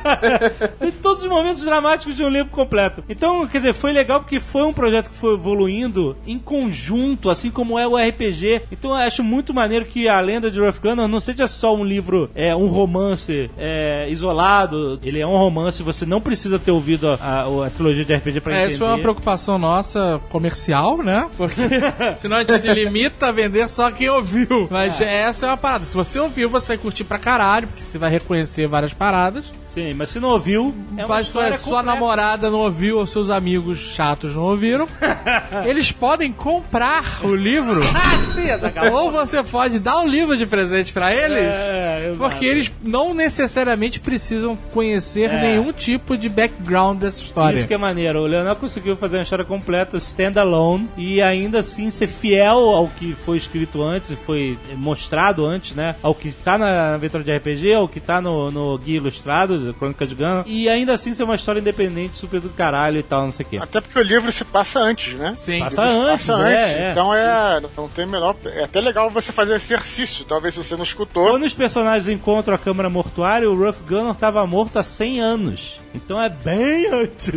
tem 0.78 0.92
todos 0.92 1.24
os 1.24 1.28
momentos 1.30 1.62
dramáticos 1.62 2.16
de 2.16 2.24
um 2.24 2.28
livro 2.28 2.50
completo. 2.52 3.02
Então, 3.08 3.46
quer 3.46 3.58
dizer, 3.58 3.74
foi 3.74 3.92
legal 3.92 4.20
porque 4.20 4.40
foi 4.40 4.62
um 4.62 4.72
projeto 4.72 5.10
que 5.10 5.16
foi 5.16 5.34
evoluindo 5.34 6.16
em 6.26 6.38
conjunto, 6.38 7.30
assim 7.30 7.50
como 7.50 7.65
é 7.78 7.86
o 7.88 7.96
RPG. 7.96 8.62
Então, 8.70 8.90
eu 8.90 8.96
acho 8.96 9.24
muito 9.24 9.52
maneiro 9.54 9.84
que 9.86 10.06
a 10.08 10.20
lenda 10.20 10.50
de 10.50 10.60
Rough 10.60 10.78
Gunner 10.82 11.08
não 11.08 11.18
seja 11.20 11.48
só 11.48 11.74
um 11.74 11.82
livro, 11.84 12.30
é 12.34 12.54
um 12.54 12.66
romance 12.66 13.50
é, 13.58 14.06
isolado. 14.08 14.98
Ele 15.02 15.18
é 15.20 15.26
um 15.26 15.36
romance, 15.36 15.82
você 15.82 16.04
não 16.04 16.20
precisa 16.20 16.58
ter 16.58 16.70
ouvido 16.70 17.08
a, 17.08 17.14
a- 17.14 17.66
a 17.66 17.70
trilogia 17.70 18.04
de 18.04 18.14
RPG 18.14 18.40
pra 18.40 18.52
É, 18.54 18.58
entender. 18.58 18.74
isso 18.74 18.84
é 18.84 18.88
uma 18.88 18.98
preocupação 18.98 19.58
nossa 19.58 20.20
comercial, 20.28 20.98
né? 20.98 21.26
Porque 21.36 21.60
senão 22.18 22.36
a 22.36 22.40
gente 22.40 22.58
se 22.60 22.72
limita 22.74 23.28
a 23.28 23.32
vender 23.32 23.68
só 23.68 23.90
quem 23.90 24.08
ouviu. 24.10 24.68
Mas 24.70 25.00
essa 25.00 25.46
é 25.46 25.50
uma 25.50 25.56
parada. 25.56 25.84
Se 25.86 25.94
você 25.94 26.18
ouviu, 26.18 26.48
você 26.48 26.68
vai 26.68 26.78
curtir 26.78 27.04
pra 27.04 27.18
caralho, 27.18 27.66
porque 27.68 27.82
você 27.82 27.96
vai 27.98 28.10
reconhecer 28.10 28.66
várias 28.68 28.92
paradas. 28.92 29.44
Sim, 29.76 29.92
mas 29.92 30.08
se 30.08 30.18
não 30.18 30.30
ouviu, 30.30 30.74
é 30.96 31.04
uma 31.04 31.16
Mas 31.16 31.26
história 31.26 31.52
sua 31.52 31.80
completa. 31.80 31.82
namorada 31.82 32.50
não 32.50 32.60
ouviu, 32.60 32.96
ou 32.96 33.06
seus 33.06 33.28
amigos 33.28 33.76
chatos 33.78 34.34
não 34.34 34.44
ouviram. 34.44 34.86
Eles 35.68 35.92
podem 35.92 36.32
comprar 36.32 37.20
o 37.22 37.34
livro. 37.34 37.80
ou 38.90 39.10
você 39.10 39.42
pode 39.42 39.78
dar 39.78 39.98
o 40.00 40.08
livro 40.08 40.34
de 40.34 40.46
presente 40.46 40.94
pra 40.94 41.14
eles. 41.14 41.36
É, 41.38 42.14
porque 42.16 42.46
eles 42.46 42.72
não 42.82 43.12
necessariamente 43.12 44.00
precisam 44.00 44.56
conhecer 44.72 45.30
É. 45.30 45.40
nenhum 45.42 45.72
tipo 45.72 46.16
de 46.16 46.30
background 46.30 46.98
dessa 46.98 47.20
história. 47.20 47.58
Isso 47.58 47.68
que 47.68 47.74
é 47.74 47.78
maneiro. 47.78 48.20
O 48.22 48.26
Leonel 48.26 48.56
conseguiu 48.56 48.96
fazer 48.96 49.18
uma 49.18 49.22
história 49.24 49.44
completa, 49.44 49.98
standalone, 49.98 50.88
e 50.96 51.20
ainda 51.20 51.58
assim 51.58 51.90
ser 51.90 52.06
fiel 52.06 52.56
ao 52.70 52.88
que 52.88 53.14
foi 53.14 53.36
escrito 53.36 53.82
antes 53.82 54.10
e 54.10 54.16
foi 54.16 54.58
mostrado 54.74 55.44
antes, 55.44 55.74
né? 55.74 55.96
Ao 56.02 56.14
que 56.14 56.32
tá 56.32 56.56
na 56.56 56.94
aventura 56.94 57.22
de 57.22 57.36
RPG, 57.36 57.74
ao 57.74 57.86
que 57.88 58.00
tá 58.00 58.22
no, 58.22 58.50
no 58.50 58.78
Guia 58.78 58.96
Ilustrado, 58.96 59.65
Crônica 59.74 60.06
de 60.06 60.14
Gana, 60.14 60.44
e 60.46 60.68
ainda 60.68 60.94
assim 60.94 61.14
ser 61.14 61.24
uma 61.24 61.34
história 61.34 61.60
independente, 61.60 62.16
super 62.16 62.40
do 62.40 62.48
caralho 62.50 62.98
e 62.98 63.02
tal, 63.02 63.24
não 63.24 63.32
sei 63.32 63.44
o 63.46 63.48
quê. 63.48 63.58
Até 63.60 63.80
porque 63.80 63.98
o 63.98 64.02
livro 64.02 64.30
se 64.30 64.44
passa 64.44 64.80
antes, 64.80 65.14
né? 65.14 65.34
Sim. 65.36 65.60
Passa 65.60 65.82
O 65.82 65.84
livro 65.84 66.02
se 66.04 66.10
antes, 66.10 66.26
passa 66.26 66.42
é, 66.48 66.62
antes. 66.62 66.74
é. 66.74 66.90
Então 66.92 67.14
é. 67.14 67.60
Não 67.76 67.88
tem 67.88 68.06
menor. 68.06 68.36
É 68.46 68.64
até 68.64 68.80
legal 68.80 69.10
você 69.10 69.32
fazer 69.32 69.54
exercício. 69.54 70.24
Talvez 70.24 70.54
se 70.54 70.62
você 70.62 70.76
não 70.76 70.84
escutou. 70.84 71.26
Quando 71.30 71.44
os 71.44 71.54
personagens 71.54 72.08
encontram 72.08 72.54
a 72.54 72.58
câmara 72.58 72.88
mortuária, 72.90 73.48
o 73.50 73.56
Ruff 73.56 73.82
Gunner 73.82 74.14
tava 74.14 74.46
morto 74.46 74.78
há 74.78 74.82
100 74.82 75.20
anos. 75.20 75.80
Então 75.94 76.20
é 76.20 76.28
bem 76.28 76.86
antes. 76.92 77.32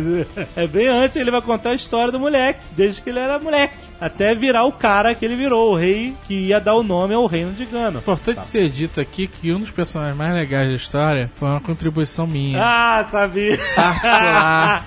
É 0.56 0.66
bem 0.66 0.88
antes 0.88 1.16
ele 1.16 1.30
vai 1.30 1.40
contar 1.40 1.70
a 1.70 1.74
história 1.74 2.10
do 2.12 2.18
moleque, 2.18 2.60
desde 2.72 3.00
que 3.00 3.10
ele 3.10 3.18
era 3.18 3.38
moleque. 3.38 3.74
Até 4.00 4.34
virar 4.34 4.64
o 4.64 4.72
cara 4.72 5.14
que 5.14 5.24
ele 5.24 5.36
virou, 5.36 5.72
o 5.72 5.76
rei 5.76 6.14
que 6.26 6.48
ia 6.48 6.60
dar 6.60 6.74
o 6.74 6.82
nome 6.82 7.14
ao 7.14 7.26
reino 7.26 7.52
de 7.52 7.64
Gana. 7.64 7.98
Importante 7.98 8.42
ser 8.44 8.68
dito 8.68 9.00
aqui 9.00 9.26
que 9.26 9.52
um 9.52 9.60
dos 9.60 9.70
personagens 9.70 10.16
mais 10.16 10.32
legais 10.34 10.68
da 10.68 10.74
história 10.76 11.30
foi 11.36 11.48
uma 11.48 11.60
contribuição 11.60 12.19
minha. 12.26 12.58
Ah, 12.62 13.08
sabia. 13.10 13.56
particular. 13.74 14.84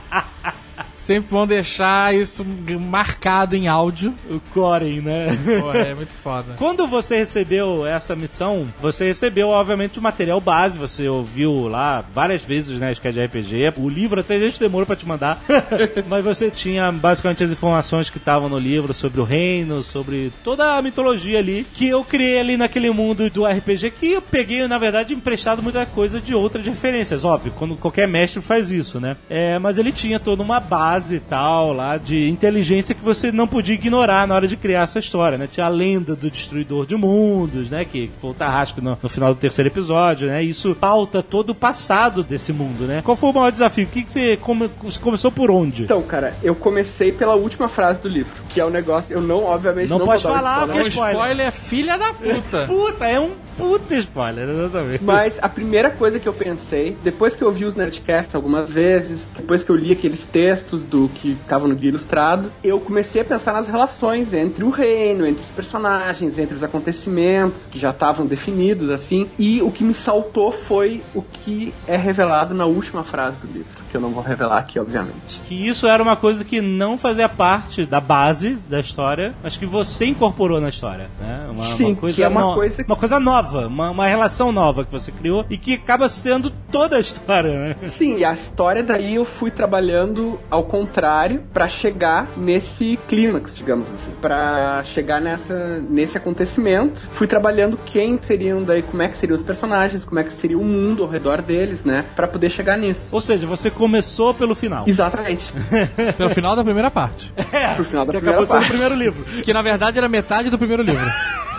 Sempre 1.03 1.31
vão 1.31 1.45
deixar 1.45 2.15
isso 2.15 2.45
marcado 2.80 3.57
em 3.57 3.67
áudio. 3.67 4.15
O 4.30 4.39
Coren, 4.53 5.01
né? 5.01 5.27
Porra, 5.59 5.80
é 5.80 5.93
muito 5.93 6.13
foda. 6.13 6.55
Quando 6.57 6.88
você 6.88 7.17
recebeu 7.17 7.85
essa 7.85 8.15
missão, 8.15 8.69
você 8.81 9.07
recebeu, 9.07 9.49
obviamente, 9.49 9.99
o 9.99 10.01
material 10.01 10.39
base. 10.39 10.80
Você 10.80 11.05
ouviu 11.09 11.67
lá 11.67 12.05
várias 12.13 12.45
vezes, 12.45 12.80
né, 12.80 12.93
Sketch 12.93 13.17
RPG. 13.17 13.73
O 13.81 13.89
livro 13.89 14.21
até 14.21 14.35
a 14.35 14.39
gente 14.39 14.57
demorou 14.57 14.85
pra 14.85 14.95
te 14.95 15.05
mandar. 15.05 15.43
Mas 16.07 16.23
você 16.23 16.49
tinha 16.49 16.89
basicamente 16.89 17.43
as 17.43 17.51
informações 17.51 18.09
que 18.09 18.17
estavam 18.17 18.47
no 18.47 18.57
livro 18.57 18.93
sobre 18.93 19.19
o 19.19 19.25
reino, 19.25 19.84
sobre 19.84 20.31
toda 20.41 20.77
a 20.77 20.81
mitologia 20.81 21.39
ali, 21.39 21.67
que 21.73 21.85
eu 21.85 22.01
criei 22.05 22.39
ali 22.39 22.55
naquele 22.55 22.89
mundo 22.91 23.30
do 23.30 23.45
RPG, 23.45 23.91
que 23.91 24.13
eu 24.13 24.21
peguei, 24.21 24.65
na 24.69 24.77
verdade, 24.77 25.13
emprestado 25.13 25.61
muita 25.61 25.85
coisa 25.85 26.21
de 26.21 26.34
outras 26.34 26.65
referências. 26.65 27.25
Óbvio, 27.25 27.51
quando 27.57 27.75
qualquer 27.75 28.07
mestre 28.07 28.41
faz 28.41 28.71
isso, 28.71 29.01
né? 29.01 29.17
É, 29.30 29.59
mas 29.59 29.77
ele 29.77 29.91
tinha 29.91 30.17
toda 30.17 30.41
uma 30.41 30.61
base 30.61 30.93
e 31.11 31.20
tal 31.20 31.74
lá 31.74 31.98
de 31.98 32.30
inteligência 32.30 32.94
que 32.95 33.03
você 33.03 33.32
não 33.32 33.48
podia 33.48 33.76
ignorar 33.76 34.28
na 34.28 34.36
hora 34.36 34.48
de 34.48 34.56
criar 34.57 34.82
essa 34.84 34.99
história, 34.99 35.38
né? 35.38 35.48
Tinha 35.52 35.65
a 35.65 35.70
lenda 35.70 36.15
do 36.15 36.30
destruidor 36.30 36.86
de 36.86 36.95
mundos, 36.95 37.70
né? 37.70 37.86
Que 37.86 38.10
foi 38.20 38.32
o 38.32 38.34
Tarrasco 38.34 38.82
no, 38.82 38.98
no 39.02 39.10
final 39.10 39.34
do 39.34 39.40
terceiro 39.40 39.70
episódio, 39.70 40.28
né? 40.28 40.44
Isso 40.44 40.76
pauta 40.76 41.22
todo 41.24 41.52
o 41.52 41.56
passado 41.56 42.24
desse 42.24 42.52
mundo, 42.53 42.86
né? 42.86 43.02
Qual 43.03 43.15
foi 43.18 43.30
o 43.30 43.34
maior 43.34 43.52
desafio? 43.52 43.86
O 43.86 43.88
que, 43.90 44.03
que 44.03 44.11
você, 44.14 44.38
come- 44.38 44.70
você 44.84 44.99
começou 44.99 45.32
por 45.32 45.49
onde? 45.52 45.84
Então, 45.84 46.02
cara, 46.03 46.34
eu 46.44 46.56
comecei 46.56 47.11
pela 47.11 47.36
última 47.36 47.68
frase 47.68 47.99
do 48.02 48.07
livro, 48.07 48.44
que 48.49 48.60
é 48.61 48.65
o 48.65 48.70
negócio. 48.70 49.14
Eu 49.14 49.22
não, 49.22 49.44
obviamente, 49.45 49.90
Não 49.90 49.99
não, 49.99 50.06
pode 50.06 50.24
vou 50.24 50.32
dar 50.32 50.40
falar, 50.40 50.60
spoiler. 50.64 50.86
O 50.86 50.88
spoiler 50.88 51.48
é 51.48 51.52
filha 51.52 51.98
da 51.98 52.14
puta. 52.14 52.65
Puta, 52.74 53.07
é 53.07 53.20
um 53.20 53.32
puta 53.57 53.95
spoiler, 53.95 54.49
exatamente. 54.49 55.03
Mas 55.03 55.39
a 55.41 55.49
primeira 55.49 55.89
coisa 55.91 56.19
que 56.19 56.27
eu 56.27 56.34
pensei, 56.34 56.97
depois 57.03 57.35
que 57.35 57.43
eu 57.43 57.51
vi 57.51 57.65
os 57.65 57.75
Nerdcasts 57.75 58.35
algumas 58.35 58.69
vezes, 58.69 59.25
depois 59.35 59.63
que 59.63 59.69
eu 59.69 59.75
li 59.75 59.91
aqueles 59.91 60.25
textos 60.25 60.84
do 60.84 61.09
que 61.09 61.31
estavam 61.31 61.67
no 61.67 61.75
Guia 61.75 61.89
Ilustrado, 61.89 62.51
eu 62.63 62.80
comecei 62.80 63.21
a 63.21 63.25
pensar 63.25 63.53
nas 63.53 63.67
relações 63.67 64.34
entre 64.34 64.63
o 64.63 64.69
reino, 64.69 65.25
entre 65.25 65.43
os 65.43 65.49
personagens, 65.49 66.39
entre 66.39 66.55
os 66.55 66.63
acontecimentos 66.63 67.65
que 67.65 67.80
já 67.80 67.91
estavam 67.91 68.25
definidos, 68.25 68.89
assim. 68.89 69.30
E 69.38 69.61
o 69.61 69.71
que 69.71 69.84
me 69.84 69.93
saltou 69.93 70.51
foi 70.51 71.01
o 71.13 71.21
que 71.21 71.73
é 71.88 71.95
revelado 71.95 72.53
na 72.53 72.65
última 72.65 73.03
frase 73.03 73.38
do 73.38 73.47
livro, 73.47 73.82
que 73.94 73.98
eu 73.98 74.02
não 74.02 74.10
vou 74.10 74.24
revelar 74.24 74.57
aqui, 74.57 74.80
obviamente. 74.80 75.40
Que 75.45 75.68
isso 75.68 75.86
era 75.86 76.02
uma 76.02 76.15
coisa 76.15 76.44
que 76.44 76.60
não 76.61 76.98
fazia 76.98 77.30
parte 77.30 77.86
da 77.86 78.02
base 78.02 78.57
da 78.68 78.80
história, 78.80 79.36
mas 79.44 79.56
que 79.56 79.68
você 79.68 80.06
incorporou 80.07 80.60
na 80.60 80.70
história, 80.70 81.07
né? 81.22 81.48
Uma, 81.52 81.64
Sim, 81.64 81.86
uma 81.91 81.95
coisa 81.98 82.15
que 82.15 82.24
é 82.24 82.28
uma 82.28 82.41
no- 82.41 82.53
coisa- 82.56 82.84
uma 82.88 82.95
coisa 82.95 83.20
nova, 83.20 83.68
uma, 83.68 83.91
uma 83.91 84.07
relação 84.07 84.52
nova 84.52 84.84
que 84.84 84.91
você 84.91 85.11
criou 85.11 85.45
e 85.48 85.60
que 85.60 85.76
acaba 85.76 86.10
sendo 86.10 86.49
toda 86.72 86.98
a 86.98 86.99
história, 86.99 87.52
né? 87.56 87.76
Sim, 87.88 88.18
e 88.18 88.26
a 88.26 88.34
história 88.34 88.82
daí 88.82 89.14
eu 89.14 89.26
fui 89.26 89.52
trabalhando 89.52 90.40
ao 90.49 90.64
contrário 90.64 91.44
pra 91.53 91.68
chegar 91.68 92.28
nesse 92.36 92.98
clímax, 93.07 93.56
digamos 93.56 93.88
assim, 93.94 94.10
Pra 94.20 94.82
chegar 94.84 95.22
nessa 95.22 95.80
nesse 95.88 96.18
acontecimento. 96.18 97.07
Fui 97.11 97.28
trabalhando 97.28 97.78
quem 97.86 98.18
seriam 98.22 98.64
daí, 98.64 98.82
como 98.82 99.03
é 99.03 99.07
que 99.07 99.18
seriam 99.18 99.36
os 99.36 99.44
personagens, 99.44 100.03
como 100.03 100.20
é 100.20 100.24
que 100.24 100.34
seria 100.34 100.57
o 100.57 100.64
mundo 100.64 101.03
ao 101.03 101.10
redor 101.10 101.41
deles, 101.44 101.84
né, 101.84 102.03
Pra 102.15 102.28
poder 102.28 102.49
chegar 102.49 102.78
nisso. 102.78 103.10
Ou 103.11 103.22
seja, 103.22 103.45
você 103.45 103.70
começou 103.84 104.34
pelo 104.34 104.55
final. 104.55 104.85
Exatamente. 104.88 105.51
Pelo 106.18 106.30
final 106.30 106.55
da 106.55 106.64
primeira 106.64 106.89
parte. 106.89 107.34
É, 107.51 107.73
Pro 107.73 107.84
final 107.84 108.05
da 108.05 108.14
que 108.14 108.18
primeira 108.19 108.39
acabou 108.41 108.45
sendo 108.45 108.55
o 108.55 108.60
parte. 108.61 108.69
primeiro 108.69 108.95
livro. 108.95 109.41
Que 109.43 109.51
na 109.53 109.61
verdade 109.61 109.97
era 109.97 110.07
metade 110.07 110.49
do 110.49 110.57
primeiro 110.57 110.81
livro. 110.81 111.05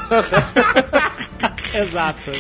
Exato. 1.75 2.33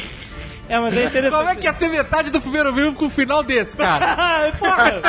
É, 0.75 0.81
mas 0.81 0.97
é 0.97 1.05
interessante. 1.05 1.39
Como 1.39 1.49
é 1.51 1.55
que 1.55 1.67
ia 1.67 1.73
ser 1.73 1.89
metade 1.89 2.31
do 2.31 2.41
primeiro 2.41 2.71
livro 2.75 2.95
com 2.95 3.05
o 3.05 3.09
final 3.09 3.45
desse, 3.45 3.77
cara? 3.77 4.53
Porra! 4.59 5.03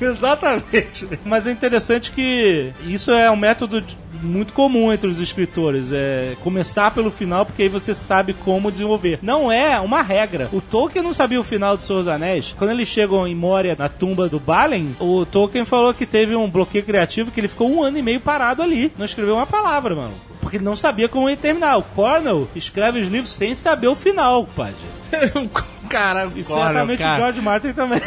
Exatamente. 0.00 1.08
Mas 1.24 1.46
é 1.46 1.52
interessante 1.52 2.10
que 2.10 2.72
isso 2.84 3.12
é 3.12 3.30
um 3.30 3.36
método 3.36 3.84
muito 4.20 4.52
comum 4.52 4.92
entre 4.92 5.06
os 5.06 5.20
escritores, 5.20 5.92
é 5.92 6.34
começar 6.42 6.90
pelo 6.90 7.08
final 7.08 7.46
porque 7.46 7.62
aí 7.62 7.68
você 7.68 7.94
sabe 7.94 8.34
como 8.34 8.72
desenvolver. 8.72 9.20
Não 9.22 9.50
é 9.50 9.78
uma 9.78 10.02
regra. 10.02 10.48
O 10.52 10.60
Tolkien 10.60 11.04
não 11.04 11.14
sabia 11.14 11.40
o 11.40 11.44
final 11.44 11.76
de 11.76 11.84
Seus 11.84 12.08
Anéis. 12.08 12.52
Quando 12.58 12.70
eles 12.70 12.88
chegam 12.88 13.28
em 13.28 13.34
Moria 13.34 13.76
na 13.78 13.88
tumba 13.88 14.28
do 14.28 14.40
Balin, 14.40 14.96
o 14.98 15.24
Tolkien 15.24 15.64
falou 15.64 15.94
que 15.94 16.04
teve 16.04 16.34
um 16.34 16.50
bloqueio 16.50 16.84
criativo 16.84 17.30
que 17.30 17.38
ele 17.38 17.46
ficou 17.46 17.70
um 17.70 17.82
ano 17.82 17.98
e 17.98 18.02
meio 18.02 18.20
parado 18.20 18.60
ali, 18.60 18.92
não 18.98 19.04
escreveu 19.04 19.36
uma 19.36 19.46
palavra, 19.46 19.94
mano. 19.94 20.14
Porque 20.48 20.56
ele 20.56 20.64
não 20.64 20.74
sabia 20.74 21.10
como 21.10 21.28
ia 21.28 21.36
terminar. 21.36 21.76
O 21.76 21.82
Cornell 21.82 22.48
escreve 22.56 23.00
os 23.00 23.08
livros 23.08 23.34
sem 23.34 23.54
saber 23.54 23.86
o 23.86 23.94
final, 23.94 24.46
padre. 24.56 24.76
Cara, 25.88 26.28
E 26.34 26.42
certamente 26.44 26.98
cara. 26.98 27.14
o 27.14 27.16
George 27.16 27.40
Martin 27.40 27.72
também. 27.72 28.00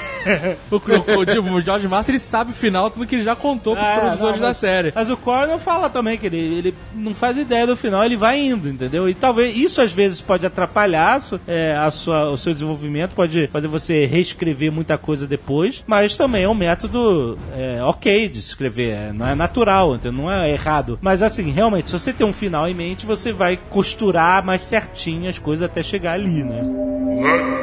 O, 0.70 0.76
o, 0.76 1.20
o, 1.20 1.26
tipo, 1.26 1.50
o 1.50 1.62
George 1.62 1.88
Martin 1.88 2.12
ele 2.12 2.20
sabe 2.20 2.52
o 2.52 2.54
final, 2.54 2.90
tudo 2.92 3.06
que 3.08 3.16
ele 3.16 3.24
já 3.24 3.36
contou 3.36 3.76
pros 3.76 3.88
É, 3.88 4.00
produtores 4.00 4.36
não, 4.36 4.42
da 4.42 4.48
mas- 4.50 4.58
série. 4.58 4.92
Mas 4.96 5.10
o 5.10 5.18
Cornell 5.18 5.58
fala 5.60 5.90
também 5.90 6.18
que 6.18 6.26
ele, 6.28 6.38
ele 6.38 6.76
não 6.94 7.14
faz 7.16 7.38
ideia 7.38 7.66
do 7.66 7.76
final, 7.76 8.04
ele 8.04 8.16
vai 8.16 8.40
indo, 8.40 8.70
entendeu? 8.70 9.10
E 9.10 9.14
talvez 9.14 9.56
isso 9.58 9.82
às 9.82 9.92
vezes 9.94 10.22
pode 10.22 10.46
atrapalhar 10.46 11.22
é, 11.48 11.76
a 11.76 11.90
sua- 11.92 12.30
o 12.30 12.38
seu 12.38 12.54
desenvolvimento, 12.54 13.12
pode 13.16 13.48
fazer 13.48 13.68
você 13.68 14.06
reescrever 14.06 14.72
muita 14.72 14.98
coisa 14.98 15.26
depois, 15.26 15.84
mas 15.88 16.16
também 16.16 16.44
é 16.44 16.50
um 16.50 16.54
método 16.54 17.38
é, 17.58 17.84
ok 17.84 18.30
de 18.30 18.40
escrever, 18.40 18.90
é, 18.92 19.12
não 19.14 19.28
é 19.28 19.36
natural, 19.36 19.96
entendeu? 19.96 20.12
não 20.24 20.32
é 20.32 20.52
errado. 20.52 21.00
Mas 21.02 21.24
assim, 21.24 21.50
realmente, 21.52 21.88
se 21.90 21.94
você 21.98 22.12
tem 22.14 22.28
um 22.28 22.34
final 22.34 22.68
em 22.68 22.74
mente, 22.74 23.06
você 23.06 23.32
vai 23.32 23.58
costurar 23.70 24.46
mais 24.46 24.62
certinho 24.62 25.30
as 25.30 25.40
coisas 25.40 25.64
até 25.66 25.82
chegar 25.82 26.14
ali, 26.14 26.44
né? 26.44 26.62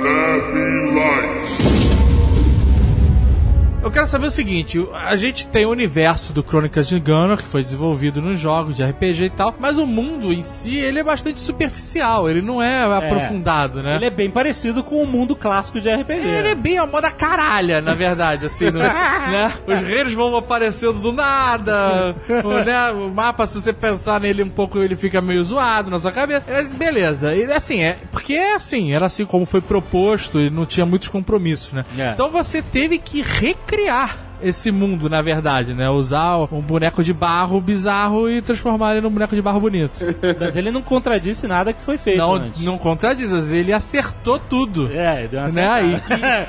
Let 0.08 0.14
there 0.14 0.52
be 0.52 0.90
light. 0.94 1.67
Eu 3.88 3.92
quero 3.92 4.06
saber 4.06 4.26
o 4.26 4.30
seguinte: 4.30 4.86
a 4.92 5.16
gente 5.16 5.46
tem 5.46 5.64
o 5.64 5.70
universo 5.70 6.30
do 6.34 6.42
Crônicas 6.42 6.86
de 6.86 7.00
Gunnar, 7.00 7.38
que 7.38 7.46
foi 7.48 7.62
desenvolvido 7.62 8.20
nos 8.20 8.38
jogos 8.38 8.76
de 8.76 8.84
RPG 8.84 9.24
e 9.24 9.30
tal, 9.30 9.54
mas 9.58 9.78
o 9.78 9.86
mundo 9.86 10.30
em 10.30 10.42
si 10.42 10.76
ele 10.76 10.98
é 10.98 11.02
bastante 11.02 11.40
superficial, 11.40 12.28
ele 12.28 12.42
não 12.42 12.62
é, 12.62 12.82
aprofundado, 12.82 13.82
né? 13.82 13.96
Ele 13.96 14.04
é 14.04 14.10
bem 14.10 14.30
parecido 14.30 14.84
com 14.84 15.02
o 15.02 15.06
mundo 15.06 15.34
clássico 15.34 15.80
de 15.80 15.88
RPG. 15.88 16.12
Ele 16.20 16.48
é 16.48 16.54
bem 16.54 16.76
a 16.76 16.84
moda 16.84 17.10
caralha, 17.10 17.80
na 17.80 17.94
verdade, 17.94 18.44
assim, 18.44 18.66
no- 18.70 18.76
né? 18.78 19.54
Os 19.66 19.80
reinos 19.80 20.12
vão 20.12 20.36
aparecendo 20.36 21.00
do 21.00 21.10
nada, 21.10 22.14
o, 22.44 22.64
né? 22.64 22.90
o 22.92 23.08
mapa, 23.10 23.46
se 23.46 23.58
você 23.58 23.72
pensar 23.72 24.20
nele 24.20 24.42
um 24.42 24.50
pouco, 24.50 24.78
ele 24.80 24.96
fica 24.96 25.22
meio 25.22 25.42
zoado 25.42 25.90
na 25.90 25.98
sua 25.98 26.12
cabeça. 26.12 26.44
Mas 26.46 26.74
beleza, 26.74 27.34
e 27.34 27.50
assim, 27.50 27.80
é 27.82 27.96
porque 28.12 28.34
é 28.34 28.54
assim, 28.54 28.92
era 28.92 29.06
assim 29.06 29.24
como 29.24 29.46
foi 29.46 29.62
proposto 29.62 30.38
e 30.38 30.50
não 30.50 30.66
tinha 30.66 30.84
muitos 30.84 31.08
compromissos, 31.08 31.72
né? 31.72 31.86
É. 31.98 32.10
Então 32.12 32.28
você 32.28 32.60
teve 32.60 32.98
que 32.98 33.22
recriar 33.22 33.77
criar 33.78 34.27
esse 34.42 34.70
mundo, 34.70 35.08
na 35.08 35.20
verdade, 35.20 35.74
né? 35.74 35.88
Usar 35.90 36.36
um 36.52 36.60
boneco 36.60 37.02
de 37.02 37.12
barro 37.12 37.60
bizarro 37.60 38.28
e 38.30 38.40
transformar 38.42 38.92
ele 38.92 39.00
num 39.00 39.10
boneco 39.10 39.34
de 39.34 39.42
barro 39.42 39.60
bonito. 39.60 40.00
Mas 40.40 40.56
ele 40.56 40.70
não 40.70 40.82
contradisse 40.82 41.46
nada 41.46 41.72
que 41.72 41.82
foi 41.82 41.98
feito 41.98 42.18
Não, 42.18 42.34
antes. 42.34 42.62
não 42.62 42.78
contradiz, 42.78 43.32
mas 43.32 43.52
ele 43.52 43.72
acertou 43.72 44.38
tudo. 44.38 44.90
É, 44.92 45.26
deu 45.26 45.40
uma 45.40 45.48
né? 45.48 46.02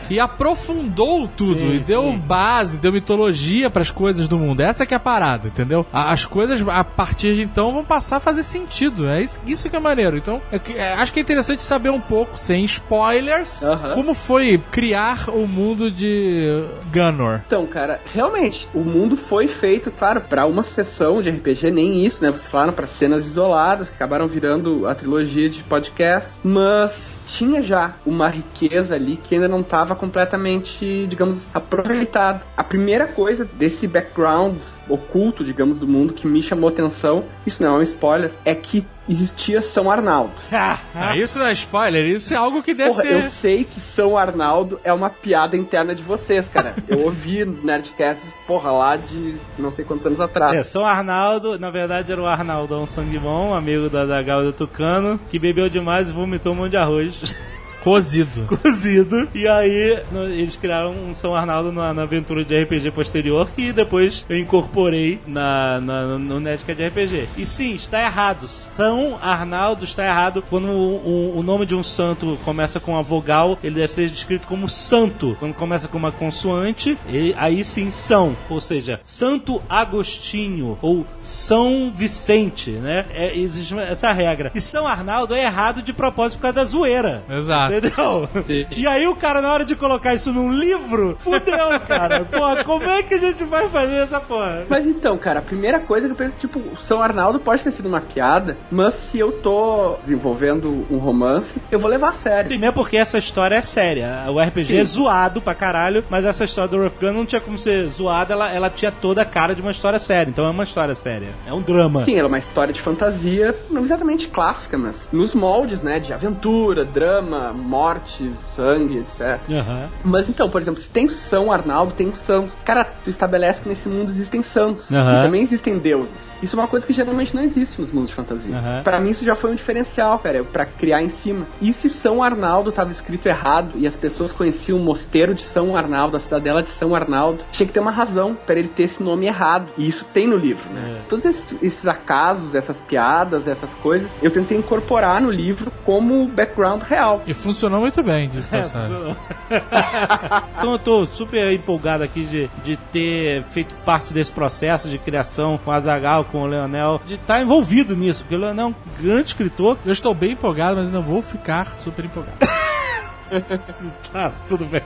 E, 0.10 0.14
e 0.16 0.20
aprofundou 0.20 1.28
tudo, 1.28 1.60
Sim, 1.60 1.74
e 1.76 1.80
deu 1.80 2.04
sim. 2.04 2.18
base, 2.18 2.80
deu 2.80 2.92
mitologia 2.92 3.70
pras 3.70 3.92
coisas 3.92 4.28
do 4.28 4.38
mundo. 4.38 4.62
Essa 4.62 4.86
que 4.86 4.94
é 4.94 4.98
a 4.98 5.00
parada, 5.00 5.48
entendeu? 5.48 5.86
As 5.92 6.26
coisas, 6.26 6.66
a 6.68 6.84
partir 6.84 7.36
de 7.36 7.42
então, 7.44 7.72
vão 7.74 7.84
passar 7.84 8.18
a 8.18 8.20
fazer 8.20 8.44
sentido. 8.44 9.08
É 9.08 9.22
isso, 9.22 9.40
isso 9.46 9.70
que 9.70 9.76
é 9.76 9.80
maneiro. 9.80 10.18
Então, 10.18 10.42
é 10.52 10.60
que- 10.60 10.74
é, 10.74 10.94
acho 10.94 11.12
que 11.14 11.20
é 11.20 11.22
interessante 11.22 11.62
saber 11.64 11.90
um 11.90 12.02
pouco, 12.02 12.38
sem 12.38 12.64
spoilers, 12.66 13.64
Aham. 13.64 13.94
como 13.94 14.14
foi 14.14 14.62
criar 14.72 15.30
o 15.30 15.48
mundo 15.48 15.90
de 15.92 16.66
Gunor. 16.94 17.42
Então, 17.46 17.66
cara, 17.68 17.79
realmente, 18.06 18.68
o 18.74 18.80
mundo 18.80 19.16
foi 19.16 19.48
feito, 19.48 19.92
claro, 19.92 20.22
pra 20.22 20.46
uma 20.46 20.64
sessão 20.64 21.22
de 21.22 21.30
RPG, 21.30 21.72
nem 21.72 22.06
isso, 22.06 22.24
né? 22.24 22.32
Vocês 22.32 22.50
falaram 22.50 22.74
pra 22.74 22.88
cenas 22.88 23.26
isoladas, 23.26 23.90
que 23.90 23.96
acabaram 23.96 24.28
virando 24.28 24.88
a 24.88 24.96
trilogia 24.96 25.50
de 25.50 25.64
podcast, 25.64 26.40
mas 26.44 27.20
tinha 27.26 27.62
já 27.62 27.96
uma 28.06 28.28
riqueza 28.28 28.96
ali 28.96 29.18
que 29.18 29.36
ainda 29.36 29.48
não 29.48 29.62
estava 29.62 29.96
completamente, 29.96 31.06
digamos, 31.08 31.48
aproveitada. 31.54 32.42
A 32.58 32.64
primeira 32.64 33.08
coisa 33.08 33.46
desse 33.46 33.88
background 33.88 34.58
oculto, 34.88 35.44
digamos, 35.44 35.78
do 35.78 35.88
mundo 35.88 36.14
que 36.14 36.28
me 36.28 36.42
chamou 36.42 36.70
atenção, 36.70 37.26
isso 37.46 37.62
não 37.62 37.76
é 37.76 37.80
um 37.80 37.84
spoiler, 37.84 38.32
é 38.44 38.56
que 38.56 38.86
existia 39.10 39.62
São 39.62 39.90
Arnaldo. 39.90 40.32
Ah, 41.02 41.16
isso 41.16 41.40
não 41.40 41.46
é 41.46 41.54
spoiler, 41.54 42.06
isso 42.06 42.34
é 42.34 42.38
algo 42.38 42.62
que 42.62 42.74
deve 42.74 42.90
Porra, 42.92 43.02
ser. 43.04 43.14
eu 43.14 43.24
sei 43.24 43.64
que 43.64 43.80
São 43.80 44.18
Arnaldo 44.18 44.80
é 44.84 44.92
uma 44.92 45.10
piada 45.10 45.56
interna 45.56 45.96
de 45.96 46.04
vocês, 46.04 46.50
cara. 46.50 46.76
Eu 46.88 47.04
ouvi 47.04 47.46
nos 47.46 47.64
Nerdcasts, 47.64 48.28
porra, 48.46 48.72
lá 48.72 48.98
de 48.98 49.36
não 49.58 49.72
sei 49.72 49.86
quantos 49.86 50.06
anos 50.06 50.20
atrás. 50.20 50.54
É, 50.54 50.64
São 50.64 50.86
Arnaldo, 50.86 51.58
na 51.58 51.70
verdade 51.70 52.12
era 52.12 52.22
o 52.22 52.26
Arnaldão 52.26 52.86
Sangue 52.86 53.18
Bom, 53.18 53.54
amigo 53.54 53.90
da, 53.90 54.06
da 54.06 54.52
Tucano, 54.52 55.20
que 55.30 55.40
bebeu 55.40 55.70
demais 55.70 56.10
e 56.10 56.14
vomitou 56.14 56.54
um 56.54 56.56
monte 56.56 56.72
de 56.72 56.78
arroz. 56.78 57.36
Cozido. 57.84 58.46
Cozido. 58.62 59.28
E 59.34 59.48
aí 59.48 60.04
no- 60.12 60.26
eles 60.26 60.56
criaram 60.56 60.92
um 60.92 61.14
São 61.14 61.36
Arnaldo 61.36 61.72
na, 61.72 61.94
na 61.94 62.04
aventura 62.04 62.44
de 62.44 62.62
RPG 62.64 62.92
posterior 62.92 63.50
que 63.56 63.72
depois 63.72 64.26
eu 64.30 64.38
incorporei 64.38 65.20
na, 65.26 65.80
na- 65.82 66.06
no 66.18 66.40
Nerdcast 66.40 66.76
de 66.82 66.88
RPG. 66.88 67.30
E 67.38 67.46
sim, 67.46 67.76
está 67.76 68.02
errado. 68.02 68.48
São 68.48 69.18
Arnaldo 69.22 69.84
está 69.84 70.06
errado. 70.06 70.44
Quando 70.50 70.68
o, 70.68 70.96
o- 71.36 71.38
o 71.40 71.44
nome 71.44 71.66
de 71.66 71.76
um 71.76 71.84
santo 71.84 72.38
começa 72.44 72.80
com 72.80 72.92
uma 72.94 73.04
vogal, 73.04 73.58
ele 73.64 73.76
deve 73.76 73.94
ser 73.94 74.10
descrito 74.10 74.48
como 74.48 74.68
santo. 74.68 75.36
Quando 75.40 75.54
começa 75.54 75.88
com 75.88 75.98
uma 75.98 76.12
consoante, 76.12 76.98
ele- 77.08 77.34
aí 77.38 77.64
sim 77.64 77.90
são. 77.92 78.36
Ou 78.50 78.60
seja, 78.62 79.00
Santo 79.06 79.62
Agostinho 79.70 80.78
ou 80.82 81.06
São 81.22 81.92
Vicente, 81.94 82.72
né? 82.72 83.06
É, 83.12 83.38
existe 83.38 83.78
essa 83.80 84.12
regra. 84.12 84.52
E 84.54 84.62
São 84.62 84.88
Arnaldo 84.88 85.34
é 85.34 85.44
errado 85.46 85.82
de 85.82 85.94
propósito 85.94 86.38
por 86.40 86.44
causa 86.44 86.56
da 86.56 86.66
zoeira. 86.66 87.24
Exato. 87.30 87.69
Entendeu? 87.78 88.30
E 88.76 88.88
aí 88.88 89.08
o 89.08 89.16
cara, 89.16 89.42
na 89.42 89.52
hora 89.52 89.66
de 89.66 89.76
colocar 89.76 90.14
isso 90.14 90.32
num 90.32 90.52
livro, 90.52 91.18
fudeu, 91.20 91.80
cara. 91.88 92.26
Porra, 92.26 92.64
como 92.64 92.84
é 92.90 93.04
que 93.04 93.14
a 93.14 93.20
gente 93.20 93.44
vai 93.44 93.68
fazer 93.70 93.98
essa 94.04 94.20
porra? 94.20 94.66
Mas 94.70 94.86
então, 94.86 95.18
cara, 95.18 95.40
a 95.40 95.42
primeira 95.42 95.80
coisa 95.80 96.08
que 96.08 96.14
eu 96.14 96.18
penso, 96.18 96.38
tipo, 96.38 96.60
o 96.60 96.78
São 96.78 97.02
Arnaldo 97.02 97.40
pode 97.40 97.64
ter 97.64 97.72
sido 97.72 97.88
uma 97.88 98.02
piada, 98.02 98.58
mas 98.72 98.94
se 98.94 99.20
eu 99.20 99.32
tô 99.32 99.96
desenvolvendo 100.00 100.86
um 100.90 100.98
romance, 100.98 101.62
eu 101.72 101.80
vou 101.80 101.90
levar 101.90 102.10
a 102.10 102.14
sério. 102.14 102.48
Sim, 102.50 102.58
mesmo 102.58 102.74
porque 102.74 102.98
essa 102.98 103.18
história 103.18 103.56
é 103.56 103.62
séria. 103.62 104.26
O 104.30 104.40
RPG 104.40 104.66
Sim. 104.66 104.78
é 104.78 104.84
zoado 104.84 105.42
pra 105.42 105.54
caralho, 105.56 106.04
mas 106.10 106.26
essa 106.26 106.44
história 106.44 106.70
do 106.70 106.78
Rough 106.78 107.00
Gun 107.00 107.14
não 107.14 107.26
tinha 107.26 107.42
como 107.42 107.58
ser 107.58 107.88
zoada, 107.88 108.34
ela, 108.34 108.52
ela 108.52 108.70
tinha 108.70 108.92
toda 108.92 109.22
a 109.22 109.26
cara 109.26 109.54
de 109.56 109.62
uma 109.62 109.72
história 109.72 110.00
séria. 110.00 110.30
Então 110.30 110.46
é 110.46 110.50
uma 110.50 110.64
história 110.64 110.96
séria. 110.96 111.30
É 111.46 111.54
um 111.54 111.62
drama. 111.62 112.04
Sim, 112.06 112.16
ela 112.18 112.28
é 112.28 112.32
uma 112.32 112.40
história 112.40 112.74
de 112.74 112.82
fantasia, 112.82 113.56
não 113.70 113.84
exatamente 113.84 114.28
clássica, 114.28 114.78
mas 114.78 115.08
nos 115.12 115.34
moldes, 115.34 115.84
né, 115.84 116.00
de 116.00 116.14
aventura, 116.14 116.86
drama, 116.86 117.54
morte, 117.60 118.32
sangue, 118.56 119.00
etc. 119.00 119.40
Aham. 119.52 119.90
Mas 120.04 120.30
então, 120.30 120.50
por 120.50 120.62
exemplo, 120.62 120.82
se 120.82 120.90
tem 120.90 121.08
São 121.10 121.52
Arnaldo, 121.52 121.94
tem 121.94 122.08
um 122.08 122.16
santo. 122.16 122.56
Cara, 122.66 122.84
tu 122.84 123.10
estabelece 123.10 123.62
que 123.62 123.70
nesse 123.70 123.88
mundo 123.88 124.12
existem 124.12 124.44
santos. 124.44 124.90
E 124.90 125.24
também 125.24 125.44
existem 125.44 125.78
deuses. 125.78 126.30
Isso 126.42 126.56
é 126.56 126.60
uma 126.60 126.68
coisa 126.68 126.88
que 126.88 126.94
geralmente 126.94 127.36
não 127.36 127.44
existe 127.44 127.80
nos 127.80 127.92
mundos 127.92 128.10
de 128.10 128.16
fantasia. 128.16 128.56
Aham. 128.58 128.82
Pra 128.84 129.00
mim 129.00 129.12
isso 129.12 129.26
já 129.26 129.36
foi 129.36 129.52
um 129.52 129.56
diferencial, 129.56 130.20
cara, 130.20 130.44
pra 130.44 130.66
criar 130.66 131.02
em 131.02 131.10
cima. 131.10 131.46
E 131.62 131.74
se 131.74 131.90
São 131.90 132.24
Arnaldo 132.24 132.72
tava 132.72 132.92
escrito 132.92 133.28
errado 133.28 133.74
e 133.76 133.86
as 133.86 133.98
pessoas 133.98 134.32
conheciam 134.32 134.78
o 134.78 134.82
mosteiro 134.82 135.34
de 135.34 135.42
São 135.42 135.76
Arnaldo, 135.76 136.16
a 136.16 136.20
cidadela 136.20 136.64
de 136.64 136.70
São 136.70 136.96
Arnaldo, 136.96 137.44
tinha 137.52 137.68
que 137.68 137.74
ter 137.74 137.80
uma 137.80 137.92
razão 137.92 138.38
pra 138.46 138.58
ele 138.58 138.70
ter 138.70 138.84
esse 138.84 139.04
nome 139.04 139.26
errado. 139.26 139.70
E 139.78 139.88
isso 139.88 140.06
tem 140.06 140.28
no 140.28 140.38
livro, 140.38 140.70
né? 140.70 141.02
Todos 141.10 141.26
esses, 141.26 141.46
esses 141.62 141.88
acasos, 141.88 142.56
essas 142.56 142.82
piadas, 142.82 143.48
essas 143.48 143.74
coisas, 143.76 144.10
eu 144.22 144.32
tentei 144.32 144.58
incorporar 144.58 145.22
no 145.22 145.30
livro 145.30 145.72
como 145.86 146.28
background 146.28 146.82
real. 146.84 147.22
E 147.28 147.34
funcionou 147.50 147.80
muito 147.80 148.04
bem, 148.04 148.30
de 148.30 148.42
passagem. 148.48 149.16
Então 150.60 150.74
eu 150.74 150.80
tô 150.80 151.06
super 151.06 151.52
empolgado 151.54 152.04
aqui 152.04 152.26
de, 152.26 152.50
de 152.64 152.76
ter 152.92 153.44
feito 153.44 153.76
parte 153.86 154.14
desse 154.14 154.32
processo 154.32 154.90
de 154.90 154.98
criação 154.98 155.58
com 155.58 155.72
a 155.72 155.80
Zagal, 155.80 156.26
com 156.26 156.42
o 156.42 156.46
Leonel, 156.46 157.02
de 157.06 157.16
estar 157.16 157.42
envolvido 157.42 157.96
nisso, 157.96 158.24
porque 158.24 158.36
o 158.36 158.40
Leonel 158.40 158.66
é 158.66 158.70
um 158.70 158.76
grande 159.02 159.30
escritor. 159.30 159.78
Eu 159.86 159.94
estou 159.94 160.14
bem 160.14 160.34
empolgado, 160.34 160.76
mas 160.76 160.88
ainda 160.88 161.00
vou 161.00 161.22
ficar 161.22 161.68
super 161.82 162.04
empolgado. 162.04 162.38
tá, 164.12 164.32
tudo 164.48 164.66
bem. 164.66 164.82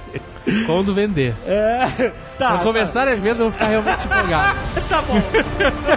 Quando 0.65 0.93
vender. 0.93 1.33
É, 1.45 2.11
tá. 2.37 2.49
Quando 2.51 2.63
começar 2.63 3.07
a 3.07 3.15
venda, 3.15 3.41
eu 3.41 3.49
vou 3.49 3.51
ficar 3.51 3.67
realmente 3.67 4.05
empolgado. 4.05 4.59
Tá 4.87 5.01
bom. 5.01 5.21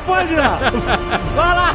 Pode 0.06 0.32
ir 0.32 0.38
lá. 0.38 0.59
Vai 1.34 1.55
lá. 1.55 1.74